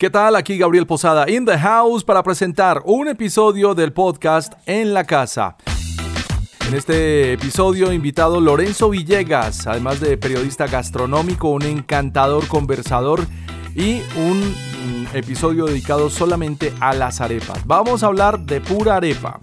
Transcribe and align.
¿Qué 0.00 0.08
tal? 0.08 0.34
Aquí 0.34 0.56
Gabriel 0.56 0.86
Posada 0.86 1.28
in 1.28 1.44
the 1.44 1.58
house 1.58 2.04
para 2.04 2.22
presentar 2.22 2.80
un 2.86 3.06
episodio 3.08 3.74
del 3.74 3.92
podcast 3.92 4.54
En 4.64 4.94
la 4.94 5.04
Casa. 5.04 5.58
En 6.66 6.74
este 6.74 7.34
episodio 7.34 7.92
invitado 7.92 8.40
Lorenzo 8.40 8.88
Villegas, 8.88 9.66
además 9.66 10.00
de 10.00 10.16
periodista 10.16 10.66
gastronómico, 10.66 11.50
un 11.50 11.64
encantador 11.64 12.48
conversador 12.48 13.26
y 13.74 14.00
un 14.16 14.40
mm, 14.40 15.16
episodio 15.16 15.66
dedicado 15.66 16.08
solamente 16.08 16.72
a 16.80 16.94
las 16.94 17.20
arepas. 17.20 17.66
Vamos 17.66 18.02
a 18.02 18.06
hablar 18.06 18.40
de 18.40 18.62
pura 18.62 18.96
arepa. 18.96 19.38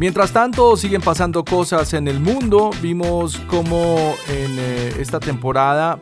Mientras 0.00 0.32
tanto, 0.32 0.76
siguen 0.76 1.00
pasando 1.00 1.44
cosas 1.44 1.94
en 1.94 2.08
el 2.08 2.18
mundo. 2.18 2.70
Vimos 2.82 3.36
como 3.46 4.16
en 4.26 4.56
eh, 4.58 4.96
esta 4.98 5.20
temporada 5.20 6.00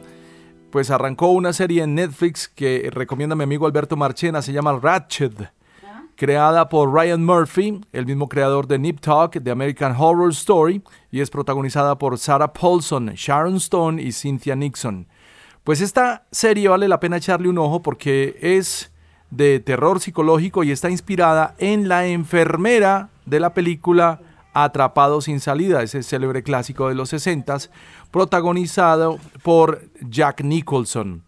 pues 0.74 0.90
arrancó 0.90 1.28
una 1.28 1.52
serie 1.52 1.84
en 1.84 1.94
Netflix 1.94 2.48
que 2.48 2.90
recomienda 2.92 3.36
mi 3.36 3.44
amigo 3.44 3.64
Alberto 3.64 3.96
Marchena, 3.96 4.42
se 4.42 4.52
llama 4.52 4.76
Ratchet, 4.82 5.52
creada 6.16 6.68
por 6.68 6.92
Ryan 6.92 7.24
Murphy, 7.24 7.80
el 7.92 8.06
mismo 8.06 8.28
creador 8.28 8.66
de 8.66 8.80
Nip 8.80 8.98
Talk, 8.98 9.34
de 9.34 9.50
American 9.52 9.94
Horror 9.96 10.32
Story, 10.32 10.82
y 11.12 11.20
es 11.20 11.30
protagonizada 11.30 11.96
por 11.96 12.18
Sarah 12.18 12.52
Paulson, 12.52 13.12
Sharon 13.14 13.54
Stone 13.58 14.02
y 14.02 14.10
Cynthia 14.10 14.56
Nixon. 14.56 15.06
Pues 15.62 15.80
esta 15.80 16.26
serie 16.32 16.66
vale 16.66 16.88
la 16.88 16.98
pena 16.98 17.18
echarle 17.18 17.48
un 17.48 17.58
ojo 17.58 17.80
porque 17.80 18.36
es 18.40 18.90
de 19.30 19.60
terror 19.60 20.00
psicológico 20.00 20.64
y 20.64 20.72
está 20.72 20.90
inspirada 20.90 21.54
en 21.58 21.86
la 21.86 22.08
enfermera 22.08 23.10
de 23.26 23.38
la 23.38 23.54
película 23.54 24.18
Atrapado 24.54 25.20
sin 25.20 25.40
salida, 25.40 25.82
ese 25.82 26.02
célebre 26.02 26.42
clásico 26.42 26.88
de 26.88 26.94
los 26.94 27.10
60 27.10 27.58
protagonizado 28.10 29.18
por 29.42 29.82
Jack 30.00 30.42
Nicholson. 30.42 31.24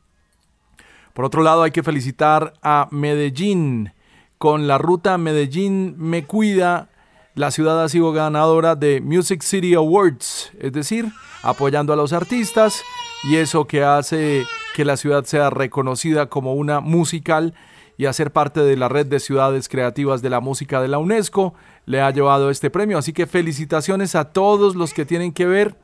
Por 1.12 1.24
otro 1.24 1.42
lado, 1.42 1.62
hay 1.62 1.70
que 1.70 1.82
felicitar 1.82 2.54
a 2.62 2.88
Medellín. 2.90 3.92
Con 4.38 4.66
la 4.66 4.78
ruta 4.78 5.18
Medellín 5.18 5.94
Me 5.98 6.24
Cuida, 6.24 6.90
la 7.34 7.50
ciudad 7.50 7.82
ha 7.82 7.88
sido 7.88 8.12
ganadora 8.12 8.76
de 8.76 9.00
Music 9.00 9.42
City 9.42 9.74
Awards, 9.74 10.52
es 10.58 10.72
decir, 10.72 11.12
apoyando 11.42 11.92
a 11.92 11.96
los 11.96 12.12
artistas 12.12 12.82
y 13.24 13.36
eso 13.36 13.66
que 13.66 13.82
hace 13.82 14.44
que 14.74 14.84
la 14.84 14.96
ciudad 14.96 15.24
sea 15.24 15.50
reconocida 15.50 16.26
como 16.26 16.54
una 16.54 16.80
musical 16.80 17.54
y 17.96 18.06
hacer 18.06 18.30
parte 18.30 18.60
de 18.60 18.76
la 18.76 18.88
red 18.88 19.06
de 19.06 19.20
ciudades 19.20 19.68
creativas 19.68 20.22
de 20.22 20.30
la 20.30 20.40
música 20.40 20.80
de 20.80 20.88
la 20.88 20.98
UNESCO 20.98 21.54
le 21.86 22.00
ha 22.02 22.10
llevado 22.10 22.50
este 22.50 22.68
premio. 22.68 22.98
Así 22.98 23.12
que 23.12 23.26
felicitaciones 23.26 24.14
a 24.14 24.32
todos 24.32 24.76
los 24.76 24.92
que 24.92 25.06
tienen 25.06 25.32
que 25.32 25.46
ver 25.46 25.76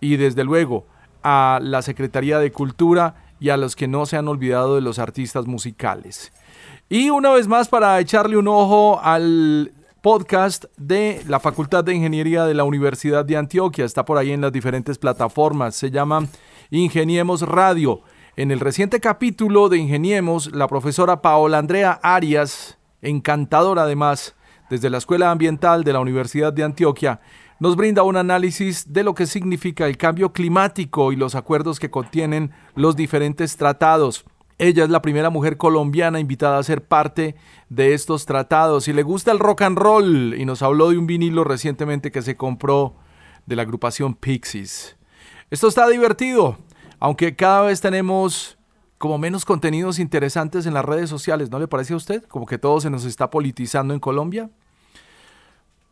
y 0.00 0.16
desde 0.16 0.44
luego 0.44 0.86
a 1.22 1.58
la 1.62 1.82
Secretaría 1.82 2.38
de 2.38 2.52
Cultura 2.52 3.16
y 3.40 3.50
a 3.50 3.56
los 3.56 3.76
que 3.76 3.88
no 3.88 4.06
se 4.06 4.16
han 4.16 4.28
olvidado 4.28 4.76
de 4.76 4.80
los 4.80 4.98
artistas 4.98 5.46
musicales. 5.46 6.32
Y 6.88 7.10
una 7.10 7.30
vez 7.30 7.46
más 7.46 7.68
para 7.68 8.00
echarle 8.00 8.36
un 8.36 8.48
ojo 8.48 8.98
al 9.02 9.72
podcast 10.00 10.64
de 10.76 11.22
la 11.26 11.40
Facultad 11.40 11.84
de 11.84 11.94
Ingeniería 11.94 12.44
de 12.44 12.54
la 12.54 12.64
Universidad 12.64 13.24
de 13.24 13.36
Antioquia. 13.36 13.84
Está 13.84 14.04
por 14.04 14.16
ahí 14.16 14.30
en 14.30 14.40
las 14.40 14.52
diferentes 14.52 14.96
plataformas. 14.96 15.74
Se 15.74 15.90
llama 15.90 16.26
Ingeniemos 16.70 17.42
Radio. 17.42 18.02
En 18.36 18.50
el 18.52 18.60
reciente 18.60 19.00
capítulo 19.00 19.68
de 19.68 19.78
Ingeniemos, 19.78 20.54
la 20.54 20.68
profesora 20.68 21.20
Paola 21.20 21.58
Andrea 21.58 21.98
Arias, 22.02 22.78
encantadora 23.02 23.82
además, 23.82 24.36
desde 24.70 24.90
la 24.90 24.98
Escuela 24.98 25.30
Ambiental 25.30 25.84
de 25.84 25.92
la 25.92 26.00
Universidad 26.00 26.52
de 26.52 26.64
Antioquia, 26.64 27.20
nos 27.60 27.76
brinda 27.76 28.02
un 28.02 28.16
análisis 28.16 28.92
de 28.92 29.02
lo 29.02 29.14
que 29.14 29.26
significa 29.26 29.86
el 29.86 29.96
cambio 29.96 30.32
climático 30.32 31.12
y 31.12 31.16
los 31.16 31.34
acuerdos 31.34 31.80
que 31.80 31.90
contienen 31.90 32.52
los 32.74 32.94
diferentes 32.94 33.56
tratados. 33.56 34.24
Ella 34.58 34.84
es 34.84 34.90
la 34.90 35.02
primera 35.02 35.30
mujer 35.30 35.56
colombiana 35.56 36.20
invitada 36.20 36.58
a 36.58 36.62
ser 36.62 36.84
parte 36.84 37.36
de 37.68 37.94
estos 37.94 38.26
tratados 38.26 38.88
y 38.88 38.92
le 38.92 39.02
gusta 39.02 39.30
el 39.32 39.38
rock 39.38 39.62
and 39.62 39.78
roll 39.78 40.34
y 40.36 40.44
nos 40.44 40.62
habló 40.62 40.90
de 40.90 40.98
un 40.98 41.06
vinilo 41.06 41.44
recientemente 41.44 42.10
que 42.10 42.22
se 42.22 42.36
compró 42.36 42.96
de 43.46 43.56
la 43.56 43.62
agrupación 43.62 44.14
Pixies. 44.14 44.96
Esto 45.50 45.68
está 45.68 45.88
divertido, 45.88 46.58
aunque 47.00 47.34
cada 47.34 47.62
vez 47.62 47.80
tenemos 47.80 48.57
como 48.98 49.16
menos 49.16 49.44
contenidos 49.44 50.00
interesantes 50.00 50.66
en 50.66 50.74
las 50.74 50.84
redes 50.84 51.08
sociales, 51.08 51.50
¿no 51.50 51.58
le 51.58 51.68
parece 51.68 51.94
a 51.94 51.96
usted? 51.96 52.24
Como 52.24 52.46
que 52.46 52.58
todo 52.58 52.80
se 52.80 52.90
nos 52.90 53.04
está 53.04 53.30
politizando 53.30 53.94
en 53.94 54.00
Colombia. 54.00 54.50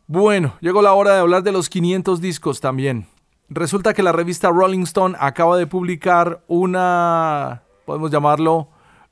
Bueno, 0.07 0.55
llegó 0.61 0.81
la 0.81 0.93
hora 0.93 1.13
de 1.13 1.19
hablar 1.19 1.43
de 1.43 1.53
los 1.53 1.69
500 1.69 2.21
discos 2.21 2.59
también. 2.59 3.07
Resulta 3.49 3.93
que 3.93 4.03
la 4.03 4.11
revista 4.11 4.49
Rolling 4.49 4.83
Stone 4.83 5.15
acaba 5.19 5.57
de 5.57 5.67
publicar 5.67 6.43
una, 6.47 7.63
podemos 7.85 8.11
llamarlo, 8.11 8.69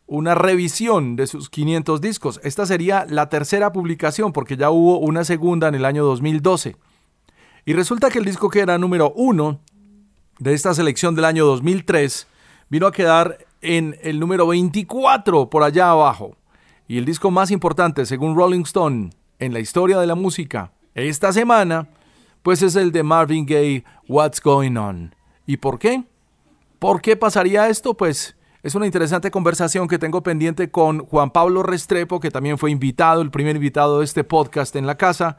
una 0.08 0.36
revisión 0.36 1.16
de 1.16 1.28
sus 1.28 1.50
500 1.50 2.02
discos. 2.02 2.40
Esta 2.44 2.66
sería 2.66 3.06
la 3.10 3.30
tercera 3.30 3.72
publicación 3.72 4.34
porque 4.34 4.58
ya 4.58 4.70
hubo 4.70 5.00
una 5.00 5.24
segunda 5.24 5.70
en 5.70 5.76
el 5.76 5.86
año 5.86 6.04
2012. 6.04 6.76
Y 7.66 7.74
resulta 7.74 8.10
que 8.10 8.20
el 8.20 8.26
disco 8.26 8.50
que 8.50 8.60
era 8.60 8.78
número 8.78 9.12
uno 9.16 9.60
de 10.40 10.54
esta 10.54 10.74
selección 10.74 11.16
del 11.16 11.26
año 11.26 11.46
2003 11.46 12.28
vino 12.70 12.88
a 12.88 12.92
quedar 12.92 13.38
en 13.66 13.98
el 14.02 14.20
número 14.20 14.48
24 14.48 15.50
por 15.50 15.64
allá 15.64 15.90
abajo. 15.90 16.38
Y 16.88 17.00
el 17.00 17.06
disco 17.06 17.32
más 17.32 17.50
importante, 17.50 18.06
según 18.06 18.36
Rolling 18.36 18.62
Stone, 18.62 19.10
en 19.40 19.54
la 19.54 19.60
historia 19.60 20.00
de 20.00 20.08
la 20.08 20.16
música, 20.16 20.72
esta 20.94 21.34
semana, 21.34 21.90
pues 22.44 22.62
es 22.62 22.76
el 22.76 22.92
de 22.92 23.04
Marvin 23.04 23.46
Gaye, 23.46 23.84
What's 24.08 24.40
Going 24.40 24.78
On. 24.78 25.16
¿Y 25.48 25.58
por 25.58 25.80
qué? 25.80 26.04
¿Por 26.78 27.02
qué 27.02 27.16
pasaría 27.16 27.68
esto? 27.70 27.96
Pues 27.96 28.36
es 28.62 28.76
una 28.76 28.86
interesante 28.86 29.32
conversación 29.32 29.88
que 29.88 29.98
tengo 29.98 30.22
pendiente 30.22 30.70
con 30.70 31.00
Juan 31.06 31.32
Pablo 31.32 31.64
Restrepo, 31.64 32.20
que 32.20 32.32
también 32.32 32.58
fue 32.58 32.72
invitado, 32.72 33.22
el 33.22 33.32
primer 33.32 33.56
invitado 33.56 34.00
de 34.00 34.06
este 34.06 34.24
podcast 34.24 34.76
en 34.76 34.86
la 34.86 34.96
casa, 34.96 35.38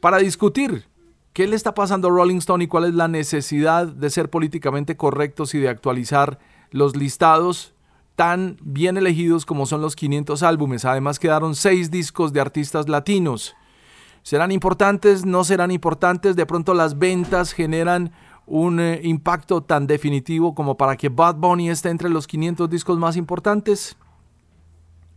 para 0.00 0.18
discutir 0.18 0.86
qué 1.32 1.46
le 1.46 1.56
está 1.56 1.74
pasando 1.74 2.08
a 2.08 2.10
Rolling 2.10 2.38
Stone 2.38 2.64
y 2.64 2.68
cuál 2.68 2.84
es 2.84 2.94
la 2.94 3.08
necesidad 3.08 3.86
de 3.86 4.10
ser 4.10 4.30
políticamente 4.30 4.96
correctos 4.96 5.54
y 5.54 5.58
de 5.58 5.68
actualizar 5.68 6.38
los 6.74 6.96
listados 6.96 7.72
tan 8.16 8.56
bien 8.60 8.96
elegidos 8.96 9.46
como 9.46 9.64
son 9.64 9.80
los 9.80 9.94
500 9.94 10.42
álbumes. 10.42 10.84
Además 10.84 11.20
quedaron 11.20 11.54
seis 11.54 11.88
discos 11.88 12.32
de 12.32 12.40
artistas 12.40 12.88
latinos. 12.88 13.54
¿Serán 14.24 14.50
importantes? 14.50 15.24
¿No 15.24 15.44
serán 15.44 15.70
importantes? 15.70 16.34
De 16.34 16.46
pronto 16.46 16.74
las 16.74 16.98
ventas 16.98 17.52
generan 17.52 18.12
un 18.46 18.80
eh, 18.80 19.00
impacto 19.04 19.62
tan 19.62 19.86
definitivo 19.86 20.52
como 20.52 20.76
para 20.76 20.96
que 20.96 21.10
Bad 21.10 21.36
Bunny 21.36 21.70
esté 21.70 21.90
entre 21.90 22.10
los 22.10 22.26
500 22.26 22.68
discos 22.68 22.98
más 22.98 23.16
importantes. 23.16 23.96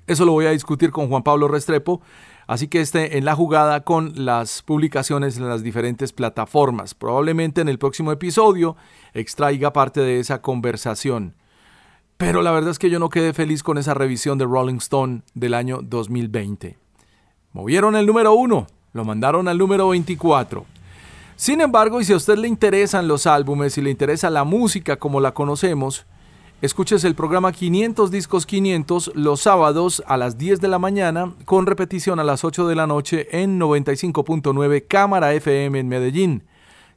Eso 0.06 0.24
lo 0.24 0.34
voy 0.34 0.46
a 0.46 0.52
discutir 0.52 0.92
con 0.92 1.10
Juan 1.10 1.24
Pablo 1.24 1.48
Restrepo, 1.48 2.02
así 2.46 2.68
que 2.68 2.82
esté 2.82 3.18
en 3.18 3.26
la 3.26 3.36
jugada 3.36 3.84
con 3.84 4.14
las 4.14 4.62
publicaciones 4.62 5.38
en 5.38 5.50
las 5.50 5.64
diferentes 5.64 6.14
plataformas. 6.14 6.94
Probablemente 6.94 7.62
en 7.62 7.68
el 7.68 7.80
próximo 7.80 8.12
episodio 8.12 8.78
extraiga 9.16 9.74
parte 9.74 10.02
de 10.02 10.20
esa 10.20 10.44
conversación. 10.44 11.34
Pero 12.18 12.42
la 12.42 12.52
verdad 12.52 12.72
es 12.72 12.80
que 12.80 12.90
yo 12.90 12.98
no 12.98 13.10
quedé 13.10 13.32
feliz 13.34 13.62
con 13.62 13.78
esa 13.78 13.94
revisión 13.94 14.40
de 14.40 14.46
Rolling 14.46 14.78
Stone 14.78 15.22
del 15.36 15.54
año 15.54 15.82
2020. 15.84 16.76
Movieron 17.54 17.96
el 17.96 18.08
número 18.08 18.34
uno, 18.34 18.66
lo 18.94 19.06
mandaron 19.06 19.48
al 19.48 19.60
número 19.60 19.90
24. 19.90 20.66
Sin 21.36 21.62
embargo, 21.62 22.02
y 22.02 22.06
si 22.06 22.14
a 22.14 22.18
usted 22.18 22.36
le 22.38 22.48
interesan 22.48 23.08
los 23.08 23.28
álbumes 23.28 23.78
y 23.78 23.84
le 23.84 23.92
interesa 23.92 24.32
la 24.32 24.44
música 24.44 24.96
como 24.96 25.20
la 25.20 25.36
conocemos, 25.36 26.08
escuches 26.64 27.04
el 27.04 27.14
programa 27.14 27.52
500 27.52 28.10
Discos 28.10 28.48
500 28.48 29.12
los 29.14 29.42
sábados 29.42 30.02
a 30.08 30.18
las 30.18 30.40
10 30.40 30.60
de 30.60 30.68
la 30.70 30.80
mañana 30.80 31.36
con 31.46 31.68
repetición 31.68 32.20
a 32.20 32.24
las 32.24 32.44
8 32.44 32.68
de 32.68 32.76
la 32.76 32.88
noche 32.88 33.28
en 33.32 33.60
95.9 33.60 34.86
Cámara 34.88 35.36
FM 35.36 35.80
en 35.80 35.88
Medellín. 35.88 36.44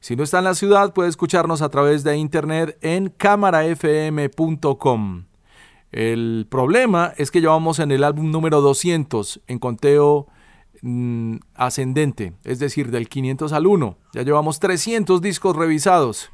Si 0.00 0.16
no 0.16 0.24
está 0.24 0.38
en 0.38 0.44
la 0.44 0.54
ciudad, 0.54 0.92
puede 0.92 1.08
escucharnos 1.08 1.62
a 1.62 1.68
través 1.68 2.02
de 2.04 2.16
internet 2.16 2.76
en 2.80 3.10
cámarafm.com. 3.10 5.24
El 5.92 6.46
problema 6.48 7.12
es 7.16 7.30
que 7.30 7.40
llevamos 7.40 7.78
en 7.78 7.92
el 7.92 8.02
álbum 8.04 8.30
número 8.30 8.60
200 8.60 9.40
en 9.46 9.58
conteo 9.58 10.28
Mm, 10.82 11.36
ascendente, 11.54 12.32
es 12.42 12.58
decir, 12.58 12.90
del 12.90 13.08
500 13.08 13.52
al 13.52 13.66
1. 13.66 13.98
Ya 14.14 14.22
llevamos 14.22 14.60
300 14.60 15.20
discos 15.20 15.54
revisados 15.54 16.30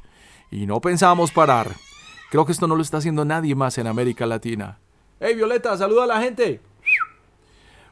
y 0.51 0.65
no 0.65 0.79
pensábamos 0.79 1.31
parar. 1.31 1.75
Creo 2.31 2.45
que 2.45 2.53
esto 2.53 2.67
no 2.67 2.75
lo 2.75 2.81
está 2.81 2.97
haciendo 2.97 3.25
nadie 3.25 3.55
más 3.55 3.77
en 3.77 3.87
América 3.87 4.25
Latina. 4.25 4.79
¡Hey 5.19 5.35
Violeta, 5.35 5.75
saluda 5.77 6.05
a 6.05 6.07
la 6.07 6.21
gente! 6.21 6.61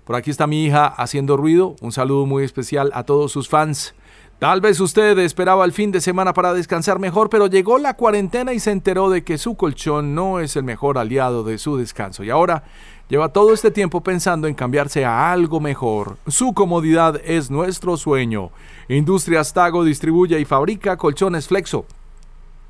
Por 0.06 0.16
aquí 0.16 0.31
está 0.31 0.48
mi 0.48 0.63
hija 0.63 0.86
haciendo 0.86 1.36
ruido. 1.36 1.75
Un 1.81 1.92
saludo 1.92 2.25
muy 2.25 2.44
especial 2.44 2.92
a 2.94 3.04
todos 3.04 3.31
sus 3.31 3.50
fans. 3.50 3.95
Tal 4.39 4.59
vez 4.59 4.79
usted 4.79 5.17
esperaba 5.19 5.63
el 5.63 5.71
fin 5.71 5.91
de 5.91 6.01
semana 6.01 6.33
para 6.33 6.53
descansar 6.53 6.99
mejor, 6.99 7.29
pero 7.29 7.47
llegó 7.47 7.77
la 7.77 7.95
cuarentena 7.95 8.53
y 8.53 8.59
se 8.59 8.71
enteró 8.71 9.09
de 9.09 9.23
que 9.23 9.37
su 9.37 9.55
colchón 9.55 10.13
no 10.13 10.39
es 10.39 10.55
el 10.55 10.63
mejor 10.63 10.97
aliado 10.97 11.43
de 11.43 11.57
su 11.57 11.77
descanso. 11.77 12.23
Y 12.23 12.29
ahora 12.29 12.63
Lleva 13.07 13.29
todo 13.29 13.53
este 13.53 13.69
tiempo 13.69 14.01
pensando 14.01 14.47
en 14.47 14.55
cambiarse 14.55 15.05
a 15.05 15.31
algo 15.31 15.59
mejor. 15.59 16.17
Su 16.25 16.55
comodidad 16.55 17.21
es 17.23 17.51
nuestro 17.51 17.97
sueño. 17.97 18.49
Industrias 18.89 19.53
Tago 19.53 19.83
distribuye 19.83 20.39
y 20.39 20.45
fabrica 20.45 20.97
colchones 20.97 21.47
Flexo. 21.47 21.85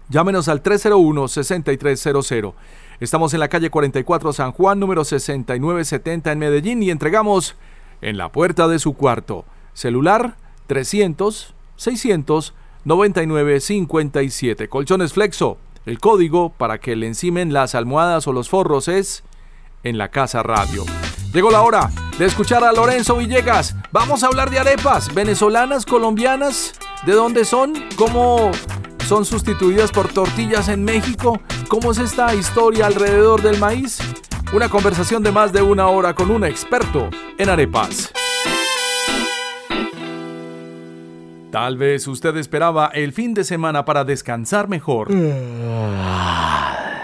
Llámenos 0.09 0.49
al 0.49 0.61
301-6300. 0.61 2.53
Estamos 2.99 3.33
en 3.33 3.39
la 3.39 3.47
calle 3.47 3.69
44 3.69 4.33
San 4.33 4.51
Juan, 4.51 4.77
número 4.77 5.05
6970 5.05 6.33
en 6.33 6.39
Medellín 6.39 6.83
y 6.83 6.91
entregamos 6.91 7.55
en 8.01 8.17
la 8.17 8.29
puerta 8.29 8.67
de 8.67 8.79
su 8.79 8.93
cuarto. 8.93 9.45
Celular 9.73 10.35
300 10.67 11.54
600 11.75 12.53
99 12.85 13.59
57. 13.59 14.69
Colchones 14.69 15.13
Flexo. 15.13 15.57
El 15.85 15.99
código 15.99 16.49
para 16.49 16.79
que 16.79 16.95
le 16.95 17.07
encimen 17.07 17.53
las 17.53 17.75
almohadas 17.75 18.27
o 18.27 18.33
los 18.33 18.49
forros 18.49 18.87
es 18.87 19.23
en 19.83 19.97
la 19.97 20.09
casa 20.09 20.41
radio. 20.43 20.83
Llegó 21.33 21.51
la 21.51 21.61
hora 21.61 21.91
de 22.17 22.25
escuchar 22.25 22.63
a 22.63 22.71
Lorenzo 22.71 23.17
Villegas. 23.17 23.75
Vamos 23.91 24.23
a 24.23 24.27
hablar 24.27 24.49
de 24.49 24.59
arepas 24.59 25.13
venezolanas, 25.13 25.85
colombianas. 25.85 26.73
¿De 27.05 27.13
dónde 27.13 27.45
son? 27.45 27.73
¿Cómo 27.97 28.51
son 29.07 29.25
sustituidas 29.25 29.91
por 29.91 30.07
tortillas 30.07 30.69
en 30.69 30.83
México? 30.83 31.39
¿Cómo 31.67 31.91
es 31.91 31.97
esta 31.97 32.33
historia 32.33 32.85
alrededor 32.85 33.41
del 33.41 33.59
maíz? 33.59 33.99
Una 34.53 34.69
conversación 34.69 35.23
de 35.23 35.31
más 35.31 35.51
de 35.51 35.61
una 35.61 35.87
hora 35.87 36.15
con 36.15 36.31
un 36.31 36.45
experto 36.45 37.09
en 37.37 37.49
arepas. 37.49 38.11
Tal 41.55 41.77
vez 41.77 42.05
usted 42.09 42.35
esperaba 42.35 42.87
el 42.87 43.13
fin 43.13 43.33
de 43.33 43.45
semana 43.45 43.85
para 43.85 44.03
descansar 44.03 44.67
mejor. 44.67 45.07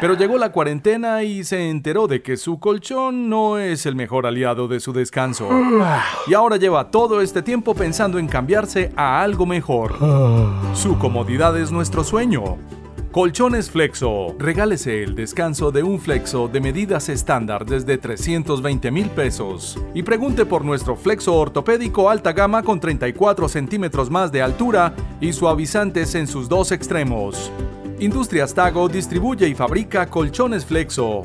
Pero 0.01 0.17
llegó 0.17 0.37
la 0.37 0.51
cuarentena 0.51 1.23
y 1.23 1.45
se 1.45 1.69
enteró 1.69 2.05
de 2.05 2.21
que 2.21 2.35
su 2.35 2.59
colchón 2.59 3.29
no 3.29 3.57
es 3.57 3.85
el 3.85 3.95
mejor 3.95 4.27
aliado 4.27 4.67
de 4.67 4.81
su 4.81 4.91
descanso. 4.91 5.47
Y 6.27 6.33
ahora 6.33 6.57
lleva 6.57 6.91
todo 6.91 7.21
este 7.21 7.41
tiempo 7.41 7.73
pensando 7.75 8.19
en 8.19 8.27
cambiarse 8.27 8.91
a 8.97 9.21
algo 9.21 9.45
mejor. 9.45 9.95
Su 10.73 10.97
comodidad 10.99 11.57
es 11.57 11.71
nuestro 11.71 12.03
sueño. 12.03 12.57
Colchones 13.11 13.69
Flexo. 13.69 14.35
Regálese 14.39 15.03
el 15.03 15.13
descanso 15.15 15.73
de 15.73 15.83
un 15.83 15.99
Flexo 15.99 16.47
de 16.47 16.61
medidas 16.61 17.09
estándar 17.09 17.65
desde 17.65 17.97
320 17.97 18.89
mil 18.89 19.09
pesos. 19.09 19.77
Y 19.93 20.03
pregunte 20.03 20.45
por 20.45 20.63
nuestro 20.63 20.95
Flexo 20.95 21.35
ortopédico 21.35 22.09
alta 22.09 22.31
gama 22.31 22.63
con 22.63 22.79
34 22.79 23.49
centímetros 23.49 24.09
más 24.09 24.31
de 24.31 24.41
altura 24.41 24.93
y 25.19 25.33
suavizantes 25.33 26.15
en 26.15 26.25
sus 26.25 26.47
dos 26.47 26.71
extremos. 26.71 27.51
Industrias 27.99 28.53
Tago 28.53 28.87
distribuye 28.87 29.49
y 29.49 29.55
fabrica 29.55 30.05
colchones 30.05 30.65
Flexo. 30.65 31.21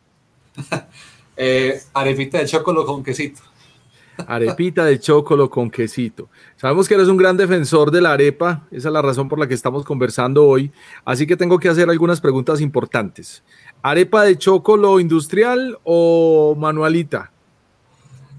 eh, 1.37 1.81
arepita 1.93 2.39
de 2.39 2.45
chocolate 2.45 2.85
con 2.85 3.03
quesito. 3.03 3.41
Arepita 4.27 4.85
de 4.85 4.99
chocolo 4.99 5.49
con 5.49 5.69
quesito. 5.69 6.29
Sabemos 6.55 6.87
que 6.87 6.95
eres 6.95 7.07
un 7.07 7.17
gran 7.17 7.37
defensor 7.37 7.91
de 7.91 8.01
la 8.01 8.13
arepa, 8.13 8.67
esa 8.71 8.89
es 8.89 8.93
la 8.93 9.01
razón 9.01 9.29
por 9.29 9.39
la 9.39 9.47
que 9.47 9.53
estamos 9.53 9.83
conversando 9.83 10.45
hoy, 10.45 10.71
así 11.05 11.25
que 11.25 11.37
tengo 11.37 11.59
que 11.59 11.69
hacer 11.69 11.89
algunas 11.89 12.21
preguntas 12.21 12.61
importantes. 12.61 13.43
¿Arepa 13.81 14.23
de 14.23 14.37
chocolo 14.37 14.99
industrial 14.99 15.77
o 15.83 16.55
manualita? 16.57 17.31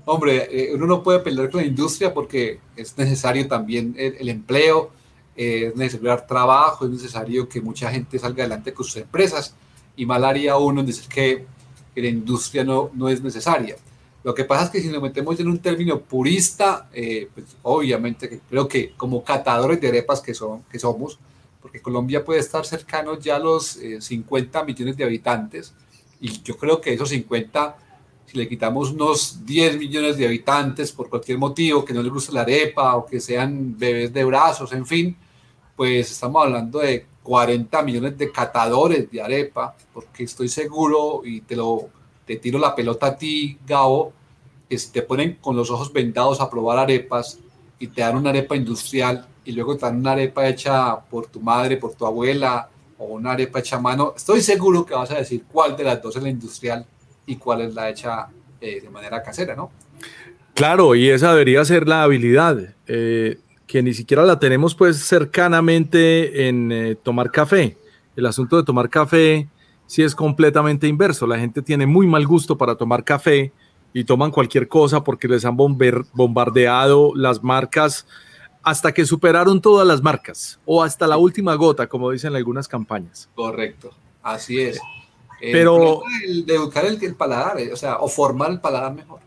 Hombre, 0.04 0.48
eh, 0.50 0.74
uno 0.74 0.86
no 0.86 1.02
puede 1.02 1.20
pelear 1.20 1.50
con 1.50 1.60
la 1.60 1.66
industria 1.66 2.12
porque 2.12 2.58
es 2.76 2.96
necesario 2.98 3.46
también 3.46 3.94
el, 3.96 4.28
empleo, 4.28 4.90
eh, 5.36 5.68
es 5.68 5.76
necesario 5.76 6.08
dar 6.08 6.26
trabajo, 6.26 6.84
es 6.84 6.90
necesario 6.90 7.48
que 7.48 7.60
mucha 7.60 7.90
gente 7.90 8.18
salga 8.18 8.42
adelante 8.42 8.72
con 8.72 8.84
sus 8.84 8.96
empresas 8.96 9.54
y 9.96 10.06
mal 10.06 10.24
haría 10.24 10.56
uno 10.56 10.80
en 10.80 10.86
decir 10.86 11.08
que, 11.08 11.46
que 11.94 12.02
la 12.02 12.08
industria 12.08 12.64
no, 12.64 12.90
no 12.94 13.08
es 13.08 13.22
necesaria. 13.22 13.76
Lo 14.22 14.34
que 14.34 14.44
pasa 14.44 14.64
es 14.64 14.70
que 14.70 14.80
si 14.82 14.88
nos 14.88 15.02
metemos 15.02 15.38
en 15.40 15.48
un 15.48 15.58
término 15.58 16.00
purista, 16.00 16.88
eh, 16.92 17.28
pues 17.34 17.56
obviamente 17.62 18.40
creo 18.48 18.68
que 18.68 18.92
como 18.96 19.24
catadores 19.24 19.80
de 19.80 19.88
arepas 19.88 20.20
que, 20.20 20.34
son, 20.34 20.62
que 20.64 20.78
somos, 20.78 21.18
porque 21.60 21.80
Colombia 21.80 22.24
puede 22.24 22.40
estar 22.40 22.66
cercano 22.66 23.18
ya 23.18 23.36
a 23.36 23.38
los 23.38 23.78
50 23.98 24.60
eh, 24.60 24.64
millones 24.64 24.96
de 24.96 25.04
habitantes, 25.04 25.72
y 26.20 26.42
yo 26.42 26.56
creo 26.58 26.80
que 26.80 26.92
esos 26.92 27.08
50, 27.08 27.76
si 28.26 28.36
le 28.36 28.46
quitamos 28.46 28.90
unos 28.90 29.46
10 29.46 29.78
millones 29.78 30.18
de 30.18 30.26
habitantes 30.26 30.92
por 30.92 31.08
cualquier 31.08 31.38
motivo, 31.38 31.82
que 31.82 31.94
no 31.94 32.02
les 32.02 32.12
guste 32.12 32.32
la 32.32 32.42
arepa 32.42 32.96
o 32.96 33.06
que 33.06 33.20
sean 33.20 33.78
bebés 33.78 34.12
de 34.12 34.24
brazos, 34.24 34.72
en 34.72 34.84
fin, 34.84 35.16
pues 35.74 36.10
estamos 36.10 36.44
hablando 36.44 36.80
de 36.80 37.06
40 37.22 37.82
millones 37.82 38.18
de 38.18 38.30
catadores 38.30 39.10
de 39.10 39.22
arepa, 39.22 39.74
porque 39.94 40.24
estoy 40.24 40.48
seguro 40.50 41.22
y 41.24 41.40
te 41.40 41.56
lo 41.56 41.88
te 42.30 42.36
tiro 42.36 42.60
la 42.60 42.76
pelota 42.76 43.06
a 43.08 43.16
ti, 43.16 43.58
Gabo, 43.66 44.12
que 44.68 44.78
te 44.92 45.02
ponen 45.02 45.38
con 45.40 45.56
los 45.56 45.68
ojos 45.68 45.92
vendados 45.92 46.40
a 46.40 46.48
probar 46.48 46.78
arepas 46.78 47.40
y 47.80 47.88
te 47.88 48.02
dan 48.02 48.18
una 48.18 48.30
arepa 48.30 48.54
industrial 48.54 49.26
y 49.44 49.50
luego 49.50 49.76
te 49.76 49.86
dan 49.86 49.96
una 49.96 50.12
arepa 50.12 50.46
hecha 50.46 51.00
por 51.00 51.26
tu 51.26 51.40
madre, 51.40 51.76
por 51.76 51.94
tu 51.94 52.06
abuela 52.06 52.68
o 52.98 53.06
una 53.06 53.32
arepa 53.32 53.58
hecha 53.58 53.78
a 53.78 53.80
mano, 53.80 54.14
estoy 54.16 54.42
seguro 54.42 54.86
que 54.86 54.94
vas 54.94 55.10
a 55.10 55.16
decir 55.16 55.42
cuál 55.50 55.76
de 55.76 55.82
las 55.82 56.00
dos 56.00 56.14
es 56.14 56.22
la 56.22 56.28
industrial 56.28 56.86
y 57.26 57.34
cuál 57.34 57.62
es 57.62 57.74
la 57.74 57.90
hecha 57.90 58.28
eh, 58.60 58.80
de 58.80 58.90
manera 58.90 59.20
casera, 59.24 59.56
¿no? 59.56 59.72
Claro, 60.54 60.94
y 60.94 61.10
esa 61.10 61.32
debería 61.32 61.64
ser 61.64 61.88
la 61.88 62.04
habilidad, 62.04 62.76
eh, 62.86 63.38
que 63.66 63.82
ni 63.82 63.92
siquiera 63.92 64.22
la 64.22 64.38
tenemos 64.38 64.76
pues 64.76 64.98
cercanamente 64.98 66.46
en 66.46 66.70
eh, 66.70 66.94
tomar 66.94 67.32
café. 67.32 67.76
El 68.14 68.26
asunto 68.26 68.56
de 68.56 68.62
tomar 68.62 68.88
café 68.88 69.48
si 69.90 70.04
es 70.04 70.14
completamente 70.14 70.86
inverso. 70.86 71.26
La 71.26 71.36
gente 71.36 71.62
tiene 71.62 71.84
muy 71.84 72.06
mal 72.06 72.24
gusto 72.24 72.56
para 72.56 72.76
tomar 72.76 73.02
café 73.02 73.52
y 73.92 74.04
toman 74.04 74.30
cualquier 74.30 74.68
cosa 74.68 75.02
porque 75.02 75.26
les 75.26 75.44
han 75.44 75.56
bombardeado 75.56 77.10
las 77.16 77.42
marcas 77.42 78.06
hasta 78.62 78.94
que 78.94 79.04
superaron 79.04 79.60
todas 79.60 79.84
las 79.84 80.00
marcas 80.00 80.60
o 80.64 80.80
hasta 80.80 81.08
la 81.08 81.16
última 81.16 81.56
gota, 81.56 81.88
como 81.88 82.12
dicen 82.12 82.36
algunas 82.36 82.68
campañas. 82.68 83.28
Correcto, 83.34 83.90
así 84.22 84.60
es. 84.60 84.78
Pero 85.40 86.02
de 86.46 86.54
educar 86.54 86.84
el, 86.84 87.02
el 87.02 87.16
paladar, 87.16 87.58
eh, 87.58 87.72
o 87.72 87.76
sea, 87.76 87.96
o 87.96 88.06
formar 88.06 88.52
el 88.52 88.60
paladar 88.60 88.94
mejor. 88.94 89.18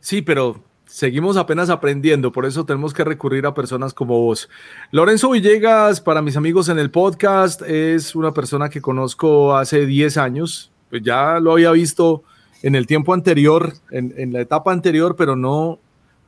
Sí, 0.00 0.22
pero 0.22 0.60
seguimos 0.92 1.38
apenas 1.38 1.70
aprendiendo, 1.70 2.32
por 2.32 2.44
eso 2.44 2.66
tenemos 2.66 2.92
que 2.92 3.02
recurrir 3.02 3.46
a 3.46 3.54
personas 3.54 3.94
como 3.94 4.20
vos. 4.20 4.50
Lorenzo 4.90 5.30
Villegas, 5.30 6.02
para 6.02 6.20
mis 6.20 6.36
amigos 6.36 6.68
en 6.68 6.78
el 6.78 6.90
podcast, 6.90 7.62
es 7.62 8.14
una 8.14 8.34
persona 8.34 8.68
que 8.68 8.82
conozco 8.82 9.56
hace 9.56 9.86
10 9.86 10.18
años, 10.18 10.70
pues 10.90 11.02
ya 11.02 11.40
lo 11.40 11.52
había 11.52 11.70
visto 11.70 12.24
en 12.62 12.74
el 12.74 12.86
tiempo 12.86 13.14
anterior, 13.14 13.72
en, 13.90 14.34
la 14.34 14.42
etapa 14.42 14.70
anterior, 14.70 15.16
pero 15.16 15.34
no, 15.34 15.78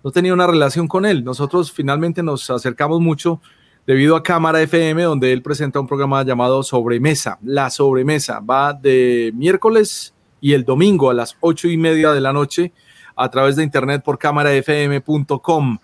no 0.03 0.11
tenía 0.11 0.33
una 0.33 0.47
relación 0.47 0.89
con 0.89 1.05
él. 1.05 1.25
Nosotros 1.25 1.71
finalmente 1.71 2.23
nos 2.23 2.49
acercamos 2.49 3.01
mucho 3.01 3.43
debido 3.87 4.17
a 4.17 4.23
Cámara 4.23 4.63
FM, 4.63 5.03
donde 5.03 5.35
él 5.35 5.43
presenta 5.43 5.79
un 5.79 5.87
programa 5.87 6.25
llamado 6.25 6.63
Sobremesa. 6.63 7.39
La 7.43 7.69
Sobremesa 7.69 8.41
va 8.41 8.73
de 8.73 9.31
miércoles 9.35 10.15
y 10.41 10.55
el 10.55 10.65
domingo 10.65 11.11
a 11.11 11.15
las 11.15 11.37
ocho 11.41 11.69
y 11.69 11.77
media 11.77 12.13
de 12.13 12.23
la 12.23 12.33
noche 12.33 12.73
a 13.17 13.31
través 13.31 13.57
de 13.57 13.63
internet 13.63 14.03
por 14.05 14.19
cámarafm.com. 14.19 15.79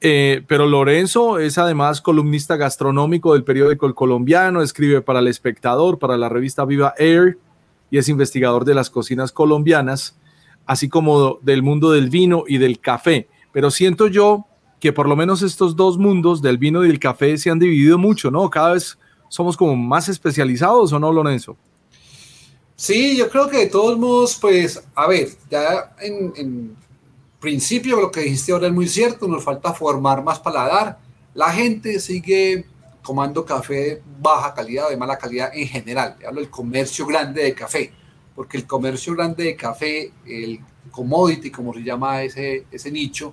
Eh, 0.00 0.42
pero 0.48 0.66
Lorenzo 0.66 1.38
es 1.38 1.58
además 1.58 2.00
columnista 2.00 2.56
gastronómico 2.56 3.34
del 3.34 3.44
periódico 3.44 3.86
El 3.86 3.94
Colombiano, 3.94 4.60
escribe 4.60 5.00
para 5.00 5.20
El 5.20 5.28
Espectador, 5.28 5.98
para 5.98 6.16
la 6.16 6.28
revista 6.28 6.64
Viva 6.64 6.92
Air 6.98 7.38
y 7.88 7.98
es 7.98 8.08
investigador 8.08 8.64
de 8.64 8.74
las 8.74 8.90
cocinas 8.90 9.30
colombianas, 9.30 10.18
así 10.66 10.88
como 10.88 11.38
del 11.42 11.62
mundo 11.62 11.92
del 11.92 12.10
vino 12.10 12.44
y 12.48 12.58
del 12.58 12.80
café. 12.80 13.28
Pero 13.52 13.70
siento 13.70 14.08
yo 14.08 14.46
que 14.80 14.92
por 14.92 15.08
lo 15.08 15.14
menos 15.14 15.42
estos 15.42 15.76
dos 15.76 15.98
mundos 15.98 16.42
del 16.42 16.58
vino 16.58 16.84
y 16.84 16.88
del 16.88 16.98
café 16.98 17.38
se 17.38 17.50
han 17.50 17.60
dividido 17.60 17.98
mucho, 17.98 18.32
¿no? 18.32 18.50
Cada 18.50 18.72
vez 18.72 18.98
somos 19.28 19.56
como 19.56 19.76
más 19.76 20.08
especializados, 20.08 20.92
¿o 20.92 20.98
no, 20.98 21.12
Lorenzo? 21.12 21.56
Sí, 22.82 23.16
yo 23.16 23.30
creo 23.30 23.48
que 23.48 23.58
de 23.58 23.66
todos 23.66 23.96
modos, 23.96 24.36
pues, 24.40 24.82
a 24.96 25.06
ver, 25.06 25.28
ya 25.48 25.94
en, 26.00 26.76
principio 27.38 28.00
lo 28.00 28.10
que 28.10 28.22
dijiste 28.22 28.50
ahora 28.50 28.66
es 28.66 28.72
muy 28.72 28.88
cierto, 28.88 29.28
nos 29.28 29.44
falta 29.44 29.72
formar 29.72 30.24
más 30.24 30.40
paladar. 30.40 30.98
La 31.32 31.50
gente 31.52 32.00
sigue 32.00 32.66
tomando 33.04 33.44
café 33.44 33.74
de 33.74 34.02
baja 34.20 34.52
calidad 34.52 34.88
o 34.88 34.90
de 34.90 34.96
mala 34.96 35.16
calidad 35.16 35.52
en 35.54 35.68
general. 35.68 36.16
Hablo 36.26 36.40
del 36.40 36.50
comercio 36.50 37.06
grande 37.06 37.44
de 37.44 37.54
café, 37.54 37.92
porque 38.34 38.56
el 38.56 38.66
comercio 38.66 39.14
grande 39.14 39.44
de 39.44 39.54
café, 39.54 40.10
el 40.26 40.58
commodity, 40.90 41.52
como 41.52 41.72
se 41.72 41.84
llama 41.84 42.24
ese, 42.24 42.66
ese 42.68 42.90
nicho, 42.90 43.32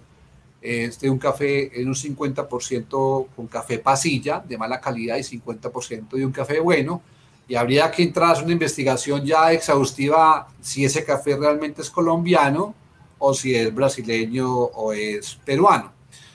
es 0.62 1.00
de 1.00 1.10
un 1.10 1.18
café 1.18 1.82
en 1.82 1.88
un 1.88 1.96
50% 1.96 3.28
con 3.36 3.48
café 3.48 3.80
pasilla 3.80 4.44
de 4.48 4.60
mala 4.60 4.80
calidad 4.80 5.18
y 5.18 5.22
50% 5.22 6.10
de 6.12 6.24
un 6.24 6.32
café 6.32 6.60
bueno. 6.60 7.02
Y 7.50 7.56
habría 7.56 7.90
que 7.92 8.04
entrar 8.04 8.38
a 8.38 8.44
una 8.44 8.54
investigación 8.54 9.26
ya 9.26 9.52
exhaustiva 9.52 10.48
si 10.62 10.86
ese 10.86 11.04
café 11.04 11.36
realmente 11.36 11.82
es 11.82 11.90
colombiano 11.90 12.76
o 13.18 13.34
si 13.34 13.56
es 13.56 13.74
brasileño 13.74 14.48
o 14.50 14.94
es 14.94 15.36
peruano. 15.44 15.92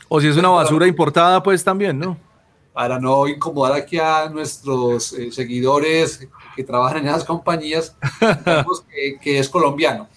O 0.09 0.21
si 0.21 0.27
es 0.27 0.37
una 0.37 0.49
basura 0.51 0.87
importada, 0.87 1.43
pues 1.43 1.65
también, 1.65 1.99
¿no? 1.99 2.19
Para 2.73 2.99
no 2.99 3.29
incomodar 3.29 3.75
aquí 3.75 3.97
a 3.97 4.29
nuestros 4.29 5.13
eh, 5.13 5.31
seguidores 5.31 6.29
que 6.57 6.65
trabajan 6.65 6.99
en 6.99 7.07
esas 7.07 7.25
compañías, 7.25 7.97
que, 8.21 9.19
que 9.23 9.39
es 9.39 9.49
colombiano. 9.49 10.09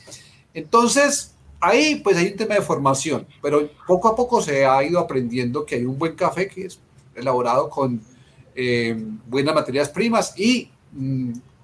Entonces, 0.54 1.36
ahí 1.60 2.02
pues 2.04 2.18
hay 2.18 2.32
un 2.32 2.38
tema 2.38 2.56
de 2.56 2.62
formación, 2.62 3.28
pero 3.42 3.70
poco 3.86 4.08
a 4.08 4.16
poco 4.16 4.42
se 4.42 4.66
ha 4.66 4.84
ido 4.84 5.00
aprendiendo 5.00 5.64
que 5.64 5.76
hay 5.76 5.86
un 5.86 5.98
buen 5.98 6.16
café 6.16 6.48
que 6.48 6.66
es 6.66 6.80
elaborado 7.16 7.70
con 7.70 8.02
eh, 8.56 8.96
buenas 9.28 9.54
materias 9.54 9.90
primas 9.90 10.34
y 10.36 10.72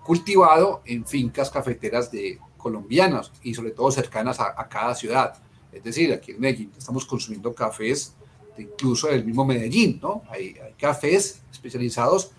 cultivado 0.04 0.82
en 0.86 1.06
fincas 1.06 1.50
cafeteras 1.50 2.12
de 2.12 2.40
colombianas 2.58 3.32
y 3.42 3.54
sobre 3.54 3.72
todo 3.72 3.92
cercanas 3.92 4.40
a, 4.40 4.68
cada 4.68 4.96
ciudad. 4.96 5.36
Es 5.72 5.84
decir, 5.84 6.14
aquí 6.14 6.32
en 6.32 6.40
Medellín 6.40 6.72
estamos 6.78 7.06
consumiendo 7.06 7.54
cafés 7.54 8.16
de 8.56 8.64
incluso 8.64 9.08
del 9.08 9.26
mismo 9.26 9.44
Medellín, 9.44 10.00
¿no? 10.02 10.24
Hay, 10.30 10.56
cafés 10.78 11.42
especializados 11.52 12.32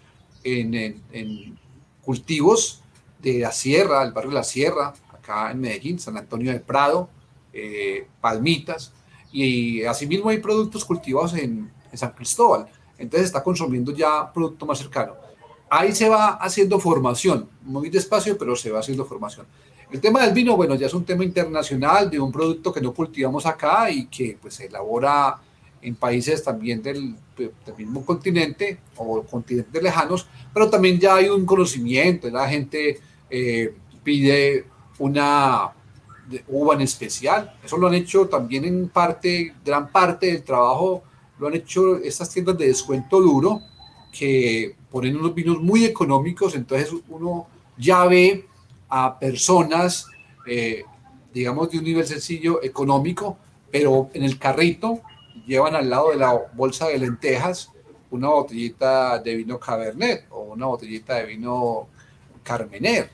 en, 0.45 1.03
en 1.12 1.59
cultivos 2.03 2.83
de 3.25 3.38
la 3.41 3.53
sierra, 3.53 4.03
el 4.03 4.12
barrio 4.12 4.31
de 4.31 4.37
la 4.37 4.45
Sierra, 4.45 4.93
acá 5.11 5.50
en 5.50 5.61
Medellín, 5.61 5.99
San 5.99 6.17
Antonio 6.17 6.53
del 6.53 6.61
Prado, 6.61 7.09
eh, 7.53 8.07
palmitas, 8.21 8.93
y 9.33 9.83
asimismo 9.85 10.29
hay 10.29 10.38
productos 10.38 10.85
cultivados 10.85 11.35
en, 11.35 11.73
San 11.95 12.11
Cristóbal. 12.11 12.67
Entonces 12.99 13.26
está 13.26 13.41
consumiendo 13.41 13.93
ya 13.93 14.33
producto 14.33 14.67
más 14.67 14.79
cercano. 14.79 15.14
Ahí 15.76 15.93
se 15.93 16.09
va 16.09 16.35
haciendo 16.35 16.78
formación, 16.78 17.49
muy 17.64 17.90
despacio, 17.90 18.38
pero 18.38 18.54
se 18.54 18.71
va 18.71 18.78
haciendo 18.78 19.04
formación. 19.04 19.45
El 19.90 20.00
tema 20.00 20.23
del 20.25 20.33
vino, 20.33 20.57
bueno, 20.57 20.76
ya 20.76 20.87
es 20.87 20.95
un 20.95 21.04
tema 21.04 21.25
internacional 21.25 22.09
de 22.09 22.21
un 22.21 22.31
producto 22.31 22.73
que 22.73 22.81
no 22.81 22.95
cultivamos 22.95 23.45
acá 23.45 23.90
y 23.90 24.07
que 24.07 24.38
pues 24.40 24.54
se 24.54 24.66
elabora 24.66 25.37
en 25.83 25.97
países 25.97 26.45
también 26.45 26.81
del, 26.81 27.16
del, 27.37 27.52
mismo 27.76 28.04
continente 28.07 28.78
o 28.97 29.25
continentes 29.25 29.83
lejanos, 29.83 30.28
pero 30.52 30.71
también 30.71 31.00
ya 31.00 31.16
hay 31.16 31.28
un 31.28 31.45
conocimiento, 31.45 32.31
la 32.31 32.49
gente 32.49 33.00
eh, 33.28 33.75
pide 34.04 34.66
una 35.00 35.73
uva 36.47 36.75
en 36.75 36.83
especial. 36.83 37.52
Eso 37.64 37.76
lo 37.78 37.88
han 37.88 37.95
hecho 37.95 38.28
también 38.28 38.64
en 38.64 38.90
parte, 38.90 39.52
gran 39.64 39.90
parte 39.90 40.26
del 40.26 40.45
trabajo, 40.45 41.02
lo 41.37 41.49
han 41.49 41.54
hecho 41.54 41.97
estas 41.97 42.31
tiendas 42.31 42.57
de 42.59 42.69
descuento 42.69 43.21
duro 43.21 43.61
que 44.16 44.76
ponen 44.90 45.16
unos 45.16 45.35
vinos 45.35 45.61
muy 45.61 45.85
económicos, 45.85 46.54
entonces 46.54 46.90
uno 47.09 47.49
ya 47.76 48.04
ve 48.04 48.47
a 48.88 49.18
personas, 49.18 50.06
eh, 50.47 50.85
digamos, 51.33 51.71
de 51.71 51.78
un 51.78 51.85
nivel 51.85 52.06
sencillo 52.06 52.62
económico, 52.62 53.37
pero 53.71 54.11
en 54.14 54.23
el 54.23 54.38
carrito 54.38 55.00
llevan 55.47 55.75
al 55.75 55.90
lado 55.90 56.11
de 56.11 56.16
la 56.16 56.33
bolsa 56.54 56.88
de 56.88 56.99
lentejas 56.99 57.71
una 58.11 58.28
botellita 58.28 59.18
de 59.18 59.35
vino 59.35 59.59
Cabernet 59.59 60.26
o 60.30 60.42
una 60.42 60.66
botellita 60.66 61.16
de 61.16 61.26
vino 61.26 61.88
Carmener 62.44 63.11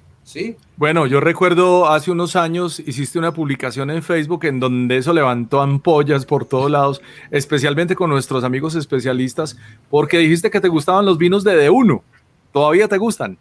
bueno, 0.77 1.07
yo 1.07 1.21
recuerdo 1.21 1.89
hace 1.89 2.11
unos 2.11 2.37
años 2.37 2.81
hiciste 2.81 3.19
una 3.19 3.33
publicación 3.33 3.91
en 3.91 4.03
Facebook 4.03 4.45
en 4.45 4.61
donde 4.61 4.97
eso 4.97 5.13
levantó 5.13 5.61
ampollas 5.61 6.27
por 6.27 6.45
todos 6.45 6.71
lados, 6.71 7.03
especialmente 7.31 7.95
con 7.95 8.11
nuestros 8.11 8.45
amigos 8.45 8.75
especialistas, 8.75 9.57
porque 9.89 10.19
dijiste 10.19 10.51
que 10.51 10.61
te 10.61 10.69
gustaban 10.69 11.07
los 11.07 11.19
vinos 11.19 11.45
de 11.45 11.69
D1. 11.69 12.03
¿Todavía 12.53 12.89
te 12.89 12.99
gustan? 12.99 13.39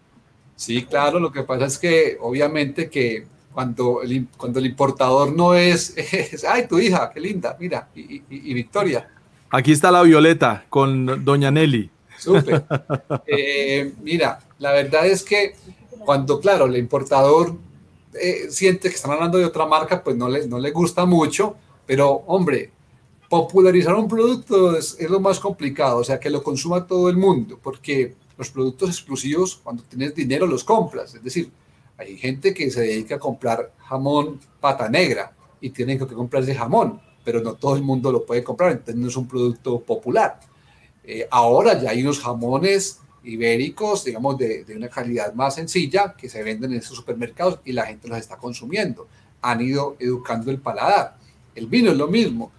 Sí, 0.55 0.83
claro, 0.83 1.19
lo 1.19 1.31
que 1.31 1.43
pasa 1.43 1.65
es 1.65 1.77
que 1.77 2.17
obviamente 2.19 2.89
que 2.89 3.25
cuando 3.53 4.01
el, 4.01 4.27
cuando 4.37 4.59
el 4.59 4.65
importador 4.65 5.35
no 5.35 5.53
es, 5.55 5.95
ay, 6.47 6.67
tu 6.67 6.79
hija, 6.79 7.11
qué 7.13 7.19
linda, 7.19 7.55
mira, 7.59 7.87
y, 7.95 8.53
Victoria. 8.53 9.07
Aquí 9.51 9.71
está 9.71 9.91
la 9.91 10.03
Violeta 10.03 10.65
con 10.69 11.25
Doña 11.25 11.49
Nelly. 11.49 11.89
Súper. 12.17 12.65
Eh, 13.25 13.93
mira, 14.03 14.39
la 14.59 14.73
verdad 14.73 15.07
es 15.07 15.23
que 15.23 15.55
cuando, 16.05 16.39
claro, 16.39 16.65
el 16.65 16.77
importador 16.77 17.55
eh, 18.13 18.47
siente 18.49 18.89
que 18.89 18.95
están 18.95 19.11
hablando 19.11 19.37
de 19.37 19.45
otra 19.45 19.65
marca, 19.65 20.03
pues 20.03 20.15
no 20.15 20.27
le, 20.27 20.47
no 20.47 20.59
le 20.59 20.71
gusta 20.71 21.05
mucho, 21.05 21.55
pero 21.85 22.23
hombre, 22.27 22.71
popularizar 23.29 23.93
un 23.93 24.07
producto 24.07 24.75
es, 24.75 24.99
lo 25.09 25.19
más 25.19 25.39
complicado, 25.39 25.97
o 25.97 26.03
sea, 26.03 26.19
que 26.19 26.29
lo 26.29 26.41
consuma 26.41 26.87
todo 26.87 27.09
el 27.09 27.17
mundo, 27.17 27.59
porque 27.61 28.15
los 28.37 28.49
productos 28.49 28.89
exclusivos, 28.89 29.59
cuando 29.63 29.83
tienes 29.83 30.15
dinero, 30.15 30.47
los 30.47 30.63
compras. 30.63 31.13
Es 31.13 31.23
decir, 31.23 31.51
hay 31.97 32.17
gente 32.17 32.53
que 32.53 32.71
se 32.71 32.81
dedica 32.81 33.15
a 33.15 33.19
comprar 33.19 33.71
jamón 33.77 34.39
pata 34.59 34.89
negra 34.89 35.33
y 35.61 35.69
tienen 35.69 35.99
que 35.99 36.07
comprar 36.07 36.43
ese 36.43 36.55
jamón, 36.55 36.99
pero 37.23 37.41
no 37.41 37.53
todo 37.53 37.75
el 37.75 37.83
mundo 37.83 38.11
lo 38.11 38.25
puede 38.25 38.43
comprar, 38.43 38.71
entonces 38.71 38.95
no 38.95 39.07
es 39.07 39.15
un 39.15 39.27
producto 39.27 39.79
popular. 39.81 40.39
Eh, 41.03 41.27
ahora 41.29 41.79
ya 41.79 41.91
hay 41.91 42.01
unos 42.01 42.19
jamones 42.19 42.99
ibéricos, 43.23 44.05
digamos, 44.05 44.37
de, 44.37 44.63
de, 44.63 44.75
una 44.75 44.89
calidad 44.89 45.33
más 45.33 45.55
sencilla 45.55 46.15
que 46.17 46.29
se 46.29 46.43
venden 46.43 46.71
en 46.71 46.79
esos 46.79 46.95
supermercados 46.95 47.59
y 47.65 47.73
la 47.73 47.85
gente 47.85 48.07
los 48.07 48.17
está 48.17 48.37
consumiendo. 48.37 49.07
Han 49.41 49.61
ido 49.61 49.95
educando 49.99 50.51
el 50.51 50.59
paladar. 50.59 51.17
El 51.55 51.67
vino 51.67 51.91
es 51.91 51.97
lo 51.97 52.07
mismo. 52.07 52.51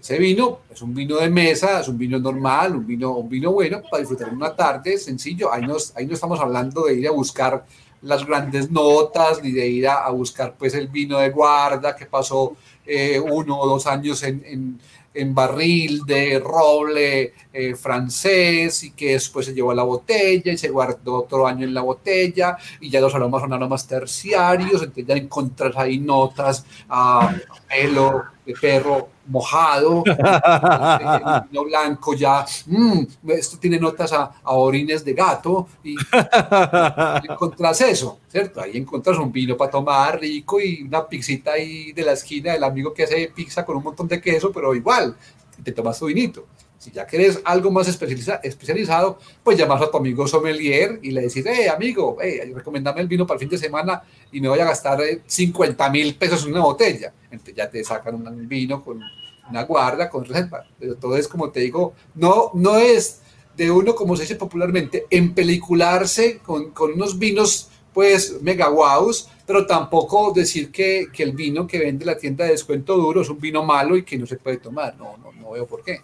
Ese 0.00 0.18
vino 0.18 0.60
es 0.70 0.80
un 0.82 0.94
vino 0.94 1.16
de 1.16 1.28
mesa, 1.28 1.80
es 1.80 1.88
un 1.88 1.98
vino 1.98 2.18
normal, 2.18 2.76
un 2.76 2.86
vino, 2.86 3.12
un 3.16 3.28
vino 3.28 3.52
bueno 3.52 3.82
para 3.82 4.00
disfrutar 4.00 4.32
una 4.32 4.54
tarde, 4.54 4.98
sencillo. 4.98 5.52
Ahí, 5.52 5.62
nos, 5.62 5.96
ahí 5.96 6.06
no 6.06 6.14
estamos 6.14 6.38
hablando 6.38 6.84
de 6.84 6.94
ir 6.94 7.08
a 7.08 7.10
buscar 7.10 7.66
las 8.02 8.24
grandes 8.24 8.70
notas, 8.70 9.42
ni 9.42 9.50
de 9.50 9.66
ir 9.66 9.88
a, 9.88 10.08
buscar 10.10 10.54
pues 10.56 10.74
el 10.74 10.88
vino 10.88 11.18
de 11.18 11.30
guarda 11.30 11.96
que 11.96 12.06
pasó 12.06 12.56
eh, 12.84 13.18
uno 13.18 13.58
o 13.58 13.66
dos 13.66 13.86
años 13.86 14.22
en, 14.22 14.44
en 14.46 14.78
en 15.16 15.34
barril 15.34 16.04
de 16.06 16.38
roble 16.38 17.32
eh, 17.58 17.74
francés 17.74 18.84
y 18.84 18.90
que 18.90 19.12
después 19.12 19.46
se 19.46 19.54
llevó 19.54 19.70
a 19.70 19.74
la 19.74 19.82
botella 19.82 20.52
y 20.52 20.58
se 20.58 20.68
guardó 20.68 21.22
otro 21.22 21.46
año 21.46 21.64
en 21.64 21.72
la 21.72 21.80
botella 21.80 22.58
y 22.82 22.90
ya 22.90 23.00
los 23.00 23.14
aromas 23.14 23.40
son 23.40 23.54
aromas 23.54 23.86
terciarios, 23.86 24.82
entonces 24.82 25.06
ya 25.06 25.14
encontras 25.14 25.74
ahí 25.74 25.98
notas 25.98 26.66
a 26.86 27.34
pelo 27.66 28.24
de 28.44 28.52
perro 28.60 29.08
mojado, 29.28 30.04
el 30.06 31.48
vino 31.48 31.64
blanco 31.64 32.12
ya, 32.12 32.44
mmm, 32.66 33.04
esto 33.28 33.56
tiene 33.58 33.78
notas 33.80 34.12
a, 34.12 34.32
orines 34.44 35.02
de 35.02 35.14
gato 35.14 35.66
y, 35.82 35.96
encontrás 37.26 37.80
eso, 37.80 38.18
¿cierto? 38.28 38.60
Ahí 38.60 38.76
encuentras 38.76 39.16
un 39.16 39.32
vino 39.32 39.56
para 39.56 39.70
tomar 39.70 40.20
rico 40.20 40.60
y 40.60 40.82
una 40.82 41.08
pizzita 41.08 41.52
ahí 41.52 41.92
de 41.92 42.02
la 42.02 42.12
esquina 42.12 42.52
del 42.52 42.64
amigo 42.64 42.92
que 42.92 43.04
hace 43.04 43.32
pizza 43.34 43.64
con 43.64 43.78
un 43.78 43.82
montón 43.82 44.08
de 44.08 44.20
queso, 44.20 44.52
pero 44.52 44.74
igual, 44.74 45.16
te 45.64 45.72
tomas 45.72 45.98
tu 45.98 46.04
vinito. 46.04 46.44
Si 46.86 46.92
ya 46.92 47.04
quieres 47.04 47.40
algo 47.44 47.72
más 47.72 47.88
especializado, 47.88 49.18
pues 49.42 49.58
llamas 49.58 49.82
a 49.82 49.90
tu 49.90 49.96
amigo 49.96 50.28
sommelier 50.28 51.00
y 51.02 51.10
le 51.10 51.22
decís, 51.22 51.44
hey, 51.44 51.66
amigo, 51.66 52.16
hey, 52.20 52.52
recomendame 52.54 53.00
el 53.00 53.08
vino 53.08 53.26
para 53.26 53.34
el 53.34 53.40
fin 53.40 53.48
de 53.48 53.58
semana 53.58 54.04
y 54.30 54.40
me 54.40 54.48
voy 54.48 54.60
a 54.60 54.66
gastar 54.66 55.00
50 55.26 55.90
mil 55.90 56.14
pesos 56.14 56.44
en 56.44 56.52
una 56.52 56.60
botella. 56.60 57.12
Entonces 57.28 57.56
ya 57.56 57.68
te 57.68 57.82
sacan 57.82 58.14
un 58.14 58.46
vino 58.46 58.84
con 58.84 59.02
una 59.50 59.64
guarda, 59.64 60.08
con 60.08 60.24
reserva. 60.24 60.64
Pero 60.78 60.94
todo 60.94 61.16
es, 61.16 61.26
como 61.26 61.50
te 61.50 61.58
digo, 61.58 61.94
no, 62.14 62.52
no 62.54 62.78
es 62.78 63.18
de 63.56 63.68
uno, 63.68 63.96
como 63.96 64.14
se 64.14 64.22
dice 64.22 64.36
popularmente, 64.36 65.06
empelicularse 65.10 66.38
con, 66.38 66.70
con 66.70 66.92
unos 66.92 67.18
vinos 67.18 67.68
pues 67.92 68.40
mega 68.42 68.70
pero 69.44 69.66
tampoco 69.66 70.32
decir 70.32 70.70
que, 70.70 71.08
que, 71.12 71.24
el 71.24 71.32
vino 71.32 71.66
que 71.66 71.80
vende 71.80 72.04
la 72.04 72.16
tienda 72.16 72.44
de 72.44 72.52
descuento 72.52 72.96
duro 72.96 73.22
es 73.22 73.28
un 73.28 73.40
vino 73.40 73.64
malo 73.64 73.96
y 73.96 74.04
que 74.04 74.18
no 74.18 74.26
se 74.26 74.36
puede 74.36 74.58
tomar. 74.58 74.94
No, 74.96 75.16
no, 75.16 75.32
no 75.32 75.50
veo 75.50 75.66
por 75.66 75.82
qué. 75.82 76.00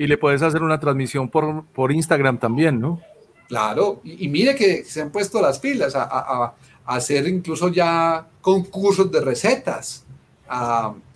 Y 0.00 0.06
le 0.06 0.16
puedes 0.16 0.40
hacer 0.40 0.62
una 0.62 0.80
transmisión 0.80 1.28
por, 1.28 1.66
por 1.74 1.92
Instagram 1.92 2.38
también, 2.38 2.80
¿no? 2.80 3.02
Claro, 3.48 4.00
y, 4.02 4.28
mire 4.28 4.54
que 4.54 4.82
se 4.82 5.02
han 5.02 5.12
puesto 5.12 5.42
las 5.42 5.58
pilas 5.58 5.92
a, 5.94 6.54
hacer 6.86 7.28
incluso 7.28 7.68
ya 7.68 8.26
concursos 8.40 9.12
de 9.12 9.20
recetas. 9.20 10.06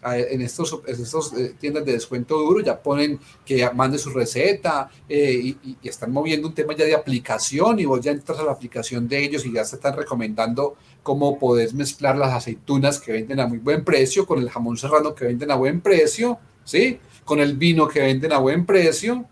en 0.04 0.42
estos, 0.42 0.80
estos 0.86 1.32
eh, 1.32 1.54
tiendas 1.58 1.86
de 1.86 1.92
descuento 1.92 2.36
duro, 2.36 2.60
ya 2.60 2.78
ponen 2.78 3.18
que 3.42 3.66
mande 3.70 3.96
su 3.96 4.10
receta 4.10 4.90
eh, 5.08 5.56
y, 5.62 5.78
están 5.82 6.12
moviendo 6.12 6.46
un 6.46 6.54
tema 6.54 6.74
ya 6.76 6.84
de 6.84 6.94
aplicación 6.94 7.80
y 7.80 7.86
vos 7.86 8.02
ya 8.02 8.10
entras 8.10 8.38
a 8.38 8.44
la 8.44 8.52
aplicación 8.52 9.08
de 9.08 9.24
ellos 9.24 9.46
y 9.46 9.52
ya 9.54 9.64
se 9.64 9.76
están 9.76 9.96
recomendando 9.96 10.76
cómo 11.02 11.38
podés 11.38 11.72
mezclar 11.72 12.18
las 12.18 12.34
aceitunas 12.34 13.00
que 13.00 13.12
venden 13.12 13.40
a 13.40 13.46
muy 13.46 13.58
buen 13.60 13.82
precio 13.82 14.26
con 14.26 14.40
el 14.40 14.50
jamón 14.50 14.76
serrano 14.76 15.14
que 15.14 15.24
venden 15.24 15.50
a 15.50 15.54
buen 15.54 15.80
precio, 15.80 16.38
¿sí? 16.64 16.98
Con 17.24 17.40
el 17.40 17.56
vino 17.56 17.88
que 17.88 18.00
venden 18.00 18.32
a 18.32 18.38
buen 18.38 18.66
precio, 18.66 19.24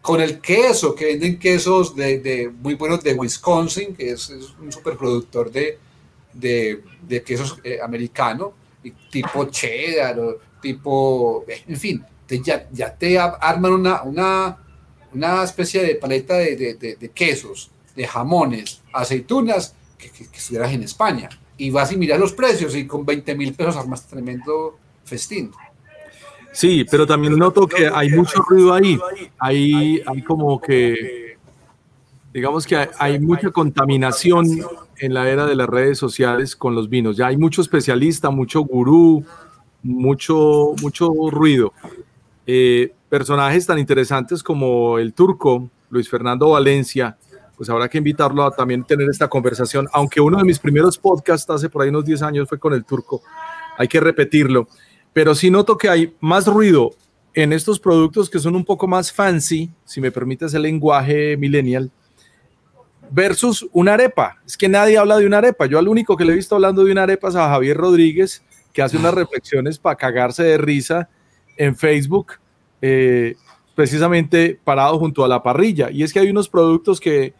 con 0.00 0.20
el 0.20 0.40
queso, 0.40 0.94
que 0.94 1.06
venden 1.06 1.38
quesos 1.38 1.94
de, 1.94 2.50
muy 2.60 2.74
buenos 2.74 3.02
de 3.02 3.14
Wisconsin, 3.14 3.94
que 3.94 4.12
es, 4.12 4.30
un 4.30 4.72
superproductor 4.72 5.50
de, 5.50 5.78
de, 6.32 6.82
de 7.02 7.22
quesos 7.22 7.58
eh, 7.64 7.78
americano 7.82 8.54
tipo 9.10 9.44
cheddar 9.46 10.18
o 10.20 10.38
tipo, 10.60 11.44
en 11.48 11.76
fin, 11.76 12.04
ya, 12.28 12.68
ya 12.70 12.94
te 12.94 13.18
arman 13.18 13.72
una, 13.72 14.02
una, 14.02 14.56
una 15.12 15.44
especie 15.44 15.82
de 15.82 15.94
paleta 15.94 16.34
de, 16.34 16.56
de, 16.56 16.96
de, 16.96 17.10
quesos, 17.10 17.70
de 17.94 18.06
jamones, 18.06 18.82
aceitunas, 18.92 19.74
que, 19.96 20.10
que, 20.10 20.24
estuvieras 20.24 20.72
en 20.72 20.82
España. 20.82 21.28
Y 21.56 21.70
vas 21.70 21.90
y 21.92 21.96
miras 21.96 22.20
los 22.20 22.32
precios 22.32 22.74
y 22.76 22.86
con 22.86 23.04
20 23.04 23.34
mil 23.34 23.54
pesos 23.54 23.76
armas 23.76 24.06
tremendo 24.06 24.78
festín. 25.04 25.50
Sí, 26.52 26.84
pero 26.90 27.06
también 27.06 27.36
noto 27.36 27.66
que 27.66 27.88
hay 27.92 28.10
mucho 28.10 28.42
ruido 28.42 28.72
ahí. 28.72 28.98
Hay, 29.38 30.02
hay 30.06 30.22
como 30.22 30.60
que, 30.60 31.36
digamos 32.32 32.66
que 32.66 32.76
hay, 32.76 32.88
hay 32.98 33.18
mucha 33.20 33.50
contaminación 33.50 34.46
en 34.98 35.14
la 35.14 35.28
era 35.28 35.46
de 35.46 35.54
las 35.54 35.68
redes 35.68 35.98
sociales 35.98 36.56
con 36.56 36.74
los 36.74 36.88
vinos. 36.88 37.16
Ya 37.16 37.26
hay 37.26 37.36
mucho 37.36 37.62
especialista, 37.62 38.30
mucho 38.30 38.60
gurú, 38.62 39.24
mucho, 39.82 40.74
mucho 40.80 41.12
ruido. 41.30 41.72
Eh, 42.46 42.92
personajes 43.08 43.66
tan 43.66 43.78
interesantes 43.78 44.42
como 44.42 44.98
el 44.98 45.12
turco, 45.14 45.68
Luis 45.90 46.08
Fernando 46.08 46.50
Valencia, 46.50 47.16
pues 47.56 47.68
habrá 47.70 47.88
que 47.88 47.98
invitarlo 47.98 48.44
a 48.44 48.50
también 48.50 48.84
tener 48.84 49.08
esta 49.08 49.28
conversación, 49.28 49.88
aunque 49.92 50.20
uno 50.20 50.38
de 50.38 50.44
mis 50.44 50.58
primeros 50.58 50.96
podcasts 50.98 51.48
hace 51.50 51.68
por 51.68 51.82
ahí 51.82 51.88
unos 51.88 52.04
10 52.04 52.22
años 52.22 52.48
fue 52.48 52.58
con 52.58 52.72
el 52.72 52.84
turco, 52.84 53.22
hay 53.76 53.88
que 53.88 54.00
repetirlo, 54.00 54.68
pero 55.12 55.34
sí 55.34 55.50
noto 55.50 55.76
que 55.76 55.88
hay 55.88 56.14
más 56.20 56.46
ruido 56.46 56.92
en 57.34 57.52
estos 57.52 57.78
productos 57.78 58.28
que 58.28 58.38
son 58.38 58.56
un 58.56 58.64
poco 58.64 58.86
más 58.86 59.12
fancy, 59.12 59.70
si 59.84 60.00
me 60.00 60.10
permites 60.10 60.54
el 60.54 60.62
lenguaje 60.62 61.36
millennial, 61.36 61.90
versus 63.10 63.66
una 63.72 63.94
arepa. 63.94 64.38
Es 64.46 64.56
que 64.56 64.68
nadie 64.68 64.98
habla 64.98 65.18
de 65.18 65.26
una 65.26 65.38
arepa. 65.38 65.66
Yo 65.66 65.78
al 65.78 65.88
único 65.88 66.16
que 66.16 66.24
le 66.24 66.32
he 66.32 66.36
visto 66.36 66.54
hablando 66.54 66.84
de 66.84 66.92
una 66.92 67.04
arepa 67.04 67.28
es 67.28 67.36
a 67.36 67.48
Javier 67.48 67.76
Rodríguez, 67.76 68.42
que 68.72 68.82
hace 68.82 68.96
unas 68.96 69.14
reflexiones 69.14 69.78
para 69.78 69.96
cagarse 69.96 70.42
de 70.42 70.58
risa 70.58 71.08
en 71.56 71.76
Facebook, 71.76 72.34
eh, 72.82 73.34
precisamente 73.74 74.58
parado 74.62 74.98
junto 74.98 75.24
a 75.24 75.28
la 75.28 75.42
parrilla. 75.42 75.90
Y 75.90 76.02
es 76.02 76.12
que 76.12 76.20
hay 76.20 76.30
unos 76.30 76.48
productos 76.48 77.00
que, 77.00 77.34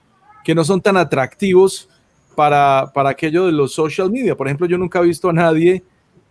que 0.45 0.55
no 0.55 0.65
son 0.65 0.81
tan 0.81 0.97
atractivos 0.97 1.89
para, 2.35 2.91
para, 2.95 3.11
aquello 3.11 3.47
de 3.47 3.53
los 3.53 3.73
social 3.73 4.11
media. 4.11 4.37
Por 4.37 4.47
ejemplo, 4.47 4.67
yo 4.67 4.79
nunca 4.79 5.01
he 5.01 5.05
visto 5.05 5.29
a 5.29 5.33
nadie 5.33 5.83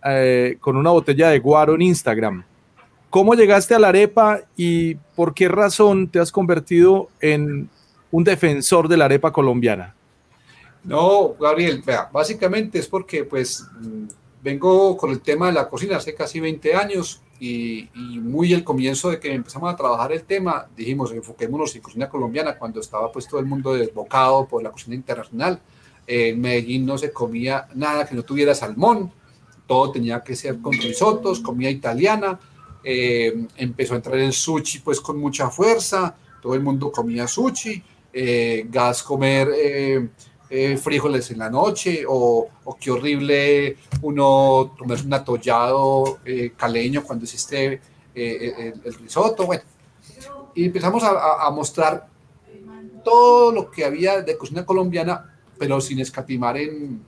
eh, 0.04 0.56
con 0.60 0.76
una 0.76 0.90
botella 0.90 1.30
de 1.30 1.38
guaro 1.38 1.74
en 1.74 1.82
Instagram. 1.82 2.44
¿Cómo 3.10 3.34
llegaste 3.34 3.74
a 3.74 3.78
la 3.78 3.88
arepa 3.88 4.40
y 4.56 4.94
por 5.16 5.32
qué 5.34 5.48
razón 5.48 6.08
te 6.08 6.18
has 6.18 6.30
convertido 6.30 7.08
en 7.20 7.70
un 8.10 8.24
defensor 8.24 8.88
de 8.88 8.96
la 8.96 9.06
arepa 9.06 9.32
colombiana? 9.32 9.94
No, 10.84 11.34
Gabriel, 11.40 11.82
básicamente 12.12 12.78
es 12.78 12.86
porque 12.86 13.24
pues 13.24 13.66
mm, 13.80 14.06
vengo 14.42 14.96
con 14.96 15.10
el 15.10 15.20
tema 15.20 15.46
de 15.46 15.52
la 15.52 15.68
cocina 15.68 15.96
hace 15.96 16.14
casi 16.14 16.38
20 16.40 16.74
años 16.74 17.22
y, 17.40 17.88
muy 17.94 18.52
el 18.52 18.64
comienzo 18.64 19.10
de 19.10 19.20
que 19.20 19.32
empezamos 19.32 19.72
a 19.72 19.76
trabajar 19.76 20.12
el 20.12 20.24
tema, 20.24 20.66
dijimos, 20.76 21.12
enfoquémonos 21.12 21.74
en 21.76 21.82
cocina 21.82 22.08
colombiana 22.08 22.58
cuando 22.58 22.80
estaba 22.80 23.10
pues 23.12 23.28
todo 23.28 23.40
el 23.40 23.46
mundo 23.46 23.74
desbocado 23.74 24.46
por 24.46 24.62
la 24.62 24.70
cocina 24.70 24.96
internacional. 24.96 25.60
en 26.06 26.40
Medellín 26.40 26.86
no 26.86 26.98
se 26.98 27.12
comía 27.12 27.68
nada 27.74 28.06
que 28.06 28.14
no 28.14 28.22
tuviera 28.22 28.54
salmón, 28.54 29.12
todo 29.68 29.92
tenía 29.92 30.24
que 30.24 30.34
ser 30.34 30.58
con 30.58 30.72
risotos, 30.72 31.38
comida 31.38 31.70
italiana, 31.70 32.40
eh, 32.82 33.46
empezó 33.56 33.94
a 33.94 33.98
entrar 33.98 34.16
el 34.18 34.32
sushi 34.32 34.80
pues 34.80 35.00
con 35.00 35.20
mucha 35.20 35.48
fuerza, 35.50 36.16
todo 36.42 36.54
el 36.54 36.62
mundo 36.62 36.90
comía 36.90 37.28
sushi, 37.28 37.80
eh, 38.12 38.66
gas 38.70 39.02
comer 39.02 39.48
eh, 39.54 40.08
eh, 40.48 40.76
frijoles 40.78 41.30
en 41.30 41.38
la 41.38 41.50
noche 41.50 42.04
o, 42.08 42.48
qué 42.80 42.90
horrible 42.90 43.76
uno 44.02 44.74
comerse 44.78 45.04
un 45.04 45.14
atollado 45.14 46.18
caleño 46.56 47.02
cuando 47.02 47.24
existe 47.24 47.80
el, 48.14 48.80
el, 48.84 48.94
risotto. 48.94 49.46
Bueno, 49.46 49.62
y 50.54 50.64
empezamos 50.64 51.02
a, 51.04 51.50
mostrar 51.50 52.08
todo 53.04 53.52
lo 53.52 53.70
que 53.70 53.84
había 53.84 54.22
de 54.22 54.36
cocina 54.36 54.66
colombiana, 54.66 55.38
pero 55.58 55.80
sin 55.80 56.00
escatimar 56.00 56.56
en, 56.56 57.02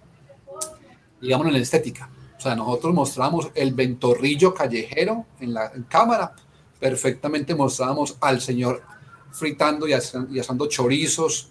digamos, 1.21 1.47
en 1.47 1.53
la 1.55 1.59
estética. 1.59 2.09
O 2.41 2.43
sea, 2.43 2.57
nosotros 2.57 2.95
mostramos 2.95 3.51
el 3.55 3.75
ventorrillo 3.75 4.55
callejero 4.55 5.27
en 5.41 5.53
la 5.53 5.71
cámara, 5.91 6.33
perfectamente 6.79 7.55
mostrábamos 7.55 8.17
al 8.19 8.41
señor 8.41 8.81
fritando 9.31 9.87
y, 9.87 9.93
asando 9.93 10.67
chorizos 10.67 11.51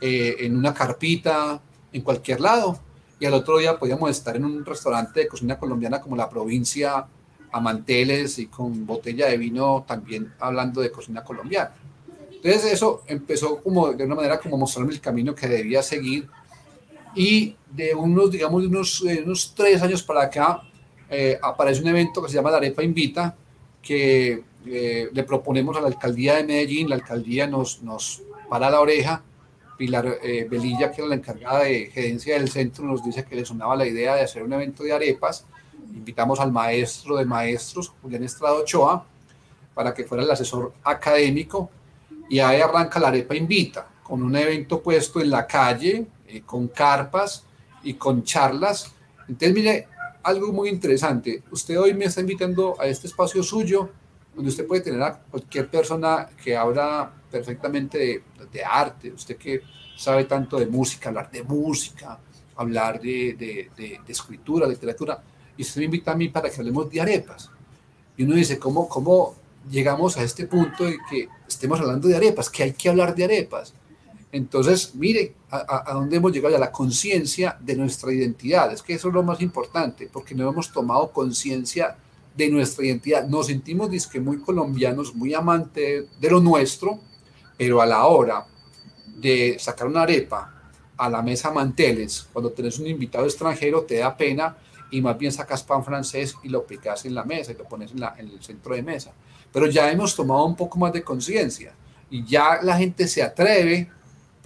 eh, 0.00 0.36
en 0.38 0.56
una 0.56 0.72
carpita, 0.72 1.60
en 1.92 2.02
cualquier 2.02 2.40
lado. 2.40 2.78
Y 3.18 3.26
al 3.26 3.34
otro 3.34 3.58
día 3.58 3.76
podíamos 3.80 4.10
estar 4.10 4.36
en 4.36 4.44
un 4.44 4.64
restaurante 4.64 5.18
de 5.18 5.26
cocina 5.26 5.58
colombiana 5.58 6.00
como 6.00 6.14
la 6.14 6.30
provincia, 6.30 7.04
a 7.50 7.60
manteles 7.60 8.38
y 8.38 8.46
con 8.46 8.86
botella 8.86 9.26
de 9.26 9.38
vino 9.38 9.84
también 9.88 10.32
hablando 10.38 10.80
de 10.80 10.92
cocina 10.92 11.24
colombiana. 11.24 11.72
Entonces 12.30 12.74
eso 12.74 13.02
empezó 13.08 13.60
como 13.60 13.92
de 13.92 14.04
una 14.04 14.14
manera 14.14 14.38
como 14.38 14.56
mostrarme 14.56 14.92
el 14.92 15.00
camino 15.00 15.34
que 15.34 15.48
debía 15.48 15.82
seguir 15.82 16.28
y 17.18 17.56
de 17.68 17.96
unos, 17.96 18.30
digamos, 18.30 18.62
de 18.62 18.68
unos, 18.68 19.00
unos 19.00 19.52
tres 19.52 19.82
años 19.82 20.04
para 20.04 20.22
acá 20.22 20.62
eh, 21.10 21.36
aparece 21.42 21.82
un 21.82 21.88
evento 21.88 22.22
que 22.22 22.28
se 22.28 22.36
llama 22.36 22.52
La 22.52 22.58
Arepa 22.58 22.84
Invita, 22.84 23.34
que 23.82 24.44
eh, 24.64 25.08
le 25.12 25.24
proponemos 25.24 25.76
a 25.76 25.80
la 25.80 25.88
alcaldía 25.88 26.36
de 26.36 26.44
Medellín, 26.44 26.88
la 26.88 26.94
alcaldía 26.94 27.48
nos, 27.48 27.82
nos 27.82 28.22
para 28.48 28.70
la 28.70 28.80
oreja, 28.80 29.20
Pilar 29.76 30.18
eh, 30.22 30.46
Belilla, 30.48 30.92
que 30.92 31.00
era 31.00 31.08
la 31.08 31.16
encargada 31.16 31.64
de 31.64 31.86
gerencia 31.86 32.34
del 32.38 32.48
centro, 32.48 32.84
nos 32.84 33.04
dice 33.04 33.24
que 33.24 33.34
le 33.34 33.44
sonaba 33.44 33.74
la 33.74 33.86
idea 33.86 34.14
de 34.14 34.22
hacer 34.22 34.44
un 34.44 34.52
evento 34.52 34.84
de 34.84 34.92
arepas. 34.92 35.44
Invitamos 35.92 36.38
al 36.38 36.52
maestro 36.52 37.16
de 37.16 37.24
maestros, 37.24 37.92
Julián 38.00 38.22
Estrado 38.22 38.58
Ochoa, 38.62 39.04
para 39.74 39.92
que 39.92 40.04
fuera 40.04 40.22
el 40.22 40.30
asesor 40.30 40.72
académico. 40.84 41.68
Y 42.30 42.38
ahí 42.38 42.60
arranca 42.60 43.00
la 43.00 43.08
arepa 43.08 43.34
invita, 43.34 43.88
con 44.04 44.22
un 44.22 44.36
evento 44.36 44.80
puesto 44.80 45.20
en 45.20 45.30
la 45.30 45.46
calle, 45.46 46.06
eh, 46.28 46.42
con 46.44 46.68
carpas 46.68 47.44
y 47.82 47.94
con 47.94 48.22
charlas. 48.22 48.92
Entonces, 49.28 49.54
mire, 49.54 49.88
algo 50.22 50.52
muy 50.52 50.68
interesante. 50.68 51.42
Usted 51.50 51.80
hoy 51.80 51.94
me 51.94 52.04
está 52.04 52.20
invitando 52.20 52.76
a 52.80 52.86
este 52.86 53.06
espacio 53.06 53.42
suyo 53.42 53.90
donde 54.34 54.50
usted 54.50 54.66
puede 54.66 54.82
tener 54.82 55.02
a 55.02 55.18
cualquier 55.18 55.68
persona 55.68 56.28
que 56.42 56.56
habla 56.56 57.12
perfectamente 57.28 58.22
de, 58.52 58.64
arte, 58.64 59.10
usted 59.10 59.36
que 59.36 59.62
sabe 59.96 60.26
tanto 60.26 60.58
de 60.58 60.66
música, 60.66 61.08
hablar 61.08 61.28
de 61.28 61.42
música, 61.42 62.20
hablar 62.54 63.00
de, 63.00 63.68
de, 63.76 64.00
escritura, 64.06 64.68
literatura, 64.68 65.20
y 65.56 65.62
usted 65.62 65.80
me 65.80 65.86
invita 65.86 66.12
a 66.12 66.14
mí 66.14 66.28
para 66.28 66.48
que 66.50 66.56
hablemos 66.60 66.88
de 66.88 67.00
arepas. 67.00 67.50
Y 68.16 68.22
uno 68.22 68.36
dice, 68.36 68.60
¿cómo, 68.60 68.88
¿cómo 68.88 69.34
llegamos 69.68 70.16
a 70.16 70.22
este 70.22 70.46
punto 70.46 70.84
de 70.84 70.98
que 71.10 71.28
estemos 71.48 71.80
hablando 71.80 72.06
de 72.06 72.16
arepas? 72.16 72.48
Que 72.48 72.62
hay 72.62 72.72
que 72.74 72.88
hablar 72.88 73.16
de 73.16 73.24
arepas. 73.24 73.74
Entonces, 74.30 74.94
mire 74.94 75.34
a, 75.50 75.90
a 75.90 75.94
dónde 75.94 76.16
hemos 76.16 76.32
llegado, 76.32 76.56
a 76.56 76.58
la 76.58 76.72
conciencia 76.72 77.56
de 77.60 77.76
nuestra 77.76 78.12
identidad. 78.12 78.72
Es 78.72 78.82
que 78.82 78.94
eso 78.94 79.08
es 79.08 79.14
lo 79.14 79.22
más 79.22 79.40
importante, 79.40 80.08
porque 80.12 80.34
no 80.34 80.48
hemos 80.48 80.70
tomado 80.70 81.10
conciencia 81.10 81.96
de 82.36 82.50
nuestra 82.50 82.84
identidad. 82.84 83.26
Nos 83.26 83.46
sentimos 83.46 83.90
disque 83.90 84.20
muy 84.20 84.38
colombianos, 84.38 85.14
muy 85.14 85.34
amantes 85.34 86.06
de 86.20 86.30
lo 86.30 86.40
nuestro, 86.40 87.00
pero 87.56 87.82
a 87.82 87.86
la 87.86 88.06
hora 88.06 88.46
de 89.06 89.56
sacar 89.58 89.88
una 89.88 90.02
arepa 90.02 90.54
a 90.96 91.08
la 91.08 91.22
mesa 91.22 91.50
manteles, 91.50 92.28
cuando 92.32 92.50
tenés 92.50 92.78
un 92.78 92.86
invitado 92.86 93.24
extranjero, 93.24 93.82
te 93.82 93.96
da 93.96 94.16
pena 94.16 94.56
y 94.90 95.00
más 95.00 95.18
bien 95.18 95.32
sacas 95.32 95.62
pan 95.62 95.84
francés 95.84 96.34
y 96.42 96.48
lo 96.48 96.64
picas 96.66 97.04
en 97.04 97.14
la 97.14 97.24
mesa 97.24 97.52
y 97.52 97.56
lo 97.56 97.64
pones 97.64 97.92
en, 97.92 98.00
la, 98.00 98.14
en 98.18 98.28
el 98.28 98.42
centro 98.42 98.74
de 98.74 98.82
mesa. 98.82 99.12
Pero 99.52 99.66
ya 99.66 99.90
hemos 99.90 100.14
tomado 100.14 100.44
un 100.44 100.56
poco 100.56 100.78
más 100.78 100.92
de 100.92 101.02
conciencia 101.02 101.72
y 102.10 102.24
ya 102.24 102.60
la 102.62 102.76
gente 102.76 103.06
se 103.06 103.22
atreve, 103.22 103.90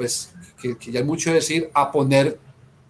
pues 0.03 0.35
que, 0.61 0.77
que 0.77 0.91
ya 0.91 0.99
es 0.99 1.07
mucho 1.07 1.33
decir, 1.33 1.71
a 1.75 1.93
poner 1.93 2.37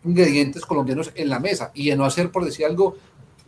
ingredientes 0.03 0.65
colombianos 0.65 1.13
en 1.15 1.29
la 1.29 1.41
mesa 1.41 1.71
y 1.75 1.91
a 1.91 1.97
no 1.97 2.07
hacer, 2.07 2.31
por 2.31 2.43
decir 2.43 2.65
algo, 2.65 2.97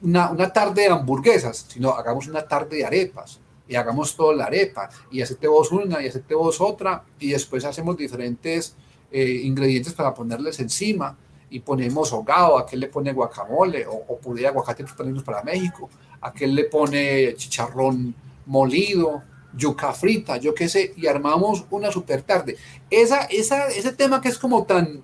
una, 0.03 0.53
tarde 0.53 0.83
de 0.83 0.89
hamburguesas, 0.89 1.65
sino 1.67 1.93
hagamos 1.93 2.29
una 2.29 2.47
tarde 2.47 2.77
de 2.77 2.85
arepas 2.85 3.41
y 3.67 3.75
hagamos 3.75 4.15
toda 4.17 4.35
la 4.35 4.45
arepa 4.45 4.91
y 5.11 5.23
hacete 5.23 5.49
vos 5.49 5.73
una 5.73 6.03
y 6.03 6.09
hacete 6.09 6.35
vos 6.35 6.61
otra 6.61 7.05
y 7.19 7.31
después 7.31 7.65
hacemos 7.65 7.97
diferentes 7.97 8.77
eh, 9.11 9.41
ingredientes 9.45 9.95
para 9.95 10.13
ponerles 10.13 10.61
encima 10.61 11.17
y 11.49 11.61
ponemos 11.61 12.13
hogado, 12.13 12.59
aquel 12.59 12.81
le 12.81 12.89
pone 12.89 13.15
guacamole 13.15 13.87
o, 13.87 13.95
o 13.95 14.19
puré 14.19 14.43
de 14.43 14.49
aguacate 14.49 14.85
ponemos 14.95 15.23
para 15.23 15.43
México, 15.43 15.89
aquel 16.21 16.55
le 16.55 16.65
pone 16.65 17.35
chicharrón 17.37 18.15
molido, 18.45 19.23
yuca 19.57 19.93
frita, 19.93 20.37
yo 20.37 20.55
qué 20.55 20.69
sé, 20.69 20.93
y 20.97 21.07
armamos 21.07 21.65
una 21.71 21.91
super 21.91 22.23
tarde. 22.23 22.57
Esa, 22.91 23.25
esa, 23.25 23.69
ese 23.69 23.93
tema 23.93 24.21
que 24.21 24.29
es 24.29 24.39
como 24.39 24.65
tan, 24.65 25.03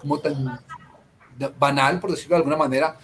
como 0.00 0.18
tan 0.18 0.60
banal, 1.58 2.00
por 2.00 2.10
decirlo 2.10 2.36
de 2.36 2.38
alguna 2.38 2.56
manera, 2.56 2.96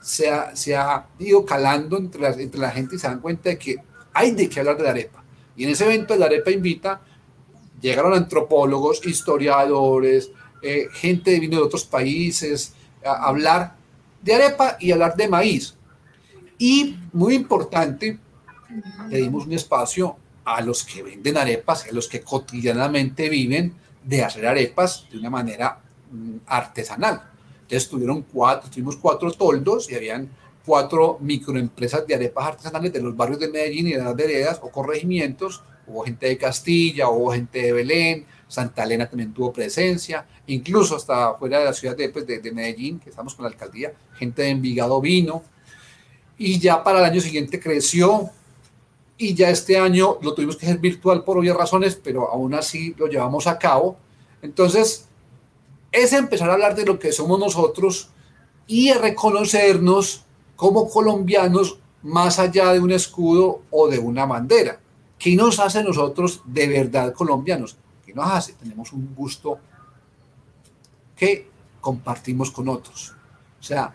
se 0.00 0.28
ha, 0.28 0.54
se 0.54 0.76
ha 0.76 1.06
ido 1.18 1.44
calando 1.44 1.96
entre 1.96 2.20
la, 2.20 2.30
entre 2.30 2.60
la 2.60 2.70
gente 2.70 2.96
y 2.96 2.98
se 2.98 3.06
dan 3.06 3.20
cuenta 3.20 3.48
de 3.48 3.58
que 3.58 3.76
hay 4.12 4.32
de 4.32 4.48
qué 4.48 4.60
hablar 4.60 4.76
de 4.76 4.84
la 4.84 4.90
arepa. 4.90 5.24
Y 5.56 5.64
en 5.64 5.70
ese 5.70 5.84
evento 5.84 6.14
la 6.16 6.26
arepa 6.26 6.50
invita, 6.50 7.00
llegaron 7.80 8.14
antropólogos, 8.14 9.04
historiadores, 9.06 10.30
eh, 10.62 10.88
gente 10.92 11.30
de 11.30 11.40
vino 11.40 11.56
de 11.56 11.62
otros 11.62 11.84
países, 11.84 12.74
a 13.04 13.28
hablar 13.28 13.76
de 14.22 14.34
arepa 14.34 14.76
y 14.80 14.92
hablar 14.92 15.16
de 15.16 15.28
maíz. 15.28 15.74
Y 16.58 16.96
muy 17.12 17.34
importante, 17.34 18.18
le 19.08 19.18
dimos 19.18 19.46
un 19.46 19.52
espacio 19.52 20.16
a 20.44 20.60
los 20.60 20.84
que 20.84 21.02
venden 21.02 21.36
arepas, 21.36 21.86
a 21.86 21.92
los 21.92 22.08
que 22.08 22.20
cotidianamente 22.20 23.28
viven 23.28 23.74
de 24.02 24.22
hacer 24.22 24.46
arepas 24.46 25.06
de 25.10 25.18
una 25.18 25.30
manera 25.30 25.78
mm, 26.10 26.36
artesanal. 26.46 27.22
Entonces 27.62 27.88
tuvieron 27.88 28.22
cuatro, 28.22 28.70
tuvimos 28.70 28.96
cuatro 28.96 29.32
toldos 29.32 29.90
y 29.90 29.94
habían 29.94 30.28
cuatro 30.64 31.18
microempresas 31.20 32.06
de 32.06 32.14
arepas 32.14 32.46
artesanales 32.46 32.92
de 32.92 33.00
los 33.00 33.16
barrios 33.16 33.40
de 33.40 33.48
Medellín 33.48 33.88
y 33.88 33.92
de 33.92 33.98
las 33.98 34.14
veredas 34.14 34.60
o 34.62 34.70
corregimientos. 34.70 35.62
Hubo 35.86 36.04
gente 36.04 36.26
de 36.26 36.38
Castilla, 36.38 37.08
hubo 37.08 37.32
gente 37.32 37.60
de 37.60 37.72
Belén, 37.72 38.26
Santa 38.48 38.84
Elena 38.84 39.08
también 39.08 39.34
tuvo 39.34 39.52
presencia, 39.52 40.26
incluso 40.46 40.96
hasta 40.96 41.34
fuera 41.34 41.58
de 41.58 41.64
la 41.66 41.72
ciudad 41.72 41.96
de, 41.96 42.08
pues, 42.08 42.26
de, 42.26 42.38
de 42.38 42.52
Medellín, 42.52 43.00
que 43.00 43.10
estamos 43.10 43.34
con 43.34 43.44
la 43.44 43.50
alcaldía, 43.50 43.92
gente 44.16 44.42
de 44.42 44.50
Envigado 44.50 45.00
vino. 45.00 45.42
Y 46.38 46.58
ya 46.58 46.82
para 46.82 47.00
el 47.00 47.04
año 47.04 47.20
siguiente 47.20 47.60
creció, 47.60 48.30
y 49.16 49.34
ya 49.34 49.50
este 49.50 49.78
año 49.78 50.18
lo 50.22 50.34
tuvimos 50.34 50.56
que 50.56 50.66
hacer 50.66 50.78
virtual 50.78 51.22
por 51.24 51.38
obvias 51.38 51.56
razones, 51.56 51.98
pero 52.02 52.30
aún 52.30 52.54
así 52.54 52.94
lo 52.98 53.06
llevamos 53.06 53.46
a 53.46 53.58
cabo. 53.58 53.96
Entonces, 54.42 55.06
es 55.92 56.12
empezar 56.12 56.50
a 56.50 56.54
hablar 56.54 56.74
de 56.74 56.84
lo 56.84 56.98
que 56.98 57.12
somos 57.12 57.38
nosotros 57.38 58.10
y 58.66 58.92
reconocernos 58.92 60.24
como 60.56 60.88
colombianos 60.88 61.78
más 62.02 62.38
allá 62.38 62.72
de 62.72 62.80
un 62.80 62.90
escudo 62.90 63.62
o 63.70 63.88
de 63.88 63.98
una 63.98 64.26
bandera. 64.26 64.80
¿Qué 65.18 65.36
nos 65.36 65.58
hace 65.60 65.82
nosotros 65.82 66.42
de 66.44 66.68
verdad 66.68 67.12
colombianos? 67.14 67.76
¿Qué 68.04 68.12
nos 68.12 68.30
hace? 68.30 68.52
Tenemos 68.54 68.92
un 68.92 69.14
gusto 69.14 69.58
que 71.16 71.48
compartimos 71.80 72.50
con 72.50 72.68
otros. 72.68 73.14
O 73.60 73.62
sea, 73.62 73.94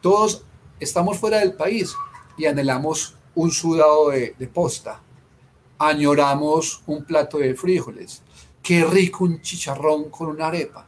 todos 0.00 0.42
estamos 0.80 1.18
fuera 1.18 1.38
del 1.38 1.52
país 1.52 1.94
y 2.36 2.46
anhelamos 2.46 3.14
un 3.34 3.50
sudado 3.50 4.10
de, 4.10 4.34
posta. 4.52 5.00
Añoramos 5.78 6.82
un 6.86 7.04
plato 7.04 7.38
de 7.38 7.54
frijoles. 7.54 8.22
Qué 8.62 8.84
rico 8.84 9.24
un 9.24 9.40
chicharrón 9.40 10.10
con 10.10 10.28
una 10.28 10.46
arepa. 10.46 10.86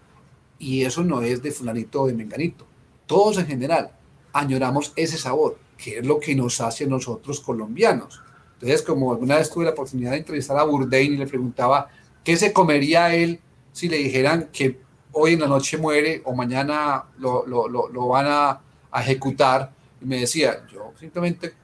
Y 0.59 0.83
eso 0.83 1.03
no 1.03 1.21
es 1.23 1.43
de 1.43 1.51
fulanito 1.51 2.03
o 2.03 2.07
de 2.07 2.15
menganito. 2.15 2.67
Todos 3.07 3.39
en 3.39 3.47
general 3.47 3.91
añoramos 4.33 4.93
ese 4.97 5.19
sabor, 5.19 5.59
que 5.77 5.99
es 5.99 6.07
lo 6.07 6.19
que 6.19 6.35
nos 6.35 6.61
hace 6.61 6.87
nosotros 6.87 7.41
colombianos. 7.41 8.23
Entonces, 8.55 8.83
como 8.83 9.13
alguna 9.13 9.37
vez 9.37 9.51
tuve 9.51 9.65
la 9.65 9.73
oportunidad 9.73 10.13
de 10.13 10.19
entrevistar 10.19 10.59
a 10.59 10.65
Bourdain 10.65 11.13
y 11.13 11.17
le 11.17 11.27
preguntaba 11.27 11.89
qué 12.25 12.37
se 12.37 12.53
comería 12.53 13.15
él 13.15 13.41
si 13.73 13.89
le 13.89 13.99
dijeran 13.99 14.49
que 14.51 14.81
hoy 15.13 15.35
en 15.35 15.41
la 15.41 15.47
noche 15.47 15.77
muere 15.77 16.23
o 16.25 16.35
mañana 16.35 17.05
lo, 17.19 17.47
lo, 17.47 17.69
lo, 17.69 17.89
lo 17.89 18.09
van 18.09 18.27
a, 18.27 18.61
a, 18.91 19.03
ejecutar, 19.03 19.73
y 20.01 20.05
me 20.05 20.21
decía, 20.21 20.67
yo 20.73 20.93
simplemente 20.99 21.55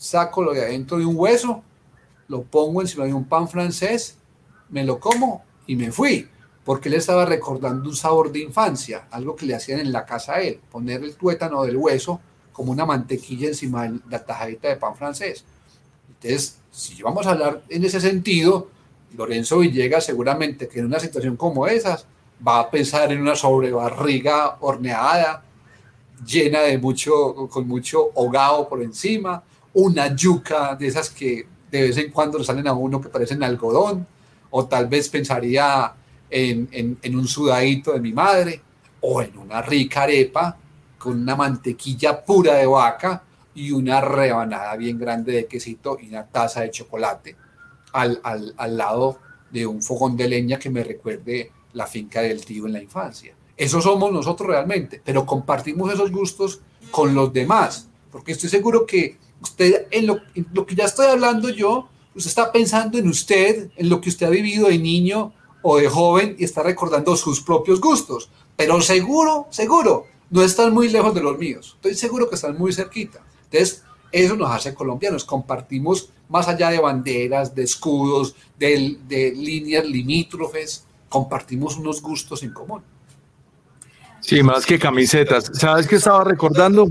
saco 0.00 0.42
lo 0.42 0.54
de 0.54 0.62
adentro 0.62 0.96
de 0.96 1.04
un 1.04 1.14
hueso, 1.14 1.62
lo 2.28 2.42
pongo 2.42 2.80
encima 2.80 3.04
de 3.04 3.12
un 3.12 3.26
pan 3.26 3.46
francés, 3.46 4.16
me 4.70 4.82
lo 4.82 4.98
como 4.98 5.44
y 5.66 5.76
me 5.76 5.92
fui, 5.92 6.26
porque 6.64 6.88
él 6.88 6.94
estaba 6.94 7.26
recordando 7.26 7.86
un 7.86 7.94
sabor 7.94 8.32
de 8.32 8.38
infancia, 8.38 9.08
algo 9.10 9.36
que 9.36 9.44
le 9.44 9.54
hacían 9.54 9.78
en 9.78 9.92
la 9.92 10.06
casa 10.06 10.36
a 10.36 10.40
él, 10.40 10.58
poner 10.70 11.04
el 11.04 11.16
tuétano 11.16 11.64
del 11.64 11.76
hueso 11.76 12.18
como 12.50 12.72
una 12.72 12.86
mantequilla 12.86 13.48
encima 13.48 13.88
de 13.88 14.00
la 14.08 14.24
tajadita 14.24 14.68
de 14.68 14.76
pan 14.76 14.96
francés. 14.96 15.44
Entonces, 16.08 16.56
si 16.70 17.02
vamos 17.02 17.26
a 17.26 17.32
hablar 17.32 17.62
en 17.68 17.84
ese 17.84 18.00
sentido, 18.00 18.68
Lorenzo 19.18 19.58
Villegas 19.58 20.06
seguramente 20.06 20.66
que 20.66 20.78
en 20.78 20.86
una 20.86 20.98
situación 20.98 21.36
como 21.36 21.66
esas 21.66 22.06
va 22.46 22.60
a 22.60 22.70
pensar 22.70 23.12
en 23.12 23.20
una 23.20 23.36
sobrebarriga 23.36 24.56
horneada, 24.60 25.44
llena 26.24 26.60
de 26.60 26.78
mucho, 26.78 27.48
con 27.50 27.68
mucho 27.68 28.12
hogado 28.14 28.66
por 28.66 28.82
encima, 28.82 29.42
una 29.74 30.14
yuca 30.14 30.74
de 30.76 30.86
esas 30.86 31.10
que 31.10 31.46
de 31.70 31.82
vez 31.82 31.96
en 31.98 32.10
cuando 32.10 32.38
le 32.38 32.44
salen 32.44 32.66
a 32.66 32.72
uno 32.72 33.00
que 33.00 33.08
parecen 33.08 33.42
algodón, 33.42 34.06
o 34.50 34.66
tal 34.66 34.88
vez 34.88 35.08
pensaría 35.08 35.92
en, 36.28 36.68
en, 36.72 36.98
en, 37.00 37.16
un 37.16 37.28
sudadito 37.28 37.92
de 37.92 38.00
mi 38.00 38.12
madre, 38.12 38.60
o 39.00 39.22
en 39.22 39.38
una 39.38 39.62
rica 39.62 40.02
arepa 40.02 40.56
con 40.98 41.20
una 41.20 41.36
mantequilla 41.36 42.24
pura 42.24 42.54
de 42.54 42.66
vaca 42.66 43.22
y 43.54 43.70
una 43.70 44.00
rebanada 44.00 44.76
bien 44.76 44.98
grande 44.98 45.32
de 45.32 45.46
quesito 45.46 45.98
y 46.00 46.08
una 46.08 46.26
taza 46.26 46.60
de 46.62 46.70
chocolate 46.70 47.36
al, 47.92 48.20
al, 48.22 48.54
al 48.56 48.76
lado 48.76 49.18
de 49.50 49.66
un 49.66 49.82
fogón 49.82 50.16
de 50.16 50.28
leña 50.28 50.58
que 50.58 50.70
me 50.70 50.84
recuerde 50.84 51.50
la 51.72 51.86
finca 51.86 52.20
del 52.20 52.44
tío 52.44 52.66
en 52.66 52.74
la 52.74 52.82
infancia. 52.82 53.34
Eso 53.56 53.80
somos 53.80 54.12
nosotros 54.12 54.48
realmente, 54.48 55.00
pero 55.04 55.26
compartimos 55.26 55.92
esos 55.92 56.10
gustos 56.10 56.60
con 56.90 57.14
los 57.14 57.32
demás, 57.32 57.88
porque 58.10 58.32
estoy 58.32 58.48
seguro 58.48 58.86
que 58.86 59.18
usted, 59.42 59.86
en 59.90 60.06
lo, 60.06 60.20
en 60.34 60.46
lo, 60.52 60.66
que 60.66 60.74
ya 60.74 60.84
estoy 60.84 61.06
hablando 61.06 61.48
yo, 61.48 61.88
usted 62.14 62.28
está 62.28 62.52
pensando 62.52 62.98
en 62.98 63.08
usted, 63.08 63.70
en 63.76 63.88
lo 63.88 64.00
que 64.00 64.08
usted 64.08 64.26
ha 64.26 64.30
vivido 64.30 64.68
de 64.68 64.78
niño 64.78 65.32
o 65.62 65.76
de 65.78 65.88
joven 65.88 66.36
y 66.38 66.44
está 66.44 66.62
recordando 66.62 67.16
sus 67.16 67.40
propios 67.40 67.80
gustos. 67.80 68.30
Pero 68.56 68.80
seguro, 68.80 69.46
seguro, 69.50 70.06
no 70.30 70.42
están 70.42 70.72
muy 70.72 70.88
lejos 70.88 71.14
de 71.14 71.22
los 71.22 71.38
míos. 71.38 71.72
Estoy 71.76 71.94
seguro 71.94 72.28
que 72.28 72.34
están 72.34 72.56
muy 72.58 72.72
cerquita. 72.72 73.20
Entonces, 73.44 73.84
eso 74.12 74.36
nos 74.36 74.50
hace 74.50 74.74
colombianos. 74.74 75.24
Compartimos 75.24 76.10
más 76.28 76.48
allá 76.48 76.70
de 76.70 76.78
banderas, 76.78 77.54
de 77.54 77.64
escudos, 77.64 78.34
de, 78.58 78.96
de 79.08 79.32
líneas 79.32 79.84
limítrofes, 79.84 80.84
compartimos 81.08 81.76
unos 81.76 82.00
gustos 82.00 82.42
en 82.42 82.52
común. 82.52 82.82
Sí, 84.20 84.42
más 84.42 84.64
que 84.64 84.78
camisetas. 84.78 85.50
¿Sabes 85.54 85.86
qué 85.86 85.96
estaba 85.96 86.24
recordando? 86.24 86.90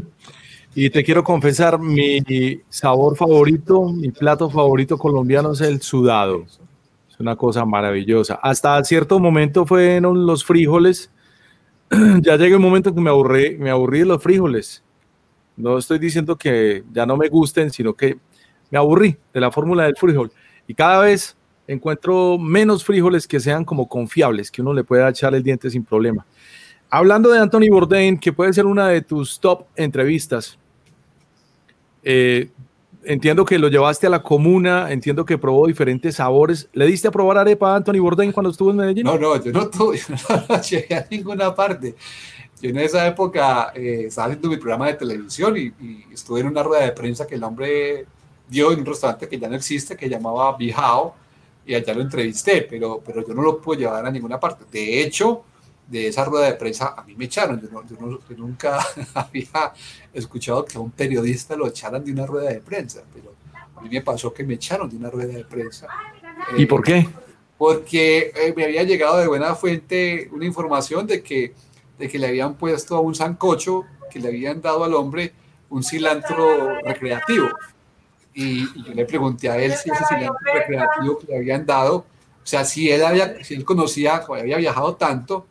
Y 0.76 0.90
te 0.92 1.04
quiero 1.04 1.24
confesar, 1.24 1.80
mi 1.80 2.22
sabor 2.70 3.18
favorito, 3.18 3.90
mi 3.90 4.12
plato 4.12 4.50
favorito 4.50 4.98
colombiano 4.98 5.54
es 5.54 5.62
el 5.62 5.82
sudado. 5.82 6.46
Es 7.10 7.20
una 7.20 7.36
cosa 7.36 7.66
maravillosa. 7.66 8.40
Hasta 8.42 8.84
cierto 8.84 9.20
momento 9.20 9.66
fueron 9.66 10.26
los 10.26 10.46
frijoles. 10.46 11.10
ya 12.22 12.38
llega 12.38 12.58
un 12.58 12.62
momento 12.62 12.94
que 12.94 13.02
me 13.02 13.10
aburrí, 13.10 13.58
me 13.58 13.72
aburrí 13.72 14.00
de 14.00 14.06
los 14.06 14.22
frijoles. 14.22 14.84
No 15.58 15.78
estoy 15.78 16.00
diciendo 16.00 16.38
que 16.38 16.84
ya 16.94 17.06
no 17.06 17.18
me 17.18 17.28
gusten, 17.28 17.72
sino 17.72 17.94
que 17.94 18.18
me 18.70 18.78
aburrí 18.78 19.18
de 19.34 19.40
la 19.42 19.52
fórmula 19.52 19.84
del 19.84 19.98
frijol. 19.98 20.32
Y 20.68 20.76
cada 20.76 21.02
vez 21.02 21.36
encuentro 21.68 22.38
menos 22.38 22.86
frijoles 22.86 23.28
que 23.28 23.40
sean 23.40 23.66
como 23.66 23.90
confiables, 23.90 24.52
que 24.52 24.62
uno 24.62 24.74
le 24.74 24.84
pueda 24.84 25.10
echar 25.10 25.34
el 25.36 25.44
diente 25.44 25.70
sin 25.70 25.84
problema. 25.84 26.26
Hablando 26.90 27.30
de 27.30 27.40
Anthony 27.40 27.70
Bourdain, 27.70 28.18
que 28.18 28.34
puede 28.34 28.54
ser 28.54 28.66
una 28.66 28.88
de 28.88 29.02
tus 29.02 29.40
top 29.40 29.66
entrevistas, 29.76 30.58
eh, 32.04 32.50
entiendo 33.04 33.46
que 33.46 33.60
lo 33.60 33.68
llevaste 33.68 34.08
a 34.08 34.10
la 34.10 34.24
comuna, 34.24 34.92
entiendo 34.92 35.26
que 35.26 35.38
probó 35.38 35.68
diferentes 35.68 36.16
sabores. 36.16 36.68
¿Le 36.74 36.88
diste 36.88 37.08
a 37.08 37.12
probar 37.12 37.38
arepa 37.38 37.74
a 37.74 37.76
Anthony 37.78 38.00
Bourdain 38.00 38.32
cuando 38.32 38.50
estuvo 38.50 38.72
en 38.72 38.78
Medellín? 38.78 39.06
No, 39.06 39.18
no, 39.18 39.42
yo 39.42 39.52
no, 39.52 39.70
tuve, 39.70 39.98
yo 40.08 40.16
no 40.50 40.62
llegué 40.62 40.96
a 40.96 41.08
ninguna 41.10 41.54
parte. 41.54 41.96
Yo 42.62 42.70
en 42.70 42.78
esa 42.80 43.08
época 43.08 43.72
eh, 43.76 44.06
estaba 44.08 44.28
haciendo 44.28 44.50
mi 44.50 44.58
programa 44.58 44.88
de 44.88 44.96
televisión 44.96 45.56
y, 45.58 45.62
y, 45.62 46.06
estuve 46.12 46.42
en 46.42 46.48
una 46.48 46.62
rueda 46.64 46.84
de 46.84 46.92
prensa 46.92 47.26
que 47.26 47.36
el 47.36 47.44
hombre 47.44 48.06
dio 48.50 48.72
en 48.72 48.80
un 48.80 48.86
restaurante 48.86 49.30
que 49.30 49.40
ya 49.40 49.48
no 49.48 49.56
existe, 49.56 49.96
que 49.96 50.10
llamaba 50.10 50.58
Bijao, 50.58 51.16
y 51.66 51.76
allá 51.76 51.94
lo 51.94 52.02
entrevisté, 52.02 52.64
pero, 52.70 53.02
pero 53.06 53.26
yo 53.26 53.34
no 53.34 53.44
lo 53.44 53.62
puedo 53.62 53.80
llevar 53.80 54.06
a 54.06 54.12
ninguna 54.12 54.40
parte. 54.40 54.66
De 54.72 55.04
hecho, 55.04 55.44
de 55.90 56.08
esa 56.08 56.24
rueda 56.24 56.46
de 56.46 56.54
prensa 56.54 56.94
a 56.96 57.04
mí 57.04 57.16
me 57.16 57.26
echaron. 57.26 57.60
Yo, 57.62 57.70
no, 57.72 57.86
yo, 57.88 57.98
no, 58.00 58.20
yo, 58.30 58.38
nunca 58.38 58.80
había 59.14 59.74
escuchado 60.14 60.64
que 60.66 60.78
a 60.78 60.82
un 60.82 60.92
periodista 60.92 61.56
lo 61.56 61.68
echaran 61.68 62.04
de 62.04 62.12
una 62.12 62.26
rueda 62.26 62.50
de 62.50 62.62
prensa, 62.62 63.04
pero 63.14 63.34
a 63.76 63.82
mí 63.82 63.90
me 63.90 64.02
pasó 64.02 64.34
que 64.34 64.44
me 64.44 64.56
echaron 64.56 64.90
de 64.90 64.98
una 64.98 65.10
rueda 65.10 65.34
de 65.34 65.46
prensa. 65.46 65.88
¿Y 66.58 66.64
eh, 66.64 66.68
por 66.68 66.84
qué? 66.84 67.08
Porque 67.58 68.32
eh, 68.36 68.54
me 68.56 68.66
había 68.66 68.84
llegado 68.84 69.18
de 69.18 69.28
buena 69.28 69.56
fuente 69.56 70.30
una 70.32 70.46
información 70.46 71.08
de 71.08 71.22
que, 71.24 71.54
de 71.98 72.08
que 72.08 72.20
le 72.20 72.28
habían 72.28 72.56
puesto 72.56 72.96
a 72.96 73.00
un 73.00 73.16
sancocho, 73.16 73.86
que 74.12 74.20
le 74.20 74.30
habían 74.30 74.62
dado 74.62 74.84
al 74.84 74.94
hombre 74.94 75.34
un 75.70 75.84
cilantro 75.84 76.80
recreativo. 76.82 77.50
Y, 78.34 78.62
y 78.62 78.84
yo 78.86 78.94
le 78.94 79.06
pregunté 79.06 79.50
a 79.50 79.58
él 79.58 79.74
si 79.74 79.90
ese 79.90 80.06
cilantro 80.06 80.54
recreativo 80.54 81.20
que 81.20 81.28
le 81.28 81.38
habían 81.38 81.66
dado, 81.66 81.96
o 81.98 82.48
sea, 82.50 82.64
si 82.64 82.90
él, 82.90 83.04
había, 83.04 83.44
si 83.44 83.56
él 83.56 83.66
conocía, 83.66 84.16
había 84.16 84.58
viajado 84.58 84.96
tanto, 84.96 85.46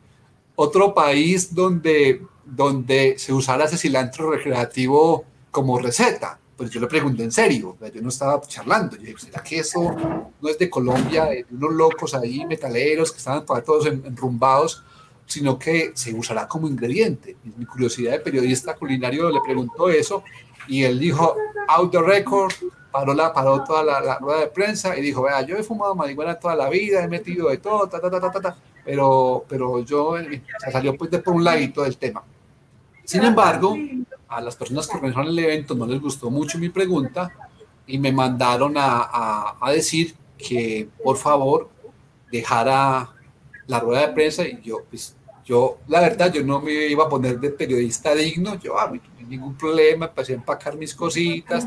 otro 0.61 0.93
país 0.93 1.55
donde, 1.55 2.21
donde 2.45 3.15
se 3.17 3.33
usara 3.33 3.67
ese 3.67 3.79
cilantro 3.79 4.29
recreativo 4.33 5.25
como 5.53 5.79
receta. 5.79 6.41
Pues 6.57 6.71
yo 6.71 6.81
le 6.81 6.89
pregunté 6.89 7.23
en 7.23 7.31
serio, 7.31 7.77
yo 7.95 8.03
no 8.03 8.09
estaba 8.09 8.41
charlando. 8.41 8.97
Yo 8.97 9.03
dije, 9.03 9.19
¿será 9.21 9.41
que 9.41 9.61
eso 9.61 9.95
no 10.41 10.49
es 10.49 10.59
de 10.59 10.69
Colombia, 10.69 11.27
de 11.27 11.47
unos 11.53 11.75
locos 11.75 12.13
ahí, 12.13 12.45
metaleros, 12.45 13.13
que 13.13 13.19
estaban 13.19 13.47
todos 13.47 13.87
enrumbados, 13.87 14.83
sino 15.27 15.57
que 15.61 15.93
se 15.95 16.13
usará 16.13 16.49
como 16.49 16.67
ingrediente? 16.67 17.37
mi 17.57 17.65
curiosidad 17.65 18.11
de 18.11 18.19
periodista 18.19 18.75
culinario 18.75 19.31
le 19.31 19.41
preguntó 19.41 19.89
eso 19.89 20.25
y 20.67 20.83
él 20.83 20.99
dijo, 20.99 21.37
out 21.69 21.93
the 21.93 22.03
record, 22.03 22.53
paró, 22.91 23.15
la, 23.15 23.33
paró 23.33 23.63
toda 23.63 23.85
la, 23.85 24.19
rueda 24.19 24.41
de 24.41 24.49
prensa 24.49 24.99
y 24.99 25.03
dijo, 25.03 25.23
vea, 25.23 25.43
yo 25.43 25.57
he 25.57 25.63
fumado 25.63 25.95
marihuana 25.95 26.35
toda 26.35 26.57
la 26.57 26.69
vida, 26.69 27.05
he 27.05 27.07
metido 27.07 27.49
de 27.49 27.59
todo, 27.59 27.89
ta, 27.89 28.01
ta, 28.01 28.11
ta, 28.11 28.21
ta, 28.21 28.41
ta, 28.41 28.57
pero, 28.89 29.45
pero 29.47 29.85
yo 29.85 30.17
eh, 30.17 30.43
se 30.65 30.73
salió 30.73 30.97
pues 30.97 31.11
de 31.11 31.19
por 31.19 31.35
un 31.35 31.45
ladito 31.45 31.83
del 31.83 31.99
tema. 31.99 32.23
Sin 33.05 33.23
embargo, 33.23 33.77
a 34.27 34.41
las 34.41 34.57
personas 34.57 34.87
que 34.87 34.97
organizaron 34.97 35.29
el 35.29 35.39
evento 35.39 35.75
no 35.75 35.85
les 35.87 36.01
gustó 36.01 36.31
mucho 36.31 36.59
mi 36.59 36.71
pregunta 36.71 37.31
y 37.87 37.99
me 37.99 38.13
mandaron 38.13 38.79
a, 38.79 39.57
a, 39.61 39.71
decir 39.73 40.15
que 40.39 40.89
por 41.05 41.19
favor 41.19 41.69
dejara 42.33 43.11
la 43.67 43.79
rueda 43.79 44.07
de 44.07 44.15
prensa 44.15 44.49
y 44.49 44.59
yo, 44.63 44.79
pues, 44.89 45.15
yo, 45.45 45.81
la 45.87 46.01
verdad, 46.01 46.33
yo 46.33 46.43
no 46.43 46.63
me 46.63 46.73
iba 46.87 47.05
a 47.05 47.09
poner 47.11 47.39
de 47.39 47.51
periodista 47.51 48.15
digno, 48.15 48.59
yo, 48.59 48.81
ah, 48.81 48.91
no 48.91 48.99
hay 49.19 49.25
ningún 49.27 49.55
problema, 49.55 50.07
empecé 50.07 50.33
a 50.33 50.37
empacar 50.37 50.79
mis 50.79 50.95
cositas 50.95 51.67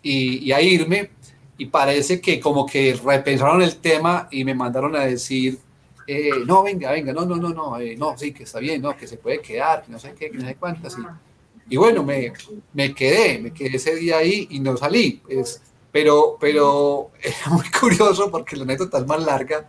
y, 0.00 0.48
y, 0.48 0.52
a 0.52 0.60
irme. 0.60 1.10
Y 1.58 1.66
parece 1.66 2.20
que 2.20 2.38
como 2.38 2.66
que 2.66 2.94
repensaron 3.04 3.62
el 3.62 3.76
tema 3.78 4.28
y 4.30 4.44
me 4.44 4.54
mandaron 4.54 4.94
a 4.94 5.06
decir, 5.06 5.58
eh, 6.06 6.30
no, 6.46 6.62
venga, 6.62 6.90
venga, 6.92 7.12
no, 7.12 7.24
no, 7.24 7.36
no, 7.36 7.50
no, 7.50 7.78
eh, 7.78 7.96
no, 7.96 8.16
sí, 8.16 8.32
que 8.32 8.44
está 8.44 8.58
bien, 8.58 8.82
no, 8.82 8.96
que 8.96 9.06
se 9.06 9.16
puede 9.16 9.40
quedar, 9.40 9.82
que 9.82 9.92
no 9.92 9.98
sé 9.98 10.14
qué, 10.18 10.30
que 10.30 10.38
no 10.38 10.46
sé 10.46 10.56
cuántas, 10.56 10.96
y, 10.98 11.74
y 11.74 11.76
bueno, 11.76 12.02
me, 12.02 12.32
me 12.72 12.94
quedé, 12.94 13.38
me 13.38 13.52
quedé 13.52 13.76
ese 13.76 13.94
día 13.94 14.18
ahí 14.18 14.46
y 14.50 14.60
no 14.60 14.76
salí. 14.76 15.22
Pues, 15.24 15.60
pero, 15.94 16.36
pero 16.40 17.12
era 17.22 17.54
muy 17.54 17.70
curioso 17.70 18.30
porque 18.30 18.56
la 18.56 18.64
anécdota 18.64 18.98
es 18.98 19.06
más 19.06 19.24
larga. 19.24 19.68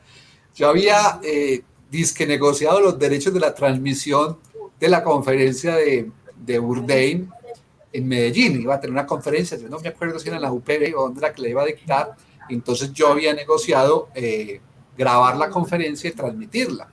Yo 0.56 0.69
había 0.69 1.19
eh, 1.21 1.62
disque 1.91 2.26
negociado 2.26 2.82
los 2.82 2.98
derechos 2.98 3.34
de 3.34 3.39
la 3.39 3.54
transmisión 3.54 4.39
de 4.80 4.89
la 4.89 5.04
conferencia 5.04 5.76
de, 5.76 6.10
de 6.36 6.60
Burdain 6.60 7.30
en 7.93 8.08
Medellín. 8.08 8.60
Iba 8.60 8.76
a 8.76 8.80
tener 8.80 8.91
una 8.91 9.06
conferencia, 9.06 9.58
yo 9.58 9.69
no 9.69 9.80
me 9.80 9.89
acuerdo 9.89 10.17
si 10.17 10.28
era 10.28 10.38
en 10.38 10.41
la 10.41 10.52
UPB 10.52 10.95
o 10.98 11.04
dónde 11.04 11.19
era 11.19 11.32
que 11.34 11.43
le 11.43 11.52
iba 11.52 11.62
a 11.62 11.65
dictar. 11.65 12.15
Entonces 12.50 12.91
yo 12.91 13.10
había 13.10 13.34
negociado 13.34 14.10
eh, 14.15 14.62
grabar 14.97 15.38
la 15.38 15.49
conferencia 15.49 16.10
y 16.10 16.13
transmitirla. 16.13 16.88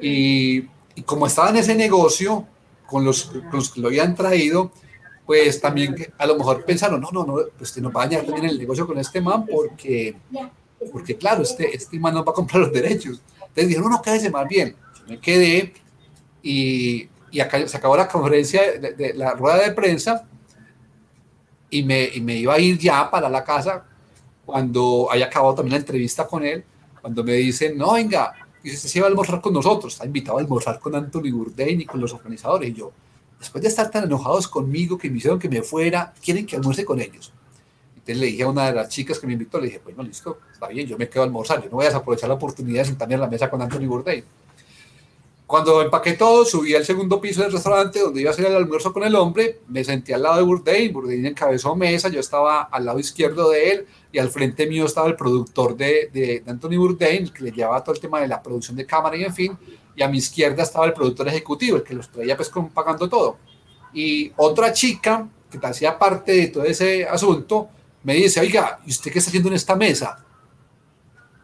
Y, 0.00 0.64
y 0.94 1.02
como 1.04 1.26
estaba 1.26 1.50
en 1.50 1.56
ese 1.56 1.74
negocio, 1.74 2.46
con 2.92 3.04
los, 3.06 3.32
que 3.72 3.80
lo 3.80 3.88
habían 3.88 4.14
traído, 4.14 4.70
pues 5.24 5.60
también 5.60 5.96
a 6.18 6.26
lo 6.26 6.36
mejor 6.36 6.62
pensaron, 6.64 7.00
no, 7.00 7.10
no, 7.10 7.24
no, 7.24 7.36
pues 7.56 7.76
nos 7.78 7.90
va 7.90 8.02
a 8.02 8.06
dañar 8.06 8.26
también 8.26 8.50
el 8.50 8.58
negocio 8.58 8.86
con 8.86 8.98
este 8.98 9.20
man 9.22 9.46
porque, 9.46 10.14
porque 10.92 11.16
claro, 11.16 11.42
este, 11.42 11.74
este 11.74 11.98
man 11.98 12.12
no 12.12 12.22
va 12.22 12.32
a 12.32 12.34
comprar 12.34 12.60
los 12.60 12.72
derechos. 12.72 13.22
Entonces 13.40 13.68
dijeron, 13.68 13.90
no, 13.90 13.96
no, 13.96 14.02
quédese 14.02 14.28
más 14.30 14.46
bien. 14.46 14.76
Yo 14.98 15.06
me 15.06 15.18
quedé 15.18 15.72
y, 16.42 17.08
y 17.30 17.40
acá 17.40 17.66
se 17.66 17.76
acabó 17.76 17.96
la 17.96 18.08
conferencia 18.08 18.78
de, 18.78 19.14
la 19.14 19.32
rueda 19.32 19.56
de 19.56 19.72
prensa 19.72 20.28
y 21.70 21.82
me, 21.82 22.04
y 22.12 22.20
me, 22.20 22.36
iba 22.36 22.52
a 22.52 22.58
ir 22.58 22.78
ya 22.78 23.10
para 23.10 23.30
la 23.30 23.42
casa 23.42 23.86
cuando 24.44 25.08
haya 25.10 25.26
acabado 25.26 25.54
también 25.54 25.72
la 25.72 25.78
entrevista 25.78 26.26
con 26.26 26.44
él, 26.44 26.62
cuando 27.02 27.24
me 27.24 27.34
dicen, 27.34 27.76
no, 27.76 27.92
venga, 27.92 28.32
y 28.62 28.72
usted 28.72 28.88
se 28.88 28.98
iba 28.98 29.06
a 29.06 29.10
almorzar 29.10 29.40
con 29.40 29.52
nosotros, 29.52 29.92
está 29.92 30.06
invitado 30.06 30.38
a 30.38 30.40
almorzar 30.40 30.78
con 30.78 30.94
Anthony 30.94 31.32
Bourdain 31.32 31.80
y 31.80 31.84
con 31.84 32.00
los 32.00 32.14
organizadores. 32.14 32.70
Y 32.70 32.74
yo, 32.74 32.92
después 33.38 33.60
de 33.60 33.68
estar 33.68 33.90
tan 33.90 34.04
enojados 34.04 34.46
conmigo 34.46 34.96
que 34.96 35.10
me 35.10 35.18
hicieron 35.18 35.38
que 35.38 35.48
me 35.48 35.62
fuera, 35.62 36.14
quieren 36.24 36.46
que 36.46 36.56
almuerce 36.56 36.84
con 36.84 37.00
ellos. 37.00 37.32
Entonces 37.94 38.18
le 38.18 38.26
dije 38.26 38.44
a 38.44 38.48
una 38.48 38.66
de 38.66 38.72
las 38.72 38.88
chicas 38.88 39.18
que 39.18 39.26
me 39.26 39.32
invitó, 39.32 39.60
le 39.60 39.66
dije, 39.66 39.80
bueno, 39.84 40.02
listo, 40.02 40.38
está 40.52 40.68
bien, 40.68 40.86
yo 40.86 40.96
me 40.96 41.08
quedo 41.08 41.22
a 41.22 41.26
almorzar, 41.26 41.60
yo 41.62 41.70
no 41.70 41.76
voy 41.76 41.86
a 41.86 41.96
aprovechar 41.96 42.28
la 42.28 42.36
oportunidad 42.36 42.82
de 42.82 42.86
sentarme 42.86 43.16
a 43.16 43.18
la 43.18 43.28
mesa 43.28 43.50
con 43.50 43.60
Anthony 43.60 43.86
Bourdain. 43.86 44.24
Cuando 45.52 45.82
empaqué 45.82 46.14
todo, 46.14 46.46
subí 46.46 46.74
al 46.74 46.86
segundo 46.86 47.20
piso 47.20 47.42
del 47.42 47.52
restaurante 47.52 47.98
donde 47.98 48.22
iba 48.22 48.30
a 48.30 48.32
hacer 48.32 48.46
el 48.46 48.56
almuerzo 48.56 48.90
con 48.90 49.02
el 49.02 49.14
hombre, 49.14 49.60
me 49.68 49.84
senté 49.84 50.14
al 50.14 50.22
lado 50.22 50.36
de 50.36 50.44
Bourdain, 50.44 50.90
Bourdain 50.90 51.26
encabezó 51.26 51.76
mesa, 51.76 52.08
yo 52.08 52.20
estaba 52.20 52.62
al 52.62 52.86
lado 52.86 52.98
izquierdo 52.98 53.50
de 53.50 53.70
él 53.70 53.86
y 54.10 54.18
al 54.18 54.30
frente 54.30 54.66
mío 54.66 54.86
estaba 54.86 55.08
el 55.08 55.14
productor 55.14 55.76
de, 55.76 56.08
de, 56.10 56.42
Anthony 56.46 56.78
Bourdain, 56.78 57.28
que 57.28 57.44
le 57.44 57.52
llevaba 57.52 57.84
todo 57.84 57.94
el 57.94 58.00
tema 58.00 58.22
de 58.22 58.28
la 58.28 58.42
producción 58.42 58.78
de 58.78 58.86
cámara 58.86 59.14
y 59.14 59.24
en 59.24 59.34
fin, 59.34 59.58
y 59.94 60.02
a 60.02 60.08
mi 60.08 60.16
izquierda 60.16 60.62
estaba 60.62 60.86
el 60.86 60.94
productor 60.94 61.28
ejecutivo, 61.28 61.76
el 61.76 61.82
que 61.82 61.92
los 61.92 62.08
traía 62.08 62.34
pues 62.34 62.50
pagando 62.72 63.06
todo. 63.06 63.36
Y 63.92 64.32
otra 64.36 64.72
chica 64.72 65.28
que 65.50 65.58
hacía 65.66 65.98
parte 65.98 66.32
de 66.32 66.46
todo 66.46 66.64
ese 66.64 67.06
asunto 67.06 67.68
me 68.04 68.14
dice, 68.14 68.40
oiga, 68.40 68.80
¿y 68.86 68.90
usted 68.90 69.12
qué 69.12 69.18
está 69.18 69.28
haciendo 69.28 69.50
en 69.50 69.56
esta 69.56 69.76
mesa? 69.76 70.24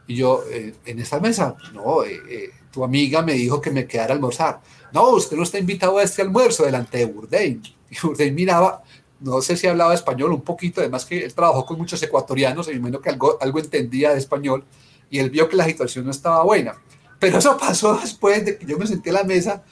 Y 0.06 0.14
yo, 0.14 0.44
eh, 0.50 0.76
¿en 0.86 0.98
esta 0.98 1.20
mesa? 1.20 1.54
No, 1.74 2.04
eh, 2.04 2.18
eh 2.26 2.50
tu 2.70 2.85
amiga 2.85 3.22
me 3.22 3.35
dijo 3.35 3.61
que 3.61 3.70
me 3.70 3.87
quedara 3.87 4.12
a 4.12 4.16
almorzar. 4.16 4.61
No, 4.92 5.11
usted 5.11 5.37
no 5.37 5.42
está 5.42 5.59
invitado 5.59 5.98
a 5.98 6.02
este 6.02 6.22
almuerzo 6.22 6.64
delante 6.64 6.98
de 6.98 7.07
Bourdain. 7.07 7.62
Y 7.90 7.96
Bourdain 8.02 8.35
miraba, 8.35 8.83
no 9.20 9.40
sé 9.40 9.57
si 9.57 9.66
hablaba 9.66 9.94
español 9.94 10.33
un 10.33 10.42
poquito, 10.42 10.83
además 10.83 11.07
que 11.07 11.24
él 11.24 11.35
trabajó 11.35 11.64
con 11.64 11.78
muchos 11.78 12.02
ecuatorianos, 12.02 12.68
y 12.68 12.72
me 12.72 12.76
imagino 12.76 13.00
que 13.00 13.09
algo, 13.09 13.38
algo 13.40 13.59
entendía 13.59 14.12
de 14.12 14.18
español, 14.18 14.64
y 15.11 15.18
él 15.18 15.31
vio 15.31 15.48
que 15.48 15.57
la 15.57 15.64
situación 15.64 16.04
no 16.04 16.11
estaba 16.11 16.42
buena. 16.44 16.74
Pero 17.18 17.38
eso 17.38 17.57
pasó 17.57 17.98
después 17.98 18.44
de 18.44 18.59
que 18.59 18.66
yo 18.66 18.78
me 18.78 18.87
senté 18.87 19.11
a 19.11 19.14
la 19.14 19.24
mesa 19.24 19.64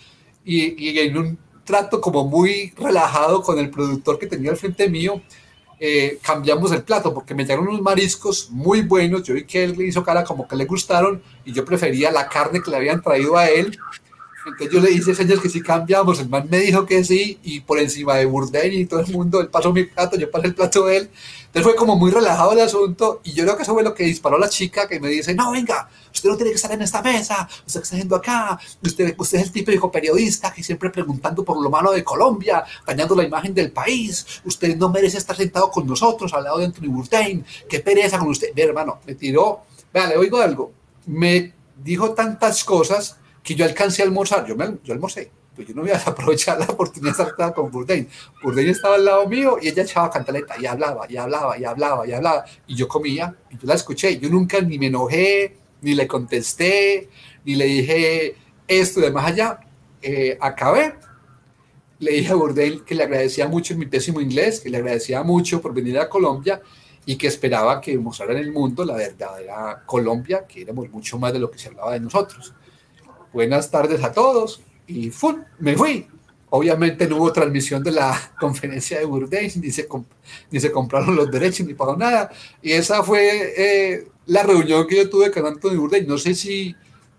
y, 0.45 0.83
y 0.83 0.99
en 0.99 1.19
un 1.19 1.39
trato 1.65 2.01
como 2.01 2.25
muy 2.25 2.73
relajado 2.77 3.43
con 3.43 3.59
el 3.59 3.71
productor 3.71 4.19
que 4.19 4.27
tenía 4.27 4.51
al 4.51 4.57
frente 4.57 4.89
mío, 4.89 5.21
eh, 5.79 6.19
cambiamos 6.23 6.73
el 6.73 6.83
plato 6.83 7.13
porque 7.13 7.35
me 7.35 7.45
llegaron 7.45 7.69
unos 7.69 7.83
mariscos 7.83 8.51
muy 8.51 8.83
buenos. 8.83 9.23
Yo 9.23 9.35
vi 9.35 9.45
que 9.45 9.65
él 9.65 9.75
le 9.77 9.87
hizo 9.87 10.03
cara 10.03 10.25
como 10.25 10.49
que 10.49 10.57
le 10.57 10.65
gustaron 10.65 11.23
y 11.45 11.53
yo 11.53 11.65
prefería 11.65 12.11
la 12.11 12.29
carne 12.29 12.63
que 12.63 12.71
le 12.71 12.77
habían 12.77 13.03
traído 13.03 13.37
a 13.37 13.49
él. 13.49 13.79
Entonces 14.47 14.71
yo 14.73 14.81
le 14.81 14.93
hice 14.93 15.15
señas 15.15 15.41
que 15.41 15.49
sí 15.49 15.61
cambiamos. 15.61 16.21
El 16.21 16.29
man 16.29 16.47
me 16.49 16.61
dijo 16.61 16.87
que 16.87 17.05
sí 17.05 17.39
y 17.43 17.61
por 17.61 17.79
encima 17.79 18.15
de 18.15 18.27
Bourdain 18.27 18.73
y 18.73 18.87
todo 18.87 19.01
el 19.01 19.13
mundo, 19.13 19.41
él 19.41 19.49
pasó 19.49 19.73
mi 19.73 19.85
plato, 19.85 20.17
yo 20.17 20.31
pasé 20.31 20.47
el 20.47 20.55
plato 20.55 20.87
de 20.87 20.97
él 20.97 21.11
entonces 21.57 21.73
fue 21.73 21.87
como 21.87 21.97
muy 21.97 22.11
relajado 22.11 22.53
el 22.53 22.61
asunto 22.61 23.23
y 23.25 23.33
yo 23.33 23.43
creo 23.45 23.57
que 23.57 23.63
eso 23.63 23.73
fue 23.73 23.83
lo 23.83 23.95
que 23.95 24.05
disparó 24.05 24.37
la 24.37 24.51
chica 24.51 24.87
que 24.87 25.01
me 25.01 25.09
dice, 25.09 25.35
no, 25.35 25.53
venga, 25.53 25.89
usted 26.13 26.29
no 26.29 26.37
tiene 26.37 26.51
que 26.51 26.57
estar 26.57 26.71
en 26.71 26.83
esta 26.83 27.01
mesa, 27.01 27.49
usted 27.67 27.81
está 27.81 27.97
haciendo 27.97 28.15
acá, 28.15 28.61
usted, 28.83 29.15
usted 29.17 29.39
es 29.39 29.45
el 29.45 29.53
típico 29.53 29.91
periodista 29.91 30.53
que 30.53 30.63
siempre 30.63 30.91
preguntando 30.91 31.43
por 31.47 31.59
lo 31.59 31.71
malo 31.71 31.93
de 31.93 32.05
Colombia, 32.05 32.63
dañando 32.87 33.15
la 33.15 33.25
imagen 33.25 33.55
del 33.55 33.73
país, 33.73 34.43
usted 34.45 34.77
no 34.77 34.91
merece 34.91 35.17
estar 35.17 35.35
sentado 35.35 35.71
con 35.71 35.87
nosotros 35.87 36.35
al 36.35 36.45
lado 36.45 36.59
de 36.59 36.67
Anthony 36.67 36.89
Bourdain, 36.89 37.43
qué 37.67 37.81
pereza 37.81 38.19
con 38.19 38.29
usted. 38.29 38.49
Ve, 38.55 38.65
hermano, 38.65 38.99
me 39.07 39.15
tiró, 39.15 39.63
vea, 39.95 40.09
le 40.09 40.19
oigo 40.19 40.39
algo, 40.43 40.73
me 41.07 41.55
dijo 41.83 42.13
tantas 42.13 42.65
cosas 42.65 43.17
que 43.43 43.55
yo 43.55 43.65
alcancé 43.65 44.03
a 44.03 44.05
almorzar, 44.05 44.45
yo, 44.45 44.57
me, 44.57 44.77
yo 44.85 44.93
almorcé 44.93 45.31
pues 45.57 45.67
yo 45.67 45.75
no 45.75 45.83
voy 45.83 45.91
a 45.91 45.97
aprovechar 45.97 46.59
la 46.59 46.67
oportunidad 46.67 47.17
de 47.17 47.23
estar 47.25 47.55
con 47.55 47.71
Bourdain. 47.71 48.07
Bourdain 48.43 48.69
estaba 48.69 48.97
al 48.97 49.05
lado 49.05 49.27
mío 49.27 49.57
y 49.61 49.69
ella 49.69 49.83
echaba 49.83 50.11
cantaleta 50.11 50.55
y 50.61 50.67
hablaba, 50.67 51.07
y 51.09 51.17
hablaba, 51.17 51.59
y 51.59 51.65
hablaba, 51.65 52.07
y 52.07 52.13
hablaba. 52.13 52.45
Y 52.67 52.77
yo 52.77 52.87
comía 52.87 53.35
y 53.51 53.55
yo 53.55 53.63
la 53.63 53.75
escuché. 53.75 54.19
Yo 54.19 54.29
nunca 54.29 54.61
ni 54.61 54.79
me 54.79 54.87
enojé, 54.87 55.57
ni 55.81 55.95
le 55.95 56.07
contesté, 56.07 57.09
ni 57.45 57.57
le 57.57 57.65
dije 57.65 58.37
esto 58.69 59.01
de 59.01 59.11
más 59.11 59.27
allá. 59.27 59.61
Eh, 60.03 60.37
acabé. 60.41 60.95
Le 61.99 62.13
dije 62.13 62.33
a 62.33 62.35
Bourdain 62.35 62.85
que 62.85 62.95
le 62.95 63.05
agradecía 63.05 63.49
mucho 63.49 63.73
en 63.73 63.81
mi 63.81 63.87
pésimo 63.87 64.21
inglés, 64.21 64.61
que 64.61 64.69
le 64.69 64.77
agradecía 64.77 65.23
mucho 65.23 65.63
por 65.63 65.73
venir 65.73 65.99
a 65.99 66.11
Colombia 66.11 66.61
y 67.07 67.17
que 67.17 67.29
esperaba 67.29 67.81
que 67.81 67.97
mostrara 67.97 68.33
en 68.33 68.39
el 68.39 68.53
mundo 68.53 68.85
la 68.85 68.97
verdadera 68.97 69.83
Colombia, 69.87 70.45
que 70.47 70.61
éramos 70.61 70.91
mucho 70.91 71.19
más 71.19 71.33
de 71.33 71.39
lo 71.39 71.51
que 71.51 71.59
se 71.59 71.69
hablaba 71.69 71.93
de 71.93 72.01
nosotros. 72.01 72.53
Buenas 73.33 73.71
tardes 73.71 74.05
a 74.05 74.13
todos 74.13 74.61
y 74.87 75.13
me 75.59 75.77
fui. 75.77 76.07
Obviamente 76.49 77.09
no 77.09 77.17
hubo 77.17 77.33
transmisión 77.33 77.83
de 77.83 77.91
la 77.91 78.33
conferencia 78.41 78.99
de 78.99 79.05
Bourdain, 79.05 79.51
ni 79.57 79.71
se, 79.71 79.89
ni 80.51 80.61
se 80.61 80.71
compraron 80.71 81.17
los 81.17 81.31
derechos, 81.31 81.67
ni 81.67 81.75
pagó 81.75 81.97
nada. 81.97 82.31
Y 82.63 82.73
esa 82.73 83.03
fue 83.03 83.55
eh, 83.57 84.09
la 84.27 84.43
reunión 84.43 84.87
que 84.87 84.97
yo 84.97 85.11
tuve 85.11 85.31
con 85.31 85.45
Antonio 85.47 85.81
Bourdain. 85.81 86.07
No 86.07 86.19
sé 86.19 86.35
si 86.35 86.75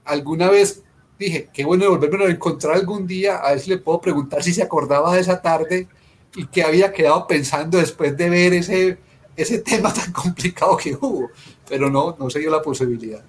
alguna 0.05 0.49
vez 0.49 0.83
dije, 1.19 1.49
qué 1.53 1.65
bueno 1.65 1.89
volverme 1.89 2.25
a 2.25 2.29
encontrar 2.29 2.75
algún 2.75 3.07
día, 3.07 3.37
a 3.37 3.51
ver 3.51 3.59
si 3.59 3.69
le 3.69 3.77
puedo 3.77 3.99
preguntar 3.99 4.43
si 4.43 4.53
se 4.53 4.63
acordaba 4.63 5.13
de 5.13 5.21
esa 5.21 5.41
tarde 5.41 5.87
y 6.35 6.45
que 6.47 6.63
había 6.63 6.93
quedado 6.93 7.27
pensando 7.27 7.79
después 7.79 8.15
de 8.15 8.29
ver 8.29 8.53
ese, 8.53 8.97
ese 9.35 9.59
tema 9.59 9.93
tan 9.93 10.11
complicado 10.11 10.77
que 10.77 10.95
hubo. 10.95 11.29
Pero 11.67 11.89
no, 11.89 12.15
no 12.17 12.29
se 12.29 12.39
dio 12.39 12.49
la 12.49 12.61
posibilidad. 12.61 13.23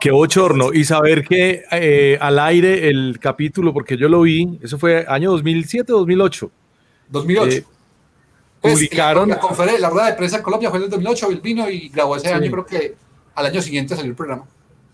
Qué 0.00 0.10
bochorno. 0.10 0.72
Y 0.72 0.84
saber 0.84 1.24
que 1.24 1.64
eh, 1.70 2.18
al 2.20 2.38
aire 2.38 2.88
el 2.88 3.18
capítulo, 3.20 3.72
porque 3.72 3.96
yo 3.96 4.08
lo 4.08 4.22
vi, 4.22 4.58
eso 4.62 4.78
fue 4.78 5.06
año 5.08 5.30
2007 5.32 5.92
o 5.92 5.98
2008. 5.98 6.50
2008. 7.08 7.66
publicaron. 8.60 9.28
La, 9.28 9.38
conferencia, 9.38 9.80
la 9.80 9.90
rueda 9.90 10.06
de 10.08 10.14
prensa 10.14 10.36
en 10.38 10.42
Colombia 10.42 10.70
fue 10.70 10.78
en 10.78 10.84
el 10.84 10.90
2008. 10.90 11.30
Él 11.30 11.40
vino 11.40 11.70
y 11.70 11.88
grabó 11.88 12.16
ese 12.16 12.32
año, 12.32 12.50
creo 12.50 12.66
que 12.66 12.94
al 13.34 13.46
año 13.46 13.62
siguiente 13.62 13.94
salió 13.94 14.10
el 14.10 14.16
programa. 14.16 14.44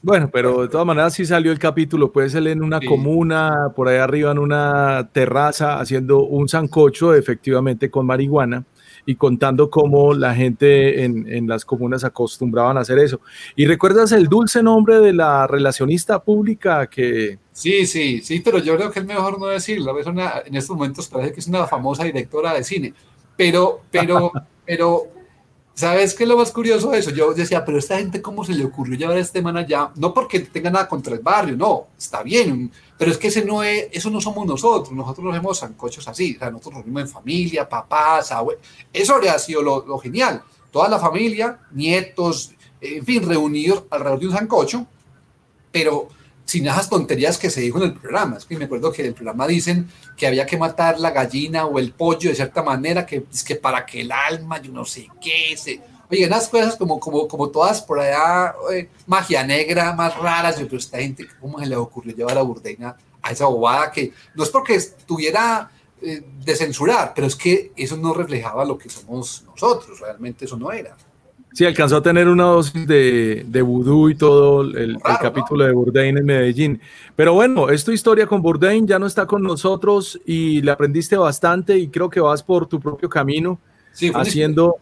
Bueno, 0.02 0.28
pero 0.32 0.62
de 0.62 0.68
todas 0.68 0.86
maneras 0.86 1.14
sí 1.14 1.24
salió 1.24 1.52
el 1.52 1.60
capítulo, 1.60 2.10
puede 2.10 2.28
ser 2.28 2.44
en 2.48 2.60
una 2.60 2.80
comuna, 2.80 3.68
por 3.76 3.88
ahí 3.88 3.98
arriba 3.98 4.32
en 4.32 4.38
una 4.38 5.08
terraza, 5.12 5.78
haciendo 5.78 6.24
un 6.24 6.48
sancocho 6.48 7.14
efectivamente 7.14 7.88
con 7.88 8.04
marihuana 8.06 8.64
y 9.04 9.16
contando 9.16 9.68
cómo 9.68 10.14
la 10.14 10.34
gente 10.34 11.04
en, 11.04 11.48
las 11.48 11.64
comunas 11.64 12.04
acostumbraban 12.04 12.76
a 12.76 12.80
hacer 12.80 12.98
eso. 12.98 13.20
¿Y 13.56 13.66
recuerdas 13.66 14.12
el 14.12 14.28
dulce 14.28 14.62
nombre 14.62 15.00
de 15.00 15.12
la 15.12 15.46
relacionista 15.46 16.22
pública 16.22 16.86
que... 16.86 17.38
Sí, 17.52 17.86
sí, 17.86 18.20
sí, 18.22 18.40
pero 18.40 18.58
yo 18.58 18.76
creo 18.76 18.90
que 18.90 19.00
es 19.00 19.06
mejor 19.06 19.38
no 19.38 19.46
decirlo. 19.46 19.94
en 19.98 20.56
estos 20.56 20.76
momentos 20.76 21.08
parece 21.08 21.32
que 21.32 21.40
es 21.40 21.48
una 21.48 21.66
famosa 21.66 22.04
directora 22.04 22.54
de 22.54 22.64
cine, 22.64 22.94
pero, 23.36 23.80
pero, 23.90 24.32
pero 24.66 25.08
¿Sabes 25.74 26.14
qué 26.14 26.24
es 26.24 26.28
lo 26.28 26.36
más 26.36 26.52
curioso 26.52 26.90
de 26.90 26.98
eso? 26.98 27.10
Yo 27.10 27.32
decía, 27.32 27.64
pero 27.64 27.78
esta 27.78 27.96
gente, 27.96 28.20
¿cómo 28.20 28.44
se 28.44 28.52
le 28.52 28.64
ocurrió 28.64 28.94
llevar 28.94 29.16
a 29.16 29.20
este 29.20 29.40
man 29.40 29.56
allá? 29.56 29.90
No 29.96 30.12
porque 30.12 30.40
tenga 30.40 30.70
nada 30.70 30.86
contra 30.86 31.14
el 31.14 31.20
barrio, 31.20 31.56
no, 31.56 31.88
está 31.96 32.22
bien, 32.22 32.70
pero 33.02 33.10
es 33.10 33.18
que 33.18 33.26
ese 33.26 33.44
no 33.44 33.64
es, 33.64 33.88
eso 33.90 34.10
no 34.10 34.20
somos 34.20 34.46
nosotros, 34.46 34.92
nosotros 34.92 35.24
nos 35.24 35.34
vemos 35.34 35.58
sancochos 35.58 36.06
así, 36.06 36.36
o 36.36 36.38
sea, 36.38 36.52
nosotros 36.52 36.74
nos 36.74 36.84
vimos 36.84 37.02
en 37.02 37.08
familia, 37.08 37.68
papás, 37.68 38.30
abuelos, 38.30 38.62
eso 38.92 39.16
habría 39.16 39.36
sido 39.40 39.60
lo, 39.60 39.84
lo, 39.84 39.98
genial, 39.98 40.40
toda 40.70 40.88
la 40.88 41.00
familia, 41.00 41.58
nietos, 41.72 42.52
en 42.80 43.04
fin, 43.04 43.28
reunidos 43.28 43.82
alrededor 43.90 44.20
de 44.20 44.26
un 44.28 44.32
sancocho, 44.34 44.86
pero 45.72 46.10
sin 46.44 46.68
esas 46.68 46.88
tonterías 46.88 47.38
que 47.38 47.50
se 47.50 47.62
dijo 47.62 47.78
en 47.78 47.86
el 47.86 47.94
programa. 47.94 48.36
Es 48.36 48.44
que 48.44 48.56
me 48.56 48.66
acuerdo 48.66 48.92
que 48.92 49.02
en 49.02 49.08
el 49.08 49.14
programa 49.14 49.48
dicen 49.48 49.90
que 50.16 50.28
había 50.28 50.46
que 50.46 50.56
matar 50.56 51.00
la 51.00 51.10
gallina 51.10 51.66
o 51.66 51.80
el 51.80 51.90
pollo 51.90 52.30
de 52.30 52.36
cierta 52.36 52.62
manera, 52.62 53.04
que 53.04 53.24
es 53.32 53.42
que 53.42 53.56
para 53.56 53.84
que 53.84 54.02
el 54.02 54.12
alma, 54.12 54.62
yo 54.62 54.70
no 54.70 54.84
sé 54.84 55.08
qué, 55.20 55.56
se... 55.56 55.80
Oye, 56.12 56.26
unas 56.26 56.46
cosas 56.48 56.76
como, 56.76 57.00
como, 57.00 57.26
como 57.26 57.48
todas 57.48 57.80
por 57.80 57.98
allá, 57.98 58.54
magia 59.06 59.46
negra, 59.46 59.94
más 59.94 60.14
raras, 60.18 60.60
yo, 60.60 60.66
pero 60.66 60.76
esta 60.76 60.98
gente, 60.98 61.26
¿cómo 61.40 61.58
se 61.58 61.64
le 61.64 61.74
ocurrió 61.74 62.14
llevar 62.14 62.36
a 62.36 62.42
Burdeina 62.42 62.94
a 63.22 63.30
esa 63.30 63.46
bobada 63.46 63.90
que 63.90 64.12
no 64.34 64.42
es 64.42 64.50
porque 64.50 64.74
estuviera 64.74 65.70
eh, 66.02 66.22
de 66.44 66.54
censurar, 66.54 67.12
pero 67.14 67.26
es 67.26 67.34
que 67.34 67.72
eso 67.76 67.96
no 67.96 68.12
reflejaba 68.12 68.62
lo 68.64 68.76
que 68.76 68.90
somos 68.90 69.44
nosotros, 69.46 70.00
realmente 70.00 70.44
eso 70.44 70.58
no 70.58 70.70
era. 70.70 70.94
Sí, 71.54 71.64
alcanzó 71.64 71.96
a 71.96 72.02
tener 72.02 72.28
una 72.28 72.44
dosis 72.44 72.86
de, 72.86 73.46
de 73.46 73.62
vudú 73.62 74.10
y 74.10 74.14
todo 74.14 74.62
el, 74.62 74.98
capítulo 75.20 75.64
de 75.64 75.72
Bourdain 75.72 76.18
en 76.18 76.24
Medellín. 76.26 76.80
Pero 77.16 77.34
bueno, 77.34 77.70
es 77.70 77.84
tu 77.84 77.92
historia 77.92 78.26
con 78.26 78.42
Bourdain, 78.42 78.86
ya 78.86 78.98
no 78.98 79.06
está 79.06 79.26
con 79.26 79.42
nosotros 79.42 80.20
y 80.26 80.60
le 80.60 80.70
aprendiste 80.70 81.16
bastante 81.16 81.78
y 81.78 81.88
creo 81.88 82.10
que 82.10 82.20
vas 82.20 82.42
por 82.42 82.66
tu 82.66 82.80
propio 82.80 83.08
camino 83.08 83.58
haciendo, 84.14 84.76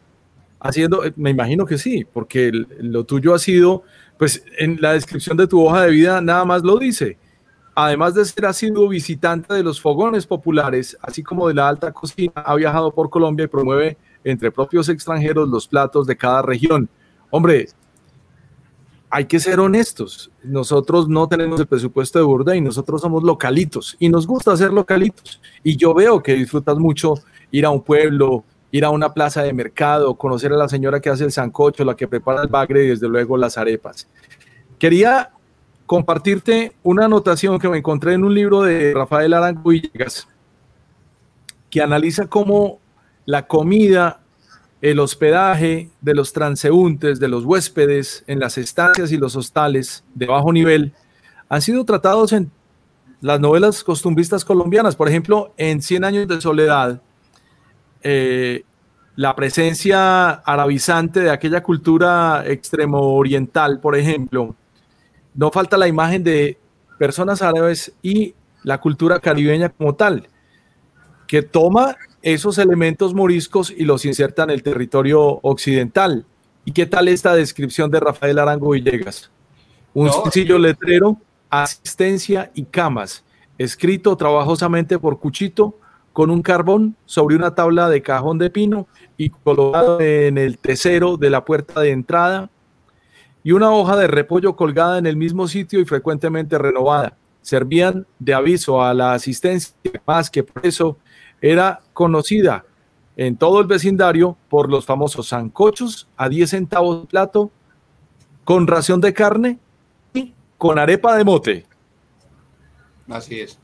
haciendo, 0.61 1.03
me 1.17 1.31
imagino 1.31 1.65
que 1.65 1.79
sí, 1.79 2.05
porque 2.05 2.53
lo 2.53 3.05
tuyo 3.05 3.35
ha 3.35 3.39
sido, 3.39 3.83
pues 4.19 4.45
en 4.59 4.79
la 4.81 4.93
descripción 4.93 5.37
de 5.37 5.47
tu 5.47 5.65
hoja 5.65 5.83
de 5.83 5.91
vida 5.91 6.21
nada 6.21 6.45
más 6.45 6.63
lo 6.63 6.79
dice. 6.79 7.19
Además 7.75 8.15
de 8.15 8.25
ser 8.25 8.47
ha 8.47 8.53
sido 8.53 8.89
visitante 8.89 9.55
de 9.55 9.63
los 9.63 9.81
fogones 9.81 10.27
populares, 10.27 10.97
así 11.01 11.23
como 11.23 11.49
de 11.49 11.55
la 11.55 11.69
alta 11.69 11.93
cocina, 11.93 12.33
ha 12.37 12.55
viajado 12.55 12.93
por 12.93 13.09
Colombia 13.09 13.45
y 13.45 13.49
promueve 13.49 13.97
entre 14.23 14.53
propios 14.53 14.89
extranjeros 14.89 15.49
los 15.49 15.67
platos 15.67 16.07
de 16.07 16.17
cada 16.17 16.43
región. 16.43 16.89
Hombre, 17.31 17.69
hay 19.09 19.25
que 19.25 19.41
ser 19.41 19.59
honestos. 19.59 20.31
Nosotros 20.43 21.09
no 21.09 21.27
tenemos 21.27 21.59
el 21.59 21.67
presupuesto 21.67 22.19
de 22.19 22.25
Bourdain, 22.25 22.63
nosotros 22.63 23.01
somos 23.01 23.23
localitos 23.23 23.97
y 23.99 24.09
nos 24.09 24.27
gusta 24.27 24.57
ser 24.57 24.73
localitos. 24.73 25.41
Y 25.65 25.77
yo 25.77 25.95
veo 25.95 26.23
que 26.23 26.35
disfrutas 26.35 26.79
mucho 26.79 27.15
ir 27.51 27.65
a 27.65 27.71
un 27.71 27.83
pueblo, 27.83 28.45
ir 28.73 28.85
a 28.85 28.91
una 28.91 29.13
plaza 29.13 29.43
de 29.43 29.53
mercado, 29.53 30.15
conocer 30.15 30.53
a 30.53 30.57
la 30.57 30.69
señora 30.69 31.01
que 31.01 31.11
hace 31.11 31.25
el 31.25 31.33
sancocho, 31.33 31.85
la 31.85 31.97
que 31.97 32.09
prepara 32.09 32.43
el 32.43 32.49
bagre 32.49 32.85
y 32.85 32.89
desde 32.89 33.09
luego 33.09 33.37
las 33.37 33.59
arepas. 33.59 34.09
Quería 34.79 35.31
compartirte 35.87 36.73
una 36.83 37.07
anotación 37.07 37.59
que 37.59 37.69
me 37.69 37.79
encontré 37.79 38.15
en 38.15 38.25
un 38.25 38.35
libro 38.35 38.63
de 38.63 38.95
Rafael 38.95 39.35
Arango 39.35 39.71
Villegas, 39.71 40.29
que 41.69 41.83
analiza 41.83 42.27
cómo 42.27 42.79
la 43.27 43.47
comida, 43.47 44.21
el 44.81 44.99
hospedaje 45.01 45.91
de 46.01 46.15
los 46.15 46.33
transeúntes, 46.33 47.21
de 47.21 47.29
los 47.29 47.45
huéspedes 47.45 48.25
en 48.27 48.39
las 48.39 48.57
estancias 48.57 49.13
y 49.13 49.17
los 49.17 49.37
hostales 49.37 50.05
de 50.15 50.27
bajo 50.27 50.53
nivel, 50.53 50.95
han 51.49 51.61
sido 51.61 51.85
tratados 51.85 52.33
en 52.33 52.51
las 53.21 53.41
novelas 53.41 53.85
costumbristas 53.85 54.45
colombianas. 54.45 54.97
Por 54.97 55.09
ejemplo, 55.09 55.53
en 55.57 55.83
Cien 55.83 56.05
años 56.05 56.27
de 56.29 56.41
soledad, 56.41 57.03
eh, 58.03 58.65
la 59.17 59.37
presencia 59.37 60.31
arabizante 60.31 61.21
de 61.21 61.31
aquella 61.31 61.63
cultura 61.63 62.45
extremo 62.47 63.15
oriental, 63.17 63.81
por 63.81 63.97
ejemplo, 63.97 64.55
no 65.35 65.51
falta 65.51 65.77
la 65.77 65.89
imagen 65.89 66.25
de 66.25 66.59
personas 66.99 67.43
árabes 67.43 67.93
y 68.03 68.35
la 68.63 68.81
cultura 68.81 69.21
caribeña 69.21 69.69
como 69.69 69.95
tal, 69.95 70.29
que 71.27 71.43
toma 71.43 71.97
esos 72.23 72.59
elementos 72.59 73.15
moriscos 73.15 73.71
y 73.71 73.85
los 73.85 74.05
inserta 74.05 74.45
en 74.45 74.51
el 74.51 74.63
territorio 74.63 75.21
occidental. 75.43 76.27
¿Y 76.65 76.73
qué 76.73 76.87
tal 76.87 77.09
esta 77.09 77.35
descripción 77.35 77.91
de 77.91 78.01
Rafael 78.01 78.39
Arango 78.39 78.71
Villegas? 78.71 79.31
Un 79.95 80.13
sencillo 80.13 80.59
letrero, 80.59 81.17
asistencia 81.49 82.51
y 82.55 82.65
camas, 82.65 83.25
escrito 83.59 84.17
trabajosamente 84.17 84.99
por 84.99 85.19
Cuchito 85.19 85.79
con 86.13 86.31
un 86.31 86.43
carbón 86.43 86.97
sobre 87.07 87.37
una 87.37 87.55
tabla 87.55 87.89
de 87.89 88.03
cajón 88.03 88.39
de 88.39 88.51
pino 88.51 88.87
y 89.17 89.31
colocado 89.31 90.01
en 90.01 90.39
el 90.39 90.59
tesero 90.59 91.17
de 91.17 91.31
la 91.31 91.45
puerta 91.45 91.81
de 91.81 91.91
entrada 91.91 92.51
y 93.43 93.53
una 93.53 93.71
hoja 93.71 93.97
de 93.97 94.07
repollo 94.07 94.57
colgada 94.57 94.99
en 94.99 95.07
el 95.07 95.17
mismo 95.17 95.49
sitio 95.49 95.81
y 95.81 95.85
frecuentemente 95.85 96.59
renovada. 96.59 97.17
Servían 97.43 98.07
de 98.19 98.35
aviso 98.35 98.83
a 98.83 98.93
la 98.93 99.15
asistencia, 99.15 99.75
más 100.07 100.31
que 100.31 100.43
por 100.43 100.67
eso 100.67 100.99
era 101.41 101.81
conocida 101.93 102.65
en 103.17 103.37
todo 103.37 103.61
el 103.61 103.67
vecindario 103.67 104.37
por 104.49 104.71
los 104.71 104.85
famosos 104.85 105.29
zancochos 105.29 106.09
a 106.17 106.29
10 106.29 106.51
centavos 106.51 107.03
de 107.03 107.07
plato, 107.07 107.51
con 108.45 108.67
ración 108.67 109.01
de 109.01 109.15
carne 109.15 109.59
y 110.13 110.35
con 110.59 110.79
arepa 110.79 111.17
de 111.17 111.25
mote. 111.25 111.67
Así 113.09 113.41
es. 113.41 113.59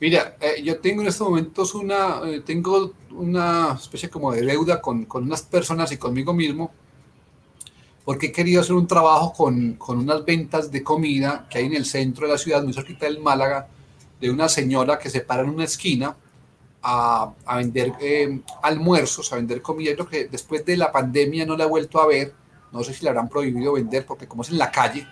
Mira, 0.00 0.36
eh, 0.40 0.62
yo 0.62 0.78
tengo 0.80 1.02
en 1.02 1.08
estos 1.08 1.28
momentos 1.28 1.74
una, 1.74 2.22
eh, 2.24 2.40
tengo 2.40 2.94
una 3.10 3.76
especie 3.78 4.08
como 4.08 4.32
de 4.32 4.42
deuda 4.42 4.80
con, 4.80 5.04
con, 5.04 5.24
unas 5.24 5.42
personas 5.42 5.92
y 5.92 5.98
conmigo 5.98 6.32
mismo, 6.32 6.72
porque 8.06 8.28
he 8.28 8.32
querido 8.32 8.62
hacer 8.62 8.74
un 8.74 8.86
trabajo 8.86 9.32
con, 9.34 9.74
con, 9.74 9.98
unas 9.98 10.24
ventas 10.24 10.72
de 10.72 10.82
comida 10.82 11.46
que 11.50 11.58
hay 11.58 11.66
en 11.66 11.74
el 11.74 11.84
centro 11.84 12.26
de 12.26 12.32
la 12.32 12.38
ciudad, 12.38 12.62
muy 12.62 12.72
cerquita 12.72 13.04
del 13.04 13.20
Málaga, 13.20 13.68
de 14.18 14.30
una 14.30 14.48
señora 14.48 14.98
que 14.98 15.10
se 15.10 15.20
para 15.20 15.42
en 15.42 15.50
una 15.50 15.64
esquina 15.64 16.16
a, 16.82 17.34
vender 17.56 17.92
eh, 18.00 18.40
almuerzos, 18.62 19.30
a 19.32 19.36
vender 19.36 19.60
comida. 19.60 19.94
Yo 19.96 20.08
que 20.08 20.28
después 20.28 20.64
de 20.64 20.78
la 20.78 20.90
pandemia 20.90 21.44
no 21.44 21.56
la 21.56 21.64
he 21.64 21.68
vuelto 21.68 22.00
a 22.00 22.06
ver. 22.06 22.34
No 22.72 22.84
sé 22.84 22.94
si 22.94 23.02
le 23.02 23.10
habrán 23.10 23.28
prohibido 23.28 23.72
vender, 23.72 24.06
porque 24.06 24.28
como 24.28 24.42
es 24.42 24.50
en 24.50 24.58
la 24.58 24.70
calle, 24.70 25.06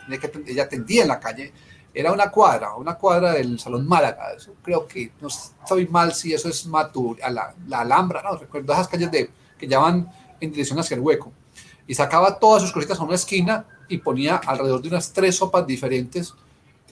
ella 0.47 0.63
atendía 0.63 1.03
en 1.03 1.09
la 1.09 1.19
calle, 1.19 1.53
era 1.95 2.13
una 2.13 2.31
cuadra, 2.31 2.75
una 2.77 2.95
cuadra 2.95 3.33
del 3.33 3.59
Salón 3.59 3.87
Málaga. 3.87 4.33
Eso 4.37 4.55
creo 4.63 4.87
que 4.87 5.13
no 5.21 5.29
estoy 5.29 5.87
mal 5.87 6.15
si 6.15 6.33
eso 6.33 6.49
es 6.49 6.67
Matur, 6.67 7.19
a 7.23 7.31
la, 7.31 7.55
Alhambra, 7.73 8.23
no 8.23 8.37
recuerdo 8.37 8.73
esas 8.73 8.89
calles 8.89 9.11
de, 9.11 9.31
que 9.59 9.67
llaman 9.67 10.09
en 10.41 10.51
dirección 10.51 10.79
hacia 10.79 10.95
el 10.95 11.01
hueco. 11.01 11.33
Y 11.87 11.95
sacaba 11.95 12.39
todas 12.39 12.63
sus 12.63 12.73
cositas 12.73 13.01
a 13.01 13.03
una 13.03 13.15
esquina 13.15 13.65
y 13.89 13.99
ponía 13.99 14.37
alrededor 14.37 14.83
de 14.83 14.89
unas 14.89 15.13
tres 15.13 15.37
sopas 15.37 15.67
diferentes 15.67 16.35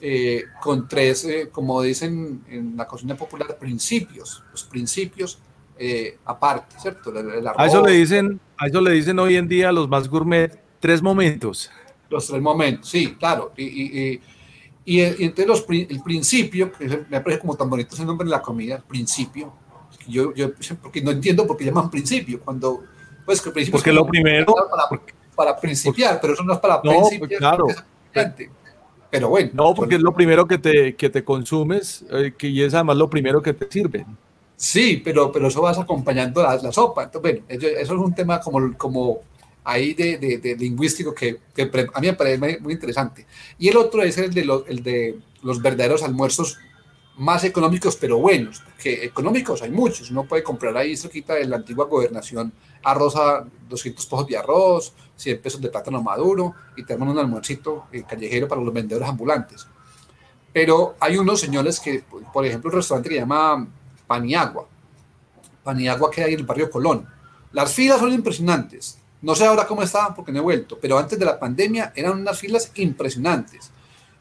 eh, 0.01 0.43
con 0.61 0.87
tres, 0.87 1.25
eh, 1.25 1.49
como 1.51 1.81
dicen 1.81 2.43
en 2.49 2.75
la 2.77 2.85
cocina 2.85 3.15
popular, 3.15 3.57
principios, 3.57 4.43
los 4.51 4.63
principios 4.63 5.39
eh, 5.79 6.17
aparte, 6.25 6.75
¿cierto? 6.79 7.13
a 7.55 7.65
eso 7.65 7.85
le 7.85 7.93
dicen, 7.93 8.39
a 8.57 8.67
eso 8.67 8.81
le 8.81 8.91
dicen 8.91 9.17
hoy 9.19 9.37
en 9.37 9.47
día 9.47 9.71
los 9.71 9.87
más 9.87 10.07
gourmet, 10.07 10.59
tres 10.79 11.01
momentos. 11.01 11.69
Los 12.09 12.27
tres 12.27 12.41
momentos, 12.41 12.89
sí, 12.89 13.15
claro. 13.15 13.53
Y, 13.57 13.63
y, 13.63 14.11
y, 14.13 14.21
entre 14.95 15.45
los, 15.45 15.65
el 15.69 16.01
principio, 16.01 16.71
que 16.71 16.87
me 17.09 17.19
parece 17.21 17.41
como 17.41 17.55
tan 17.55 17.69
bonito 17.69 17.93
ese 17.93 18.05
nombre 18.05 18.25
de 18.25 18.31
la 18.31 18.41
comida, 18.41 18.81
principio, 18.87 19.53
yo, 20.07 20.33
yo 20.33 20.51
porque 20.81 21.01
no 21.01 21.11
entiendo 21.11 21.45
por 21.45 21.57
qué 21.57 21.65
llaman 21.65 21.89
principio, 21.89 22.39
cuando, 22.39 22.83
pues 23.25 23.41
que 23.41 23.51
principio 23.51 23.77
porque 23.77 23.89
es 23.89 23.95
lo 23.95 24.05
primero, 24.05 24.55
para, 24.55 25.01
para, 25.35 25.59
principiar, 25.59 26.19
pero 26.21 26.33
eso 26.33 26.43
no 26.43 26.53
es 26.53 26.59
para 26.59 26.75
no, 26.75 26.81
pues 26.83 27.09
principiar. 27.09 27.39
claro. 27.39 27.67
Pero 29.09 29.29
bueno. 29.29 29.51
No, 29.53 29.73
porque 29.73 29.95
es 29.95 30.01
lo 30.01 30.13
primero 30.13 30.47
que 30.47 30.57
te, 30.57 30.95
que 30.95 31.09
te 31.09 31.23
consumes 31.23 32.05
eh, 32.11 32.33
que, 32.37 32.47
y 32.47 32.61
es 32.61 32.73
además 32.73 32.97
lo 32.97 33.09
primero 33.09 33.41
que 33.41 33.53
te 33.53 33.69
sirve. 33.69 34.05
Sí, 34.55 35.01
pero, 35.03 35.31
pero 35.31 35.47
eso 35.47 35.61
vas 35.61 35.77
acompañando 35.77 36.41
la, 36.41 36.55
la 36.57 36.71
sopa. 36.71 37.03
Entonces, 37.03 37.41
bueno, 37.45 37.45
eso, 37.47 37.67
es 37.67 37.89
un 37.89 38.13
tema 38.13 38.39
como, 38.39 38.75
como 38.77 39.21
ahí 39.67 39.93
de, 39.93 40.17
de, 40.17 40.55
lingüístico 40.55 41.13
que, 41.13 41.39
que, 41.53 41.69
a 41.93 41.99
mí 41.99 42.07
me 42.07 42.13
parece 42.13 42.59
muy 42.61 42.71
interesante. 42.71 43.27
Y 43.59 43.67
el 43.67 43.75
otro 43.75 44.01
es 44.01 44.17
el 44.17 44.33
de, 44.33 45.19
los 45.41 45.61
verdaderos 45.61 46.03
almuerzos 46.03 46.57
más 47.17 47.43
económicos, 47.43 47.97
pero 47.97 48.17
buenos, 48.17 48.63
que 48.81 49.03
económicos 49.03 49.61
hay 49.61 49.69
muchos. 49.69 50.09
Uno 50.09 50.23
puede 50.23 50.41
comprar 50.41 50.77
ahí 50.77 50.95
cerquita 50.95 51.33
de 51.33 51.45
la 51.45 51.57
antigua 51.57 51.85
gobernación 51.85 52.53
arroz 52.81 53.17
a 53.17 53.45
200 53.67 54.05
pesos 54.05 54.27
de 54.27 54.37
arroz, 54.37 54.93
100 55.17 55.41
pesos 55.41 55.59
de 55.59 55.67
plátano 55.67 56.01
maduro 56.01 56.53
y 56.77 56.85
tenemos 56.85 57.09
un 57.09 57.19
almuercito 57.19 57.87
eh, 57.91 58.03
callejero 58.07 58.47
para 58.47 58.61
los 58.61 58.73
vendedores 58.73 59.09
ambulantes. 59.09 59.67
Pero 60.53 60.95
hay 61.01 61.17
unos 61.17 61.41
señores 61.41 61.81
que, 61.81 62.05
por 62.31 62.45
ejemplo, 62.45 62.69
un 62.69 62.77
restaurante 62.77 63.09
que 63.09 63.15
se 63.15 63.21
llama 63.21 63.67
Paniagua. 64.07 64.65
Paniagua 65.61 66.09
queda 66.09 66.27
ahí 66.27 66.35
en 66.35 66.39
el 66.39 66.45
barrio 66.45 66.71
Colón. 66.71 67.05
Las 67.51 67.73
filas 67.73 67.99
son 67.99 68.13
impresionantes. 68.13 68.96
No 69.21 69.35
sé 69.35 69.45
ahora 69.45 69.65
cómo 69.65 69.81
estaban 69.81 70.13
porque 70.13 70.31
no 70.31 70.39
he 70.39 70.41
vuelto, 70.41 70.77
pero 70.79 70.97
antes 70.97 71.17
de 71.17 71.25
la 71.25 71.39
pandemia 71.39 71.91
eran 71.95 72.19
unas 72.19 72.37
filas 72.37 72.71
impresionantes 72.75 73.71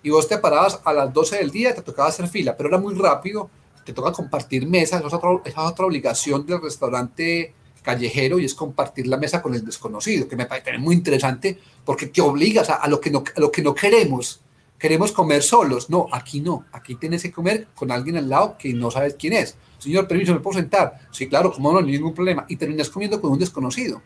y 0.03 0.11
vos 0.11 0.29
te 0.29 0.39
parabas 0.39 0.81
a 0.85 0.93
las 0.93 1.13
12 1.13 1.37
del 1.37 1.51
día, 1.51 1.75
te 1.75 1.83
tocaba 1.83 2.09
hacer 2.09 2.29
fila, 2.29 2.57
pero 2.57 2.69
era 2.69 2.79
muy 2.79 2.95
rápido, 2.95 3.51
te 3.85 3.93
toca 3.93 4.13
compartir 4.13 4.67
mesa, 4.67 4.99
esa 4.99 5.09
es 5.09 5.13
otra, 5.13 5.85
obligación 5.85 6.47
del 6.47 6.63
restaurante 6.63 7.53
callejero 7.83 8.39
y 8.39 8.45
es 8.45 8.55
compartir 8.55 9.07
la 9.07 9.17
mesa 9.17 9.43
con 9.43 9.55
el 9.55 9.65
desconocido, 9.65 10.29
que 10.29 10.37
me 10.37 10.47
parece 10.47 10.79
muy 10.79 10.95
interesante 10.95 11.59
porque 11.85 12.07
te 12.07 12.21
obligas 12.21 12.71
a, 12.71 12.87
lo, 12.89 13.01
que 13.01 13.11
no, 13.11 13.23
a 13.37 13.41
lo 13.41 13.51
que 13.51 13.63
no 13.63 13.75
queremos. 13.75 14.41
Queremos 14.79 15.11
comer 15.11 15.43
solos. 15.43 15.89
No, 15.89 16.07
aquí 16.13 16.41
no. 16.41 16.67
Aquí 16.71 16.97
tienes 16.97 17.23
que 17.23 17.33
comer 17.33 17.69
con 17.75 17.91
alguien 17.91 18.17
al 18.19 18.29
lado 18.29 18.57
que 18.59 18.75
no 18.75 18.91
sabes 18.91 19.17
quién 19.19 19.33
es. 19.33 19.57
Señor, 19.79 20.07
permiso, 20.07 20.35
¿me 20.35 20.41
puedo 20.41 20.59
sentar? 20.59 21.01
Sí, 21.11 21.29
claro, 21.29 21.51
como 21.51 21.73
no, 21.73 21.81
ningún 21.81 22.13
problema. 22.13 22.45
Y 22.49 22.57
terminas 22.57 22.91
comiendo 22.91 23.21
con 23.21 23.33
un 23.33 23.39
desconocido. 23.39 24.03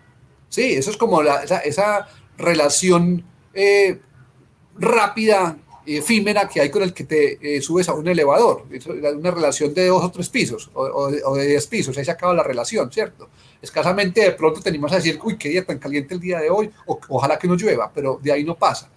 Sí, 0.51 0.73
eso 0.73 0.91
es 0.91 0.97
como 0.97 1.23
esa, 1.23 2.09
relación 2.37 3.23
eh, 3.55 4.01
rápida 4.77 5.59
efímera 5.87 6.49
que 6.49 6.61
hay 6.61 6.71
con 6.71 6.83
el 6.83 6.95
que 6.95 7.05
te 7.05 7.57
eh, 7.57 7.63
subes 7.63 7.89
a 7.89 7.95
un 7.95 8.09
elevador. 8.09 8.65
Una 9.17 9.31
relación 9.31 9.73
de 9.73 9.87
dos 9.87 10.05
o 10.05 10.11
tres 10.11 10.29
pisos 10.29 10.71
o, 10.75 11.11
de 11.37 11.47
diez 11.47 11.67
pisos. 11.67 11.97
Ahí 11.97 12.05
se 12.05 12.11
acaba 12.11 12.35
la 12.35 12.43
relación, 12.43 12.91
¿cierto? 12.91 13.29
Escasamente 13.63 14.23
de 14.23 14.33
pronto 14.33 14.61
tenemos 14.61 14.93
a 14.93 14.97
decir, 14.97 15.21
uy, 15.23 15.37
qué 15.39 15.51
día 15.51 15.65
tan 15.65 15.79
caliente 15.79 16.15
el 16.15 16.21
día 16.21 16.41
de 16.41 16.51
hoy, 16.51 16.71
o, 16.87 16.99
ojalá 17.09 17.39
que 17.39 17.47
no 17.47 17.55
llueva, 17.55 17.91
pero 17.95 18.19
de 18.21 18.33
ahí 18.33 18.43
no 18.43 18.57
pasa. 18.57 18.91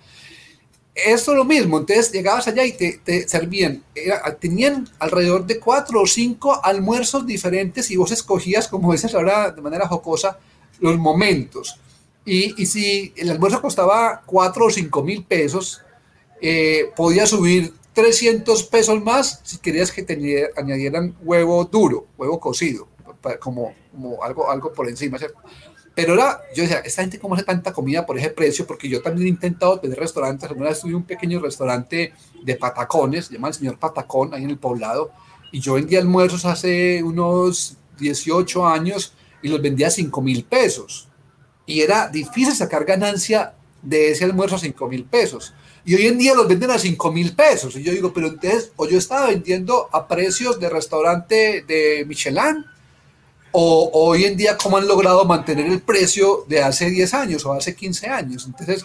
Esto 0.96 1.32
es 1.32 1.38
lo 1.38 1.46
mismo, 1.46 1.80
entonces 1.80 2.12
llegabas 2.12 2.48
allá 2.48 2.64
y 2.64 2.74
te, 2.74 3.00
te 3.04 3.28
servían, 3.28 3.84
tenían 4.40 4.88
alrededor 5.00 5.46
de 5.46 5.60
cuatro 5.60 6.02
o 6.02 6.06
cinco 6.06 6.64
almuerzos 6.64 7.26
diferentes 7.26 7.90
y 7.90 7.98
vos 7.98 8.12
escogías, 8.12 8.68
como 8.68 8.92
dices 8.92 9.14
ahora 9.16 9.50
de 9.50 9.62
manera 9.62 9.88
jocosa, 9.88 10.38
los 10.84 10.98
momentos. 10.98 11.80
Y, 12.26 12.62
y 12.62 12.66
si 12.66 13.14
el 13.16 13.32
almuerzo 13.32 13.62
costaba 13.62 14.22
cuatro 14.26 14.66
o 14.66 14.70
cinco 14.70 15.02
mil 15.02 15.24
pesos, 15.24 15.82
eh, 16.42 16.92
podía 16.96 17.26
subir 17.26 17.74
300 17.94 18.64
pesos 18.66 19.02
más 19.02 19.40
si 19.44 19.60
querías 19.60 19.92
que 19.92 20.04
te 20.04 20.52
añadieran 20.58 21.16
huevo 21.22 21.64
duro, 21.66 22.08
huevo 22.18 22.40
cocido, 22.40 22.88
como, 23.40 23.74
como 23.92 24.22
algo, 24.24 24.52
algo 24.52 24.74
por 24.74 24.90
encima, 24.90 25.18
¿cierto? 25.18 25.40
Pero 25.96 26.14
ahora, 26.14 26.42
yo 26.56 26.64
decía, 26.64 26.80
esta 26.80 27.04
gente 27.04 27.20
cómo 27.20 27.36
hace 27.36 27.44
tanta 27.44 27.72
comida 27.72 28.06
por 28.06 28.18
ese 28.18 28.32
precio, 28.32 28.66
porque 28.66 28.90
yo 28.90 29.02
también 29.02 29.28
he 29.28 29.30
intentado 29.30 29.80
tener 29.80 29.98
restaurantes, 29.98 30.50
alguna 30.50 30.70
vez 30.70 30.82
tuve 30.82 30.96
un 30.96 31.04
pequeño 31.04 31.40
restaurante 31.40 32.14
de 32.44 32.56
patacones, 32.56 33.28
se 33.28 33.36
llama 33.36 33.50
el 33.50 33.54
señor 33.54 33.78
Patacón, 33.78 34.34
ahí 34.34 34.44
en 34.44 34.50
el 34.50 34.58
poblado, 34.58 35.12
y 35.52 35.60
yo 35.60 35.74
vendía 35.74 36.00
almuerzos 36.00 36.46
hace 36.46 37.04
unos 37.04 37.78
18 38.00 38.66
años 38.66 39.14
y 39.44 39.50
los 39.50 39.62
vendía 39.62 39.88
a 39.88 39.92
5 39.92 40.22
mil 40.22 40.44
pesos. 40.46 41.08
Y 41.66 41.82
era 41.82 42.08
difícil 42.08 42.56
sacar 42.56 42.86
ganancia 42.86 43.54
de 43.82 44.12
ese 44.12 44.26
almuerzo 44.26 44.56
a 44.56 44.60
5 44.60 44.88
mil 44.88 45.04
pesos. 45.04 45.54
Y 45.86 45.96
hoy 45.96 46.08
en 46.08 46.18
día 46.18 46.34
los 46.34 46.48
venden 46.48 46.72
a 46.72 46.80
5 46.80 47.12
mil 47.12 47.36
pesos. 47.36 47.76
Y 47.76 47.84
yo 47.84 47.92
digo, 47.92 48.14
pero 48.14 48.28
entonces, 48.28 48.72
o 48.78 48.88
yo 48.88 48.98
estaba 48.98 49.28
vendiendo 49.28 49.90
a 49.92 50.08
precios 50.08 50.60
de 50.60 50.70
restaurante 50.70 51.64
de 51.68 52.06
Michelin, 52.08 52.66
o, 53.52 53.92
hoy 53.94 54.26
en 54.26 54.36
día, 54.36 54.58
¿cómo 54.58 54.78
han 54.78 54.88
logrado 54.88 55.26
mantener 55.26 55.68
el 55.68 55.82
precio 55.82 56.44
de 56.48 56.64
hace 56.64 56.90
10 56.90 57.14
años 57.14 57.46
o 57.46 57.54
hace 57.54 57.76
15 57.76 58.08
años? 58.08 58.46
Entonces, 58.48 58.84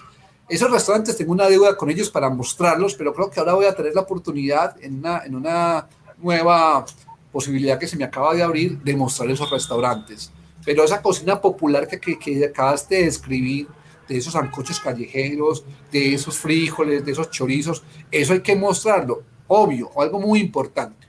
esos 0.49 0.71
restaurantes 0.71 1.17
tengo 1.17 1.33
una 1.33 1.49
deuda 1.49 1.77
con 1.77 1.89
ellos 1.89 2.11
para 2.11 2.29
mostrarlos, 2.29 2.95
pero 2.95 3.15
creo 3.15 3.31
que 3.31 3.41
ahora 3.41 3.55
voy 3.55 3.67
a 3.67 3.75
tener 3.75 3.95
la 3.95 4.03
oportunidad 4.03 4.77
en 4.83 4.99
una, 4.99 5.23
en 5.25 5.37
una 5.37 5.87
nueva 6.19 6.85
posibilidad 7.33 7.79
que 7.79 7.87
se 7.87 7.97
me 7.97 8.05
acaba 8.05 8.35
de 8.35 8.43
abrir 8.43 8.79
de 8.81 8.97
mostrar 8.97 9.31
esos 9.31 9.51
restaurantes. 9.51 10.31
Pero 10.65 10.85
esa 10.85 11.03
cocina 11.03 11.41
popular 11.41 11.87
que, 11.89 11.99
que, 11.99 12.19
que 12.19 12.45
acabaste 12.45 12.97
de 12.97 13.05
describir, 13.05 13.69
de 14.09 14.17
esos 14.17 14.35
ancochos 14.35 14.81
callejeros, 14.81 15.65
de 15.93 16.15
esos 16.15 16.39
frijoles, 16.39 17.05
de 17.05 17.13
esos 17.13 17.31
chorizos. 17.31 17.83
Eso 18.11 18.33
hay 18.33 18.41
que 18.41 18.57
mostrarlo, 18.57 19.23
obvio, 19.47 19.91
algo 20.01 20.19
muy 20.19 20.41
importante. 20.41 21.07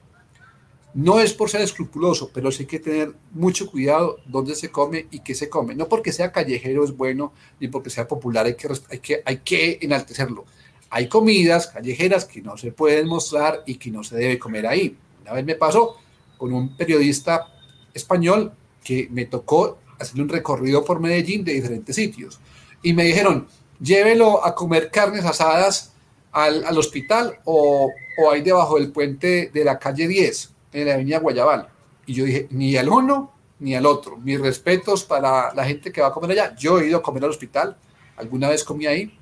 No 0.93 1.20
es 1.20 1.34
por 1.34 1.50
ser 1.50 1.62
escrupuloso, 1.62 2.30
pero 2.34 2.52
sí 2.52 2.64
hay 2.64 2.68
que 2.68 2.80
tener 2.80 3.14
mucho 3.32 3.70
cuidado 3.70 4.18
dónde 4.26 4.56
se 4.56 4.70
come 4.70 5.08
y 5.12 5.20
qué 5.20 5.34
se 5.34 5.47
come. 5.47 5.76
No 5.76 5.88
porque 5.88 6.12
sea 6.12 6.32
callejero 6.32 6.84
es 6.84 6.95
bueno, 6.95 7.32
ni 7.60 7.68
porque 7.68 7.89
sea 7.89 8.08
popular 8.08 8.47
hay 8.47 8.56
que, 8.56 8.68
hay 8.89 9.00
que, 9.00 9.22
hay 9.24 9.38
que 9.38 9.80
enaltecerlo. 9.82 10.45
Hay 10.89 11.08
comidas 11.08 11.68
callejeras 11.68 12.26
que 12.26 12.41
no 12.41 12.58
se 12.58 12.72
pueden 12.72 13.08
mostrar 13.08 13.64
y 13.68 13.76
que 13.76 13.91
no 13.91 14.04
se 14.04 14.16
debe 14.16 14.39
comer 14.39 14.66
ahí. 14.66 14.97
Una 15.22 15.34
vez 15.34 15.45
me 15.45 15.56
pasó 15.56 15.97
con 16.38 16.52
un 16.52 16.76
periodista 16.76 17.47
español 17.93 18.52
que 18.90 19.08
me 19.12 19.26
tocó 19.26 19.78
hacer 20.00 20.20
un 20.20 20.30
recorrido 20.30 20.84
por 20.84 21.00
Medellín 21.00 21.44
de 21.44 21.54
diferentes 21.54 21.96
sitios 21.96 22.40
y 22.82 22.94
me 22.94 23.04
dijeron, 23.04 23.48
llévelo 23.80 24.44
a 24.44 24.56
comer 24.56 24.90
carnes 24.90 25.26
asadas 25.26 25.94
al, 26.32 26.66
al 26.66 26.76
hospital 26.76 27.38
o, 27.46 27.92
o, 28.18 28.32
ahí 28.32 28.42
debajo 28.42 28.80
del 28.80 28.92
puente 28.92 29.52
de 29.54 29.64
la 29.64 29.78
calle 29.78 30.08
10, 30.08 30.50
en 30.74 30.88
la 30.88 30.96
avenida 30.96 31.20
Guayabal. 31.20 31.68
Y 32.08 32.16
yo 32.16 32.26
dije, 32.26 32.48
ni 32.50 32.76
al 32.78 32.90
uno 32.90 33.32
ni 33.60 33.76
al 33.76 33.86
otro. 33.86 34.18
Mis 34.18 34.42
respetos 34.42 35.04
para 35.04 35.54
la 35.54 35.66
gente 35.66 35.92
que 35.92 36.02
va 36.02 36.08
a 36.08 36.12
comer 36.12 36.32
allá. 36.32 36.56
Yo 36.56 36.80
he 36.80 36.88
ido 36.88 36.98
a 36.98 37.04
comer 37.04 37.24
al 37.24 37.30
hospital, 37.30 37.78
alguna 38.18 38.50
vez 38.50 38.64
comí 38.64 38.88
ahí, 38.88 39.16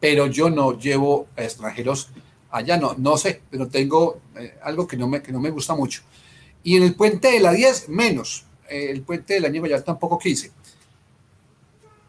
pero 0.00 0.28
yo 0.28 0.48
no 0.48 0.78
llevo 0.78 1.26
a 1.36 1.42
extranjeros 1.42 2.08
allá, 2.50 2.78
no, 2.78 2.94
no 2.96 3.18
sé, 3.18 3.42
pero 3.50 3.68
tengo 3.68 4.20
eh, 4.34 4.56
algo 4.62 4.86
que 4.86 4.96
no, 4.96 5.08
me, 5.08 5.20
que 5.20 5.30
no 5.30 5.40
me 5.40 5.50
gusta 5.50 5.74
mucho. 5.74 6.00
Y 6.62 6.78
en 6.78 6.84
el 6.84 6.94
puente 6.94 7.32
de 7.32 7.40
la 7.40 7.52
10, 7.52 7.90
menos. 7.90 8.47
El 8.68 9.02
puente 9.02 9.34
de 9.34 9.40
la 9.40 9.48
Guayabal 9.48 9.84
tampoco 9.84 10.18
quise. 10.18 10.52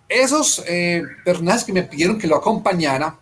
Esos 0.09 0.63
eh, 0.67 1.03
personajes 1.23 1.63
que 1.63 1.71
me 1.71 1.83
pidieron 1.83 2.17
que 2.17 2.25
lo 2.25 2.35
acompañara, 2.37 3.19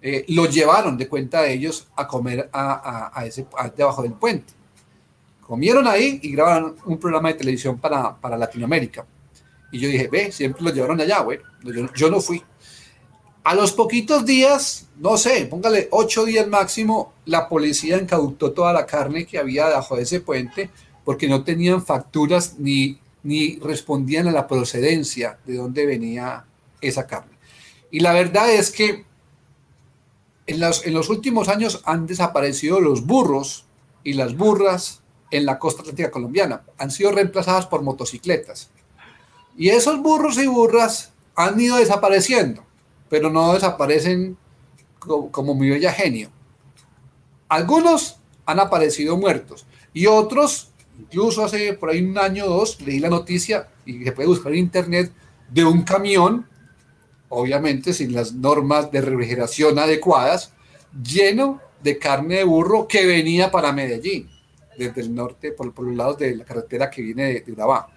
eh, 0.00 0.24
lo 0.28 0.46
llevaron 0.46 0.96
de 0.96 1.08
cuenta 1.08 1.42
de 1.42 1.52
ellos 1.52 1.88
a 1.96 2.06
comer 2.06 2.48
a, 2.52 3.24
ese, 3.26 3.46
debajo 3.76 4.02
del 4.02 4.12
puente. 4.12 4.52
Comieron 5.40 5.88
ahí 5.88 6.20
y 6.22 6.32
grabaron 6.32 6.76
un 6.84 6.98
programa 6.98 7.30
de 7.30 7.34
televisión 7.34 7.78
para, 7.78 8.14
para 8.16 8.38
Latinoamérica. 8.38 9.04
Y 9.72 9.80
yo 9.80 9.88
dije, 9.88 10.06
ve, 10.06 10.30
siempre 10.30 10.62
lo 10.62 10.70
llevaron 10.70 11.00
allá, 11.00 11.20
güey. 11.20 11.40
Yo, 11.64 11.92
yo, 11.94 12.10
no 12.10 12.20
fui. 12.20 12.42
A 13.42 13.54
los 13.54 13.72
poquitos 13.72 14.24
días, 14.24 14.86
no 14.96 15.16
sé, 15.16 15.46
póngale 15.46 15.88
ocho 15.90 16.24
días 16.24 16.46
máximo, 16.46 17.12
la 17.24 17.48
policía 17.48 17.98
incautó 17.98 18.52
toda 18.52 18.72
la 18.72 18.86
carne 18.86 19.26
que 19.26 19.38
había 19.38 19.66
debajo 19.66 19.96
de 19.96 20.02
ese 20.02 20.20
puente 20.20 20.70
porque 21.04 21.28
no 21.28 21.44
tenían 21.44 21.84
facturas 21.84 22.58
ni 22.58 22.98
ni 23.24 23.56
respondían 23.58 24.28
a 24.28 24.32
la 24.32 24.46
procedencia 24.46 25.38
de 25.44 25.56
dónde 25.56 25.86
venía 25.86 26.44
esa 26.80 27.06
carne. 27.06 27.32
Y 27.90 28.00
la 28.00 28.12
verdad 28.12 28.52
es 28.52 28.70
que 28.70 29.04
en 30.46 30.60
los, 30.60 30.86
en 30.86 30.92
los 30.92 31.08
últimos 31.08 31.48
años 31.48 31.80
han 31.86 32.06
desaparecido 32.06 32.80
los 32.80 33.06
burros 33.06 33.64
y 34.04 34.12
las 34.12 34.36
burras 34.36 35.00
en 35.30 35.46
la 35.46 35.58
costa 35.58 35.80
atlántica 35.80 36.10
colombiana. 36.10 36.62
Han 36.76 36.90
sido 36.90 37.12
reemplazadas 37.12 37.66
por 37.66 37.82
motocicletas. 37.82 38.70
Y 39.56 39.70
esos 39.70 40.00
burros 40.02 40.36
y 40.36 40.46
burras 40.46 41.12
han 41.34 41.58
ido 41.58 41.76
desapareciendo, 41.76 42.62
pero 43.08 43.30
no 43.30 43.54
desaparecen 43.54 44.36
como, 44.98 45.32
como 45.32 45.54
mi 45.54 45.70
bella 45.70 45.92
genio. 45.92 46.30
Algunos 47.48 48.18
han 48.44 48.60
aparecido 48.60 49.16
muertos 49.16 49.64
y 49.94 50.06
otros 50.06 50.73
Incluso 51.04 51.44
hace 51.44 51.74
por 51.74 51.90
ahí 51.90 52.02
un 52.02 52.16
año 52.16 52.46
o 52.46 52.48
dos 52.48 52.80
leí 52.80 52.98
la 52.98 53.10
noticia 53.10 53.68
y 53.84 54.02
se 54.04 54.12
puede 54.12 54.28
buscar 54.28 54.52
en 54.52 54.58
internet 54.58 55.12
de 55.50 55.64
un 55.64 55.82
camión, 55.82 56.46
obviamente 57.28 57.92
sin 57.92 58.14
las 58.14 58.32
normas 58.32 58.90
de 58.90 59.02
refrigeración 59.02 59.78
adecuadas, 59.78 60.52
lleno 61.02 61.60
de 61.82 61.98
carne 61.98 62.36
de 62.36 62.44
burro 62.44 62.88
que 62.88 63.04
venía 63.04 63.50
para 63.50 63.72
Medellín, 63.72 64.30
desde 64.78 65.02
el 65.02 65.14
norte, 65.14 65.52
por, 65.52 65.72
por 65.74 65.86
los 65.86 65.94
lados 65.94 66.18
de 66.18 66.36
la 66.36 66.44
carretera 66.44 66.90
que 66.90 67.02
viene 67.02 67.24
de, 67.24 67.40
de 67.40 67.52
Urabá. 67.52 67.88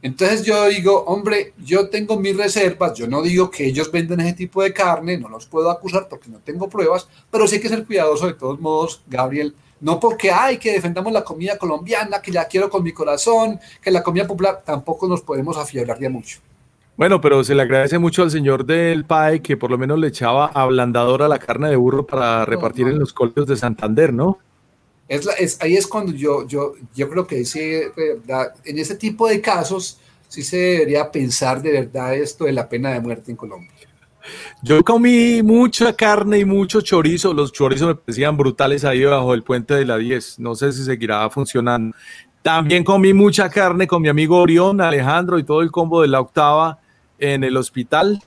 Entonces 0.00 0.44
yo 0.44 0.66
digo, 0.68 1.04
hombre, 1.04 1.52
yo 1.58 1.90
tengo 1.90 2.18
mis 2.18 2.36
reservas, 2.36 2.94
yo 2.94 3.06
no 3.08 3.20
digo 3.20 3.50
que 3.50 3.66
ellos 3.66 3.92
venden 3.92 4.20
ese 4.20 4.32
tipo 4.32 4.62
de 4.62 4.72
carne, 4.72 5.18
no 5.18 5.28
los 5.28 5.46
puedo 5.46 5.70
acusar 5.70 6.08
porque 6.08 6.30
no 6.30 6.38
tengo 6.38 6.68
pruebas, 6.68 7.08
pero 7.30 7.46
sí 7.46 7.56
hay 7.56 7.60
que 7.60 7.68
ser 7.68 7.84
cuidadoso 7.84 8.26
de 8.26 8.34
todos 8.34 8.58
modos, 8.58 9.02
Gabriel, 9.06 9.54
no 9.80 10.00
porque 10.00 10.30
hay 10.30 10.58
que 10.58 10.72
defendamos 10.72 11.12
la 11.12 11.24
comida 11.24 11.56
colombiana, 11.58 12.20
que 12.20 12.32
la 12.32 12.46
quiero 12.46 12.68
con 12.68 12.82
mi 12.82 12.92
corazón, 12.92 13.60
que 13.80 13.90
la 13.90 14.02
comida 14.02 14.26
popular, 14.26 14.62
tampoco 14.64 15.06
nos 15.06 15.22
podemos 15.22 15.56
afiablar 15.56 15.98
ya 16.00 16.10
mucho. 16.10 16.40
Bueno, 16.96 17.20
pero 17.20 17.44
se 17.44 17.54
le 17.54 17.62
agradece 17.62 17.96
mucho 17.98 18.24
al 18.24 18.30
señor 18.32 18.66
del 18.66 19.04
PAE 19.04 19.40
que 19.40 19.56
por 19.56 19.70
lo 19.70 19.78
menos 19.78 20.00
le 20.00 20.08
echaba 20.08 20.46
ablandador 20.46 21.22
a 21.22 21.28
la 21.28 21.38
carne 21.38 21.70
de 21.70 21.76
burro 21.76 22.04
para 22.04 22.44
repartir 22.44 22.88
en 22.88 22.98
los 22.98 23.12
colegios 23.12 23.46
de 23.46 23.56
Santander, 23.56 24.12
¿no? 24.12 24.38
Es, 25.06 25.58
ahí 25.62 25.76
es 25.76 25.86
cuando 25.86 26.12
yo, 26.12 26.46
yo, 26.46 26.74
yo 26.94 27.08
creo 27.08 27.26
que 27.26 27.44
sí, 27.44 27.60
en 28.64 28.78
ese 28.78 28.96
tipo 28.96 29.28
de 29.28 29.40
casos 29.40 30.00
sí 30.26 30.42
se 30.42 30.56
debería 30.56 31.10
pensar 31.10 31.62
de 31.62 31.72
verdad 31.72 32.14
esto 32.14 32.44
de 32.44 32.52
la 32.52 32.68
pena 32.68 32.92
de 32.92 33.00
muerte 33.00 33.30
en 33.30 33.36
Colombia. 33.36 33.70
Yo 34.62 34.82
comí 34.82 35.42
mucha 35.42 35.92
carne 35.94 36.38
y 36.38 36.44
mucho 36.44 36.80
chorizo. 36.80 37.32
Los 37.32 37.52
chorizos 37.52 37.88
me 37.88 37.94
parecían 37.94 38.36
brutales 38.36 38.84
ahí 38.84 39.04
bajo 39.04 39.34
el 39.34 39.42
puente 39.42 39.74
de 39.74 39.84
la 39.84 39.96
10. 39.96 40.38
No 40.40 40.54
sé 40.54 40.72
si 40.72 40.84
seguirá 40.84 41.28
funcionando. 41.30 41.96
También 42.42 42.84
comí 42.84 43.12
mucha 43.12 43.48
carne 43.50 43.86
con 43.86 44.02
mi 44.02 44.08
amigo 44.08 44.40
Orión, 44.40 44.80
Alejandro 44.80 45.38
y 45.38 45.44
todo 45.44 45.60
el 45.62 45.70
combo 45.70 46.02
de 46.02 46.08
la 46.08 46.20
octava 46.20 46.78
en 47.18 47.44
el 47.44 47.56
hospital. 47.56 48.22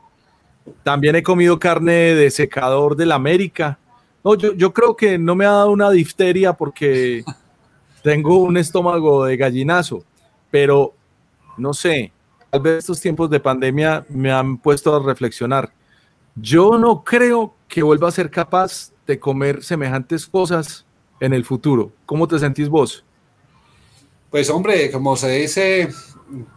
También 0.84 1.16
he 1.16 1.24
comido 1.24 1.60
carne 1.60 2.14
de 2.16 2.30
secador 2.30 2.96
de 2.96 3.06
la 3.06 3.16
América. 3.16 3.80
No, 4.24 4.36
yo, 4.36 4.54
yo 4.54 4.74
creo 4.74 4.96
que 4.96 5.18
no 5.18 5.36
me 5.36 5.46
ha 5.46 5.52
dado 5.52 5.72
una 5.72 5.90
difteria 5.90 6.54
porque 6.54 7.24
tengo 8.04 8.38
un 8.38 8.58
estómago 8.58 9.26
de 9.26 9.38
gallinazo, 9.38 10.04
pero 10.50 10.94
no 11.58 11.74
sé, 11.74 12.12
tal 12.50 12.62
vez 12.62 12.80
estos 12.80 13.00
tiempos 13.00 13.30
de 13.30 13.40
pandemia 13.40 14.06
me 14.10 14.32
han 14.32 14.58
puesto 14.58 14.96
a 14.96 15.04
reflexionar. 15.04 15.72
Yo 16.36 16.78
no 16.78 17.04
creo 17.04 17.54
que 17.68 17.84
vuelva 17.84 18.08
a 18.08 18.12
ser 18.12 18.30
capaz 18.30 18.92
de 19.06 19.20
comer 19.20 19.64
semejantes 19.64 20.28
cosas 20.28 20.86
en 21.20 21.34
el 21.34 21.46
futuro. 21.46 21.92
¿Cómo 22.06 22.28
te 22.28 22.40
sentís 22.40 22.70
vos? 22.70 23.04
Pues 24.30 24.50
hombre, 24.50 24.90
como 24.92 25.16
se 25.18 25.30
dice, 25.30 25.90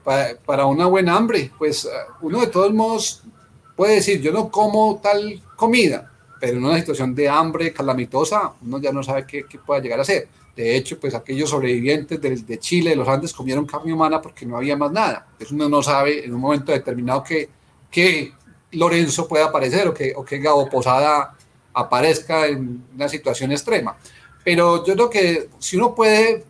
para, 0.05 0.67
una 0.67 0.87
buena 0.87 1.17
hambre, 1.17 1.51
pues 1.59 1.89
uno 2.21 2.41
de 2.41 2.47
todos 2.47 2.73
modos 2.73 3.23
puede 3.75 3.97
decir, 3.97 4.21
yo 4.21 4.33
no 4.33 4.49
como 4.49 5.01
tal 5.03 5.43
comida, 5.57 6.11
pero 6.41 6.59
en 6.59 6.65
una 6.65 6.79
situación 6.79 7.15
de 7.15 7.29
hambre 7.29 7.73
calamitosa, 7.73 8.53
uno 8.63 8.79
ya 8.79 8.93
no 8.93 9.03
sabe 9.03 9.27
qué, 9.27 9.45
qué 9.49 9.59
pueda 9.59 9.81
llegar 9.81 10.01
a 10.01 10.05
ser. 10.05 10.29
De 10.55 10.77
hecho, 10.77 11.01
pues 11.01 11.15
aquellos 11.15 11.51
sobrevivientes 11.51 12.21
de, 12.21 12.37
de, 12.37 12.59
Chile, 12.61 12.91
de 12.91 12.97
los 12.97 13.09
Andes, 13.09 13.33
comieron 13.33 13.67
carne 13.67 13.93
humana 13.93 14.23
porque 14.23 14.47
no 14.47 14.57
había 14.57 14.77
más 14.77 14.93
nada. 14.93 15.27
Pues 15.37 15.51
uno 15.51 15.69
no 15.69 15.83
sabe 15.83 16.25
en 16.25 16.33
un 16.33 16.41
momento 16.41 16.71
determinado 16.71 17.25
que, 17.25 17.49
que 17.91 18.33
Lorenzo 18.75 19.27
pueda 19.29 19.47
aparecer 19.47 19.89
o 19.89 19.95
que, 19.95 20.13
o 20.17 20.25
que 20.25 20.39
Gabo 20.39 20.69
Posada 20.69 21.35
aparezca 21.73 22.47
en 22.47 22.85
una 22.95 23.09
situación 23.09 23.53
extrema. 23.53 23.97
Pero 24.45 24.85
yo 24.85 24.95
creo 24.95 25.11
que 25.11 25.49
si 25.59 25.77
uno 25.77 25.95
puede 25.95 26.45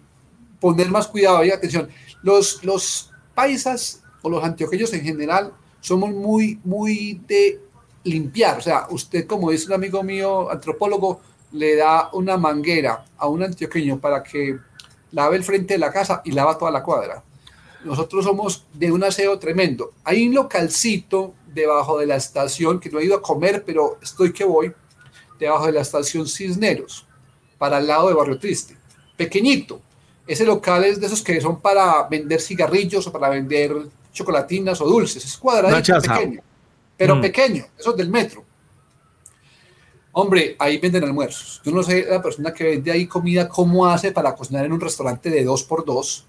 poner 0.60 0.90
más 0.90 1.06
cuidado 1.06 1.44
y 1.44 1.50
atención, 1.50 1.88
los, 2.22 2.62
los 2.64 3.10
paisas 3.34 4.02
o 4.22 4.30
los 4.30 4.42
antioqueños 4.42 4.92
en 4.92 5.02
general 5.02 5.52
somos 5.80 6.10
muy, 6.10 6.58
muy 6.64 7.20
de 7.26 7.60
limpiar. 8.04 8.58
O 8.58 8.62
sea, 8.62 8.86
usted, 8.90 9.26
como 9.26 9.50
dice 9.50 9.66
un 9.66 9.74
amigo 9.74 10.02
mío, 10.02 10.50
antropólogo, 10.50 11.20
le 11.52 11.76
da 11.76 12.10
una 12.12 12.36
manguera 12.36 13.04
a 13.16 13.28
un 13.28 13.42
antioqueño 13.42 13.98
para 13.98 14.22
que 14.22 14.58
lave 15.12 15.36
el 15.36 15.44
frente 15.44 15.74
de 15.74 15.78
la 15.78 15.92
casa 15.92 16.20
y 16.24 16.32
lava 16.32 16.58
toda 16.58 16.70
la 16.70 16.82
cuadra. 16.82 17.22
Nosotros 17.85 18.24
somos 18.24 18.64
de 18.72 18.91
un 18.91 19.05
aseo 19.05 19.39
tremendo. 19.39 19.93
Hay 20.05 20.26
un 20.26 20.35
localcito 20.35 21.35
debajo 21.47 21.99
de 21.99 22.07
la 22.07 22.16
estación, 22.16 22.80
que 22.80 22.91
no 22.91 22.99
he 22.99 23.05
ido 23.05 23.16
a 23.16 23.22
comer, 23.22 23.62
pero 23.64 23.99
estoy 24.03 24.32
que 24.32 24.45
voy, 24.45 24.72
debajo 25.39 25.66
de 25.66 25.72
la 25.72 25.82
estación 25.82 26.26
Cisneros, 26.26 27.07
para 27.59 27.78
el 27.78 27.87
lado 27.87 28.09
de 28.09 28.14
Barrio 28.14 28.39
Triste. 28.39 28.76
Pequeñito. 29.16 29.80
Ese 30.26 30.45
local 30.47 30.85
es 30.85 30.99
de 30.99 31.07
esos 31.07 31.22
que 31.22 31.39
son 31.41 31.61
para 31.61 32.09
vender 32.09 32.41
cigarrillos 32.41 33.07
o 33.07 33.12
para 33.12 33.28
vender 33.28 33.76
chocolatinas 34.12 34.80
o 34.80 34.87
dulces. 34.87 35.24
Es 35.24 35.37
cuadradito, 35.37 36.01
pequeño. 36.01 36.41
Pero 36.97 37.16
mm. 37.16 37.20
pequeño, 37.20 37.66
eso 37.78 37.91
es 37.91 37.97
del 37.97 38.09
metro. 38.09 38.43
Hombre, 40.12 40.57
ahí 40.59 40.78
venden 40.78 41.05
almuerzos. 41.05 41.61
Yo 41.64 41.72
no 41.72 41.82
sé 41.82 42.07
la 42.09 42.22
persona 42.22 42.55
que 42.55 42.64
vende 42.64 42.91
ahí 42.91 43.07
comida, 43.07 43.49
cómo 43.49 43.85
hace 43.85 44.12
para 44.12 44.35
cocinar 44.35 44.64
en 44.64 44.72
un 44.72 44.80
restaurante 44.80 45.28
de 45.28 45.45
dos 45.45 45.64
por 45.64 45.85
dos 45.85 46.24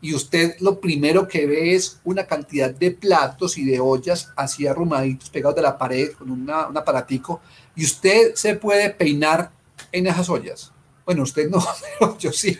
y 0.00 0.14
usted 0.14 0.56
lo 0.60 0.80
primero 0.80 1.26
que 1.26 1.46
ve 1.46 1.74
es 1.74 2.00
una 2.04 2.26
cantidad 2.26 2.70
de 2.70 2.90
platos 2.90 3.56
y 3.56 3.64
de 3.64 3.80
ollas 3.80 4.32
así 4.36 4.66
arrumaditos 4.66 5.30
pegados 5.30 5.56
de 5.56 5.62
la 5.62 5.78
pared 5.78 6.12
con 6.12 6.30
una, 6.30 6.66
un 6.66 6.76
aparatico 6.76 7.40
y 7.74 7.84
usted 7.84 8.34
se 8.34 8.54
puede 8.56 8.90
peinar 8.90 9.50
en 9.92 10.06
esas 10.06 10.28
ollas. 10.28 10.72
Bueno, 11.04 11.22
usted 11.22 11.48
no, 11.48 11.64
pero 11.98 12.18
yo 12.18 12.32
sí. 12.32 12.58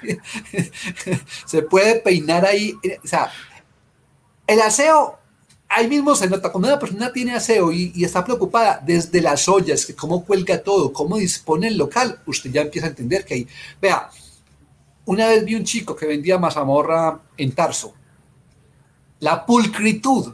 se 1.47 1.63
puede 1.63 1.97
peinar 1.97 2.45
ahí. 2.45 2.75
O 3.03 3.07
sea, 3.07 3.31
el 4.47 4.61
aseo, 4.61 5.19
ahí 5.69 5.89
mismo 5.89 6.15
se 6.15 6.29
nota, 6.29 6.53
cuando 6.53 6.69
una 6.69 6.79
persona 6.79 7.13
tiene 7.13 7.35
aseo 7.35 7.73
y, 7.73 7.93
y 7.95 8.05
está 8.05 8.25
preocupada 8.25 8.83
desde 8.85 9.21
las 9.21 9.49
ollas, 9.49 9.87
que 9.87 9.95
cómo 9.95 10.25
cuelga 10.25 10.63
todo, 10.63 10.93
cómo 10.93 11.17
dispone 11.17 11.69
el 11.69 11.79
local, 11.79 12.21
usted 12.27 12.51
ya 12.51 12.63
empieza 12.63 12.87
a 12.87 12.91
entender 12.91 13.25
que 13.25 13.35
ahí, 13.35 13.49
vea, 13.81 14.11
una 15.07 15.29
vez 15.29 15.45
vi 15.45 15.55
un 15.55 15.65
chico 15.65 15.95
que 15.95 16.07
vendía 16.07 16.39
mazamorra 16.39 17.21
en 17.37 17.53
Tarso. 17.53 17.95
La 19.21 19.45
pulcritud 19.45 20.33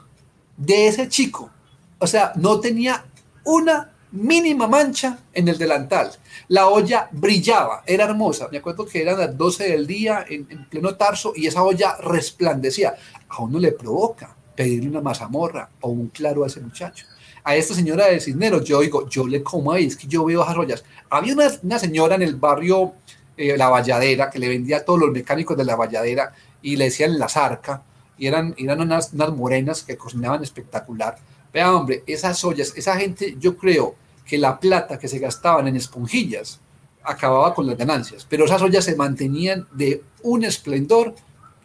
de 0.57 0.89
ese 0.89 1.09
chico, 1.09 1.51
o 1.99 2.07
sea, 2.07 2.33
no 2.37 2.61
tenía 2.61 3.05
una 3.45 3.93
mínima 4.13 4.67
mancha 4.67 5.19
en 5.33 5.49
el 5.49 5.59
delantal. 5.59 6.11
La 6.49 6.69
olla 6.69 7.09
brillaba, 7.13 7.83
era 7.87 8.05
hermosa. 8.05 8.49
Me 8.51 8.59
acuerdo 8.59 8.87
que 8.87 9.03
eran 9.03 9.19
las 9.19 9.37
12 9.37 9.69
del 9.69 9.87
día 9.87 10.25
en, 10.29 10.47
pleno 10.69 10.95
Tarso 10.97 11.33
y 11.35 11.47
esa 11.47 11.63
olla 11.63 11.97
resplandecía. 11.99 12.95
A 13.29 13.43
uno 13.43 13.59
le 13.59 13.73
provoca 13.73 14.35
pedirle 14.55 14.91
una 14.91 15.01
mazamorra 15.01 15.71
o 15.81 15.91
un 15.91 16.09
claro 16.09 16.45
a 16.45 16.49
ese 16.49 16.61
muchacho. 16.61 17.07
A 17.43 17.57
esta 17.57 17.75
señora 17.75 18.07
de 18.07 18.21
Cisneros, 18.21 18.65
yo 18.65 18.81
digo, 18.81 19.09
yo 19.09 19.27
le 19.27 19.43
como 19.43 19.73
ahí, 19.73 19.87
es 19.87 19.97
que 19.97 20.07
yo 20.07 20.25
veo 20.25 20.43
esas 20.43 20.57
ollas. 20.57 20.85
Había 21.09 21.33
una, 21.33 21.51
una 21.63 21.79
señora 21.79 22.17
en 22.17 22.23
el 22.23 22.35
barrio 22.35 22.93
eh, 23.41 23.57
la 23.57 23.71
valladera, 23.71 24.29
que 24.29 24.39
le 24.39 24.51
vendía 24.51 24.77
a 24.77 24.85
todos 24.85 25.01
los 25.01 25.11
mecánicos 25.13 25.57
de 25.57 25.65
la 25.65 25.75
valladera 25.75 26.35
y 26.61 26.77
le 26.77 26.85
decían 26.85 27.19
la 27.19 27.27
zarca, 27.27 27.83
y 28.19 28.27
eran, 28.27 28.55
eran 28.59 28.83
unas, 28.83 29.15
unas 29.15 29.33
morenas 29.33 29.83
que 29.83 29.97
cocinaban 29.97 30.43
espectacular. 30.43 31.17
Vea, 31.51 31.75
hombre, 31.75 32.05
esas 32.07 32.45
ollas, 32.45 32.75
esa 32.77 32.97
gente, 32.97 33.37
yo 33.41 33.57
creo 33.57 33.95
que 34.27 34.37
la 34.37 34.61
plata 34.61 34.99
que 34.99 35.09
se 35.09 35.19
gastaban 35.19 35.67
en 35.69 35.77
esponjillas 35.77 36.61
acababa 37.03 37.55
con 37.55 37.67
las 37.67 37.79
ganancias, 37.79 38.27
pero 38.29 38.45
esas 38.45 38.61
ollas 38.61 38.85
se 38.85 38.95
mantenían 38.95 39.67
de 39.73 40.03
un 40.23 40.45
esplendor 40.45 41.15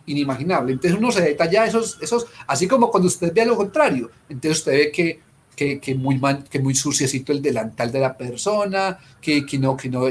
inimaginable. 0.06 0.72
Entonces 0.72 0.98
uno 0.98 1.12
se 1.12 1.24
detalla 1.24 1.66
esos, 1.66 1.98
esos, 2.02 2.26
así 2.48 2.70
como 2.70 2.90
cuando 2.90 3.08
usted 3.08 3.34
ve 3.34 3.46
lo 3.46 3.58
contrario, 3.58 4.10
entonces 4.30 4.60
usted 4.60 4.72
ve 4.72 4.92
que 4.94 5.20
que, 5.56 5.96
muy, 5.96 6.22
que 6.50 6.60
muy 6.60 6.76
suciecito 6.76 7.32
el 7.32 7.42
delantal 7.42 7.92
de 7.92 8.00
la 8.00 8.18
persona, 8.18 9.00
que, 9.22 9.46
que, 9.46 9.58
no, 9.58 9.76
que 9.78 9.90
no 9.90 10.06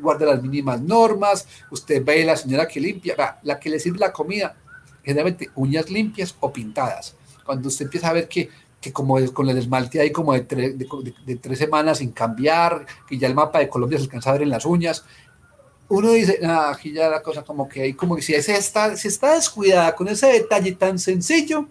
guarda 0.00 0.26
las 0.26 0.42
mínimas 0.42 0.80
normas, 0.80 1.46
usted 1.70 2.04
ve 2.04 2.22
a 2.22 2.26
la 2.26 2.36
señora 2.36 2.66
que 2.66 2.80
limpia, 2.80 3.38
la 3.42 3.58
que 3.58 3.70
le 3.70 3.78
sirve 3.78 3.98
la 3.98 4.12
comida, 4.12 4.56
generalmente 5.02 5.50
uñas 5.54 5.90
limpias 5.90 6.34
o 6.40 6.52
pintadas. 6.52 7.14
Cuando 7.44 7.68
usted 7.68 7.86
empieza 7.86 8.08
a 8.08 8.12
ver 8.12 8.28
que, 8.28 8.48
que 8.80 8.92
como 8.92 9.18
con 9.32 9.48
el 9.48 9.58
esmalte 9.58 10.00
hay 10.00 10.10
como 10.10 10.32
de, 10.32 10.42
de, 10.42 11.36
tres 11.36 11.58
semanas 11.58 11.98
sin 11.98 12.12
cambiar, 12.12 12.86
que 13.08 13.18
ya 13.18 13.28
el 13.28 13.34
mapa 13.34 13.58
de 13.58 13.68
Colombia 13.68 13.98
se 13.98 14.04
alcanza 14.04 14.30
a 14.30 14.32
ver 14.34 14.42
en 14.42 14.50
las 14.50 14.64
uñas, 14.64 15.04
uno 15.88 16.12
dice, 16.12 16.38
ah, 16.44 16.70
aquí 16.72 16.92
ya 16.92 17.08
la 17.08 17.22
cosa 17.22 17.42
como 17.42 17.68
que 17.68 17.82
hay 17.82 17.94
como 17.94 18.14
que 18.16 18.22
si, 18.22 18.32
está, 18.34 18.96
si 18.96 19.08
está 19.08 19.34
descuidada 19.34 19.94
con 19.94 20.08
ese 20.08 20.28
detalle 20.28 20.72
tan 20.72 20.98
sencillo, 20.98 21.66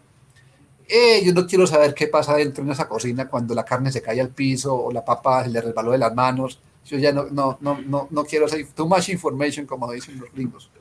eh, 0.90 1.22
yo 1.24 1.34
no 1.34 1.46
quiero 1.46 1.68
saber 1.68 1.94
qué 1.94 2.08
pasa 2.08 2.36
dentro 2.36 2.64
de 2.64 2.72
esa 2.72 2.90
cocina 2.90 3.28
cuando 3.28 3.54
la 3.54 3.64
carne 3.64 3.92
se 3.92 4.02
cae 4.02 4.20
al 4.20 4.30
piso 4.30 4.76
o 4.76 4.92
la 4.92 5.06
papa 5.06 5.44
se 5.44 5.50
le 5.50 5.62
resbaló 5.62 5.92
de 5.92 6.00
las 6.00 6.14
manos. 6.14 6.60
Yo 6.86 6.98
ya 6.98 7.12
no, 7.12 7.26
no, 7.30 7.58
no, 7.62 7.80
no, 7.86 8.08
no 8.10 8.26
quiero 8.26 8.46
hacer 8.46 8.66
too 8.76 8.88
much 8.88 9.10
information, 9.10 9.66
como 9.66 9.92
dicen 9.92 10.20
los 10.20 10.32
gringos. 10.34 10.72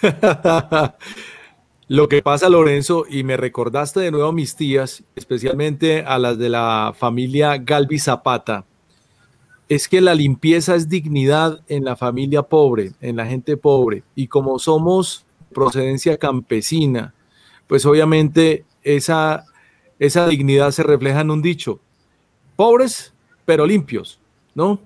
Lo 1.88 2.08
que 2.08 2.22
pasa, 2.22 2.48
Lorenzo, 2.48 3.04
y 3.08 3.22
me 3.24 3.36
recordaste 3.36 4.00
de 4.00 4.10
nuevo 4.10 4.28
a 4.28 4.32
mis 4.32 4.56
tías, 4.56 5.02
especialmente 5.16 6.04
a 6.06 6.18
las 6.18 6.38
de 6.38 6.48
la 6.48 6.94
familia 6.96 7.58
Galvi 7.58 7.98
Zapata, 7.98 8.64
es 9.68 9.88
que 9.88 10.00
la 10.00 10.14
limpieza 10.14 10.74
es 10.74 10.88
dignidad 10.88 11.60
en 11.68 11.84
la 11.84 11.96
familia 11.96 12.44
pobre, 12.44 12.92
en 13.00 13.16
la 13.16 13.26
gente 13.26 13.56
pobre. 13.56 14.04
Y 14.14 14.28
como 14.28 14.58
somos 14.58 15.26
procedencia 15.52 16.16
campesina, 16.16 17.14
pues 17.66 17.84
obviamente 17.84 18.64
esa, 18.82 19.44
esa 19.98 20.26
dignidad 20.26 20.70
se 20.70 20.82
refleja 20.82 21.20
en 21.20 21.30
un 21.30 21.42
dicho, 21.42 21.80
pobres 22.56 23.12
pero 23.44 23.66
limpios, 23.66 24.20
¿no? 24.54 24.78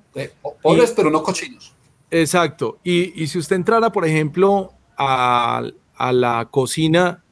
pobres 0.62 0.92
pero 0.96 1.10
no 1.10 1.22
cochinos. 1.22 1.74
Exacto. 2.10 2.78
Y, 2.84 3.26
si 3.26 3.38
usted 3.38 3.56
entrara, 3.56 3.90
por 3.90 4.06
ejemplo, 4.06 4.72
a, 4.96 5.62
la 5.98 6.48
cocina 6.50 7.22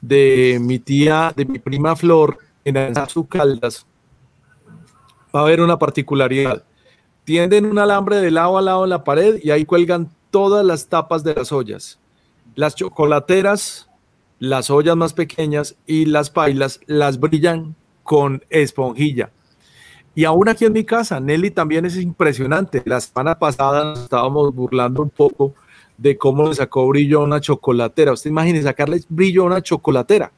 de 0.00 0.58
mi 0.60 0.78
tía, 0.78 1.32
de 1.34 1.44
mi 1.44 1.58
prima 1.58 1.96
Flor, 1.96 2.38
en 2.64 2.94
sus 3.08 3.26
Caldas, 3.26 3.86
va 5.34 5.40
a 5.40 5.42
haber 5.42 5.60
una 5.60 5.78
particularidad. 5.78 6.64
Tienden 7.24 7.66
un 7.66 7.78
alambre 7.78 8.16
de 8.16 8.30
lado 8.30 8.58
a 8.58 8.62
lado 8.62 8.84
en 8.84 8.90
la 8.90 9.04
pared 9.04 9.40
y 9.42 9.50
ahí 9.50 9.64
cuelgan 9.64 10.10
todas 10.30 10.64
las 10.64 10.88
tapas 10.88 11.24
de 11.24 11.34
las 11.34 11.52
ollas. 11.52 11.98
Las 12.54 12.74
chocolateras 12.74 13.89
las 14.40 14.70
ollas 14.70 14.96
más 14.96 15.12
pequeñas 15.12 15.76
y 15.86 16.06
las 16.06 16.30
pailas 16.30 16.80
las 16.86 17.20
brillan 17.20 17.76
con 18.02 18.42
esponjilla. 18.50 19.30
Y 20.14 20.24
aún 20.24 20.48
aquí 20.48 20.64
en 20.64 20.72
mi 20.72 20.82
casa, 20.82 21.20
Nelly 21.20 21.52
también 21.52 21.84
es 21.84 21.96
impresionante. 21.96 22.82
La 22.84 23.00
semana 23.00 23.38
pasada 23.38 23.84
nos 23.84 24.00
estábamos 24.00 24.52
burlando 24.52 25.02
un 25.02 25.10
poco 25.10 25.54
de 25.96 26.16
cómo 26.16 26.48
le 26.48 26.54
sacó 26.54 26.88
brillo 26.88 27.20
a 27.20 27.24
una 27.24 27.40
chocolatera. 27.40 28.12
Usted 28.12 28.30
imagine 28.30 28.60
sacarle 28.62 29.02
brillo 29.08 29.42
a 29.42 29.46
una 29.46 29.62
chocolatera. 29.62 30.32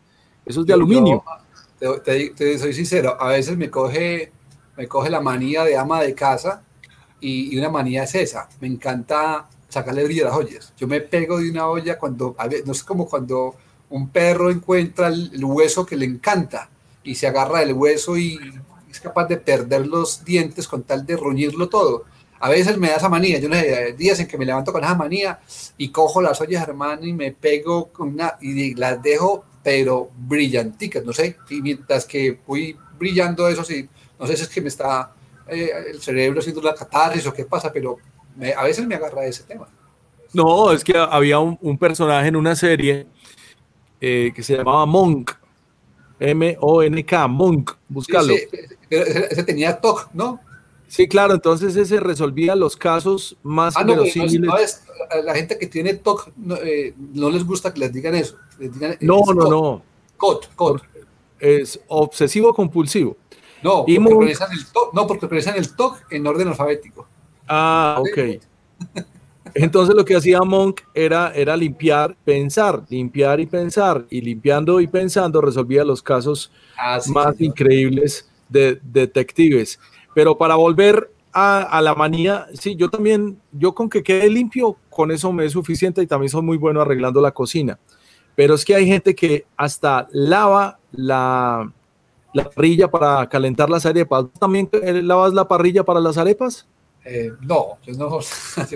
Eso 0.45 0.61
es 0.61 0.67
de 0.67 0.75
aluminio. 0.75 1.23
te, 2.05 2.59
soy 2.59 2.75
sincero, 2.75 3.17
a 3.19 3.29
veces 3.29 3.57
me 3.57 3.71
coge, 3.71 4.33
me 4.77 4.89
coge 4.89 5.09
la 5.09 5.21
manía 5.21 5.65
de 5.65 5.77
ama 5.79 6.03
de 6.03 6.15
casa 6.15 6.65
y, 7.21 7.57
una 7.57 7.71
manía 7.71 8.03
es 8.03 8.15
esa. 8.17 8.49
Me 8.61 8.67
encanta 8.67 9.49
sacarle 9.69 10.05
brillo 10.05 10.27
a 10.27 10.31
las 10.31 10.37
ollas. 10.37 10.75
Yo 10.77 10.89
me 10.89 11.01
pego 11.01 11.39
de 11.39 11.49
una 11.49 11.69
olla 11.69 11.97
cuando, 11.99 12.37
no 12.67 12.73
es 12.73 12.83
como 12.83 13.09
cuando 13.09 13.55
un 13.93 14.09
perro 14.09 14.51
encuentra 14.51 15.09
el, 15.09 15.45
hueso 15.45 15.85
que 15.85 15.97
le 15.97 16.07
encanta 16.07 16.71
y 17.05 17.15
se 17.15 17.27
agarra 17.27 17.61
del 17.61 17.75
hueso 17.75 18.17
y 18.17 18.39
es 18.91 19.01
capaz 19.01 19.27
de 19.27 19.37
perder 19.37 19.87
los 19.87 20.25
dientes 20.25 20.67
con 20.67 20.83
tal 20.83 21.05
de 21.05 21.17
ruñirlo 21.17 21.69
todo. 21.69 22.05
A 22.41 22.49
veces 22.49 22.77
me 22.79 22.89
da 22.89 22.97
esa 22.97 23.09
manía, 23.09 23.39
yo 23.39 23.49
no 23.49 23.55
sé, 23.55 23.95
días 23.97 24.19
en 24.19 24.27
que 24.27 24.39
me 24.39 24.47
levanto 24.47 24.73
con 24.73 24.83
esa 24.83 24.95
manía 24.95 25.41
y 25.77 25.91
cojo 25.91 26.21
las 26.23 26.41
ollas 26.41 26.67
hermano 26.67 27.07
y 27.07 27.13
me 27.13 27.33
pego 27.33 27.89
con 27.93 28.09
una 28.15 28.37
y 28.41 28.75
las 28.75 29.01
dejo 29.03 29.45
pero 29.63 30.11
brillanticas, 30.17 31.05
no 31.05 31.13
sé, 31.13 31.37
y 31.51 31.63
mientras 31.63 32.05
que 32.05 32.41
voy 32.47 32.77
brillando 32.99 33.47
eso, 33.47 33.63
sí, 33.63 33.89
no 34.19 34.27
sé 34.27 34.37
si 34.37 34.43
es 34.43 34.49
que 34.49 34.61
me 34.61 34.69
está 34.69 35.13
eh, 35.47 35.71
el 35.91 36.01
cerebro 36.01 36.41
haciendo 36.41 36.63
la 36.63 36.75
catarsis 36.75 37.25
o 37.27 37.33
qué 37.33 37.45
pasa, 37.45 37.73
pero 37.73 37.99
a 38.57 38.65
veces 38.65 38.87
me 38.87 38.97
agarra 38.97 39.25
ese 39.25 39.45
tema. 39.45 39.69
No, 40.33 40.73
es 40.73 40.83
que 40.83 40.97
había 40.97 41.39
un, 41.39 41.79
personaje 41.79 42.29
en 42.29 42.37
una 42.37 42.57
serie 42.57 43.07
eh, 44.05 44.33
que 44.35 44.43
se 44.43 44.57
llamaba 44.57 44.85
Monk, 44.85 45.31
M-O-N-K, 46.19 47.29
Monk, 47.29 47.71
búscalo. 47.89 48.35
Sí, 48.35 48.49
ese 48.91 49.45
tenía 49.45 49.81
TOC, 49.81 50.11
¿no? 50.13 50.41
Sí, 50.89 51.07
claro, 51.07 51.35
entonces 51.35 51.77
ese 51.77 52.01
resolvía 52.01 52.57
los 52.57 52.77
casos 52.77 53.37
más 53.45 53.77
ah, 53.77 53.85
no, 53.85 53.95
la 53.95 55.35
gente 55.35 55.57
que 55.57 55.67
tiene 55.69 55.95
TOC 55.95 56.33
eh, 56.65 56.95
no, 57.15 57.31
les 57.31 57.45
gusta 57.47 57.73
que 57.73 57.79
les 57.79 57.93
digan 57.93 58.17
eso. 58.17 58.37
no, 59.01 59.23
no, 59.33 59.49
no. 59.49 59.83
COT, 60.17 60.53
COT. 60.57 60.83
Es 61.39 61.81
obsesivo 61.87 62.53
compulsivo. 62.53 63.17
No, 63.63 63.85
porque 63.87 64.17
precisan 64.19 64.53
el 64.53 64.67
TOC, 64.67 64.95
no, 64.95 65.07
porque 65.07 65.27
el 65.57 65.77
TOC 65.77 66.13
en 66.13 66.27
orden 66.27 66.49
alfabético. 66.49 67.07
Ah, 67.47 68.01
ok. 68.01 68.41
Entonces 69.55 69.95
lo 69.95 70.05
que 70.05 70.17
hacía 70.17 70.41
Monk 70.43 70.81
era, 70.95 71.33
era 71.35 71.57
limpiar, 71.57 72.17
pensar, 72.25 72.85
limpiar 72.89 73.41
y 73.41 73.47
pensar, 73.47 74.07
y 74.09 74.21
limpiando 74.21 74.81
y 74.81 74.87
pensando 74.87 75.41
resolvía 75.41 75.85
los 75.85 76.03
casos 76.03 76.51
ah, 76.79 76.99
más 77.09 77.41
increíbles 77.41 78.29
de 78.49 78.79
detectives. 78.83 79.79
Pero 80.15 80.37
para 80.37 80.55
volver 80.55 81.11
a, 81.33 81.81
la 81.83 81.95
manía, 81.95 82.47
sí, 82.55 82.77
yo 82.77 82.89
también, 82.91 83.41
yo 83.53 83.75
con 83.75 83.89
que 83.89 84.03
quede 84.03 84.29
limpio, 84.29 84.77
con 84.91 85.11
eso 85.11 85.33
me 85.33 85.47
es 85.47 85.53
suficiente 85.53 86.03
y 86.03 86.07
también 86.07 86.31
soy 86.31 86.43
muy 86.43 86.59
bueno 86.59 86.81
arreglando 86.81 87.21
la 87.21 87.33
cocina. 87.33 87.79
Pero 88.35 88.55
es 88.55 88.65
que 88.65 88.75
hay 88.75 88.87
gente 88.87 89.15
que 89.15 89.45
hasta 89.57 90.09
lava 90.13 90.79
la, 90.93 91.71
la 92.33 92.51
parrilla 92.51 92.91
para 92.91 93.29
calentar 93.29 93.69
las 93.69 93.87
arepas. 93.87 94.27
¿También 94.39 94.69
lavas 95.03 95.33
la 95.35 95.49
parrilla 95.49 95.85
para 95.85 96.01
las 96.01 96.17
arepas? 96.17 96.67
Eh, 97.05 97.33
no, 97.41 97.79
yo 97.87 97.95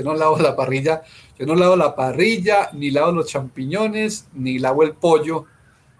no, 0.03 0.14
lavo 0.14 0.39
la 0.39 0.57
parrilla, 0.57 1.03
yo 1.39 1.47
no 1.47 1.55
lavo 1.55 1.77
la 1.77 1.95
parrilla, 1.95 2.70
ni 2.72 2.91
lavo 2.91 3.12
los 3.12 3.27
champiñones, 3.27 4.27
ni 4.35 4.59
lavo 4.59 4.83
el 4.83 4.95
pollo, 4.95 5.45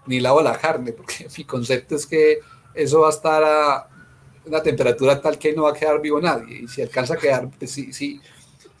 ni 0.07 0.19
lavo 0.19 0.41
la 0.41 0.57
carne, 0.57 0.91
porque 0.91 1.27
mi 1.37 1.43
concepto 1.45 1.95
es 1.95 2.05
que 2.05 2.39
eso 2.73 3.01
va 3.01 3.07
a 3.07 3.11
estar 3.11 3.43
a, 3.43 3.87
una 4.45 4.61
temperatura 4.61 5.21
tal 5.21 5.37
que 5.37 5.53
no 5.53 5.63
va 5.63 5.71
a 5.71 5.73
quedar 5.73 6.01
vivo 6.01 6.19
nadie. 6.21 6.63
Y 6.63 6.67
si 6.67 6.81
alcanza 6.81 7.15
a 7.15 7.17
quedar, 7.17 7.49
pues, 7.49 7.71
si, 7.71 7.91
si, 7.93 8.21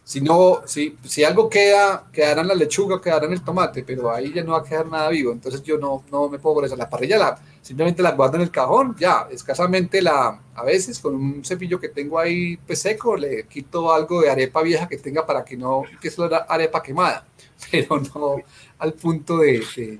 si, 0.03 0.21
no, 0.21 0.61
si, 0.65 1.23
algo 1.25 1.49
queda, 1.49 2.05
quedará 2.11 2.41
en 2.41 2.47
la 2.47 2.55
lechuga, 2.55 3.01
quedará 3.01 3.25
en 3.25 3.33
el 3.33 3.43
tomate, 3.43 3.83
pero 3.83 4.11
ahí 4.11 4.33
ya 4.33 4.43
no 4.43 4.53
va 4.53 4.59
a 4.59 4.63
quedar 4.63 4.87
nada 4.87 5.09
vivo. 5.09 5.31
Entonces 5.31 5.61
yo 5.63 5.77
no, 5.77 6.03
no 6.11 6.29
me 6.29 6.39
puedo 6.39 6.55
por 6.55 6.65
eso. 6.65 6.75
La 6.75 6.89
parrilla 6.89 7.17
la, 7.17 7.39
simplemente 7.67 8.01
la 8.01 8.11
guardo 8.11 8.37
en 8.37 8.43
el 8.43 8.49
cajón, 8.49 8.95
ya, 8.97 9.27
escasamente 9.29 10.01
la, 10.01 10.39
a 10.55 10.63
veces 10.63 10.99
con 10.99 11.15
un 11.15 11.43
cepillo 11.43 11.77
que 11.77 11.89
tengo 11.89 12.17
ahí 12.17 12.55
pues, 12.55 12.79
seco, 12.81 13.17
le 13.17 13.43
quito 13.43 13.91
algo 13.91 14.21
de 14.21 14.29
arepa 14.29 14.61
vieja 14.61 14.87
que 14.87 14.97
tenga 14.97 15.25
para 15.25 15.43
que 15.43 15.57
no, 15.57 15.83
que 15.99 16.07
es 16.07 16.17
la 16.17 16.37
arepa 16.47 16.81
quemada, 16.81 17.25
pero 17.71 17.99
no 17.99 18.37
al 18.79 18.93
punto 18.93 19.39
de, 19.39 19.61
de, 19.75 19.99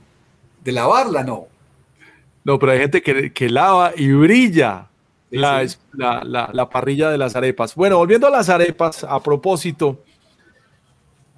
de 0.63 0.72
lavarla, 0.72 1.26
no. 1.26 1.47
No, 2.45 2.57
pero 2.57 2.72
hay 2.72 2.80
gente 2.80 3.01
que, 3.01 3.34
que 3.34 3.49
lava 3.49 3.91
y 3.97 4.13
brilla 4.13 4.88
la, 5.30 5.68
la, 5.91 6.70
parrilla 6.70 7.09
de 7.09 7.18
las 7.18 7.36
arepas. 7.36 7.76
Bueno, 7.76 7.97
volviendo 7.97 8.28
a 8.28 8.30
las 8.30 8.47
arepas, 8.47 9.03
a 9.03 9.22
propósito, 9.22 10.01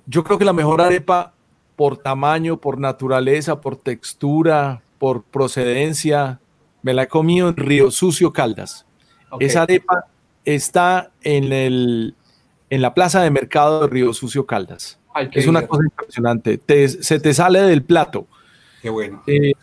yo 0.06 0.24
creo 0.24 0.38
que 0.38 0.46
la 0.46 0.54
mejor 0.54 0.80
arepa 0.80 1.34
por 1.76 1.98
tamaño, 1.98 2.58
por 2.58 2.78
naturaleza, 2.78 3.60
por 3.60 3.78
textura, 3.78 4.84
por 5.00 5.24
procedencia, 5.24 6.40
me 6.84 6.94
la 6.94 7.04
he 7.04 7.08
comido 7.08 7.50
en 7.50 7.56
Río 7.58 7.90
Sucio 7.90 8.32
Caldas. 8.32 8.86
Esa 9.40 9.64
arepa 9.64 10.06
está 10.46 11.12
en, 11.22 11.52
el, 11.52 12.16
en 12.70 12.82
la 12.82 12.94
plaza 12.94 13.22
de 13.22 13.32
mercado 13.32 13.82
de 13.82 13.88
Río 13.88 14.14
Sucio 14.14 14.46
Caldas. 14.46 15.00
es 15.32 15.48
una 15.48 15.66
cosa 15.66 15.84
impresionante. 15.84 16.60
se 17.02 17.20
te 17.20 17.34
sale 17.34 17.62
del 17.62 17.84
plato. 17.84 18.28
Qué 18.82 18.90
bueno. 18.90 19.24
Eh, 19.28 19.54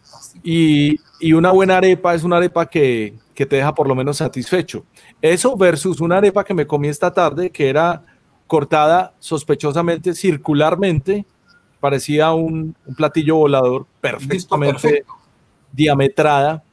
y, 0.43 0.97
y, 1.21 1.33
una 1.33 1.51
buena 1.51 1.79
arepa 1.79 2.15
es 2.15 2.23
una 2.23 2.37
arepa 2.37 2.67
que, 2.67 3.15
que 3.35 3.47
te 3.47 3.57
deja 3.57 3.75
por 3.75 3.89
lo 3.89 3.95
menos 3.95 4.19
satisfecho. 4.19 4.85
Eso 5.23 5.57
versus 5.57 6.01
una 6.01 6.19
arepa 6.19 6.45
que 6.45 6.55
me 6.55 6.67
comí 6.67 6.89
esta 6.89 7.13
tarde 7.13 7.51
que 7.51 7.69
era 7.69 8.05
cortada 8.47 9.15
sospechosamente 9.19 10.15
circularmente, 10.15 11.27
parecía 11.81 12.33
un, 12.33 12.75
platillo 12.97 13.37
volador 13.37 13.87
perfectamente 14.01 15.05
diametrada. 15.77 16.65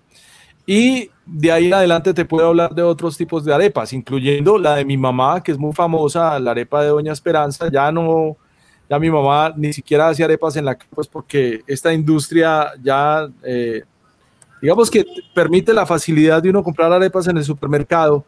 Y 0.65 1.09
de 1.25 1.51
ahí 1.51 1.67
en 1.67 1.73
adelante 1.73 2.13
te 2.13 2.25
puedo 2.25 2.47
hablar 2.47 2.73
de 2.73 2.81
otros 2.81 3.17
tipos 3.17 3.43
de 3.43 3.53
arepas, 3.53 3.93
incluyendo 3.93 4.57
la 4.57 4.75
de 4.75 4.85
mi 4.85 4.97
mamá, 4.97 5.43
que 5.43 5.51
es 5.51 5.57
muy 5.57 5.73
famosa, 5.73 6.39
la 6.39 6.51
arepa 6.51 6.81
de 6.81 6.89
Doña 6.89 7.11
Esperanza. 7.11 7.69
Ya 7.69 7.91
no, 7.91 8.37
ya 8.89 8.97
mi 8.99 9.09
mamá 9.09 9.53
ni 9.55 9.73
siquiera 9.73 10.07
hacía 10.07 10.25
arepas 10.25 10.55
en 10.55 10.65
la 10.65 10.77
pues 10.95 11.07
porque 11.07 11.61
esta 11.67 11.93
industria 11.93 12.71
ya 12.81 13.27
eh, 13.43 13.83
digamos 14.61 14.89
que 14.89 15.05
permite 15.33 15.73
la 15.73 15.85
facilidad 15.85 16.41
de 16.41 16.49
uno 16.49 16.63
comprar 16.63 16.91
arepas 16.91 17.27
en 17.27 17.37
el 17.37 17.43
supermercado, 17.43 18.25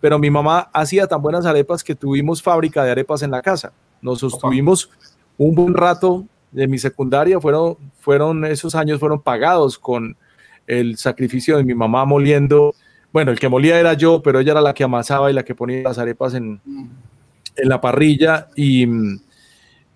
pero 0.00 0.18
mi 0.18 0.30
mamá 0.30 0.68
hacía 0.72 1.06
tan 1.06 1.22
buenas 1.22 1.46
arepas 1.46 1.82
que 1.82 1.94
tuvimos 1.94 2.42
fábrica 2.42 2.84
de 2.84 2.90
arepas 2.90 3.22
en 3.22 3.30
la 3.30 3.40
casa. 3.40 3.72
Nos 4.02 4.18
sostuvimos 4.18 4.90
un 5.38 5.54
buen 5.54 5.72
rato 5.72 6.26
de 6.54 6.68
mi 6.68 6.78
secundaria, 6.78 7.40
fueron, 7.40 7.76
fueron 8.00 8.44
esos 8.44 8.74
años 8.74 8.98
fueron 8.98 9.20
pagados 9.20 9.78
con 9.78 10.16
el 10.66 10.96
sacrificio 10.96 11.56
de 11.56 11.64
mi 11.64 11.74
mamá 11.74 12.04
moliendo. 12.06 12.74
Bueno, 13.12 13.30
el 13.30 13.38
que 13.38 13.48
molía 13.48 13.78
era 13.78 13.92
yo, 13.92 14.22
pero 14.22 14.40
ella 14.40 14.52
era 14.52 14.60
la 14.60 14.72
que 14.72 14.84
amasaba 14.84 15.30
y 15.30 15.34
la 15.34 15.44
que 15.44 15.54
ponía 15.54 15.82
las 15.82 15.98
arepas 15.98 16.34
en, 16.34 16.60
mm. 16.64 16.90
en 17.56 17.68
la 17.68 17.80
parrilla 17.80 18.48
y 18.56 18.86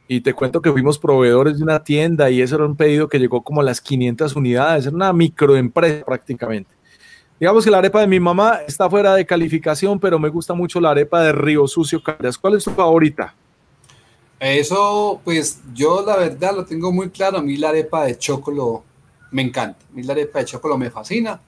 y 0.08 0.22
te 0.22 0.32
cuento 0.32 0.62
que 0.62 0.72
fuimos 0.72 0.98
proveedores 0.98 1.58
de 1.58 1.62
una 1.62 1.84
tienda 1.84 2.30
y 2.30 2.40
eso 2.40 2.56
era 2.56 2.64
un 2.64 2.76
pedido 2.76 3.08
que 3.08 3.18
llegó 3.18 3.42
como 3.42 3.60
a 3.60 3.64
las 3.64 3.82
500 3.82 4.34
unidades, 4.34 4.86
era 4.86 4.96
una 4.96 5.12
microempresa 5.12 6.04
prácticamente. 6.04 6.74
Digamos 7.38 7.62
que 7.62 7.70
la 7.70 7.78
arepa 7.78 8.00
de 8.00 8.06
mi 8.06 8.18
mamá 8.18 8.60
está 8.66 8.88
fuera 8.88 9.14
de 9.14 9.26
calificación, 9.26 10.00
pero 10.00 10.18
me 10.18 10.30
gusta 10.30 10.54
mucho 10.54 10.80
la 10.80 10.90
arepa 10.90 11.22
de 11.22 11.32
Río 11.32 11.68
Sucio 11.68 12.02
Caldas. 12.02 12.38
¿Cuál 12.38 12.56
es 12.56 12.64
tu 12.64 12.70
favorita? 12.70 13.34
Eso, 14.40 15.20
pues 15.24 15.60
yo 15.74 16.04
la 16.06 16.16
verdad 16.16 16.54
lo 16.54 16.64
tengo 16.64 16.92
muy 16.92 17.10
claro. 17.10 17.38
A 17.38 17.42
mí 17.42 17.56
la 17.56 17.70
arepa 17.70 18.04
de 18.04 18.18
chocolo 18.18 18.84
me 19.32 19.42
encanta. 19.42 19.84
A 19.90 19.94
mí 19.94 20.02
la 20.02 20.12
arepa 20.12 20.38
de 20.40 20.44
chocolo 20.44 20.78
me 20.78 20.90
fascina. 20.90 21.40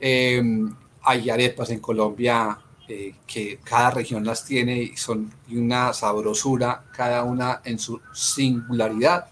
Em, 0.00 0.74
hay 1.02 1.30
arepas 1.30 1.70
en 1.70 1.80
Colombia 1.80 2.58
eh, 2.88 3.14
que 3.26 3.60
cada 3.62 3.90
región 3.92 4.24
las 4.24 4.44
tiene 4.44 4.76
y 4.76 4.96
son 4.96 5.32
una 5.50 5.92
sabrosura, 5.92 6.84
cada 6.94 7.22
una 7.24 7.60
en 7.64 7.78
su 7.78 8.00
singularidad. 8.12 9.26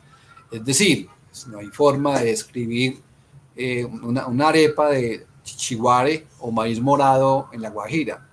Es 0.51 0.65
decir, 0.65 1.09
no 1.49 1.59
hay 1.59 1.69
forma 1.69 2.19
de 2.21 2.27
describir 2.27 3.01
eh, 3.57 3.85
una, 3.85 4.27
una, 4.27 4.49
arepa 4.49 4.91
de 4.91 5.27
chichiguare 5.43 6.27
o 6.41 6.51
maíz 6.51 6.81
morado 6.81 7.49
en 7.53 7.63
la 7.63 7.71
Guajira. 7.71 8.27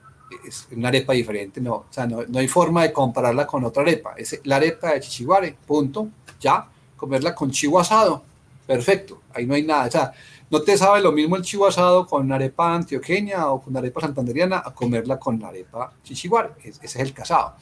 Es 0.45 0.67
una 0.71 0.89
arepa 0.89 1.13
diferente, 1.13 1.59
no, 1.59 1.73
o 1.73 1.86
sea, 1.89 2.05
no, 2.05 2.23
no 2.27 2.39
hay 2.39 2.47
forma 2.47 2.84
de 2.84 2.93
compararla 2.93 3.47
con 3.47 3.63
otra 3.63 3.84
arepa. 3.84 4.13
Es 4.17 4.39
la 4.43 4.57
arepa 4.57 4.93
de 4.93 4.99
chichiguare, 5.01 5.55
punto, 5.65 6.09
ya. 6.39 6.67
Comerla 6.95 7.34
con 7.34 7.49
chivo 7.49 7.80
asado, 7.80 8.23
perfecto, 8.67 9.21
ahí 9.34 9.45
no 9.45 9.55
hay 9.55 9.63
nada. 9.63 9.88
O 9.88 9.91
sea, 9.91 10.11
no 10.51 10.61
te 10.61 10.77
sabe 10.77 11.01
lo 11.01 11.11
mismo 11.11 11.36
el 11.36 11.43
chivo 11.43 11.67
asado 11.67 12.05
con 12.07 12.32
arepa 12.32 12.73
antioqueña 12.75 13.47
o 13.47 13.61
con 13.61 13.77
arepa 13.77 14.01
santanderiana 14.01 14.63
a 14.65 14.73
comerla 14.73 15.19
con 15.19 15.43
arepa 15.43 15.93
chichiguar. 16.03 16.55
Ese 16.63 16.80
es 16.84 16.95
el 16.95 17.13
casado. 17.13 17.55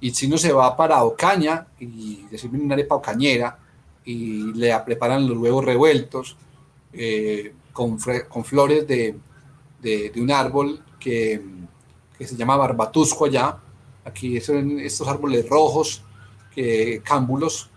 Y 0.00 0.10
si 0.10 0.26
uno 0.26 0.36
se 0.36 0.52
va 0.52 0.76
para 0.76 1.02
Ocaña 1.04 1.66
y 1.78 2.26
decirme 2.30 2.58
una 2.58 2.74
arepa 2.74 2.96
ocañera 2.96 3.58
y 4.04 4.52
le 4.52 4.78
preparan 4.80 5.26
los 5.26 5.38
huevos 5.38 5.64
revueltos 5.64 6.36
eh, 6.92 7.54
con, 7.72 7.98
con, 8.28 8.44
flores 8.44 8.86
de, 8.86 9.16
de, 9.80 10.12
un 10.16 10.30
árbol 10.30 10.82
que, 10.98 11.40
que, 12.18 12.26
se 12.26 12.36
llama 12.36 12.56
barbatusco 12.56 13.26
allá. 13.26 13.58
Aquí 14.04 14.40
son 14.40 14.78
estos 14.80 15.06
árboles 15.08 15.48
rojos 15.48 16.02
que, 16.54 17.02
cámbulos 17.04 17.70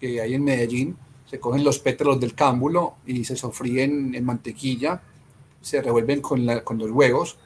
que 0.00 0.20
hay 0.20 0.34
en 0.34 0.44
Medellín. 0.44 0.96
Se 1.26 1.40
cogen 1.40 1.64
los 1.64 1.78
pétalos 1.78 2.20
del 2.20 2.34
cámbulo 2.34 2.94
y 3.06 3.24
se 3.24 3.36
sofríen 3.36 4.14
en 4.14 4.24
mantequilla, 4.24 5.02
se 5.60 5.80
revuelven 5.80 6.20
con, 6.20 6.46
con 6.60 6.78
los 6.78 6.90
huevos 6.90 7.38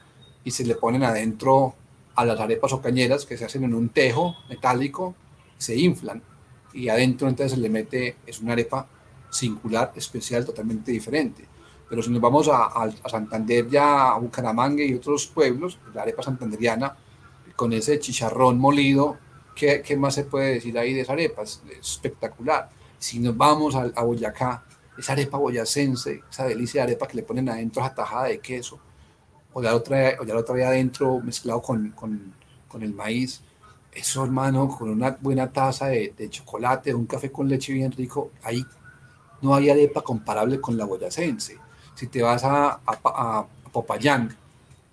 y 0.43 0.51
se 0.51 0.65
le 0.65 0.75
ponen 0.75 1.03
adentro 1.03 1.75
a 2.15 2.25
las 2.25 2.39
arepas 2.39 2.73
o 2.73 2.81
cañeras 2.81 3.25
que 3.25 3.37
se 3.37 3.45
hacen 3.45 3.63
en 3.63 3.73
un 3.73 3.89
tejo 3.89 4.35
metálico, 4.49 5.15
se 5.57 5.77
inflan 5.77 6.21
y 6.73 6.89
adentro 6.89 7.27
entonces 7.27 7.53
se 7.53 7.61
le 7.61 7.69
mete, 7.69 8.17
es 8.25 8.39
una 8.39 8.53
arepa 8.53 8.87
singular, 9.29 9.93
especial, 9.95 10.45
totalmente 10.45 10.91
diferente. 10.91 11.45
Pero 11.89 12.03
si 12.03 12.09
nos 12.09 12.21
vamos 12.21 12.49
a, 12.49 12.65
a, 12.65 13.09
Santander, 13.09 13.69
ya 13.69 14.11
a 14.11 14.19
Bucaramanga 14.19 14.83
y 14.83 14.93
otros 14.93 15.27
pueblos, 15.27 15.79
la 15.93 16.01
arepa 16.01 16.21
santanderiana, 16.21 16.95
con 17.55 17.71
ese 17.73 17.99
chicharrón 17.99 18.59
molido, 18.59 19.17
¿qué, 19.55 19.81
¿qué, 19.81 19.95
más 19.95 20.15
se 20.15 20.25
puede 20.25 20.55
decir 20.55 20.77
ahí 20.77 20.93
de 20.93 21.01
esa 21.01 21.13
arepa? 21.13 21.43
Es, 21.43 21.61
espectacular. 21.79 22.69
Si 22.99 23.19
nos 23.19 23.35
vamos 23.37 23.75
a, 23.75 23.89
a, 23.95 24.03
Boyacá, 24.03 24.63
esa 24.97 25.13
arepa 25.13 25.37
boyacense, 25.37 26.23
esa 26.29 26.45
delicia 26.45 26.81
de 26.81 26.91
arepa 26.91 27.07
que 27.07 27.17
le 27.17 27.23
ponen 27.23 27.49
adentro 27.49 27.81
esa 27.81 27.95
tajada 27.95 28.25
de 28.25 28.39
queso, 28.39 28.79
o 29.53 29.61
ya 29.61 29.69
la 29.69 29.75
otra, 29.75 30.17
o 30.19 30.25
ya 30.25 30.33
la 30.33 30.41
otra 30.41 30.55
vez 30.55 30.65
adentro 30.65 31.19
mezclado 31.21 31.61
con, 31.61 31.91
con, 31.91 32.33
con, 32.67 32.83
el 32.83 32.93
maíz, 32.93 33.41
eso 33.91 34.23
hermano, 34.23 34.67
con 34.67 34.89
una 34.89 35.17
buena 35.21 35.51
taza 35.51 35.87
de, 35.87 36.13
de 36.17 36.29
chocolate, 36.29 36.93
un 36.93 37.05
café 37.05 37.31
con 37.31 37.47
leche 37.47 37.73
bien 37.73 37.91
rico, 37.91 38.31
ahí 38.43 38.65
no 39.41 39.55
hay 39.55 39.69
arepa 39.69 40.01
comparable 40.01 40.59
con 40.59 40.77
la 40.77 40.85
boyacense. 40.85 41.66
Si 41.97 42.07
te 42.07 42.21
vas 42.21 42.43
a, 42.43 42.79
a, 42.85 43.47
Popayán 43.71 44.35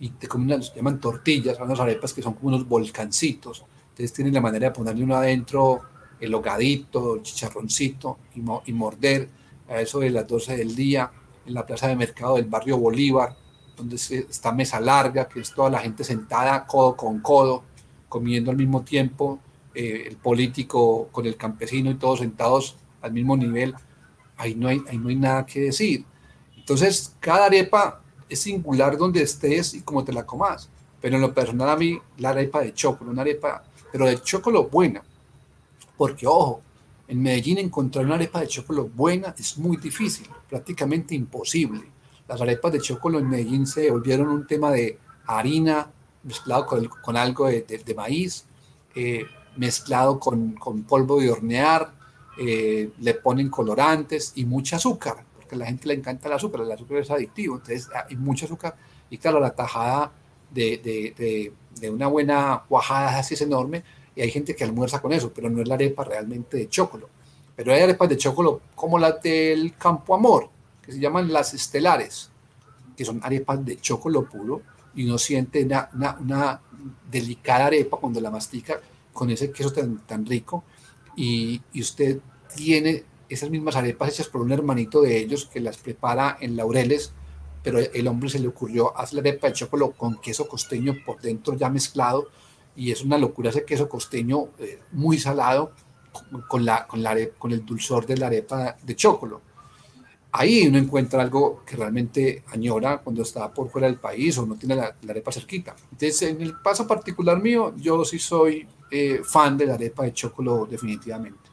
y 0.00 0.08
te 0.08 0.26
comen 0.26 0.54
unas, 0.54 0.74
llaman 0.74 0.98
tortillas, 0.98 1.56
son 1.56 1.66
unas 1.66 1.80
arepas 1.80 2.14
que 2.14 2.22
son 2.22 2.32
como 2.32 2.48
unos 2.48 2.66
volcancitos, 2.66 3.64
entonces 3.90 4.12
tienen 4.12 4.32
la 4.32 4.40
manera 4.40 4.68
de 4.68 4.74
ponerle 4.74 5.04
uno 5.04 5.16
adentro 5.16 5.82
el 6.18 6.34
hogadito, 6.34 7.16
el 7.16 7.22
chicharroncito 7.22 8.18
y, 8.34 8.40
y 8.70 8.72
morder 8.72 9.28
a 9.68 9.80
eso 9.82 10.00
de 10.00 10.08
las 10.08 10.26
12 10.26 10.56
del 10.56 10.74
día 10.74 11.10
en 11.44 11.52
la 11.52 11.66
plaza 11.66 11.88
de 11.88 11.96
mercado 11.96 12.36
del 12.36 12.46
barrio 12.46 12.78
Bolívar, 12.78 13.36
donde 13.76 13.96
está 13.96 14.52
mesa 14.52 14.80
larga, 14.80 15.28
que 15.28 15.40
es 15.40 15.52
toda 15.52 15.68
la 15.68 15.80
gente 15.80 16.04
sentada 16.04 16.66
codo 16.66 16.96
con 16.96 17.20
codo, 17.20 17.64
comiendo 18.08 18.50
al 18.50 18.56
mismo 18.56 18.82
tiempo, 18.82 19.40
eh, 19.74 20.04
el 20.08 20.16
político 20.16 21.08
con 21.12 21.26
el 21.26 21.36
campesino 21.36 21.90
y 21.90 21.96
todos 21.96 22.20
sentados 22.20 22.76
al 23.02 23.12
mismo 23.12 23.36
nivel 23.36 23.74
ahí 24.36 24.54
no 24.54 24.68
hay, 24.68 24.82
ahí 24.88 24.98
no 24.98 25.08
hay 25.08 25.16
nada 25.16 25.46
que 25.46 25.60
decir. 25.60 26.04
Entonces, 26.64 27.14
cada 27.20 27.44
arepa 27.44 28.00
es 28.26 28.40
singular 28.40 28.96
donde 28.96 29.20
estés 29.20 29.74
y 29.74 29.82
como 29.82 30.02
te 30.02 30.14
la 30.14 30.24
comas. 30.24 30.70
Pero 30.98 31.16
en 31.16 31.20
lo 31.20 31.34
personal 31.34 31.68
a 31.68 31.76
mí, 31.76 32.00
la 32.16 32.30
arepa 32.30 32.62
de 32.62 32.72
chocolate, 32.72 33.10
una 33.10 33.20
arepa, 33.20 33.62
pero 33.92 34.06
de 34.06 34.22
chocolate 34.22 34.68
buena. 34.70 35.02
Porque, 35.98 36.26
ojo, 36.26 36.62
en 37.06 37.22
Medellín 37.22 37.58
encontrar 37.58 38.06
una 38.06 38.14
arepa 38.14 38.40
de 38.40 38.46
chocolate 38.46 38.90
buena 38.94 39.34
es 39.38 39.58
muy 39.58 39.76
difícil, 39.76 40.26
prácticamente 40.48 41.14
imposible. 41.14 41.82
Las 42.26 42.40
arepas 42.40 42.72
de 42.72 42.80
chocolate 42.80 43.22
en 43.22 43.28
Medellín 43.28 43.66
se 43.66 43.90
volvieron 43.90 44.28
un 44.28 44.46
tema 44.46 44.70
de 44.70 44.98
harina 45.26 45.90
mezclado 46.22 46.66
con, 46.66 47.16
algo 47.18 47.46
de, 47.46 47.94
maíz, 47.94 48.46
eh, 48.94 49.26
mezclado 49.58 50.18
con, 50.18 50.52
con 50.52 50.84
polvo 50.84 51.20
de 51.20 51.30
hornear, 51.30 51.92
eh, 52.38 52.90
le 52.98 53.14
ponen 53.14 53.50
colorantes 53.50 54.32
y 54.34 54.46
mucha 54.46 54.76
azúcar, 54.76 55.24
porque 55.44 55.56
a 55.56 55.58
la 55.58 55.66
gente 55.66 55.86
le 55.86 55.94
encanta 55.94 56.28
el 56.28 56.34
azúcar, 56.34 56.62
el 56.62 56.72
azúcar 56.72 56.98
es 56.98 57.10
adictivo, 57.10 57.56
entonces 57.56 57.88
hay 58.08 58.16
mucho 58.16 58.46
azúcar 58.46 58.76
y 59.10 59.18
claro, 59.18 59.38
la 59.38 59.54
tajada 59.54 60.10
de, 60.50 60.78
de, 60.78 61.52
de, 61.78 61.90
una 61.90 62.06
buena 62.06 62.62
cuajada 62.66 63.18
así 63.18 63.34
es 63.34 63.42
enorme 63.42 63.84
y 64.16 64.22
hay 64.22 64.30
gente 64.30 64.56
que 64.56 64.64
almuerza 64.64 65.02
con 65.02 65.12
eso, 65.12 65.32
pero 65.34 65.50
no 65.50 65.60
es 65.60 65.68
la 65.68 65.74
arepa 65.74 66.04
realmente 66.04 66.56
de 66.56 66.68
chocolate. 66.68 67.10
Pero 67.56 67.72
hay 67.72 67.82
arepas 67.82 68.08
de 68.08 68.16
chocolate 68.16 68.62
como 68.74 68.98
las 68.98 69.20
del 69.20 69.76
Campo 69.76 70.14
Amor, 70.14 70.48
que 70.80 70.92
se 70.92 70.98
llaman 70.98 71.32
las 71.32 71.52
estelares, 71.52 72.30
que 72.96 73.04
son 73.04 73.20
arepas 73.22 73.64
de 73.64 73.80
chocolate 73.80 74.26
puro 74.26 74.62
y 74.94 75.04
uno 75.04 75.18
siente 75.18 75.64
una, 75.64 75.90
una, 75.92 76.16
una 76.20 76.60
delicada 77.10 77.66
arepa 77.66 77.96
cuando 77.98 78.20
la 78.20 78.30
mastica 78.30 78.80
con 79.12 79.30
ese 79.30 79.50
queso 79.50 79.72
tan, 79.72 79.98
tan 80.06 80.24
rico 80.24 80.64
y, 81.16 81.60
usted 81.74 82.20
tiene 82.54 83.04
esas 83.28 83.50
mismas 83.50 83.76
arepas 83.76 84.10
hechas 84.10 84.28
por 84.28 84.40
un 84.40 84.52
hermanito 84.52 85.02
de 85.02 85.18
ellos 85.18 85.46
que 85.46 85.60
las 85.60 85.78
prepara 85.78 86.36
en 86.40 86.56
laureles, 86.56 87.12
pero 87.62 87.78
el 87.78 88.08
hombre 88.08 88.28
se 88.28 88.38
le 88.38 88.48
ocurrió 88.48 88.96
hacer 88.96 89.14
la 89.14 89.20
arepa 89.20 89.48
de 89.48 89.54
chocolate 89.54 89.94
con 89.96 90.20
queso 90.20 90.46
costeño 90.46 90.94
por 91.04 91.20
dentro 91.20 91.54
ya 91.56 91.70
mezclado 91.70 92.28
y 92.76 92.90
es 92.90 93.02
una 93.02 93.18
locura 93.18 93.50
ese 93.50 93.64
queso 93.64 93.88
costeño 93.88 94.48
eh, 94.58 94.80
muy 94.92 95.18
salado 95.18 95.72
con, 96.48 96.64
la, 96.64 96.86
con, 96.86 97.02
la, 97.02 97.16
con 97.38 97.52
el 97.52 97.64
dulzor 97.64 98.06
de 98.06 98.16
la 98.16 98.26
arepa 98.26 98.76
de 98.82 98.96
chocolate. 98.96 99.42
Ahí 100.36 100.66
uno 100.66 100.78
encuentra 100.78 101.22
algo 101.22 101.62
que 101.64 101.76
realmente 101.76 102.42
añora 102.48 102.98
cuando 102.98 103.22
está 103.22 103.52
por 103.54 103.70
fuera 103.70 103.86
del 103.86 104.00
país 104.00 104.36
o 104.36 104.44
no 104.44 104.56
tiene 104.56 104.74
la, 104.74 104.96
arepa 105.08 105.30
cerquita. 105.30 105.76
Entonces, 105.92 106.22
en 106.22 106.42
el 106.42 106.60
paso 106.60 106.88
particular 106.88 107.40
mío, 107.40 107.72
yo 107.76 108.04
sí 108.04 108.18
soy 108.18 108.66
eh, 108.90 109.20
fan 109.22 109.56
de 109.56 109.66
la 109.66 109.74
arepa 109.74 110.02
de 110.02 110.12
chocolate 110.12 110.72
definitivamente. 110.72 111.43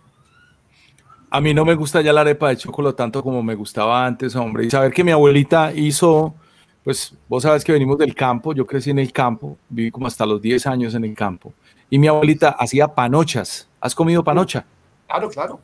A 1.34 1.40
mí 1.40 1.54
no 1.54 1.64
me 1.64 1.76
gusta 1.76 2.02
ya 2.02 2.12
la 2.12 2.22
arepa 2.22 2.50
de 2.50 2.58
chocolate 2.58 2.98
tanto 2.98 3.24
como 3.24 3.42
me 3.42 3.56
gustaba 3.56 4.06
antes, 4.06 4.36
hombre. 4.36 4.66
Y 4.66 4.70
saber 4.70 4.92
que 4.92 5.04
mi 5.04 5.12
abuelita 5.12 5.72
hizo, 5.74 6.36
pues 6.84 7.16
vos 7.28 7.44
sabes 7.44 7.64
que 7.64 7.72
venimos 7.72 7.98
del 7.98 8.14
campo, 8.14 8.54
yo 8.54 8.68
crecí 8.68 8.90
en 8.90 9.00
el 9.00 9.14
campo, 9.14 9.58
viví 9.70 9.92
como 9.92 10.08
hasta 10.08 10.26
los 10.26 10.42
10 10.42 10.68
años 10.68 10.94
en 10.94 11.06
el 11.06 11.16
campo. 11.16 11.54
Y 11.90 11.98
mi 11.98 12.08
abuelita 12.08 12.50
hacía 12.50 12.90
panochas. 12.90 13.68
¿Has 13.80 13.96
comido 13.96 14.24
panocha? 14.24 14.66
Claro, 15.08 15.30
claro. 15.30 15.60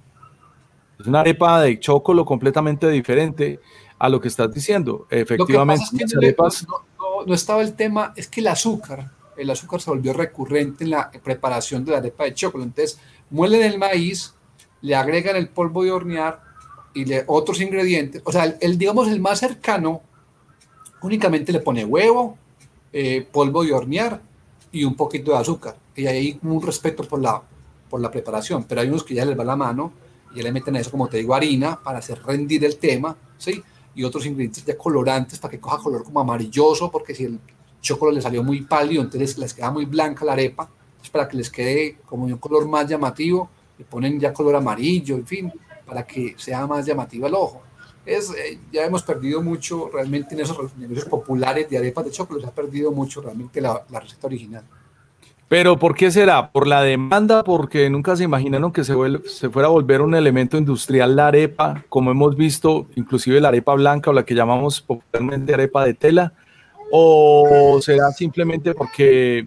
Es 1.00 1.06
una 1.06 1.20
arepa 1.20 1.62
de 1.62 1.80
chocolate 1.80 2.26
completamente 2.26 2.90
diferente 2.90 3.60
a 4.00 4.10
lo 4.10 4.22
que 4.22 4.30
estás 4.30 4.52
diciendo. 4.54 5.06
Efectivamente, 5.10 5.84
no 7.26 7.34
estaba 7.34 7.62
el 7.62 7.74
tema, 7.76 8.14
es 8.16 8.28
que 8.28 8.40
el 8.40 8.48
azúcar 8.48 9.12
el 9.38 9.50
azúcar 9.50 9.80
se 9.80 9.90
volvió 9.90 10.14
recurrente 10.14 10.84
en 10.84 10.92
la 10.92 11.12
preparación 11.12 11.86
de 11.86 11.92
la 11.92 12.00
arepa 12.00 12.26
de 12.26 12.34
chocolate. 12.34 12.70
Entonces, 12.70 13.00
muelen 13.30 13.64
el 13.64 13.78
maíz, 13.78 14.34
le 14.82 14.96
agregan 14.96 15.36
el 15.36 15.50
polvo 15.50 15.84
de 15.84 15.92
hornear 15.92 16.42
y 16.94 17.06
le, 17.06 17.24
otros 17.28 17.62
ingredientes. 17.62 18.22
O 18.26 18.32
sea, 18.32 18.46
el, 18.46 18.78
digamos, 18.78 19.08
el 19.08 19.20
más 19.20 19.40
cercano 19.40 20.02
únicamente 21.02 21.52
le 21.52 21.60
pone 21.60 21.86
huevo, 21.86 22.38
eh, 22.92 23.28
polvo 23.32 23.64
de 23.64 23.74
hornear 23.74 24.22
y 24.72 24.84
un 24.84 24.96
poquito 24.96 25.32
de 25.32 25.38
azúcar. 25.38 25.76
Y 25.96 26.08
hay 26.08 26.40
un 26.44 26.62
respeto 26.62 27.04
por 27.04 27.22
la, 27.22 27.42
por 27.90 28.02
la 28.02 28.12
preparación, 28.12 28.64
pero 28.64 28.82
hay 28.82 28.90
unos 28.90 29.04
que 29.04 29.14
ya 29.14 29.26
les 29.26 29.38
va 29.38 29.44
la 29.44 29.56
mano 29.56 29.94
y 30.34 30.38
ya 30.38 30.44
le 30.44 30.52
meten 30.52 30.76
eso, 30.76 30.92
como 30.92 31.08
te 31.08 31.18
digo, 31.18 31.34
harina 31.34 31.82
para 31.82 32.00
hacer 32.00 32.22
rendir 32.24 32.64
el 32.66 32.78
tema, 32.78 33.16
¿sí? 33.38 33.62
Y 33.96 34.04
otros 34.04 34.26
ingredientes 34.26 34.66
ya 34.66 34.78
colorantes 34.78 35.40
para 35.40 35.52
que 35.52 35.60
coja 35.60 35.78
color 35.78 36.04
como 36.04 36.20
amarilloso, 36.20 36.92
porque 36.92 37.16
si 37.16 37.26
el 37.26 37.40
chocolate 37.82 38.16
le 38.16 38.22
salió 38.22 38.44
muy 38.44 38.62
pálido, 38.62 39.02
entonces 39.02 39.38
les 39.38 39.54
queda 39.54 39.72
muy 39.72 39.86
blanca 39.86 40.26
la 40.26 40.34
arepa, 40.34 40.70
es 41.02 41.10
para 41.10 41.28
que 41.28 41.38
les 41.38 41.50
quede 41.50 41.98
como 42.06 42.26
un 42.26 42.38
color 42.38 42.68
más 42.68 42.88
llamativo, 42.88 43.50
le 43.78 43.86
ponen 43.86 44.20
ya 44.20 44.34
color 44.34 44.56
amarillo, 44.56 45.16
en 45.16 45.26
fin, 45.26 45.54
para 45.86 46.06
que 46.06 46.36
sea 46.38 46.66
más 46.68 46.86
llamativo 46.86 47.28
el 47.28 47.36
ojo. 47.36 47.64
Es, 48.06 48.32
eh, 48.32 48.60
ya 48.72 48.86
hemos 48.86 49.04
perdido 49.04 49.42
mucho 49.42 49.90
realmente 49.92 50.34
en 50.34 50.42
esos 50.42 50.76
negocios 50.78 51.06
populares 51.06 51.70
de 51.70 51.78
arepas 51.78 52.06
de 52.06 52.12
chocolate, 52.12 52.46
se 52.46 52.50
ha 52.50 52.56
perdido 52.56 52.92
mucho 52.92 53.22
realmente 53.22 53.60
la, 53.60 53.84
la 53.90 54.00
receta 54.00 54.28
original. 54.28 54.64
Pero 55.50 55.78
¿por 55.78 55.96
qué 55.96 56.12
será? 56.12 56.52
¿Por 56.52 56.68
la 56.68 56.82
demanda? 56.82 57.44
Porque 57.44 57.90
nunca 57.90 58.18
se 58.18 58.26
imaginaron 58.26 58.72
que 58.72 58.84
se, 58.84 58.94
se, 59.28 59.50
fuera 59.50 59.70
a 59.70 59.72
volver 59.72 60.02
un 60.02 60.14
elemento 60.14 60.58
industrial 60.58 61.16
la 61.16 61.28
arepa, 61.28 61.86
como 61.88 62.12
hemos 62.12 62.36
visto, 62.36 62.88
inclusive 62.96 63.40
la 63.40 63.48
arepa 63.48 63.74
blanca 63.74 64.10
o 64.10 64.14
la 64.14 64.26
que 64.26 64.36
llamamos 64.36 64.82
popularmente 64.82 65.54
arepa 65.54 65.86
de 65.86 65.94
tela, 65.94 66.34
o 66.92 67.80
será 67.82 68.12
simplemente 68.12 68.74
porque 68.74 69.46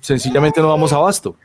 sencillamente 0.00 0.60
no 0.60 0.68
vamos 0.68 0.92
a 0.92 0.96
abasto? 0.96 1.36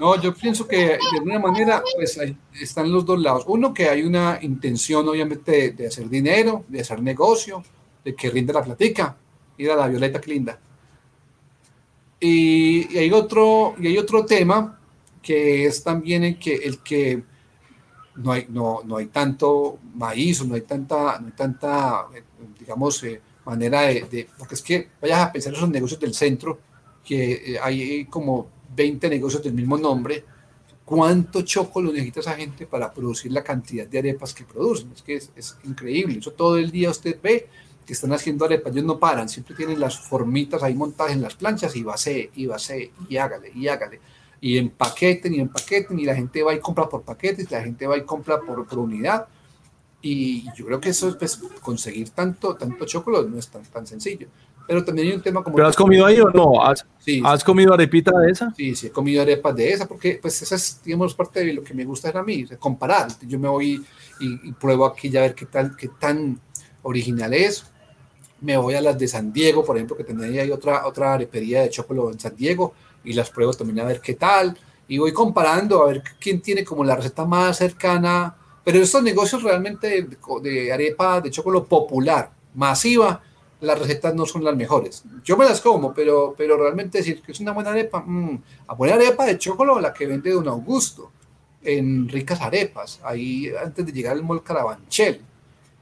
No, 0.00 0.18
yo 0.18 0.34
pienso 0.34 0.66
que 0.66 0.96
de 0.96 0.98
alguna 1.18 1.38
manera 1.38 1.82
pues 1.94 2.18
están 2.58 2.90
los 2.90 3.04
dos 3.04 3.20
lados. 3.20 3.44
Uno, 3.46 3.74
que 3.74 3.86
hay 3.90 4.02
una 4.02 4.38
intención 4.40 5.06
obviamente 5.06 5.72
de, 5.72 5.88
hacer 5.88 6.08
dinero, 6.08 6.64
de 6.68 6.80
hacer 6.80 7.02
negocio, 7.02 7.62
de 8.02 8.14
que 8.14 8.30
rinda 8.30 8.54
la 8.54 8.64
platica. 8.64 9.14
Mira 9.58 9.76
la 9.76 9.88
Violeta, 9.88 10.18
que 10.18 10.30
linda. 10.30 10.58
Y, 12.18 12.96
hay 12.96 13.12
otro, 13.12 13.74
y 13.78 13.88
hay 13.88 13.98
otro 13.98 14.24
tema 14.24 14.80
que 15.20 15.66
es 15.66 15.84
también 15.84 16.24
el 16.24 16.38
que, 16.38 16.54
el 16.54 16.78
que 16.78 17.22
no, 18.14 18.32
hay, 18.32 18.46
no, 18.48 18.80
no 18.82 18.96
hay 18.96 19.06
tanto 19.08 19.80
maíz 19.96 20.42
no 20.46 20.54
hay 20.54 20.62
tanta, 20.62 21.18
no 21.20 21.26
hay 21.26 21.32
tanta 21.32 22.06
digamos, 22.58 23.02
eh, 23.04 23.20
manera 23.44 23.82
de, 23.82 24.28
porque 24.38 24.54
es 24.54 24.62
que 24.62 24.88
vayas 25.02 25.20
a 25.20 25.30
pensar 25.30 25.52
en 25.52 25.58
esos 25.58 25.68
negocios 25.68 26.00
del 26.00 26.14
centro, 26.14 26.58
que 27.04 27.32
eh, 27.32 27.58
hay 27.62 28.06
como 28.06 28.59
20 28.74 29.08
negocios 29.08 29.42
del 29.42 29.52
mismo 29.52 29.76
nombre, 29.76 30.24
¿cuánto 30.84 31.42
chocolate 31.42 31.94
necesita 31.94 32.20
esa 32.20 32.34
gente 32.34 32.66
para 32.66 32.92
producir 32.92 33.32
la 33.32 33.42
cantidad 33.42 33.86
de 33.86 33.98
arepas 33.98 34.34
que 34.34 34.44
producen? 34.44 34.92
Es 34.92 35.02
que 35.02 35.14
es, 35.14 35.56
increíble, 35.64 36.18
eso 36.18 36.32
todo 36.32 36.56
el 36.56 36.70
día 36.70 36.90
usted 36.90 37.18
ve 37.22 37.48
que 37.86 37.92
están 37.92 38.12
haciendo 38.12 38.44
arepas, 38.44 38.72
ellos 38.72 38.84
no 38.84 38.98
paran, 38.98 39.28
siempre 39.28 39.54
tienen 39.54 39.80
las 39.80 39.98
formitas 39.98 40.62
ahí 40.62 40.74
montadas 40.74 41.12
en 41.12 41.22
las 41.22 41.34
planchas 41.34 41.74
y 41.74 41.82
vacé, 41.82 42.30
y 42.34 42.46
vacé, 42.46 42.92
y 43.08 43.16
hágale, 43.16 43.50
y 43.54 43.68
hágale. 43.68 44.00
y 44.42 44.56
empaqueten 44.56 45.34
y 45.34 45.40
empaqueten 45.40 45.98
y 45.98 46.04
la 46.04 46.14
gente 46.14 46.42
va 46.42 46.54
y 46.54 46.60
compra 46.60 46.88
por 46.88 47.02
paquetes, 47.02 47.50
la 47.50 47.62
gente 47.62 47.86
va 47.86 47.98
y 47.98 48.04
compra 48.04 48.40
por, 48.40 48.66
por 48.66 48.78
unidad. 48.78 49.26
Y 50.02 50.44
yo 50.56 50.64
creo 50.64 50.80
que 50.80 50.90
eso 50.90 51.08
es 51.08 51.16
pues, 51.16 51.36
conseguir 51.60 52.08
tanto, 52.10 52.56
tanto 52.56 52.86
chocolate 52.86 53.28
no 53.28 53.38
es 53.38 53.48
tan, 53.48 53.62
tan 53.64 53.86
sencillo. 53.86 54.28
Pero 54.70 54.84
también 54.84 55.08
hay 55.08 55.14
un 55.14 55.20
tema 55.20 55.42
como... 55.42 55.56
¿Pero 55.56 55.66
has 55.66 55.74
comido 55.74 56.06
ahí 56.06 56.20
o 56.20 56.30
no? 56.30 56.62
¿Has, 56.62 56.86
sí, 57.00 57.20
¿has 57.24 57.42
comido 57.42 57.74
arepita 57.74 58.16
de 58.16 58.30
esa? 58.30 58.54
Sí, 58.56 58.76
sí, 58.76 58.86
he 58.86 58.90
comido 58.90 59.20
arepas 59.20 59.56
de 59.56 59.72
esa, 59.72 59.88
porque 59.88 60.20
pues 60.22 60.40
esa 60.42 60.54
es, 60.54 60.80
digamos, 60.84 61.12
parte 61.12 61.44
de 61.44 61.54
lo 61.54 61.64
que 61.64 61.74
me 61.74 61.84
gusta 61.84 62.16
a 62.16 62.22
mí, 62.22 62.46
comparar. 62.56 63.08
Yo 63.26 63.36
me 63.40 63.48
voy 63.48 63.84
y, 64.20 64.48
y, 64.48 64.52
pruebo 64.52 64.86
aquí 64.86 65.10
ya 65.10 65.18
a 65.18 65.22
ver 65.22 65.34
qué, 65.34 65.46
tal, 65.46 65.74
qué 65.74 65.90
tan 65.98 66.38
original 66.82 67.34
es. 67.34 67.64
Me 68.40 68.56
voy 68.56 68.74
a 68.74 68.80
las 68.80 68.96
de 68.96 69.08
San 69.08 69.32
Diego, 69.32 69.64
por 69.64 69.76
ejemplo, 69.76 69.96
que 69.96 70.04
también 70.04 70.38
hay 70.38 70.52
otra, 70.52 70.86
otra 70.86 71.14
arepería 71.14 71.62
de 71.62 71.70
chocolate 71.70 72.12
en 72.12 72.20
San 72.20 72.36
Diego 72.36 72.72
y 73.02 73.12
las 73.12 73.28
pruebo 73.28 73.52
también 73.52 73.80
a 73.80 73.84
ver 73.84 74.00
qué 74.00 74.14
tal. 74.14 74.56
Y 74.86 74.98
voy 74.98 75.12
comparando 75.12 75.82
a 75.82 75.86
ver 75.88 76.04
quién 76.20 76.40
tiene 76.40 76.62
como 76.62 76.84
la 76.84 76.94
receta 76.94 77.24
más 77.24 77.58
cercana. 77.58 78.36
Pero 78.62 78.78
estos 78.78 79.02
negocios 79.02 79.42
realmente 79.42 79.88
de, 79.88 80.16
de 80.48 80.72
arepa 80.72 81.20
de 81.20 81.32
chocolate 81.32 81.66
popular, 81.66 82.30
masiva, 82.54 83.20
las 83.60 83.78
recetas 83.78 84.14
no 84.14 84.26
son 84.26 84.44
las 84.44 84.56
mejores. 84.56 85.04
Yo 85.24 85.36
me 85.36 85.44
las 85.44 85.60
como, 85.60 85.92
pero, 85.92 86.34
pero 86.36 86.56
realmente 86.56 86.98
decir 86.98 87.22
que 87.22 87.32
es 87.32 87.40
una 87.40 87.52
buena 87.52 87.70
arepa, 87.70 88.02
mmm, 88.04 88.42
a 88.66 88.74
buena 88.74 88.94
arepa 88.94 89.26
de 89.26 89.38
chocolate 89.38 89.80
la 89.82 89.92
que 89.92 90.06
vende 90.06 90.30
Don 90.30 90.48
Augusto, 90.48 91.10
en 91.62 92.08
ricas 92.08 92.40
arepas, 92.40 93.00
ahí 93.02 93.52
antes 93.62 93.84
de 93.84 93.92
llegar 93.92 94.14
al 94.14 94.22
Mall 94.22 94.42
Carabanchel, 94.42 95.20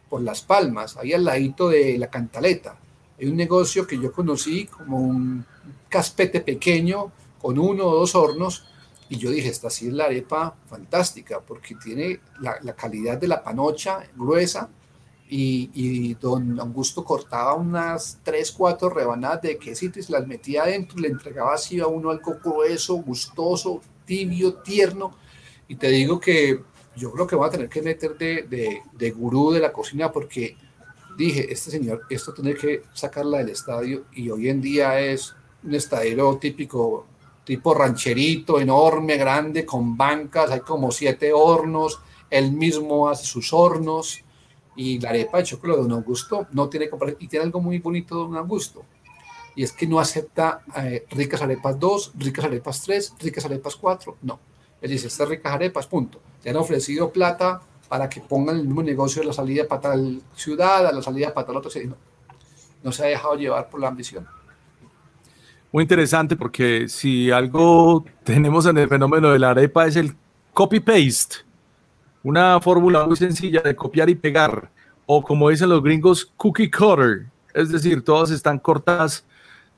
por 0.08 0.22
Las 0.22 0.42
Palmas, 0.42 0.96
ahí 0.96 1.12
al 1.12 1.24
ladito 1.24 1.68
de 1.68 1.98
la 1.98 2.08
Cantaleta. 2.08 2.76
Hay 3.18 3.26
un 3.26 3.36
negocio 3.36 3.86
que 3.86 3.98
yo 3.98 4.12
conocí 4.12 4.66
como 4.66 4.98
un 4.98 5.44
caspete 5.88 6.40
pequeño 6.40 7.12
con 7.40 7.58
uno 7.58 7.86
o 7.86 7.96
dos 7.96 8.14
hornos 8.14 8.64
y 9.08 9.16
yo 9.16 9.30
dije, 9.30 9.48
esta 9.48 9.70
sí 9.70 9.88
es 9.88 9.92
la 9.92 10.04
arepa 10.04 10.54
fantástica 10.66 11.40
porque 11.40 11.74
tiene 11.76 12.20
la, 12.40 12.58
la 12.62 12.74
calidad 12.74 13.18
de 13.18 13.28
la 13.28 13.42
panocha 13.42 14.00
gruesa 14.16 14.68
y, 15.30 16.14
don 16.14 16.58
Augusto 16.58 17.04
cortaba 17.04 17.54
unas 17.54 18.18
3, 18.22 18.50
4 18.52 18.88
rebanadas 18.88 19.42
de 19.42 19.58
quesito 19.58 20.00
y 20.00 20.12
las 20.12 20.26
metía 20.26 20.62
adentro 20.62 20.98
le 20.98 21.08
entregaba 21.08 21.54
así 21.54 21.80
a 21.80 21.86
uno 21.86 22.10
algo 22.10 22.36
grueso, 22.42 22.94
gustoso, 22.96 23.80
tibio, 24.04 24.54
tierno. 24.54 25.14
Y 25.68 25.76
te 25.76 25.88
digo 25.88 26.18
que 26.18 26.62
yo 26.96 27.12
creo 27.12 27.26
que 27.26 27.36
voy 27.36 27.46
a 27.46 27.50
tener 27.50 27.68
que 27.68 27.82
meter 27.82 28.16
de, 28.16 28.42
de, 28.44 28.82
de 28.92 29.10
gurú 29.10 29.52
de 29.52 29.60
la 29.60 29.72
cocina 29.72 30.10
porque 30.10 30.56
dije, 31.16 31.52
este 31.52 31.70
señor, 31.70 32.02
esto 32.08 32.32
tiene 32.32 32.54
que 32.54 32.82
sacarla 32.94 33.38
del 33.38 33.50
estadio 33.50 34.06
y 34.12 34.30
hoy 34.30 34.48
en 34.48 34.60
día 34.62 34.98
es 34.98 35.34
un 35.62 35.74
estadero 35.74 36.38
típico, 36.38 37.06
tipo 37.44 37.74
rancherito, 37.74 38.58
enorme, 38.60 39.16
grande, 39.16 39.66
con 39.66 39.96
bancas, 39.96 40.50
hay 40.50 40.60
como 40.60 40.90
siete 40.90 41.32
hornos, 41.32 42.00
él 42.30 42.52
mismo 42.52 43.08
hace 43.08 43.26
sus 43.26 43.52
hornos 43.52 44.24
y 44.78 45.00
la 45.00 45.10
arepa 45.10 45.38
de 45.38 45.42
chocolate 45.42 45.82
de 45.82 45.88
Don 45.88 45.98
Augusto 45.98 46.46
no 46.52 46.68
tiene 46.68 46.88
comparación. 46.88 47.20
Y 47.20 47.26
tiene 47.26 47.46
algo 47.46 47.60
muy 47.60 47.80
bonito 47.80 48.14
Don 48.14 48.36
Augusto. 48.36 48.84
Y 49.56 49.64
es 49.64 49.72
que 49.72 49.88
no 49.88 49.98
acepta 49.98 50.60
eh, 50.76 51.04
ricas 51.10 51.42
arepas 51.42 51.80
2, 51.80 52.12
ricas 52.16 52.44
arepas 52.44 52.82
3, 52.82 53.14
ricas 53.18 53.44
arepas 53.44 53.74
4. 53.74 54.18
No. 54.22 54.38
Él 54.80 54.90
dice, 54.90 55.08
estas 55.08 55.28
ricas 55.28 55.52
arepas, 55.52 55.88
punto. 55.88 56.20
Le 56.44 56.50
han 56.50 56.56
ofrecido 56.56 57.10
plata 57.10 57.60
para 57.88 58.08
que 58.08 58.20
pongan 58.20 58.56
el 58.56 58.66
mismo 58.66 58.84
negocio 58.84 59.20
de 59.20 59.26
la 59.26 59.32
salida 59.32 59.66
para 59.66 59.80
tal 59.80 60.22
ciudad, 60.36 60.86
a 60.86 60.92
la 60.92 61.02
salida 61.02 61.34
para 61.34 61.48
tal 61.48 61.56
otra 61.56 61.72
ciudad. 61.72 61.88
No, 61.88 61.96
no 62.84 62.92
se 62.92 63.02
ha 63.02 63.06
dejado 63.06 63.34
llevar 63.34 63.68
por 63.68 63.80
la 63.80 63.88
ambición. 63.88 64.28
Muy 65.72 65.82
interesante 65.82 66.36
porque 66.36 66.88
si 66.88 67.32
algo 67.32 68.04
tenemos 68.22 68.64
en 68.66 68.78
el 68.78 68.88
fenómeno 68.88 69.32
de 69.32 69.40
la 69.40 69.50
arepa 69.50 69.88
es 69.88 69.96
el 69.96 70.14
copy-paste 70.54 71.47
una 72.22 72.60
fórmula 72.60 73.06
muy 73.06 73.16
sencilla 73.16 73.60
de 73.60 73.76
copiar 73.76 74.10
y 74.10 74.14
pegar, 74.14 74.70
o 75.06 75.22
como 75.22 75.48
dicen 75.48 75.68
los 75.68 75.82
gringos, 75.82 76.32
cookie 76.36 76.70
cutter, 76.70 77.26
es 77.54 77.70
decir, 77.70 78.04
todas 78.04 78.30
están 78.30 78.58
cortadas 78.58 79.24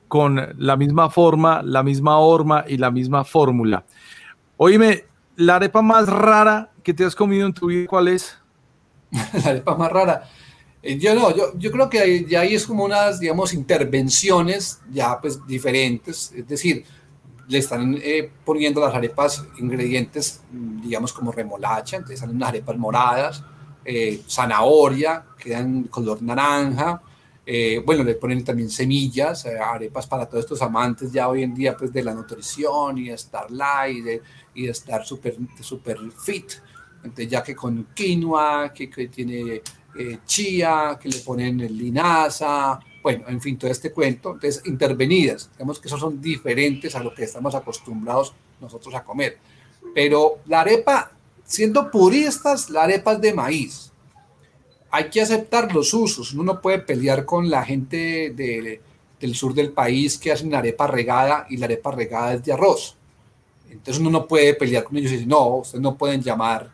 con 0.07 0.53
la 0.57 0.75
misma 0.75 1.09
forma, 1.09 1.61
la 1.63 1.83
misma 1.83 2.17
horma 2.17 2.65
y 2.67 2.77
la 2.77 2.91
misma 2.91 3.23
fórmula. 3.23 3.85
Oíme, 4.57 5.05
la 5.37 5.55
arepa 5.55 5.81
más 5.81 6.07
rara 6.07 6.71
que 6.83 6.93
te 6.93 7.05
has 7.05 7.15
comido 7.15 7.47
en 7.47 7.53
tu 7.53 7.67
vida, 7.67 7.87
¿cuál 7.87 8.09
es? 8.09 8.37
la 9.11 9.49
arepa 9.51 9.75
más 9.75 9.91
rara. 9.91 10.29
Eh, 10.83 10.97
yo 10.97 11.15
no, 11.15 11.35
yo, 11.35 11.57
yo 11.57 11.71
creo 11.71 11.89
que 11.89 12.25
ya 12.25 12.41
ahí 12.41 12.55
es 12.55 12.65
como 12.65 12.83
unas, 12.83 13.19
digamos, 13.19 13.53
intervenciones 13.53 14.81
ya 14.91 15.19
pues 15.21 15.45
diferentes, 15.45 16.33
es 16.35 16.47
decir, 16.47 16.83
le 17.51 17.57
están 17.57 17.99
eh, 18.01 18.31
poniendo 18.45 18.79
las 18.79 18.95
arepas 18.95 19.43
ingredientes, 19.59 20.41
digamos, 20.49 21.11
como 21.11 21.33
remolacha, 21.33 21.97
entonces 21.97 22.19
salen 22.21 22.37
unas 22.37 22.49
arepas 22.49 22.77
moradas, 22.77 23.43
eh, 23.83 24.21
zanahoria, 24.25 25.25
quedan 25.37 25.83
color 25.83 26.21
naranja, 26.21 27.01
eh, 27.45 27.83
bueno, 27.85 28.05
le 28.05 28.15
ponen 28.15 28.45
también 28.45 28.69
semillas, 28.69 29.45
eh, 29.45 29.59
arepas 29.59 30.07
para 30.07 30.27
todos 30.27 30.45
estos 30.45 30.61
amantes 30.61 31.11
ya 31.11 31.27
hoy 31.27 31.43
en 31.43 31.53
día, 31.53 31.75
pues, 31.75 31.91
de 31.91 32.01
la 32.01 32.13
nutrición 32.13 32.97
y 32.99 33.09
de 33.09 33.15
estar 33.15 33.51
light 33.51 34.21
y 34.55 34.65
de 34.65 34.71
estar 34.71 35.05
súper 35.05 35.35
super 35.59 35.97
fit, 36.23 36.53
entonces 37.03 37.27
ya 37.27 37.43
que 37.43 37.53
con 37.53 37.87
quinoa, 37.93 38.71
que, 38.73 38.89
que 38.89 39.09
tiene 39.09 39.61
chía, 40.25 40.97
que 41.01 41.09
le 41.09 41.19
ponen 41.19 41.57
linaza, 41.57 42.79
bueno, 43.01 43.25
en 43.27 43.41
fin, 43.41 43.57
todo 43.57 43.71
este 43.71 43.91
cuento, 43.91 44.33
entonces 44.33 44.61
intervenidas, 44.65 45.49
digamos 45.53 45.79
que 45.79 45.87
esos 45.87 45.99
son 45.99 46.21
diferentes 46.21 46.95
a 46.95 47.03
lo 47.03 47.13
que 47.13 47.23
estamos 47.23 47.55
acostumbrados 47.55 48.33
nosotros 48.59 48.93
a 48.93 49.03
comer. 49.03 49.39
Pero 49.95 50.39
la 50.45 50.61
arepa, 50.61 51.11
siendo 51.43 51.89
puristas, 51.89 52.69
la 52.69 52.83
arepa 52.83 53.13
es 53.13 53.21
de 53.21 53.33
maíz. 53.33 53.91
Hay 54.91 55.09
que 55.09 55.21
aceptar 55.21 55.73
los 55.73 55.93
usos, 55.93 56.33
uno 56.33 56.43
no 56.43 56.61
puede 56.61 56.79
pelear 56.79 57.25
con 57.25 57.49
la 57.49 57.63
gente 57.63 58.31
de, 58.35 58.81
del 59.19 59.35
sur 59.35 59.53
del 59.53 59.71
país 59.71 60.17
que 60.17 60.31
hacen 60.31 60.53
arepa 60.53 60.85
regada 60.85 61.47
y 61.49 61.57
la 61.57 61.65
arepa 61.65 61.91
regada 61.91 62.33
es 62.33 62.43
de 62.43 62.53
arroz. 62.53 62.97
Entonces 63.69 63.99
uno 63.99 64.09
no 64.09 64.27
puede 64.27 64.53
pelear 64.53 64.83
con 64.83 64.97
ellos 64.97 65.11
y 65.11 65.13
decir, 65.15 65.27
no, 65.27 65.57
ustedes 65.57 65.81
no 65.81 65.97
pueden 65.97 66.21
llamar 66.21 66.69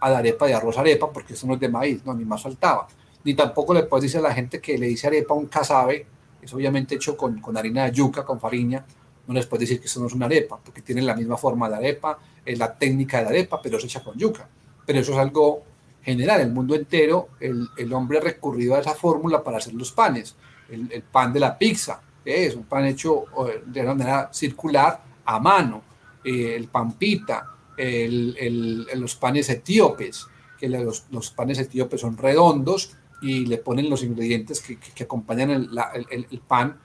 a 0.00 0.10
la 0.10 0.18
arepa 0.18 0.46
de 0.46 0.54
arroz 0.54 0.76
arepa 0.76 1.10
porque 1.10 1.34
eso 1.34 1.46
no 1.46 1.54
es 1.54 1.60
de 1.60 1.68
maíz, 1.68 2.04
no, 2.04 2.12
ni 2.12 2.24
más 2.24 2.42
faltaba 2.42 2.88
ni 3.24 3.34
tampoco 3.34 3.74
le 3.74 3.84
puedes 3.84 4.04
decir 4.04 4.18
a 4.18 4.28
la 4.28 4.34
gente 4.34 4.60
que 4.60 4.78
le 4.78 4.86
dice 4.86 5.06
arepa 5.06 5.34
un 5.34 5.46
casabe, 5.46 6.06
es 6.40 6.52
obviamente 6.54 6.94
hecho 6.94 7.16
con, 7.16 7.40
con 7.40 7.56
harina 7.56 7.84
de 7.84 7.92
yuca, 7.92 8.24
con 8.24 8.40
farina, 8.40 8.84
no 9.26 9.34
les 9.34 9.46
puedes 9.46 9.68
decir 9.68 9.80
que 9.80 9.86
eso 9.86 10.00
no 10.00 10.06
es 10.06 10.12
una 10.12 10.26
arepa, 10.26 10.58
porque 10.58 10.82
tiene 10.82 11.02
la 11.02 11.14
misma 11.14 11.36
forma 11.36 11.68
de 11.68 11.76
arepa, 11.76 12.18
es 12.44 12.58
la 12.58 12.76
técnica 12.76 13.18
de 13.18 13.24
la 13.24 13.30
arepa, 13.30 13.60
pero 13.62 13.78
es 13.78 13.84
hecha 13.84 14.02
con 14.02 14.18
yuca. 14.18 14.48
Pero 14.86 15.00
eso 15.00 15.12
es 15.12 15.18
algo 15.18 15.62
general, 16.02 16.40
el 16.40 16.50
mundo 16.50 16.74
entero, 16.74 17.28
el, 17.38 17.68
el 17.76 17.92
hombre 17.92 18.18
ha 18.18 18.22
recurrido 18.22 18.74
a 18.74 18.80
esa 18.80 18.94
fórmula 18.94 19.44
para 19.44 19.58
hacer 19.58 19.74
los 19.74 19.92
panes, 19.92 20.34
el, 20.70 21.02
pan 21.02 21.32
de 21.32 21.40
la 21.40 21.58
pizza, 21.58 22.00
es 22.24 22.54
un 22.54 22.64
pan 22.64 22.86
hecho 22.86 23.24
de 23.66 23.80
una 23.80 23.94
manera 23.94 24.30
circular 24.32 25.00
a 25.24 25.40
mano, 25.40 25.82
eh, 26.24 26.54
el 26.56 26.68
pan 26.68 26.92
pita, 26.92 27.46
el, 27.76 28.86
los 28.94 29.14
panes 29.16 29.48
etíopes, 29.48 30.26
que 30.58 30.68
los, 30.68 31.06
los 31.10 31.30
panes 31.30 31.58
etíopes 31.58 32.00
son 32.00 32.16
redondos, 32.16 32.96
y 33.22 33.46
le 33.46 33.58
ponen 33.58 33.90
los 33.90 34.02
ingredientes 34.02 34.60
que, 34.60 34.78
que, 34.78 35.04
acompañan 35.04 35.50
el, 35.50 35.70
el, 36.10 36.26
el 36.30 36.38
pan 36.40 36.78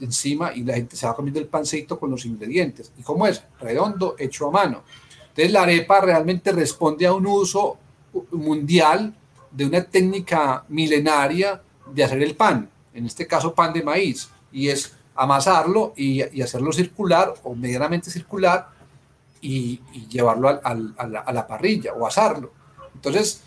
encima 0.00 0.52
y 0.54 0.62
la 0.62 0.74
gente 0.74 0.96
se 0.96 1.06
va 1.06 1.14
comiendo 1.14 1.40
el 1.40 1.46
pancito 1.46 1.98
con 1.98 2.10
los 2.10 2.24
ingredientes. 2.24 2.92
¿Y 2.98 3.02
cómo 3.02 3.26
es? 3.26 3.42
Redondo, 3.60 4.14
hecho 4.18 4.48
a 4.48 4.50
mano. 4.50 4.82
Entonces 5.28 5.52
la 5.52 5.62
arepa 5.62 6.00
realmente 6.00 6.52
responde 6.52 7.06
a 7.06 7.12
un 7.12 7.26
uso 7.26 7.78
mundial 8.32 9.14
de 9.50 9.66
una 9.66 9.82
técnica 9.82 10.64
milenaria 10.68 11.62
de 11.92 12.04
hacer 12.04 12.22
el 12.22 12.34
pan, 12.34 12.68
en 12.92 13.06
este 13.06 13.26
caso 13.26 13.54
pan 13.54 13.72
de 13.72 13.82
maíz, 13.82 14.28
y 14.52 14.68
es 14.68 14.94
amasarlo 15.14 15.94
y, 15.96 16.22
y 16.36 16.42
hacerlo 16.42 16.72
circular 16.72 17.34
o 17.42 17.54
medianamente 17.54 18.10
circular 18.10 18.68
y, 19.40 19.80
y 19.92 20.06
llevarlo 20.08 20.48
al, 20.48 20.60
al, 20.62 20.94
a, 20.98 21.06
la, 21.06 21.20
a 21.20 21.32
la 21.32 21.46
parrilla 21.46 21.92
o 21.94 22.06
asarlo. 22.06 22.52
Entonces, 22.94 23.42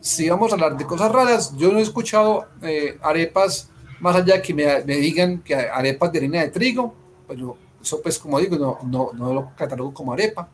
si 0.00 0.28
vamos 0.28 0.50
a 0.50 0.54
hablar 0.54 0.76
de 0.76 0.86
cosas 0.86 1.12
raras, 1.12 1.56
yo 1.56 1.70
no 1.72 1.78
he 1.78 1.82
escuchado 1.82 2.46
eh, 2.62 2.98
arepas, 3.02 3.70
más 4.00 4.16
allá 4.16 4.40
que 4.40 4.54
me, 4.54 4.82
me, 4.84 4.96
digan 4.96 5.42
que 5.42 5.54
arepas 5.54 6.10
de 6.10 6.18
harina 6.18 6.40
de 6.40 6.48
trigo, 6.48 6.94
pero 7.28 7.56
eso 7.80 8.00
pues 8.02 8.18
como 8.18 8.38
digo, 8.38 8.56
no, 8.56 8.78
no, 8.84 9.10
no 9.12 9.34
lo 9.34 9.50
catalogo 9.56 9.92
como 9.92 10.12
arepa, 10.12 10.48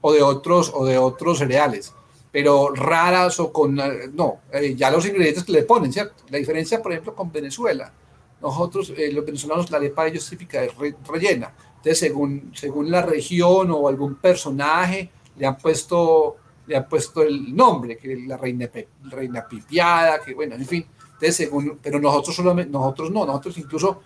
o 0.00 0.12
de 0.12 0.22
otros, 0.22 0.72
o 0.74 0.86
de 0.86 0.96
otros 0.96 1.38
cereales, 1.38 1.92
pero 2.32 2.70
raras 2.74 3.38
o 3.38 3.52
con, 3.52 3.74
no, 3.74 4.40
eh, 4.52 4.74
ya 4.74 4.90
los 4.90 5.06
ingredientes 5.06 5.44
que 5.44 5.52
le 5.52 5.62
ponen, 5.62 5.92
¿cierto? 5.92 6.24
La 6.30 6.38
diferencia, 6.38 6.80
por 6.80 6.92
ejemplo, 6.92 7.14
con 7.14 7.30
Venezuela, 7.30 7.92
nosotros, 8.40 8.94
eh, 8.96 9.12
los 9.12 9.26
venezolanos, 9.26 9.70
la 9.70 9.76
arepa 9.76 10.04
de 10.04 10.10
ellos 10.10 10.28
típica 10.28 10.64
es 10.64 10.74
re, 10.78 10.94
rellena, 11.06 11.52
entonces 11.76 11.98
según, 11.98 12.52
según 12.54 12.90
la 12.90 13.02
región 13.02 13.70
o 13.70 13.88
algún 13.88 14.14
personaje, 14.14 15.10
le 15.36 15.46
han 15.46 15.58
puesto 15.58 16.36
le 16.70 16.76
ha 16.76 16.86
puesto 16.86 17.22
el 17.22 17.54
nombre, 17.54 17.98
que 17.98 18.14
la 18.14 18.36
reina, 18.36 18.70
reina 19.10 19.44
pipiada, 19.48 20.20
que 20.20 20.34
bueno, 20.34 20.54
en 20.54 20.64
fin, 20.64 20.86
entonces, 21.14 21.34
según, 21.34 21.80
pero 21.82 21.98
nosotros 21.98 22.36
solamente, 22.36 22.70
nosotros 22.70 23.10
no, 23.10 23.26
nosotros 23.26 23.58
incluso 23.58 24.00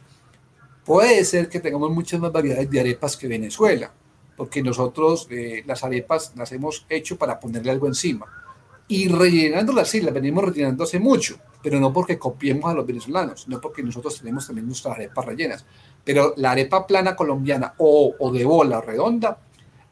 puede 0.82 1.22
ser 1.26 1.50
que 1.50 1.60
tengamos 1.60 1.90
muchas 1.90 2.18
más 2.20 2.32
variedades 2.32 2.70
de 2.70 2.80
arepas 2.80 3.18
que 3.18 3.28
Venezuela, 3.28 3.92
porque 4.34 4.62
nosotros 4.62 5.28
eh, 5.30 5.62
las 5.66 5.84
arepas 5.84 6.32
las 6.36 6.52
hemos 6.52 6.86
hecho 6.88 7.18
para 7.18 7.38
ponerle 7.38 7.70
algo 7.70 7.86
encima. 7.86 8.24
Y 8.88 9.08
rellenándolas, 9.08 9.90
sí, 9.90 10.00
las 10.00 10.14
venimos 10.14 10.42
rellenando 10.42 10.84
hace 10.84 10.98
mucho, 10.98 11.36
pero 11.62 11.78
no 11.78 11.92
porque 11.92 12.18
copiemos 12.18 12.70
a 12.70 12.74
los 12.74 12.86
venezolanos, 12.86 13.46
no 13.46 13.60
porque 13.60 13.82
nosotros 13.82 14.18
tenemos 14.18 14.46
también 14.46 14.66
nuestras 14.66 14.94
arepas 14.94 15.26
rellenas. 15.26 15.66
Pero 16.02 16.32
la 16.38 16.52
arepa 16.52 16.86
plana 16.86 17.14
colombiana 17.14 17.74
o, 17.76 18.14
o 18.18 18.32
de 18.32 18.44
bola 18.46 18.80
redonda, 18.80 19.38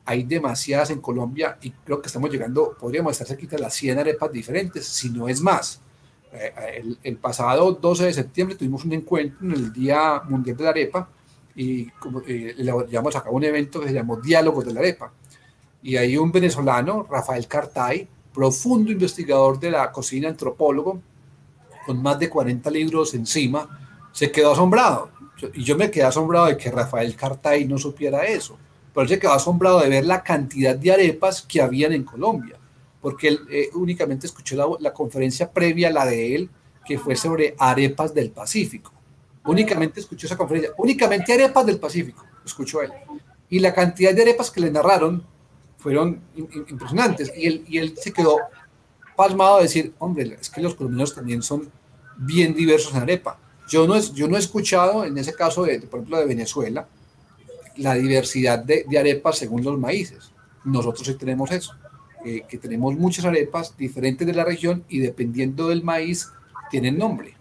hay 0.05 0.25
demasiadas 0.25 0.91
en 0.91 1.01
Colombia 1.01 1.59
y 1.63 1.71
creo 1.71 2.01
que 2.01 2.09
estamos 2.09 2.31
llegando, 2.31 2.77
podríamos 2.79 3.13
estar 3.13 3.27
cerquita 3.27 3.57
de 3.57 3.63
las 3.63 3.75
100 3.75 3.99
arepas 3.99 4.33
diferentes, 4.33 4.87
si 4.87 5.11
no 5.11 5.29
es 5.29 5.41
más. 5.41 5.81
Eh, 6.33 6.53
el, 6.79 6.99
el, 7.03 7.17
pasado 7.19 7.73
12 7.73 8.07
de 8.07 8.13
septiembre 8.13 8.57
tuvimos 8.57 8.85
un 8.85 8.95
encuentro 8.95 9.47
en 9.47 9.53
el 9.53 9.73
Día 9.73 10.23
Mundial 10.25 10.57
de 10.57 10.65
la 10.65 10.71
Arepa 10.71 11.09
y 11.55 11.89
eh, 12.27 12.55
llevamos 12.89 13.15
a 13.17 13.23
cabo 13.23 13.37
un 13.37 13.45
evento 13.45 13.81
que 13.81 13.89
se 13.89 13.95
llamó 13.95 14.17
Diálogos 14.17 14.65
de 14.65 14.73
la 14.73 14.81
Arepa. 14.81 15.13
Y 15.83 15.97
hay 15.97 16.17
un 16.17 16.33
venezolano, 16.33 17.07
Rafael 17.09 17.47
Cartay, 17.47 18.09
profundo 18.33 18.91
investigador 18.91 19.59
de 19.59 19.71
la 19.71 19.91
cocina, 19.93 20.29
antropólogo, 20.29 21.01
con 21.85 22.01
más 22.01 22.19
de 22.19 22.31
40 22.31 22.71
libros 22.71 23.15
encima, 23.15 23.69
se 24.13 24.31
quedó 24.31 24.53
asombrado. 24.53 25.11
Y 25.55 25.65
yo 25.65 25.77
me 25.77 25.91
quedé 25.91 26.05
asombrado 26.05 26.47
de 26.47 26.57
que 26.57 26.71
Rafael 26.71 27.17
Cartay 27.17 27.67
no 27.67 27.79
supiera 27.79 28.25
eso. 28.25 28.57
Pero 28.93 29.03
él 29.03 29.09
se 29.09 29.19
quedó 29.19 29.33
asombrado 29.33 29.81
de 29.81 29.89
ver 29.89 30.05
la 30.05 30.23
cantidad 30.23 30.77
de 30.77 30.93
arepas 30.93 31.43
que 31.43 31.61
habían 31.61 31.93
en 31.93 32.05
Colombia, 32.05 32.57
porque 33.01 33.29
él 33.29 33.41
eh, 33.51 33.71
únicamente 33.75 34.27
escuchó 34.27 34.57
la, 34.57 34.67
la 34.81 34.93
conferencia 34.93 35.51
previa, 35.51 35.91
la 35.91 36.05
de 36.05 36.35
él, 36.35 36.51
que 36.85 36.99
fue 36.99 37.17
sobre 37.17 37.55
arepas 37.59 38.13
del 38.13 38.31
Pacífico 38.31 38.93
Únicamente 39.45 40.01
escuchó 40.01 40.27
esa 40.27 40.37
conferencia, 40.37 40.73
únicamente 40.79 41.33
arepas 41.33 41.67
del 41.67 41.79
Pacífico, 41.79 42.25
escuchó 42.45 42.83
él. 42.83 42.93
Y 43.49 43.59
la 43.59 43.75
cantidad 43.75 44.15
de 44.15 44.23
arepas 44.23 44.51
que 44.51 44.61
le 44.61 44.71
narraron 44.71 45.25
fueron 45.79 46.21
impresionantes. 46.37 47.33
Y 47.37 47.47
él, 47.47 47.65
y 47.69 47.79
él 47.79 47.95
se 48.01 48.13
quedó 48.13 48.39
pasmado 49.17 49.57
de 49.57 49.65
decir, 49.65 49.95
hombre, 49.99 50.39
es 50.41 50.49
que 50.49 50.63
los 50.63 50.75
colombianos 50.75 51.15
también 51.15 51.43
son 51.43 51.71
bien 52.17 52.55
diversos 52.55 52.95
en 52.95 53.03
arepa. 53.03 53.39
Yo 53.69 53.87
no, 53.87 53.99
yo 53.99 54.29
no 54.29 54.37
he 54.37 54.41
escuchado, 54.41 55.05
en 55.05 55.19
ese 55.19 55.35
caso, 55.35 55.65
de, 55.65 55.81
por 55.81 56.01
ejemplo, 56.01 56.19
de 56.19 56.27
Venezuela, 56.27 56.87
la 57.77 57.95
diversidad 57.95 58.59
de, 58.59 58.85
de 58.89 58.99
arepas 58.99 59.39
según 59.39 59.65
los 59.65 59.79
maíces. 59.79 60.33
Nosotros 60.65 61.07
sí 61.07 61.15
tenemos 61.15 61.51
eso, 61.51 61.75
eh, 62.25 62.43
que 62.49 62.59
tenemos 62.59 62.95
muchas 62.95 63.25
arepas 63.25 63.77
diferentes 63.77 64.27
de 64.27 64.33
la 64.33 64.45
región 64.45 64.85
y 64.89 65.01
dependiendo 65.01 65.69
del 65.69 65.83
maíz 65.83 66.31
tienen 66.71 66.97
nombre. 66.97 67.35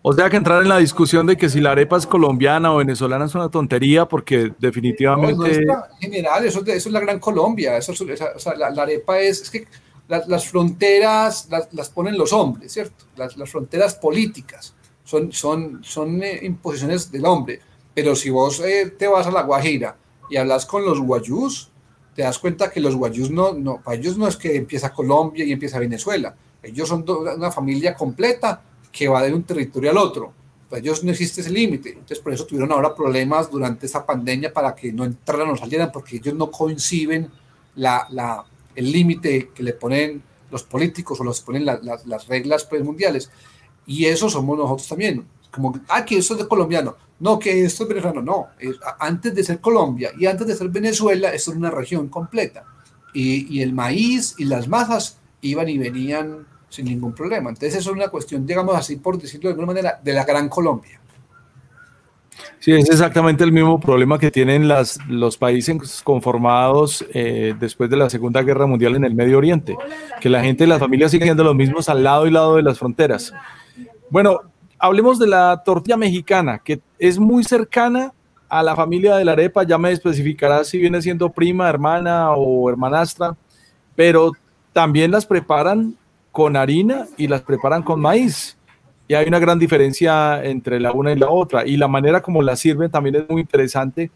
O 0.00 0.12
sea 0.12 0.28
que 0.28 0.36
entrar 0.36 0.62
en 0.62 0.68
la 0.68 0.78
discusión 0.78 1.26
de 1.26 1.36
que 1.36 1.48
si 1.48 1.60
la 1.60 1.72
arepa 1.72 1.96
es 1.96 2.06
colombiana 2.06 2.72
o 2.72 2.76
venezolana 2.76 3.24
es 3.24 3.34
una 3.34 3.48
tontería, 3.48 4.06
porque 4.06 4.52
definitivamente. 4.58 5.64
No, 5.64 5.82
en 6.00 6.12
general, 6.12 6.44
eso, 6.44 6.60
eso, 6.60 6.88
es 6.88 6.92
la 6.92 7.00
gran 7.00 7.18
Colombia. 7.18 7.76
Eso, 7.78 7.92
o 7.92 8.38
sea, 8.38 8.54
la, 8.54 8.82
arepa 8.82 9.18
es. 9.18 9.42
Es 9.42 9.50
que 9.50 9.66
las 10.08 10.46
fronteras 10.46 11.48
las, 11.50 11.72
las, 11.72 11.88
ponen 11.88 12.18
los 12.18 12.32
hombres, 12.34 12.72
¿cierto? 12.72 13.06
Las, 13.16 13.36
las 13.38 13.50
fronteras 13.50 13.94
políticas 13.94 14.74
son, 15.04 15.32
son, 15.32 15.82
son 15.82 16.22
eh, 16.22 16.40
imposiciones 16.42 17.10
del 17.10 17.24
hombre. 17.24 17.60
Pero 17.94 18.16
si 18.16 18.30
vos 18.30 18.60
eh, 18.60 18.92
te 18.98 19.06
vas 19.06 19.26
a 19.26 19.30
la 19.30 19.42
Guajira 19.42 19.96
y 20.28 20.36
hablas 20.36 20.66
con 20.66 20.84
los 20.84 21.00
guayús, 21.00 21.70
te 22.14 22.22
das 22.22 22.38
cuenta 22.38 22.70
que 22.70 22.80
los 22.80 22.96
guayús 22.96 23.30
no, 23.30 23.52
no, 23.52 23.80
para 23.82 23.96
ellos 23.96 24.16
no 24.16 24.28
es 24.28 24.36
que 24.36 24.56
empieza 24.56 24.92
Colombia 24.92 25.44
y 25.44 25.52
empieza 25.52 25.78
Venezuela. 25.78 26.34
Ellos 26.62 26.88
son 26.88 27.04
una 27.08 27.50
familia 27.50 27.94
completa 27.94 28.62
que 28.90 29.08
va 29.08 29.22
de 29.22 29.34
un 29.34 29.42
territorio 29.42 29.90
al 29.90 29.98
otro. 29.98 30.32
Para 30.68 30.80
ellos 30.80 31.04
no 31.04 31.10
existe 31.10 31.40
ese 31.40 31.50
límite. 31.50 31.90
Entonces, 31.90 32.20
por 32.20 32.32
eso 32.32 32.46
tuvieron 32.46 32.72
ahora 32.72 32.94
problemas 32.94 33.50
durante 33.50 33.86
esa 33.86 34.06
pandemia 34.06 34.52
para 34.52 34.74
que 34.74 34.92
no 34.92 35.04
entraran 35.04 35.50
o 35.50 35.56
salieran, 35.56 35.92
porque 35.92 36.16
ellos 36.16 36.34
no 36.34 36.50
coinciden 36.50 37.30
la, 37.76 38.06
la, 38.10 38.44
el 38.74 38.90
límite 38.90 39.50
que 39.54 39.62
le 39.62 39.74
ponen 39.74 40.22
los 40.50 40.62
políticos 40.62 41.20
o 41.20 41.24
los 41.24 41.40
ponen 41.40 41.66
la, 41.66 41.80
las 41.82 42.26
reglas 42.28 42.64
pues, 42.64 42.82
mundiales. 42.82 43.30
Y 43.86 44.06
eso 44.06 44.30
somos 44.30 44.56
nosotros 44.56 44.88
también. 44.88 45.26
Como, 45.54 45.78
ah, 45.88 46.04
que 46.04 46.18
esto 46.18 46.34
es 46.34 46.40
de 46.40 46.48
colombiano. 46.48 46.96
No, 47.20 47.38
que 47.38 47.64
esto 47.64 47.84
es 47.84 47.88
venezolano. 47.88 48.22
No, 48.22 48.48
antes 48.98 49.34
de 49.34 49.44
ser 49.44 49.60
Colombia 49.60 50.10
y 50.18 50.26
antes 50.26 50.46
de 50.46 50.54
ser 50.54 50.68
Venezuela, 50.68 51.32
esto 51.32 51.52
es 51.52 51.56
una 51.56 51.70
región 51.70 52.08
completa. 52.08 52.64
Y, 53.12 53.56
y 53.56 53.62
el 53.62 53.72
maíz 53.72 54.34
y 54.38 54.44
las 54.44 54.66
masas 54.66 55.18
iban 55.40 55.68
y 55.68 55.78
venían 55.78 56.46
sin 56.68 56.86
ningún 56.86 57.14
problema. 57.14 57.50
Entonces 57.50 57.76
eso 57.76 57.90
es 57.90 57.96
una 57.96 58.08
cuestión, 58.08 58.44
digamos 58.44 58.74
así, 58.74 58.96
por 58.96 59.16
decirlo 59.16 59.48
de 59.48 59.52
alguna 59.52 59.68
manera, 59.68 60.00
de 60.02 60.12
la 60.12 60.24
Gran 60.24 60.48
Colombia. 60.48 61.00
Sí, 62.58 62.72
es 62.72 62.88
exactamente 62.88 63.44
el 63.44 63.52
mismo 63.52 63.78
problema 63.78 64.18
que 64.18 64.30
tienen 64.30 64.66
las, 64.66 64.98
los 65.06 65.36
países 65.36 66.00
conformados 66.02 67.04
eh, 67.12 67.54
después 67.60 67.90
de 67.90 67.96
la 67.96 68.08
Segunda 68.08 68.42
Guerra 68.42 68.66
Mundial 68.66 68.96
en 68.96 69.04
el 69.04 69.14
Medio 69.14 69.38
Oriente, 69.38 69.76
que 70.20 70.30
la 70.30 70.42
gente 70.42 70.64
y 70.64 70.66
las 70.66 70.80
familias 70.80 71.10
siguen 71.10 71.28
siendo 71.28 71.44
los 71.44 71.54
mismos 71.54 71.88
al 71.88 72.02
lado 72.02 72.26
y 72.26 72.30
lado 72.30 72.56
de 72.56 72.62
las 72.62 72.78
fronteras. 72.78 73.32
Bueno, 74.10 74.40
hablemos 74.84 75.18
de 75.18 75.26
la 75.26 75.62
tortilla 75.64 75.96
mexicana, 75.96 76.60
que 76.62 76.78
es 76.98 77.18
muy 77.18 77.42
cercana 77.42 78.12
a 78.50 78.62
la 78.62 78.76
familia 78.76 79.16
de 79.16 79.24
la 79.24 79.32
arepa, 79.32 79.62
ya 79.62 79.78
me 79.78 79.90
especificará 79.90 80.62
si 80.62 80.78
viene 80.78 81.00
siendo 81.00 81.30
prima, 81.30 81.70
hermana 81.70 82.32
o 82.32 82.68
hermanastra, 82.68 83.34
pero 83.96 84.32
también 84.74 85.10
las 85.10 85.24
preparan 85.24 85.96
con 86.30 86.54
harina 86.54 87.06
y 87.16 87.28
las 87.28 87.40
preparan 87.40 87.82
con 87.82 87.98
maíz. 87.98 88.58
Y 89.08 89.14
hay 89.14 89.26
una 89.26 89.38
gran 89.38 89.58
diferencia 89.58 90.44
entre 90.44 90.78
la 90.78 90.92
una 90.92 91.12
y 91.12 91.16
la 91.16 91.30
otra. 91.30 91.66
Y 91.66 91.78
la 91.78 91.88
manera 91.88 92.20
como 92.20 92.42
las 92.42 92.60
sirven 92.60 92.90
también 92.90 93.16
es 93.16 93.28
muy 93.28 93.40
interesante 93.40 94.10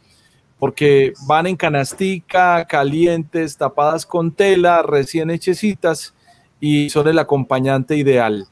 porque 0.59 1.15
van 1.27 1.47
en 1.47 1.57
canastica, 1.57 2.67
calientes, 2.67 3.57
tapadas 3.57 4.05
con 4.05 4.33
tela, 4.33 4.83
recién 4.83 5.31
hechecitas 5.31 6.15
y 6.61 6.91
son 6.91 7.09
el 7.09 7.19
acompañante 7.19 7.97
ideal. 7.97 8.49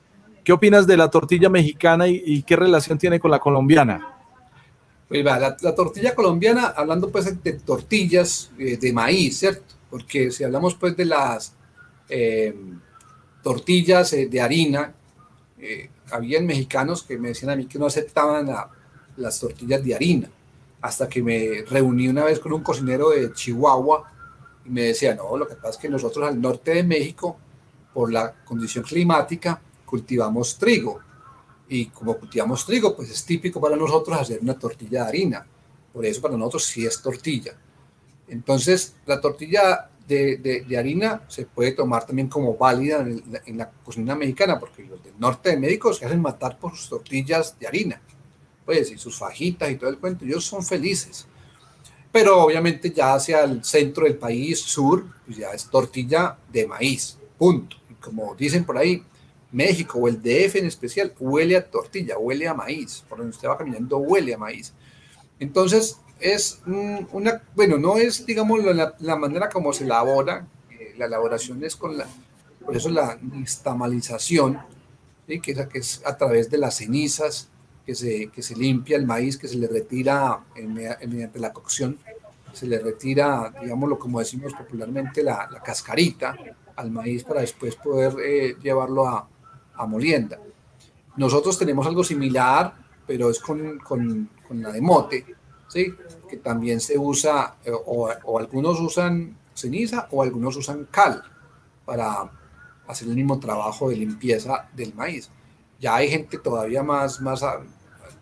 ¿Qué 0.47 0.53
opinas 0.53 0.87
de 0.87 0.97
la 0.97 1.11
tortilla 1.11 1.49
mexicana 1.49 2.07
y, 2.07 2.41
qué 2.45 2.55
relación 2.55 2.97
tiene 2.99 3.19
con 3.19 3.33
la 3.33 3.41
colombiana? 3.41 4.15
Pues 5.09 5.25
la, 5.25 5.75
tortilla 5.75 6.15
colombiana, 6.15 6.67
hablando 6.67 7.11
pues 7.11 7.43
de 7.43 7.53
tortillas 7.55 8.53
eh, 8.57 8.77
de 8.77 8.93
maíz, 8.93 9.41
¿cierto? 9.41 9.75
Porque 9.91 10.31
si 10.31 10.45
hablamos 10.45 10.77
pues 10.77 10.97
de 10.97 11.05
las 11.05 11.53
eh, 12.09 12.55
tortillas 13.43 14.13
eh, 14.13 14.29
de 14.29 14.41
harina. 14.41 14.95
Habían 16.13 16.47
mexicanos 16.47 17.03
que 17.03 17.19
me 17.19 17.31
decían 17.31 17.51
a 17.51 17.57
mí 17.57 17.67
que 17.67 17.81
no 17.81 17.87
aceptaban 17.87 18.49
las 19.17 19.41
tortillas 19.41 19.83
de 19.83 19.97
harina, 19.97 20.31
hasta 20.81 21.09
que 21.09 21.25
me 21.25 21.65
reuní 21.69 22.07
una 22.07 22.23
vez 22.23 22.39
con 22.39 22.53
un 22.53 22.63
cocinero 22.63 23.11
de 23.11 23.33
Chihuahua 23.33 24.13
y 24.65 24.71
me 24.71 24.83
decía, 24.83 25.17
no, 25.17 25.37
lo 25.37 25.49
que 25.49 25.57
pasa 25.57 25.71
es 25.71 25.77
que 25.79 25.89
nosotros 25.89 26.29
al 26.29 26.41
norte 26.41 26.73
de 26.73 26.85
México, 26.85 27.37
por 27.93 28.13
la 28.13 28.33
condición 28.45 28.85
climática, 28.85 29.61
cultivamos 29.97 30.59
trigo. 30.59 31.01
Y 31.69 31.87
como 31.87 32.17
cultivamos 32.17 32.65
trigo, 32.67 32.95
pues 32.95 33.11
es 33.11 33.25
típico 33.25 33.61
para 33.61 33.77
nosotros 33.77 34.21
hacer 34.21 34.41
una 34.41 34.55
tortilla 34.59 35.03
de 35.03 35.09
harina. 35.09 35.47
Por 35.93 36.05
eso 36.05 36.21
para 36.21 36.37
nosotros 36.37 36.65
sí 36.65 36.85
es 36.85 37.01
tortilla. 37.01 37.57
Entonces, 38.29 38.95
la 39.07 39.21
tortilla 39.21 39.91
de, 40.07 40.65
de, 40.69 40.79
harina 40.79 41.23
se 41.29 41.47
puede 41.47 41.73
tomar 41.73 42.07
también 42.07 42.29
como 42.29 42.57
válida 42.57 43.01
en, 43.01 43.59
la 43.59 43.71
cocina 43.71 44.15
mexicana, 44.15 44.59
porque 44.61 44.85
los 44.85 45.03
del 45.03 45.15
norte 45.19 45.51
de 45.51 45.57
México 45.57 45.93
se 45.93 46.05
hacen 46.05 46.21
matar 46.21 46.59
por 46.59 46.77
sus 46.77 46.89
tortillas 46.89 47.59
de 47.59 47.67
harina, 47.67 48.01
pues, 48.65 48.91
y 48.93 48.99
sus 48.99 49.17
fajitas 49.19 49.71
y 49.71 49.77
todo 49.77 49.91
el 49.91 49.99
cuento, 49.99 50.25
ellos 50.25 50.45
son 50.45 50.63
felices. 50.63 51.27
Pero 52.13 52.43
obviamente 52.43 52.93
ya 52.93 53.15
hacia 53.15 53.45
el 53.45 53.65
centro 53.65 54.05
del 54.05 54.17
país, 54.17 54.61
sur, 54.61 55.05
pues 55.25 55.39
ya 55.39 55.51
es 55.51 55.69
tortilla 55.69 56.37
de 56.53 56.67
maíz, 56.67 57.19
punto. 57.37 57.77
Y 57.91 57.95
como 57.95 58.35
dicen 58.35 58.65
por 58.65 58.79
ahí, 58.79 59.03
México 59.53 59.99
o 59.99 60.09
el 60.09 60.21
DF 60.21 60.57
en 60.57 60.67
especial 60.67 61.15
huele 61.19 61.57
a 61.57 61.65
tortilla, 61.65 62.19
huele 62.19 62.49
a 62.49 62.55
maíz, 62.55 63.05
por 63.09 63.19
donde 63.19 63.31
usted 63.31 63.49
va 63.49 63.59
caminando 63.59 63.99
huele 63.99 64.35
a 64.35 64.39
maíz. 64.39 64.73
Entonces, 65.39 65.99
es 66.21 66.61
una, 66.67 67.43
bueno, 67.55 67.79
no 67.79 67.97
es, 67.97 68.25
digamos, 68.27 68.61
la, 68.65 69.17
manera 69.17 69.49
como 69.49 69.73
se 69.73 69.85
elabora, 69.85 70.47
eh, 70.71 70.95
la 70.97 71.07
elaboración 71.07 71.63
es 71.63 71.77
con 71.77 71.99
la, 71.99 72.07
por 72.65 72.77
eso 72.77 72.89
la 72.89 73.19
estamalización, 73.43 74.59
que, 75.27 75.41
es, 75.45 75.67
que 75.67 75.79
es 75.79 76.03
a 76.05 76.17
través 76.17 76.51
de 76.51 76.59
las 76.59 76.77
cenizas, 76.77 77.49
que 77.85 77.95
se, 77.95 78.29
que 78.29 78.43
se 78.43 78.57
limpia 78.57 78.97
el 78.97 79.07
maíz, 79.07 79.37
que 79.37 79.47
se 79.47 79.57
le 79.57 79.69
retira 79.69 80.41
mediante 81.07 81.39
la 81.39 81.53
cocción, 81.53 81.99
se 82.53 82.67
le 82.67 82.79
retira, 82.79 83.53
digámoslo 83.61 83.99
como 83.99 84.19
decimos 84.19 84.55
popularmente, 84.55 85.23
la, 85.23 85.49
cascarita 85.65 86.35
al 86.75 86.91
maíz 86.91 87.23
para 87.23 87.43
después 87.43 87.77
poder 87.77 88.17
eh, 88.25 88.57
llevarlo 88.63 89.07
a, 89.07 89.29
a, 89.77 89.87
molienda. 89.87 90.39
Nosotros 91.17 91.59
tenemos 91.59 91.87
algo 91.87 92.05
similar, 92.05 92.75
pero 93.07 93.31
es 93.31 93.41
con, 93.41 93.79
con, 93.79 94.31
con 94.47 94.63
la 94.63 94.73
de 94.73 94.81
mote, 94.81 95.25
¿sí? 95.69 95.95
que 96.29 96.37
también 96.39 96.81
se 96.81 96.99
usa, 96.99 97.57
eh, 97.65 97.73
o, 97.73 98.39
algunos 98.39 98.81
usan 98.81 99.37
ceniza 99.55 100.09
o 100.11 100.23
algunos 100.23 100.57
usan 100.57 100.87
cal 100.91 101.23
para 101.85 102.31
hacer 102.87 103.09
el 103.09 103.15
mismo 103.15 103.39
trabajo 103.41 103.89
de 103.89 103.97
limpieza 103.97 104.69
del 104.75 104.95
maíz. 104.95 105.31
Ya 105.81 105.97
hay 105.97 106.09
gente 106.09 106.39
todavía 106.39 106.83
más, 106.83 107.21
más 107.21 107.43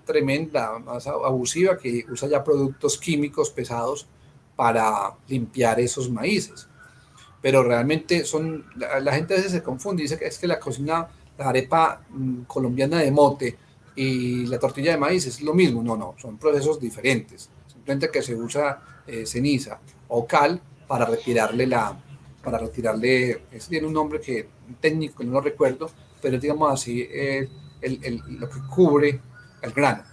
tremenda, 0.05 0.79
más 0.79 1.07
abusiva, 1.07 1.79
que 1.79 2.05
usa 2.11 2.29
ya 2.29 2.45
productos 2.45 2.99
químicos 2.99 3.51
pesados 3.51 4.07
para 4.57 5.15
limpiar 5.29 5.81
esos 5.81 6.11
maíces. 6.11 6.69
Pero 7.41 7.63
realmente 7.63 8.25
son, 8.25 8.65
la, 8.77 9.13
gente 9.13 9.35
a 9.35 9.37
veces 9.37 9.53
se 9.53 9.63
confunde, 9.63 10.03
dice 10.03 10.19
que 10.19 10.27
es 10.27 10.39
que 10.39 10.47
la 10.47 10.59
cocina, 10.61 11.09
la 11.39 11.49
arepa 11.49 12.05
mm, 12.09 12.43
colombiana 12.43 12.99
de 13.01 13.11
mote 13.11 13.57
y 13.97 14.47
la 14.47 14.59
tortilla 14.59 14.93
de 14.93 14.99
maíz 14.99 15.27
es 15.27 15.41
lo 15.41 15.55
mismo. 15.55 15.83
No, 15.83 15.97
no, 15.97 16.15
son 16.19 16.39
procesos 16.39 16.81
diferentes. 16.81 17.49
Simplemente 17.67 18.11
que 18.11 18.23
se 18.23 18.35
usa 18.35 19.03
eh, 19.07 19.27
ceniza 19.27 19.79
o 20.09 20.27
cal 20.27 20.61
para 20.87 21.05
retirarle 21.07 21.67
la, 21.67 21.97
para 22.43 22.59
retirarle, 22.59 23.43
eso 23.51 23.69
tiene 23.71 23.87
un 23.87 23.93
nombre 23.93 24.21
que 24.21 24.49
técnico, 24.81 25.25
no 25.25 25.33
lo 25.33 25.41
recuerdo, 25.41 25.91
pero 26.21 26.39
digamos 26.39 26.73
así, 26.73 27.07
el, 27.11 27.49
el, 27.81 28.23
lo 28.39 28.49
que 28.49 28.61
cubre 28.75 29.21
el 29.63 29.73
grano. 29.73 30.05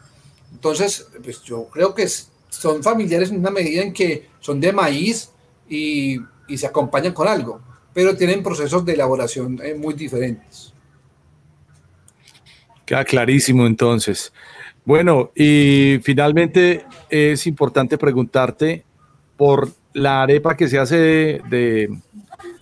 Entonces, 0.52 1.08
pues 1.24 1.42
yo 1.44 1.68
creo 1.68 1.94
que 1.94 2.08
son 2.50 2.84
familiares 2.84 3.32
en 3.32 3.40
una 3.40 3.52
medida 3.52 3.82
en 3.82 3.94
que 3.94 4.30
son 4.40 4.60
de 4.60 4.74
maíz 4.74 5.32
y, 5.70 6.20
y 6.48 6.58
se 6.58 6.68
acompañan 6.68 7.14
con 7.14 7.28
algo, 7.28 7.62
pero 7.94 8.16
tienen 8.16 8.44
procesos 8.44 8.86
de 8.86 8.94
elaboración 8.94 9.60
eh, 9.64 9.76
muy 9.76 9.94
diferentes. 9.94 10.71
Queda 12.92 13.06
clarísimo 13.06 13.66
entonces. 13.66 14.34
Bueno, 14.84 15.32
y 15.34 16.00
finalmente 16.04 16.84
es 17.10 17.48
importante 17.48 17.98
preguntarte 17.98 18.84
por 19.38 19.70
la 19.94 20.24
arepa 20.24 20.58
que 20.58 20.68
se 20.68 20.78
hace 20.78 20.98
de, 20.98 21.90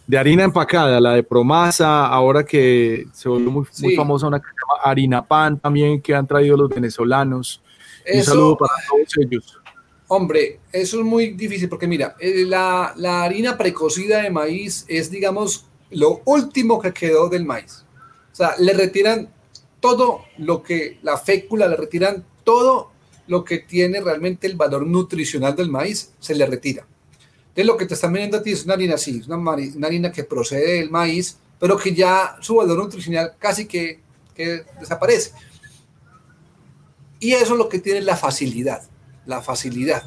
de, 0.06 0.18
harina 0.20 0.44
empacada, 0.44 1.02
la 1.02 1.14
de 1.14 1.24
promasa, 1.24 2.06
ahora 2.06 2.46
que 2.46 3.08
se 3.12 3.28
volvió 3.28 3.50
muy, 3.50 3.66
muy 3.82 3.96
famosa 3.96 4.28
una 4.28 4.40
que 4.40 4.46
se 4.46 4.54
llama 4.54 4.92
harina 4.92 5.26
pan 5.26 5.58
también 5.58 6.00
que 6.00 6.14
han 6.14 6.28
traído 6.28 6.56
los 6.56 6.70
venezolanos. 6.70 7.64
Un 8.14 8.22
saludo 8.22 8.56
para 8.56 8.74
todos 8.88 9.18
ellos. 9.18 9.60
Hombre, 10.10 10.60
eso 10.72 11.00
es 11.00 11.06
muy 11.06 11.30
difícil 11.30 11.68
porque 11.68 11.88
mira, 11.88 12.16
eh, 12.20 12.46
la, 12.46 12.94
la, 12.98 13.24
harina 13.24 13.58
precocida 13.58 14.22
de 14.22 14.30
maíz 14.30 14.86
es, 14.88 15.10
digamos, 15.10 15.66
lo 15.90 16.22
último 16.26 16.80
que 16.80 16.94
quedó 16.94 17.30
del 17.30 17.46
maíz. 17.46 17.84
O 18.32 18.36
sea, 18.36 18.54
le 18.60 18.74
retiran 18.74 19.28
todo 19.80 20.26
lo 20.38 20.64
que, 20.64 21.00
la 21.02 21.18
fécula, 21.18 21.68
le 21.68 21.76
retiran 21.76 22.26
todo 22.44 22.92
lo 23.28 23.44
que 23.44 23.60
tiene 23.60 24.02
realmente 24.02 24.48
el 24.48 24.56
valor 24.56 24.86
nutricional 24.86 25.56
del 25.56 25.70
maíz, 25.70 26.12
se 26.20 26.36
le 26.36 26.46
retira. 26.46 26.86
Entonces, 27.50 27.66
lo 27.66 27.78
que 27.78 27.86
te 27.86 27.94
están 27.94 28.14
vendiendo 28.14 28.38
a 28.38 28.44
ti 28.44 28.52
es 28.52 28.66
una 28.66 28.74
harina 28.74 28.96
así, 28.96 29.22
una, 29.28 29.88
harina 29.88 30.12
que 30.12 30.24
procede 30.24 30.80
del 30.80 30.90
maíz, 30.90 31.38
pero 31.60 31.78
que 31.78 31.94
ya 31.94 32.38
su 32.42 32.56
valor 32.56 32.78
nutricional 32.78 33.34
casi 33.38 33.66
que, 33.66 34.00
desaparece. 34.80 35.34
Y 37.20 37.34
eso 37.34 37.54
es 37.54 37.60
lo 37.60 37.68
que 37.68 37.80
tiene 37.80 38.00
la 38.02 38.16
facilidad 38.16 38.84
la 39.30 39.42
facilidad. 39.42 40.04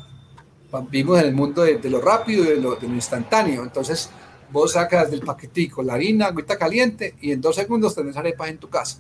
Vivimos 0.91 1.21
en 1.21 1.27
el 1.27 1.35
mundo 1.35 1.63
de, 1.63 1.79
lo 1.89 2.01
rápido 2.01 2.45
y 2.45 2.49
de 2.49 2.57
lo, 2.57 2.79
instantáneo. 2.83 3.63
Entonces, 3.63 4.11
vos 4.51 4.73
sacas 4.73 5.11
del 5.11 5.21
paquetico 5.21 5.83
la 5.83 5.95
harina, 5.95 6.27
agüita 6.27 6.59
caliente 6.59 7.15
y 7.21 7.31
en 7.31 7.41
dos 7.41 7.57
segundos 7.57 7.95
tenés 7.95 8.17
arepas 8.17 8.49
en 8.49 8.59
tu 8.59 8.69
casa. 8.69 8.99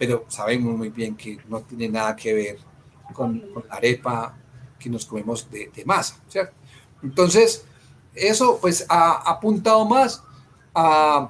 Pero 0.00 0.24
sabemos 0.28 0.74
muy 0.78 0.88
bien 0.88 1.14
que 1.14 1.36
no 1.46 1.60
tiene 1.60 1.90
nada 1.90 2.16
que 2.16 2.32
ver 2.32 2.58
con, 3.12 3.44
la 3.68 3.74
arepa 3.76 4.34
que 4.78 4.88
nos 4.88 5.04
comemos 5.04 5.46
de, 5.50 5.70
masa, 5.84 6.16
¿cierto? 6.26 6.54
Entonces, 7.02 7.66
eso 8.14 8.56
pues 8.62 8.86
ha 8.88 9.30
apuntado 9.30 9.84
más 9.84 10.22
a 10.74 11.28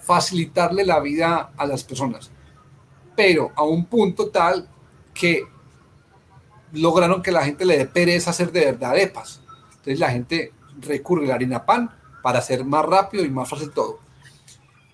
facilitarle 0.00 0.86
la 0.86 0.98
vida 1.00 1.52
a 1.58 1.66
las 1.66 1.84
personas, 1.84 2.30
pero 3.14 3.52
a 3.54 3.64
un 3.64 3.84
punto 3.84 4.30
tal 4.30 4.66
que 5.12 5.46
lograron 6.72 7.22
que 7.22 7.32
la 7.32 7.44
gente 7.44 7.66
le 7.66 7.76
dé 7.76 7.84
pereza 7.84 8.30
hacer 8.30 8.50
de 8.50 8.64
verdad 8.64 8.92
arepas. 8.92 9.42
Entonces 9.72 9.98
la 9.98 10.10
gente 10.10 10.54
recurre 10.80 11.26
a 11.26 11.28
la 11.28 11.34
harina 11.34 11.66
pan 11.66 11.90
para 12.22 12.38
hacer 12.38 12.64
más 12.64 12.86
rápido 12.86 13.26
y 13.26 13.28
más 13.30 13.46
fácil 13.46 13.72
todo. 13.72 14.05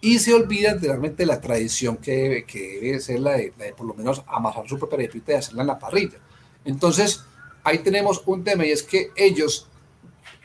Y 0.02 0.18
se 0.18 0.34
olvida 0.34 0.74
realmente 0.74 1.22
de 1.22 1.26
la 1.26 1.40
tradición 1.40 1.96
que, 1.96 2.44
que 2.46 2.80
debe 2.82 3.00
ser 3.00 3.20
la 3.20 3.32
de, 3.32 3.52
por 3.74 3.86
lo 3.86 3.94
menos 3.94 4.22
amasar 4.26 4.68
su 4.68 4.78
propia 4.78 5.08
y 5.12 5.32
hacerla 5.32 5.62
en 5.62 5.68
la 5.68 5.78
parrilla. 5.78 6.18
Entonces, 6.64 7.24
ahí 7.64 7.78
tenemos 7.78 8.22
un 8.26 8.44
tema 8.44 8.66
y 8.66 8.72
es 8.72 8.82
que 8.82 9.12
ellos, 9.16 9.68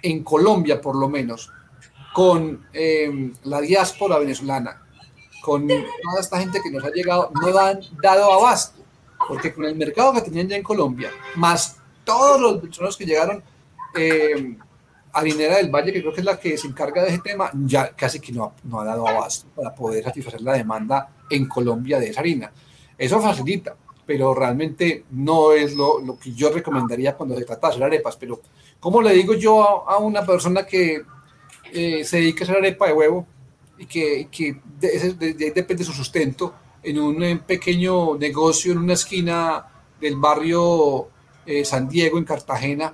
en 0.02 0.24
Colombia 0.24 0.80
por 0.80 0.96
lo 0.96 1.10
menos, 1.10 1.52
con 2.14 2.66
em, 2.72 3.34
la 3.44 3.60
diáspora 3.60 4.18
venezolana, 4.18 4.82
con 5.42 5.68
toda 5.68 6.22
esta 6.22 6.40
gente 6.40 6.62
que 6.64 6.72
nos 6.72 6.86
ha 6.86 6.92
llegado, 6.92 7.32
no 7.34 7.58
han 7.58 7.82
dado 8.02 8.32
abasto 8.32 8.78
porque 9.28 9.54
con 9.54 9.66
el 9.66 9.76
mercado 9.76 10.14
que 10.14 10.22
tenían 10.22 10.48
ya 10.48 10.56
en 10.56 10.64
Colombia, 10.64 11.12
más 11.36 11.78
todos 12.04 12.40
los 12.40 12.62
venezolanos 12.62 12.98
que 12.98 13.06
llegaron, 13.06 13.44
eh, 13.96 14.58
Harinera 15.14 15.58
del 15.58 15.70
Valle, 15.70 15.92
que 15.94 16.02
creo 16.02 16.14
que 16.14 16.22
es 16.22 16.26
la 16.26 16.40
que 16.40 16.58
se 16.58 16.68
encarga 16.68 17.04
de 17.04 17.10
ese 17.10 17.20
tema, 17.20 17.50
ya 17.66 17.90
casi 17.96 18.20
que 18.20 18.32
no, 18.32 18.54
no 18.64 18.82
ha 18.82 18.86
dado 18.86 19.08
abasto 19.08 19.48
para 19.56 19.74
poder 19.74 20.04
satisfacer 20.04 20.42
la 20.42 20.54
demanda 20.54 21.10
en 21.30 21.48
Colombia 21.48 22.00
de 22.00 22.10
esa 22.10 22.20
harina. 22.20 22.52
Eso 22.98 23.20
facilita, 23.20 23.76
pero 24.06 24.34
realmente 24.34 25.06
no 25.12 25.52
es 25.54 25.76
lo, 25.76 26.00
lo, 26.00 26.18
que 26.18 26.34
yo 26.34 26.52
recomendaría 26.52 27.16
cuando 27.16 27.38
se 27.38 27.46
trata 27.46 27.68
de 27.68 27.74
hacer 27.74 27.84
arepas. 27.84 28.16
Pero, 28.18 28.42
¿cómo 28.80 29.02
le 29.02 29.14
digo 29.14 29.34
yo 29.34 29.88
a, 29.90 29.98
una 29.98 30.26
persona 30.26 30.66
que 30.66 31.04
eh, 31.72 32.04
se 32.04 32.18
dedica 32.18 32.44
a 32.44 32.44
hacer 32.46 32.58
arepa 32.58 32.88
de 32.88 32.94
huevo 32.94 33.28
y 33.78 33.86
que, 33.86 34.28
que 34.32 34.60
de, 34.80 35.14
de, 35.14 35.34
de, 35.34 35.52
depende 35.52 35.84
su 35.84 35.94
sustento? 35.94 36.54
en 36.88 37.00
un 37.00 37.40
pequeño 37.40 38.18
negocio 38.18 38.72
en 38.72 38.78
una 38.78 38.94
esquina 38.94 39.66
del 40.00 40.16
barrio 40.16 41.10
eh, 41.46 41.66
San 41.66 41.90
Diego 41.90 42.18
en 42.18 42.24
Cartagena, 42.24 42.94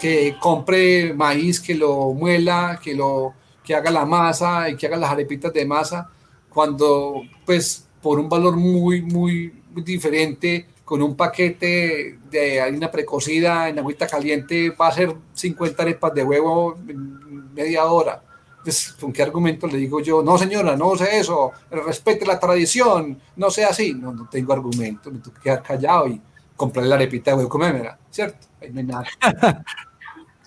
que 0.00 0.36
compre 0.40 1.12
maíz, 1.14 1.60
que 1.60 1.74
lo 1.74 2.12
muela, 2.12 2.80
que 2.82 2.94
lo 2.94 3.34
que 3.62 3.74
haga 3.74 3.90
la 3.90 4.04
masa 4.04 4.68
y 4.68 4.76
que 4.76 4.86
haga 4.86 4.96
las 4.96 5.10
arepitas 5.10 5.52
de 5.52 5.64
masa, 5.64 6.10
cuando 6.48 7.22
pues 7.44 7.86
por 8.02 8.18
un 8.18 8.28
valor 8.28 8.56
muy, 8.56 9.02
muy, 9.02 9.52
diferente, 9.84 10.66
con 10.84 11.02
un 11.02 11.14
paquete 11.14 12.18
de 12.30 12.60
harina 12.60 12.90
precocida 12.90 13.68
en 13.68 13.78
agüita 13.78 14.06
caliente, 14.08 14.70
va 14.70 14.88
a 14.88 14.92
ser 14.92 15.14
50 15.34 15.82
arepas 15.82 16.14
de 16.14 16.24
huevo 16.24 16.76
en 16.88 17.54
media 17.54 17.84
hora 17.84 18.22
pues, 18.62 18.92
¿con 18.92 19.12
qué 19.12 19.22
argumento 19.22 19.66
le 19.66 19.78
digo 19.78 20.00
yo, 20.00 20.22
no 20.22 20.36
señora, 20.36 20.76
no 20.76 20.96
sé 20.96 21.18
eso, 21.18 21.52
respete 21.70 22.26
la 22.26 22.38
tradición, 22.38 23.18
no 23.36 23.50
sea 23.50 23.68
así? 23.68 23.94
No, 23.94 24.12
no 24.12 24.28
tengo 24.28 24.52
argumento, 24.52 25.10
me 25.10 25.18
tengo 25.18 25.34
que 25.34 25.42
quedar 25.42 25.62
callado 25.62 26.08
y 26.08 26.20
comprar 26.56 26.86
la 26.86 26.96
arepita 26.96 27.30
de 27.30 27.38
huevo 27.38 27.48
comérmela, 27.48 27.98
¿cierto? 28.10 28.46
Ahí 28.60 28.70
no 28.72 28.80
hay 28.80 28.86
nada. 28.86 29.04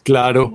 claro. 0.04 0.54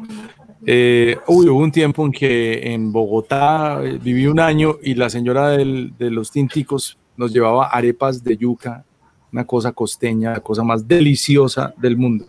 Eh, 0.66 1.16
hubo 1.26 1.54
un 1.54 1.72
tiempo 1.72 2.04
en 2.04 2.12
que 2.12 2.72
en 2.72 2.92
Bogotá 2.92 3.80
eh, 3.82 3.98
viví 4.02 4.26
un 4.26 4.40
año 4.40 4.78
y 4.82 4.94
la 4.94 5.08
señora 5.08 5.50
del, 5.50 5.94
de 5.96 6.10
los 6.10 6.30
tinticos 6.30 6.98
nos 7.16 7.32
llevaba 7.32 7.68
arepas 7.68 8.22
de 8.22 8.36
yuca, 8.36 8.84
una 9.32 9.46
cosa 9.46 9.72
costeña, 9.72 10.32
la 10.32 10.40
cosa 10.40 10.62
más 10.62 10.86
deliciosa 10.86 11.74
del 11.76 11.96
mundo. 11.96 12.26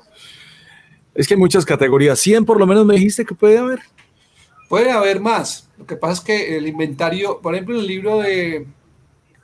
Es 1.13 1.27
que 1.27 1.33
hay 1.33 1.39
muchas 1.39 1.65
categorías. 1.65 2.19
100 2.19 2.45
por 2.45 2.59
lo 2.59 2.65
menos 2.65 2.85
me 2.85 2.95
dijiste 2.95 3.25
que 3.25 3.35
puede 3.35 3.57
haber. 3.57 3.79
Puede 4.69 4.91
haber 4.91 5.19
más. 5.19 5.69
Lo 5.77 5.85
que 5.85 5.95
pasa 5.95 6.13
es 6.13 6.21
que 6.21 6.57
el 6.57 6.67
inventario, 6.67 7.39
por 7.41 7.55
ejemplo, 7.55 7.79
el 7.79 7.87
libro 7.87 8.19
de 8.19 8.67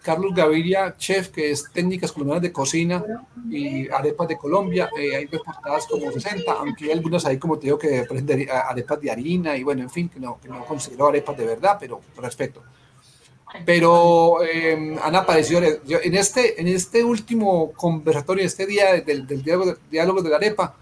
Carlos 0.05 0.35
Gaviria, 0.35 0.95
chef, 0.97 1.29
que 1.29 1.49
es 1.49 1.71
técnicas 1.73 2.11
colombianas 2.11 2.43
de 2.43 2.51
cocina 2.51 3.03
y 3.49 3.89
arepas 3.89 4.27
de 4.27 4.37
Colombia, 4.37 4.87
eh, 4.95 5.15
hay 5.15 5.25
reportadas 5.25 5.87
como 5.87 6.11
60, 6.11 6.51
aunque 6.51 6.85
hay 6.85 6.91
algunas 6.91 7.25
ahí, 7.25 7.39
como 7.39 7.57
te 7.57 7.65
digo, 7.65 7.79
que 7.79 8.01
aprenden 8.01 8.47
arepas 8.51 9.01
de 9.01 9.09
harina 9.09 9.57
y 9.57 9.63
bueno, 9.63 9.81
en 9.81 9.89
fin, 9.89 10.07
que 10.07 10.19
no, 10.19 10.39
que 10.39 10.47
no 10.47 10.63
considero 10.63 11.07
arepas 11.07 11.35
de 11.35 11.47
verdad, 11.47 11.77
pero 11.79 12.01
respeto. 12.17 12.61
Pero 13.65 14.43
eh, 14.43 14.95
han 15.01 15.15
aparecido, 15.15 15.61
en 15.63 16.13
este, 16.13 16.61
en 16.61 16.67
este 16.67 17.03
último 17.03 17.71
conversatorio, 17.71 18.45
este 18.45 18.67
día 18.67 19.01
del, 19.01 19.25
del 19.25 19.41
diálogo, 19.41 19.75
diálogo 19.89 20.21
de 20.21 20.29
la 20.29 20.35
arepa, 20.35 20.75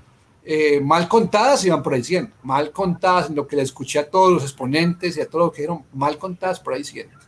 eh, 0.43 0.81
mal 0.81 1.07
contadas 1.07 1.64
iban 1.64 1.81
por 1.81 1.93
ahí 1.93 2.03
100, 2.03 2.34
mal 2.43 2.72
contadas, 2.72 3.30
lo 3.30 3.47
que 3.47 3.56
le 3.56 3.61
escuché 3.61 3.99
a 3.99 4.10
todos 4.10 4.34
los 4.34 4.43
exponentes 4.43 5.15
y 5.15 5.22
a 5.22 5.30
todo 5.30 5.45
lo 5.45 5.52
que 5.53 5.61
dijeron, 5.61 5.85
mal 5.93 6.18
contadas 6.18 6.60
por 6.60 6.73
ahí 6.73 6.84
100. 6.84 7.22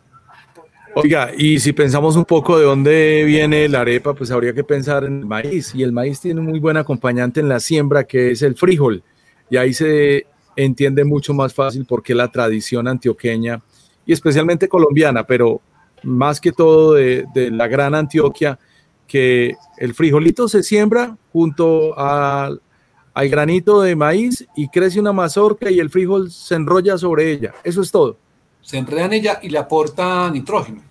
Oiga, 0.98 1.32
y 1.38 1.60
si 1.60 1.74
pensamos 1.74 2.16
un 2.16 2.24
poco 2.24 2.58
de 2.58 2.64
dónde 2.64 3.24
viene 3.26 3.68
la 3.68 3.82
arepa, 3.82 4.14
pues 4.14 4.32
habría 4.32 4.54
que 4.54 4.64
pensar 4.64 5.04
en 5.04 5.20
el 5.20 5.26
maíz. 5.26 5.76
Y 5.76 5.84
el 5.84 5.92
maíz 5.92 6.22
tiene 6.22 6.40
un 6.40 6.46
muy 6.48 6.60
buen 6.60 6.78
acompañante 6.78 7.42
en 7.42 7.50
la 7.50 7.60
siembra, 7.60 8.06
que 8.06 8.32
es 8.32 8.42
el 8.42 8.56
frijol. 8.56 9.04
Y 9.50 9.58
ahí 9.58 9.74
se 9.74 10.26
entiende 10.56 11.04
mucho 11.04 11.34
más 11.34 11.54
fácil 11.54 11.86
por 11.86 12.02
qué 12.02 12.16
la 12.16 12.30
tradición 12.32 12.88
antioqueña 12.88 13.62
y 14.06 14.14
especialmente 14.14 14.70
colombiana, 14.70 15.28
pero 15.28 15.62
más 16.04 16.40
que 16.40 16.54
todo 16.54 16.94
de, 16.94 17.26
la 17.52 17.68
gran 17.68 17.94
Antioquia, 17.94 18.58
que 19.06 19.56
el 19.78 19.94
frijolito 19.94 20.48
se 20.48 20.64
siembra 20.64 21.18
junto 21.34 21.98
al 22.00 22.62
granito 23.14 23.82
de 23.82 23.98
maíz 23.98 24.48
y 24.56 24.70
crece 24.70 25.00
una 25.00 25.12
mazorca 25.12 25.70
y 25.70 25.80
el 25.80 25.90
frijol 25.90 26.32
se 26.32 26.56
enrolla 26.56 26.98
sobre 26.98 27.32
ella. 27.32 27.54
Eso 27.64 27.82
es 27.82 27.92
todo. 27.92 28.18
Se 28.66 28.80
enreda 28.80 29.06
en 29.06 29.14
ella 29.14 29.40
y 29.44 29.50
le 29.50 29.60
aporta 29.60 30.28
nitrógeno 30.32 30.82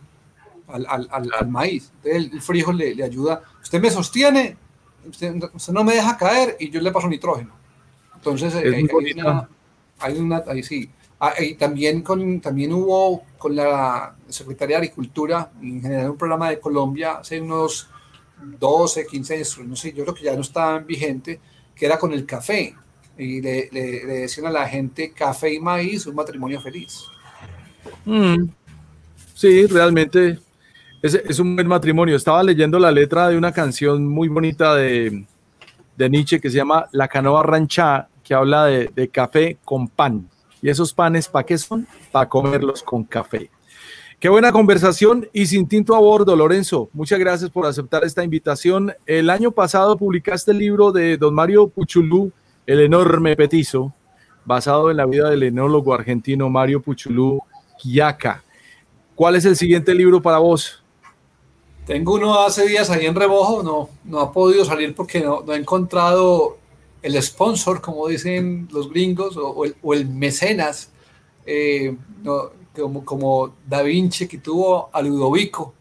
al, 0.68 0.86
al, 0.88 1.08
al, 1.10 1.48
maíz. 1.48 1.92
el, 2.04 2.40
frijol 2.40 2.78
le, 2.78 2.94
le, 2.94 3.02
ayuda. 3.02 3.42
Usted 3.60 3.80
me 3.80 3.90
sostiene, 3.90 4.56
usted, 5.08 5.34
no 5.72 5.82
me 5.82 5.94
deja 5.94 6.16
caer 6.16 6.56
y 6.60 6.70
yo 6.70 6.80
le 6.80 6.92
paso 6.92 7.08
nitrógeno. 7.08 7.52
Entonces, 8.14 8.54
hay, 8.54 8.88
una, 9.16 9.48
hay, 9.98 10.18
una, 10.18 10.42
ahí 10.46 10.62
sí. 10.62 10.88
Ah, 11.18 11.34
y 11.38 11.54
también, 11.54 12.02
con, 12.02 12.40
también 12.40 12.72
hubo 12.72 13.24
con 13.36 13.56
la 13.56 14.14
Secretaría 14.28 14.76
de 14.76 14.84
Agricultura, 14.84 15.50
en 15.60 15.82
general 15.82 16.10
un 16.10 16.16
programa 16.16 16.50
de 16.50 16.60
Colombia, 16.60 17.18
hace 17.18 17.40
unos 17.40 17.88
12, 18.40 19.06
15 19.06 19.34
años, 19.34 19.58
no 19.58 19.76
sé, 19.76 19.92
yo 19.92 20.04
creo 20.04 20.14
que 20.14 20.24
ya 20.24 20.34
no 20.34 20.42
estaba 20.42 20.78
vigente, 20.78 21.40
que 21.74 21.86
era 21.86 21.98
con 21.98 22.12
el 22.12 22.24
café. 22.24 22.74
Y 23.16 23.40
le, 23.40 23.68
le, 23.70 24.06
decían 24.06 24.46
a 24.46 24.50
la 24.50 24.68
gente 24.68 25.12
café 25.12 25.52
y 25.52 25.60
maíz, 25.60 26.06
un 26.06 26.14
matrimonio 26.14 26.60
feliz. 26.60 27.04
Mm. 28.04 28.48
Sí, 29.34 29.66
realmente 29.66 30.38
es, 31.02 31.38
un 31.38 31.54
buen 31.54 31.66
matrimonio. 31.66 32.16
Estaba 32.16 32.42
leyendo 32.42 32.78
la 32.78 32.90
letra 32.90 33.28
de 33.28 33.36
una 33.36 33.52
canción 33.52 34.06
muy 34.06 34.28
bonita 34.28 34.74
de, 34.74 35.26
de 35.96 36.10
Nietzsche 36.10 36.40
que 36.40 36.50
se 36.50 36.56
llama 36.56 36.86
La 36.92 37.08
canoa 37.08 37.42
rancha, 37.42 38.08
que 38.22 38.34
habla 38.34 38.66
de, 38.66 38.90
de 38.94 39.08
café 39.08 39.58
con 39.64 39.88
pan. 39.88 40.28
¿Y 40.62 40.70
esos 40.70 40.94
panes 40.94 41.28
para 41.28 41.44
qué 41.44 41.58
son? 41.58 41.86
Para 42.10 42.28
comerlos 42.28 42.82
con 42.82 43.04
café. 43.04 43.50
Qué 44.18 44.30
buena 44.30 44.52
conversación 44.52 45.28
y 45.34 45.44
sin 45.44 45.68
tinto 45.68 45.94
a 45.94 45.98
bordo, 45.98 46.34
Lorenzo. 46.34 46.88
Muchas 46.94 47.18
gracias 47.18 47.50
por 47.50 47.66
aceptar 47.66 48.04
esta 48.04 48.24
invitación. 48.24 48.94
El 49.04 49.28
año 49.28 49.50
pasado 49.50 49.98
publicaste 49.98 50.52
el 50.52 50.58
libro 50.58 50.92
de 50.92 51.18
don 51.18 51.34
Mario 51.34 51.68
Puchulú, 51.68 52.32
El 52.66 52.80
enorme 52.80 53.36
petizo, 53.36 53.92
basado 54.46 54.90
en 54.90 54.96
la 54.96 55.04
vida 55.04 55.28
del 55.28 55.42
enólogo 55.42 55.92
argentino 55.92 56.48
Mario 56.48 56.80
Puchulú 56.80 57.42
Quiaca. 57.84 58.42
¿Cuál 59.14 59.36
es 59.36 59.44
el 59.44 59.56
siguiente 59.56 59.94
libro 59.94 60.22
para 60.22 60.38
vos? 60.38 60.82
Tengo 61.86 62.14
uno 62.14 62.40
hace 62.40 62.66
días 62.66 62.88
ahí 62.88 63.04
en 63.04 63.14
rebojo, 63.14 63.62
no, 63.62 63.90
no 64.04 64.20
ha 64.20 64.32
podido 64.32 64.64
salir 64.64 64.94
porque 64.94 65.20
no, 65.20 65.42
no 65.42 65.52
he 65.52 65.58
encontrado 65.58 66.56
el 67.02 67.22
sponsor, 67.22 67.82
como 67.82 68.08
dicen 68.08 68.66
los 68.72 68.88
gringos, 68.88 69.36
o, 69.36 69.64
el, 69.92 70.08
mecenas. 70.08 70.90
Eh, 71.44 71.94
como, 72.74 73.04
como 73.04 73.54
Da 73.66 73.82
Vinci 73.82 74.26
que 74.26 74.38
tuvo 74.38 74.88
a 74.90 75.02
Ludovico, 75.02 75.74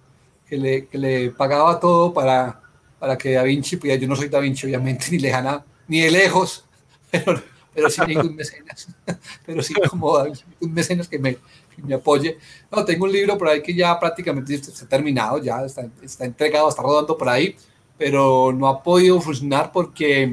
que 0.45 0.57
le, 0.57 0.85
que 0.87 0.97
le 0.97 1.31
pagaba 1.31 1.79
todo 1.79 2.13
para, 2.13 2.61
para 2.99 3.17
que 3.17 3.31
Da 3.31 3.43
Vinci, 3.43 3.77
pues 3.77 3.99
yo 3.99 4.07
no 4.07 4.17
soy 4.17 4.27
Da 4.27 4.39
Vinci 4.39 4.67
obviamente, 4.67 5.07
ni 5.11 5.19
lejana, 5.19 5.63
ni 5.87 6.01
de 6.01 6.11
lejos, 6.11 6.65
pero, 7.11 7.41
pero 7.73 7.89
sí 7.89 8.01
tengo 8.05 8.21
un 8.21 8.35
mecenas, 8.35 8.89
pero 9.45 9.63
sí 9.63 9.73
como 9.89 10.17
Da 10.17 10.25
Vinci, 10.25 10.43
un 10.59 10.73
mecenas 10.73 11.07
que 11.07 11.17
me, 11.17 11.37
me 11.77 11.95
apoye. 11.95 12.37
No, 12.71 12.83
tengo 12.85 13.05
un 13.05 13.11
libro 13.11 13.37
por 13.37 13.47
ahí 13.47 13.61
que 13.61 13.73
ya 13.73 13.99
prácticamente 13.99 14.55
está 14.55 14.87
terminado, 14.87 15.37
ya 15.41 15.63
está, 15.63 15.87
está 16.01 16.25
entregado, 16.25 16.69
está 16.69 16.81
rodando 16.81 17.17
por 17.17 17.29
ahí, 17.29 17.55
pero 17.97 18.51
no 18.53 18.67
ha 18.67 18.81
podido 18.83 19.19
funcionar 19.21 19.71
porque 19.71 20.31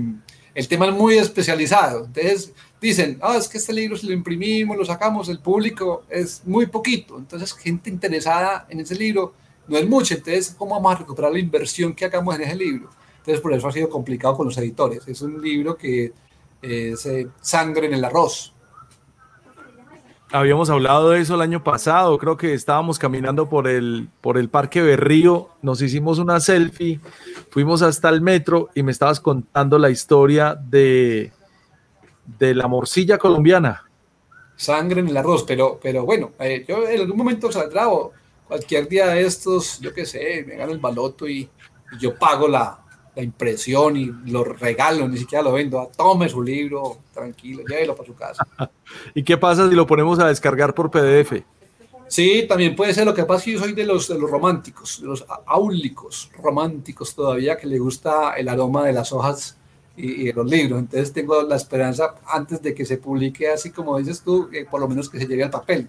el 0.54 0.68
tema 0.68 0.86
es 0.86 0.94
muy 0.94 1.18
especializado. 1.18 2.06
Entonces, 2.06 2.52
dicen, 2.80 3.18
ah, 3.22 3.36
es 3.36 3.48
que 3.48 3.58
este 3.58 3.72
libro 3.72 3.96
si 3.96 4.06
lo 4.06 4.12
imprimimos, 4.12 4.76
lo 4.76 4.84
sacamos, 4.84 5.28
el 5.28 5.38
público 5.38 6.04
es 6.08 6.42
muy 6.46 6.66
poquito. 6.66 7.18
Entonces, 7.18 7.52
gente 7.52 7.90
interesada 7.90 8.66
en 8.68 8.80
ese 8.80 8.94
libro 8.94 9.34
no 9.68 9.76
es 9.78 9.88
mucho. 9.88 10.14
Entonces, 10.14 10.54
¿cómo 10.56 10.74
vamos 10.74 10.94
a 10.94 10.98
recuperar 10.98 11.32
la 11.32 11.38
inversión 11.38 11.94
que 11.94 12.04
hagamos 12.04 12.34
en 12.34 12.42
ese 12.42 12.56
libro? 12.56 12.90
Entonces, 13.18 13.40
por 13.40 13.52
eso 13.52 13.68
ha 13.68 13.72
sido 13.72 13.88
complicado 13.88 14.36
con 14.36 14.46
los 14.46 14.56
editores. 14.58 15.06
Es 15.06 15.20
un 15.22 15.40
libro 15.40 15.76
que 15.76 16.12
es 16.62 17.06
eh, 17.06 17.28
sangre 17.40 17.86
en 17.86 17.94
el 17.94 18.04
arroz. 18.04 18.54
Habíamos 20.32 20.70
hablado 20.70 21.11
de 21.11 21.20
eso 21.20 21.35
el 21.35 21.40
año 21.40 21.65
pasado, 21.65 22.16
creo 22.16 22.36
que 22.36 22.55
estábamos 22.55 23.01
caminando 23.01 23.48
por 23.48 23.66
el, 23.66 24.09
por 24.20 24.39
el 24.39 24.48
Parque 24.48 24.81
Berrío, 24.81 25.48
nos 25.61 25.82
hicimos 25.82 26.20
una 26.20 26.39
selfie, 26.39 27.01
fuimos 27.51 27.82
hasta 27.82 28.09
el 28.11 28.20
metro 28.20 28.69
y 28.74 28.85
me 28.85 28.93
estabas 28.93 29.19
contando 29.19 29.77
la 29.77 29.90
historia 29.90 30.55
de, 30.55 31.32
de 32.39 32.55
la 32.55 32.69
morcilla 32.69 33.19
colombiana. 33.19 33.85
Sangre 34.55 35.01
en 35.01 35.09
el 35.09 35.16
arroz, 35.16 35.43
pero, 35.43 35.81
pero 35.82 36.05
bueno, 36.05 36.31
eh, 36.39 36.65
yo 36.69 36.89
en 36.89 37.01
algún 37.01 37.16
momento 37.16 37.51
saldrá 37.51 37.89
o 37.89 38.12
cualquier 38.47 38.89
día 38.89 39.09
de 39.09 39.23
estos, 39.23 39.81
yo 39.81 39.93
qué 39.93 40.07
sé, 40.07 40.44
me 40.47 40.57
gano 40.57 40.73
el 40.73 40.78
baloto 40.78 41.28
y, 41.28 41.48
yo 41.98 42.15
pago 42.15 42.47
la, 42.47 42.80
la, 43.20 43.22
impresión 43.22 43.97
y 43.97 44.06
lo 44.26 44.44
regalo, 44.44 45.09
ni 45.09 45.18
siquiera 45.18 45.42
lo 45.42 45.52
vendo. 45.52 45.80
Ah, 45.80 45.88
tome 45.97 46.28
su 46.28 46.42
libro, 46.42 46.98
tranquilo, 47.12 47.62
llévelo 47.68 47.94
para 47.94 48.06
su 48.06 48.14
casa. 48.14 48.47
¿Y 49.14 49.22
qué 49.22 49.36
pasa 49.36 49.68
si 49.68 49.74
lo 49.74 49.86
ponemos 49.86 50.18
a 50.18 50.28
descargar 50.28 50.74
por 50.74 50.90
PDF? 50.90 51.42
Sí, 52.10 52.44
también 52.48 52.74
puede 52.74 52.92
ser. 52.92 53.06
Lo 53.06 53.14
que 53.14 53.24
pasa 53.24 53.38
es 53.38 53.44
que 53.44 53.52
yo 53.52 53.60
soy 53.60 53.72
de 53.72 53.84
los, 53.84 54.09
de 54.09 54.18
los 54.18 54.28
románticos, 54.28 55.01
de 55.01 55.06
los 55.06 55.24
áulicos 55.47 56.28
románticos 56.42 57.14
todavía, 57.14 57.56
que 57.56 57.68
le 57.68 57.78
gusta 57.78 58.32
el 58.32 58.48
aroma 58.48 58.84
de 58.84 58.92
las 58.92 59.12
hojas 59.12 59.56
y, 59.97 60.32
los 60.32 60.44
libros. 60.44 60.80
Entonces 60.80 61.12
tengo 61.12 61.42
la 61.42 61.55
esperanza, 61.55 62.16
antes 62.26 62.60
de 62.62 62.74
que 62.74 62.84
se 62.84 62.98
publique 62.98 63.48
así 63.48 63.70
como 63.70 63.97
dices 63.97 64.22
tú, 64.22 64.51
por 64.68 64.80
lo 64.80 64.88
menos 64.88 65.09
que 65.09 65.20
se 65.20 65.26
llegue 65.26 65.44
al 65.44 65.51
papel. 65.51 65.88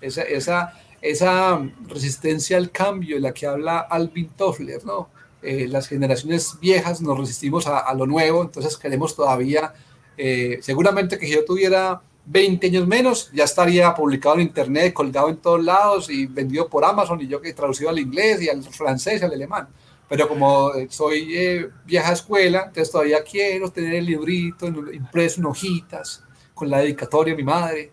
Esa, 0.00 0.22
esa, 0.22 0.72
esa 1.00 1.62
resistencia 1.86 2.56
al 2.56 2.72
cambio 2.72 3.14
de 3.14 3.22
la 3.22 3.32
que 3.32 3.46
habla 3.46 3.78
Alvin 3.78 4.30
Toffler, 4.30 4.84
¿no? 4.84 5.08
Eh, 5.44 5.68
las 5.68 5.88
generaciones 5.88 6.58
viejas 6.60 7.00
nos 7.00 7.18
resistimos 7.18 7.66
a, 7.66 7.92
lo 7.94 8.06
nuevo, 8.06 8.42
entonces 8.42 8.76
queremos 8.76 9.14
todavía, 9.14 9.74
eh, 10.16 10.58
seguramente 10.62 11.18
que 11.18 11.26
si 11.26 11.32
yo 11.34 11.44
tuviera 11.44 12.00
20 12.26 12.66
años 12.66 12.86
menos, 12.86 13.30
ya 13.32 13.44
estaría 13.44 13.94
publicado 13.94 14.36
en 14.36 14.42
internet, 14.42 14.94
colgado 14.94 15.28
en 15.28 15.36
todos 15.36 15.62
lados 15.62 16.10
y 16.10 16.26
vendido 16.26 16.68
por 16.68 16.84
Amazon 16.84 17.20
y 17.20 17.28
yo 17.28 17.40
que 17.40 17.50
he 17.50 17.52
traducido 17.54 17.90
al 17.90 17.98
inglés 17.98 18.40
y 18.42 18.48
al 18.48 18.62
francés 18.62 19.20
y 19.20 19.24
al 19.24 19.32
alemán 19.32 19.68
pero 20.08 20.28
como 20.28 20.70
soy 20.90 21.36
eh, 21.36 21.70
vieja 21.84 22.12
escuela, 22.12 22.64
entonces 22.66 22.90
todavía 22.90 23.22
quiero 23.22 23.70
tener 23.70 23.94
el 23.94 24.06
librito 24.06 24.66
impreso 24.66 25.40
en 25.40 25.46
hojitas, 25.46 26.22
con 26.52 26.70
la 26.70 26.78
dedicatoria 26.78 27.32
de 27.34 27.36
mi 27.36 27.44
madre. 27.44 27.92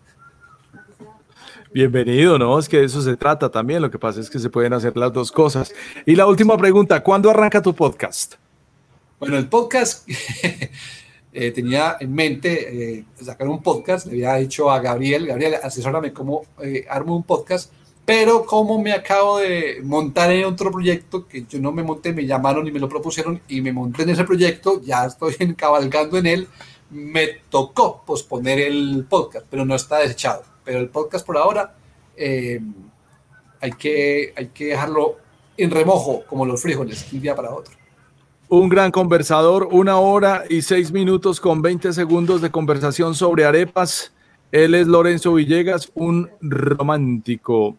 Bienvenido, 1.72 2.38
¿no? 2.38 2.58
Es 2.58 2.68
que 2.68 2.78
de 2.78 2.84
eso 2.84 3.00
se 3.00 3.16
trata 3.16 3.50
también. 3.50 3.82
Lo 3.82 3.90
que 3.90 3.98
pasa 3.98 4.20
es 4.20 4.28
que 4.28 4.38
se 4.38 4.50
pueden 4.50 4.72
hacer 4.72 4.96
las 4.96 5.12
dos 5.12 5.32
cosas. 5.32 5.74
Y 6.04 6.14
la 6.14 6.26
última 6.26 6.56
pregunta, 6.58 7.02
¿cuándo 7.02 7.30
arranca 7.30 7.62
tu 7.62 7.74
podcast? 7.74 8.34
Bueno, 9.18 9.38
el 9.38 9.48
podcast 9.48 10.08
eh, 11.32 11.50
tenía 11.52 11.96
en 12.00 12.12
mente 12.14 12.98
eh, 12.98 13.04
sacar 13.22 13.48
un 13.48 13.62
podcast. 13.62 14.06
Le 14.06 14.26
había 14.26 14.34
dicho 14.46 14.70
a 14.70 14.80
Gabriel, 14.80 15.26
Gabriel, 15.26 15.54
asesórame 15.62 16.12
cómo 16.12 16.42
armo 16.88 17.16
un 17.16 17.22
podcast 17.22 17.72
pero 18.04 18.44
como 18.44 18.82
me 18.82 18.92
acabo 18.92 19.38
de 19.38 19.80
montar 19.84 20.32
en 20.32 20.44
otro 20.44 20.72
proyecto, 20.72 21.26
que 21.28 21.44
yo 21.48 21.60
no 21.60 21.72
me 21.72 21.82
monté, 21.82 22.12
me 22.12 22.26
llamaron 22.26 22.66
y 22.66 22.72
me 22.72 22.80
lo 22.80 22.88
propusieron 22.88 23.40
y 23.48 23.60
me 23.60 23.72
monté 23.72 24.02
en 24.02 24.10
ese 24.10 24.24
proyecto, 24.24 24.82
ya 24.82 25.06
estoy 25.06 25.34
cabalgando 25.56 26.18
en 26.18 26.26
él, 26.26 26.48
me 26.90 27.28
tocó 27.48 28.02
posponer 28.04 28.58
el 28.58 29.06
podcast, 29.08 29.46
pero 29.48 29.64
no 29.64 29.74
está 29.74 29.98
desechado. 29.98 30.51
Pero 30.64 30.78
el 30.78 30.88
podcast 30.88 31.26
por 31.26 31.36
ahora 31.36 31.74
eh, 32.16 32.60
hay, 33.60 33.72
que, 33.72 34.32
hay 34.36 34.48
que 34.48 34.66
dejarlo 34.66 35.16
en 35.56 35.70
remojo, 35.70 36.24
como 36.26 36.46
los 36.46 36.62
frijoles, 36.62 37.12
un 37.12 37.20
día 37.20 37.34
para 37.34 37.54
otro. 37.54 37.74
Un 38.48 38.68
gran 38.68 38.90
conversador, 38.90 39.68
una 39.70 39.98
hora 39.98 40.44
y 40.48 40.62
seis 40.62 40.92
minutos 40.92 41.40
con 41.40 41.62
20 41.62 41.92
segundos 41.92 42.42
de 42.42 42.50
conversación 42.50 43.14
sobre 43.14 43.44
arepas. 43.44 44.12
Él 44.50 44.74
es 44.74 44.86
Lorenzo 44.86 45.34
Villegas, 45.34 45.90
un 45.94 46.28
romántico 46.40 47.76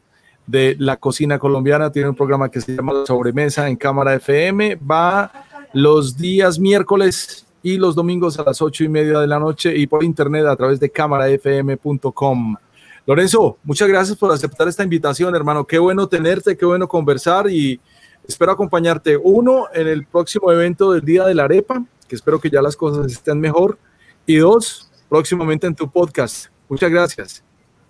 de 0.47 0.75
la 0.79 0.97
cocina 0.97 1.37
colombiana. 1.37 1.91
Tiene 1.91 2.09
un 2.09 2.15
programa 2.15 2.49
que 2.49 2.61
se 2.61 2.75
llama 2.75 3.05
Sobremesa 3.05 3.69
en 3.69 3.75
Cámara 3.75 4.15
FM. 4.15 4.75
Va 4.77 5.31
los 5.73 6.17
días 6.17 6.57
miércoles 6.59 7.45
y 7.61 7.77
los 7.77 7.95
domingos 7.95 8.39
a 8.39 8.43
las 8.43 8.61
ocho 8.61 8.83
y 8.83 8.89
media 8.89 9.19
de 9.19 9.27
la 9.27 9.39
noche 9.39 9.75
y 9.75 9.87
por 9.87 10.03
internet 10.03 10.45
a 10.45 10.55
través 10.55 10.79
de 10.79 10.89
cámarafm.com. 10.89 12.55
Lorenzo, 13.05 13.57
muchas 13.63 13.89
gracias 13.89 14.17
por 14.17 14.31
aceptar 14.31 14.67
esta 14.69 14.81
invitación, 14.81 15.35
hermano. 15.35 15.65
Qué 15.67 15.77
bueno 15.77 16.07
tenerte, 16.07 16.55
qué 16.55 16.65
bueno 16.65 16.87
conversar 16.87 17.49
y 17.49 17.81
espero 18.25 18.53
acompañarte. 18.53 19.17
Uno, 19.17 19.67
en 19.73 19.87
el 19.87 20.05
próximo 20.05 20.49
evento 20.53 20.93
del 20.93 21.03
Día 21.03 21.25
de 21.25 21.33
la 21.33 21.43
Arepa, 21.43 21.83
que 22.07 22.15
espero 22.15 22.39
que 22.39 22.49
ya 22.49 22.61
las 22.61 22.77
cosas 22.77 23.11
estén 23.11 23.41
mejor. 23.41 23.77
Y 24.25 24.37
dos, 24.37 24.89
próximamente 25.09 25.67
en 25.67 25.75
tu 25.75 25.91
podcast. 25.91 26.47
Muchas 26.69 26.89
gracias. 26.89 27.43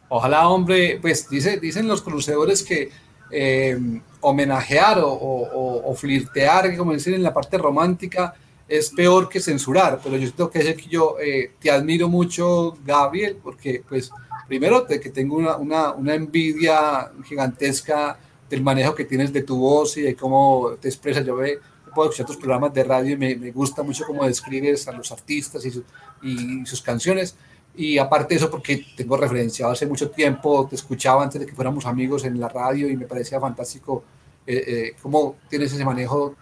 Ojalá, 0.10 0.50
hombre, 0.50 0.98
pues 1.00 1.30
dice, 1.30 1.60
dicen 1.60 1.88
los 1.88 2.02
conocedores 2.02 2.64
que 2.64 2.90
eh, 3.30 3.78
homenajear 4.20 5.00
o, 5.04 5.94
flirtear, 5.96 6.76
como 6.76 6.94
decir 6.94 7.14
en 7.14 7.22
la 7.22 7.36
parte 7.36 7.60
romántica, 7.60 8.34
es 8.68 8.90
peor 8.90 9.30
que 9.30 9.40
censurar, 9.40 10.00
pero 10.04 10.18
yo 10.18 10.50
decir 10.52 10.76
que 10.76 10.90
yo 10.90 11.18
eh, 11.22 11.52
te 11.60 11.70
admiro 11.70 12.10
mucho, 12.10 12.76
Gabriel, 12.84 13.38
porque 13.44 13.84
pues 13.88 14.10
primero 14.48 14.86
que 14.86 15.10
tengo 15.10 15.38
una, 15.38 15.96
envidia 16.14 17.12
gigantesca 17.24 18.18
del 18.50 18.62
manejo 18.62 18.94
que 18.94 19.06
tienes 19.06 19.34
de 19.34 19.44
tu 19.44 19.58
voz 19.58 19.98
y 19.98 20.02
de 20.02 20.16
cómo 20.16 20.72
te 20.80 20.88
expresas. 20.88 21.26
Yo 21.26 21.36
ve, 21.36 21.60
puedo 21.94 22.10
escuchar 22.10 22.28
tus 22.28 22.38
programas 22.38 22.74
de 22.74 22.84
radio 22.84 23.14
y 23.14 23.18
me, 23.18 23.52
gusta 23.52 23.84
mucho 23.84 24.06
cómo 24.06 24.26
describes 24.26 24.88
a 24.88 24.92
los 24.92 25.12
artistas 25.12 25.66
y, 25.66 25.84
y 26.22 26.66
sus 26.66 26.82
canciones. 26.82 27.36
Y 27.76 27.98
aparte 27.98 28.36
de 28.36 28.38
eso, 28.38 28.52
porque 28.52 28.86
tengo 28.96 29.18
referenciado 29.18 29.72
hace 29.72 29.88
mucho 29.88 30.12
tiempo, 30.12 30.68
te 30.70 30.76
escuchaba 30.76 31.24
antes 31.24 31.42
de 31.42 31.48
que 31.48 31.54
fuéramos 31.54 31.86
amigos 31.86 32.24
en 32.24 32.40
la 32.40 32.48
radio 32.48 32.88
y 32.88 32.96
me 32.96 33.06
parecía 33.06 33.40
fantástico 33.40 34.04
eh, 34.46 34.64
eh, 34.68 34.96
cómo 35.02 35.38
tienes 35.50 35.72
ese 35.74 35.86
manejo 35.86 36.36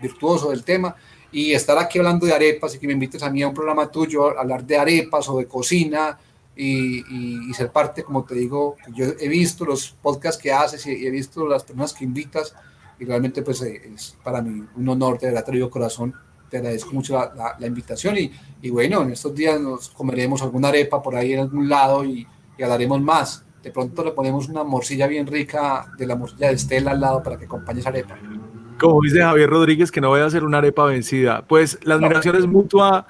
virtuoso 0.00 0.50
del 0.50 0.64
tema. 0.64 0.94
y 1.32 1.52
estar 1.52 1.78
aquí 1.78 1.98
hablando 1.98 2.26
de 2.26 2.32
arepas 2.32 2.74
y 2.74 2.78
que 2.80 2.88
me 2.88 2.92
invites 2.92 3.22
a 3.22 3.30
mí 3.30 3.40
a 3.42 3.46
un 3.46 3.54
programa 3.54 3.88
tuyo 3.88 4.36
a 4.36 4.40
hablar 4.40 4.64
de 4.64 4.76
arepas 4.76 5.28
o 5.28 5.38
de 5.38 5.46
cocina 5.46 6.18
y, 6.62 7.48
y, 7.48 7.54
ser 7.54 7.72
parte, 7.72 8.02
como 8.02 8.24
te 8.24 8.34
digo, 8.34 8.76
yo 8.94 9.06
he 9.18 9.28
visto 9.28 9.64
los 9.64 9.92
podcasts 10.02 10.40
que 10.40 10.52
haces 10.52 10.86
y 10.86 11.06
he 11.06 11.10
visto 11.10 11.46
las 11.46 11.64
personas 11.64 11.94
que 11.94 12.04
invitas 12.04 12.54
y 12.98 13.06
realmente 13.06 13.40
pues 13.40 13.62
eh, 13.62 13.80
es 13.94 14.18
para 14.22 14.42
mí 14.42 14.62
un 14.76 14.88
honor, 14.90 15.18
de 15.18 15.28
verdad 15.28 15.44
te 15.44 15.70
corazón, 15.70 16.14
te 16.50 16.58
agradezco 16.58 16.92
mucho 16.92 17.14
la, 17.14 17.56
la, 17.58 17.66
invitación 17.66 18.18
y, 18.18 18.30
y, 18.60 18.68
bueno, 18.68 19.02
en 19.02 19.12
estos 19.12 19.34
días 19.34 19.58
nos 19.58 19.88
comeremos 19.88 20.42
alguna 20.42 20.68
arepa 20.68 21.02
por 21.02 21.16
ahí 21.16 21.32
en 21.32 21.40
algún 21.40 21.66
lado 21.66 22.04
y, 22.04 22.26
y 22.58 22.62
hablaremos 22.62 23.00
más. 23.00 23.42
De 23.62 23.70
pronto 23.70 24.04
le 24.04 24.10
ponemos 24.10 24.48
una 24.48 24.62
morcilla 24.62 25.06
bien 25.06 25.26
rica 25.26 25.90
de 25.96 26.06
la 26.06 26.16
morcilla 26.16 26.48
de 26.48 26.54
Estela 26.54 26.90
al 26.90 27.00
lado 27.00 27.22
para 27.22 27.38
que 27.38 27.46
acompañe 27.46 27.80
esa 27.80 27.88
arepa. 27.88 28.18
Como 28.78 29.00
dice 29.02 29.20
Javier 29.20 29.48
Rodríguez, 29.48 29.90
que 29.90 30.00
no 30.00 30.08
voy 30.08 30.20
a 30.20 30.26
hacer 30.26 30.44
una 30.44 30.58
arepa 30.58 30.84
vencida. 30.86 31.44
Pues 31.46 31.78
la 31.82 31.94
admiración 31.94 32.36
es 32.36 32.46
mutua. 32.46 33.06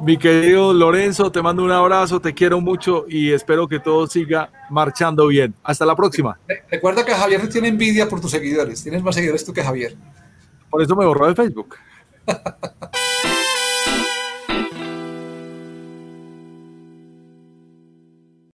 Mi 0.00 0.16
querido 0.16 0.72
Lorenzo, 0.72 1.30
te 1.30 1.40
mando 1.40 1.62
un 1.62 1.70
abrazo, 1.70 2.20
te 2.20 2.34
quiero 2.34 2.60
mucho 2.60 3.04
y 3.08 3.32
espero 3.32 3.68
que 3.68 3.78
todo 3.78 4.06
siga 4.06 4.50
marchando 4.68 5.28
bien. 5.28 5.54
Hasta 5.62 5.86
la 5.86 5.94
próxima. 5.94 6.38
Recuerda 6.70 7.04
que 7.04 7.12
Javier 7.12 7.48
tiene 7.48 7.68
envidia 7.68 8.08
por 8.08 8.20
tus 8.20 8.30
seguidores. 8.30 8.82
Tienes 8.82 9.02
más 9.02 9.14
seguidores 9.14 9.44
tú 9.44 9.52
que 9.52 9.62
Javier. 9.62 9.96
Por 10.68 10.82
eso 10.82 10.96
me 10.96 11.06
borró 11.06 11.28
de 11.28 11.34
Facebook. 11.34 11.76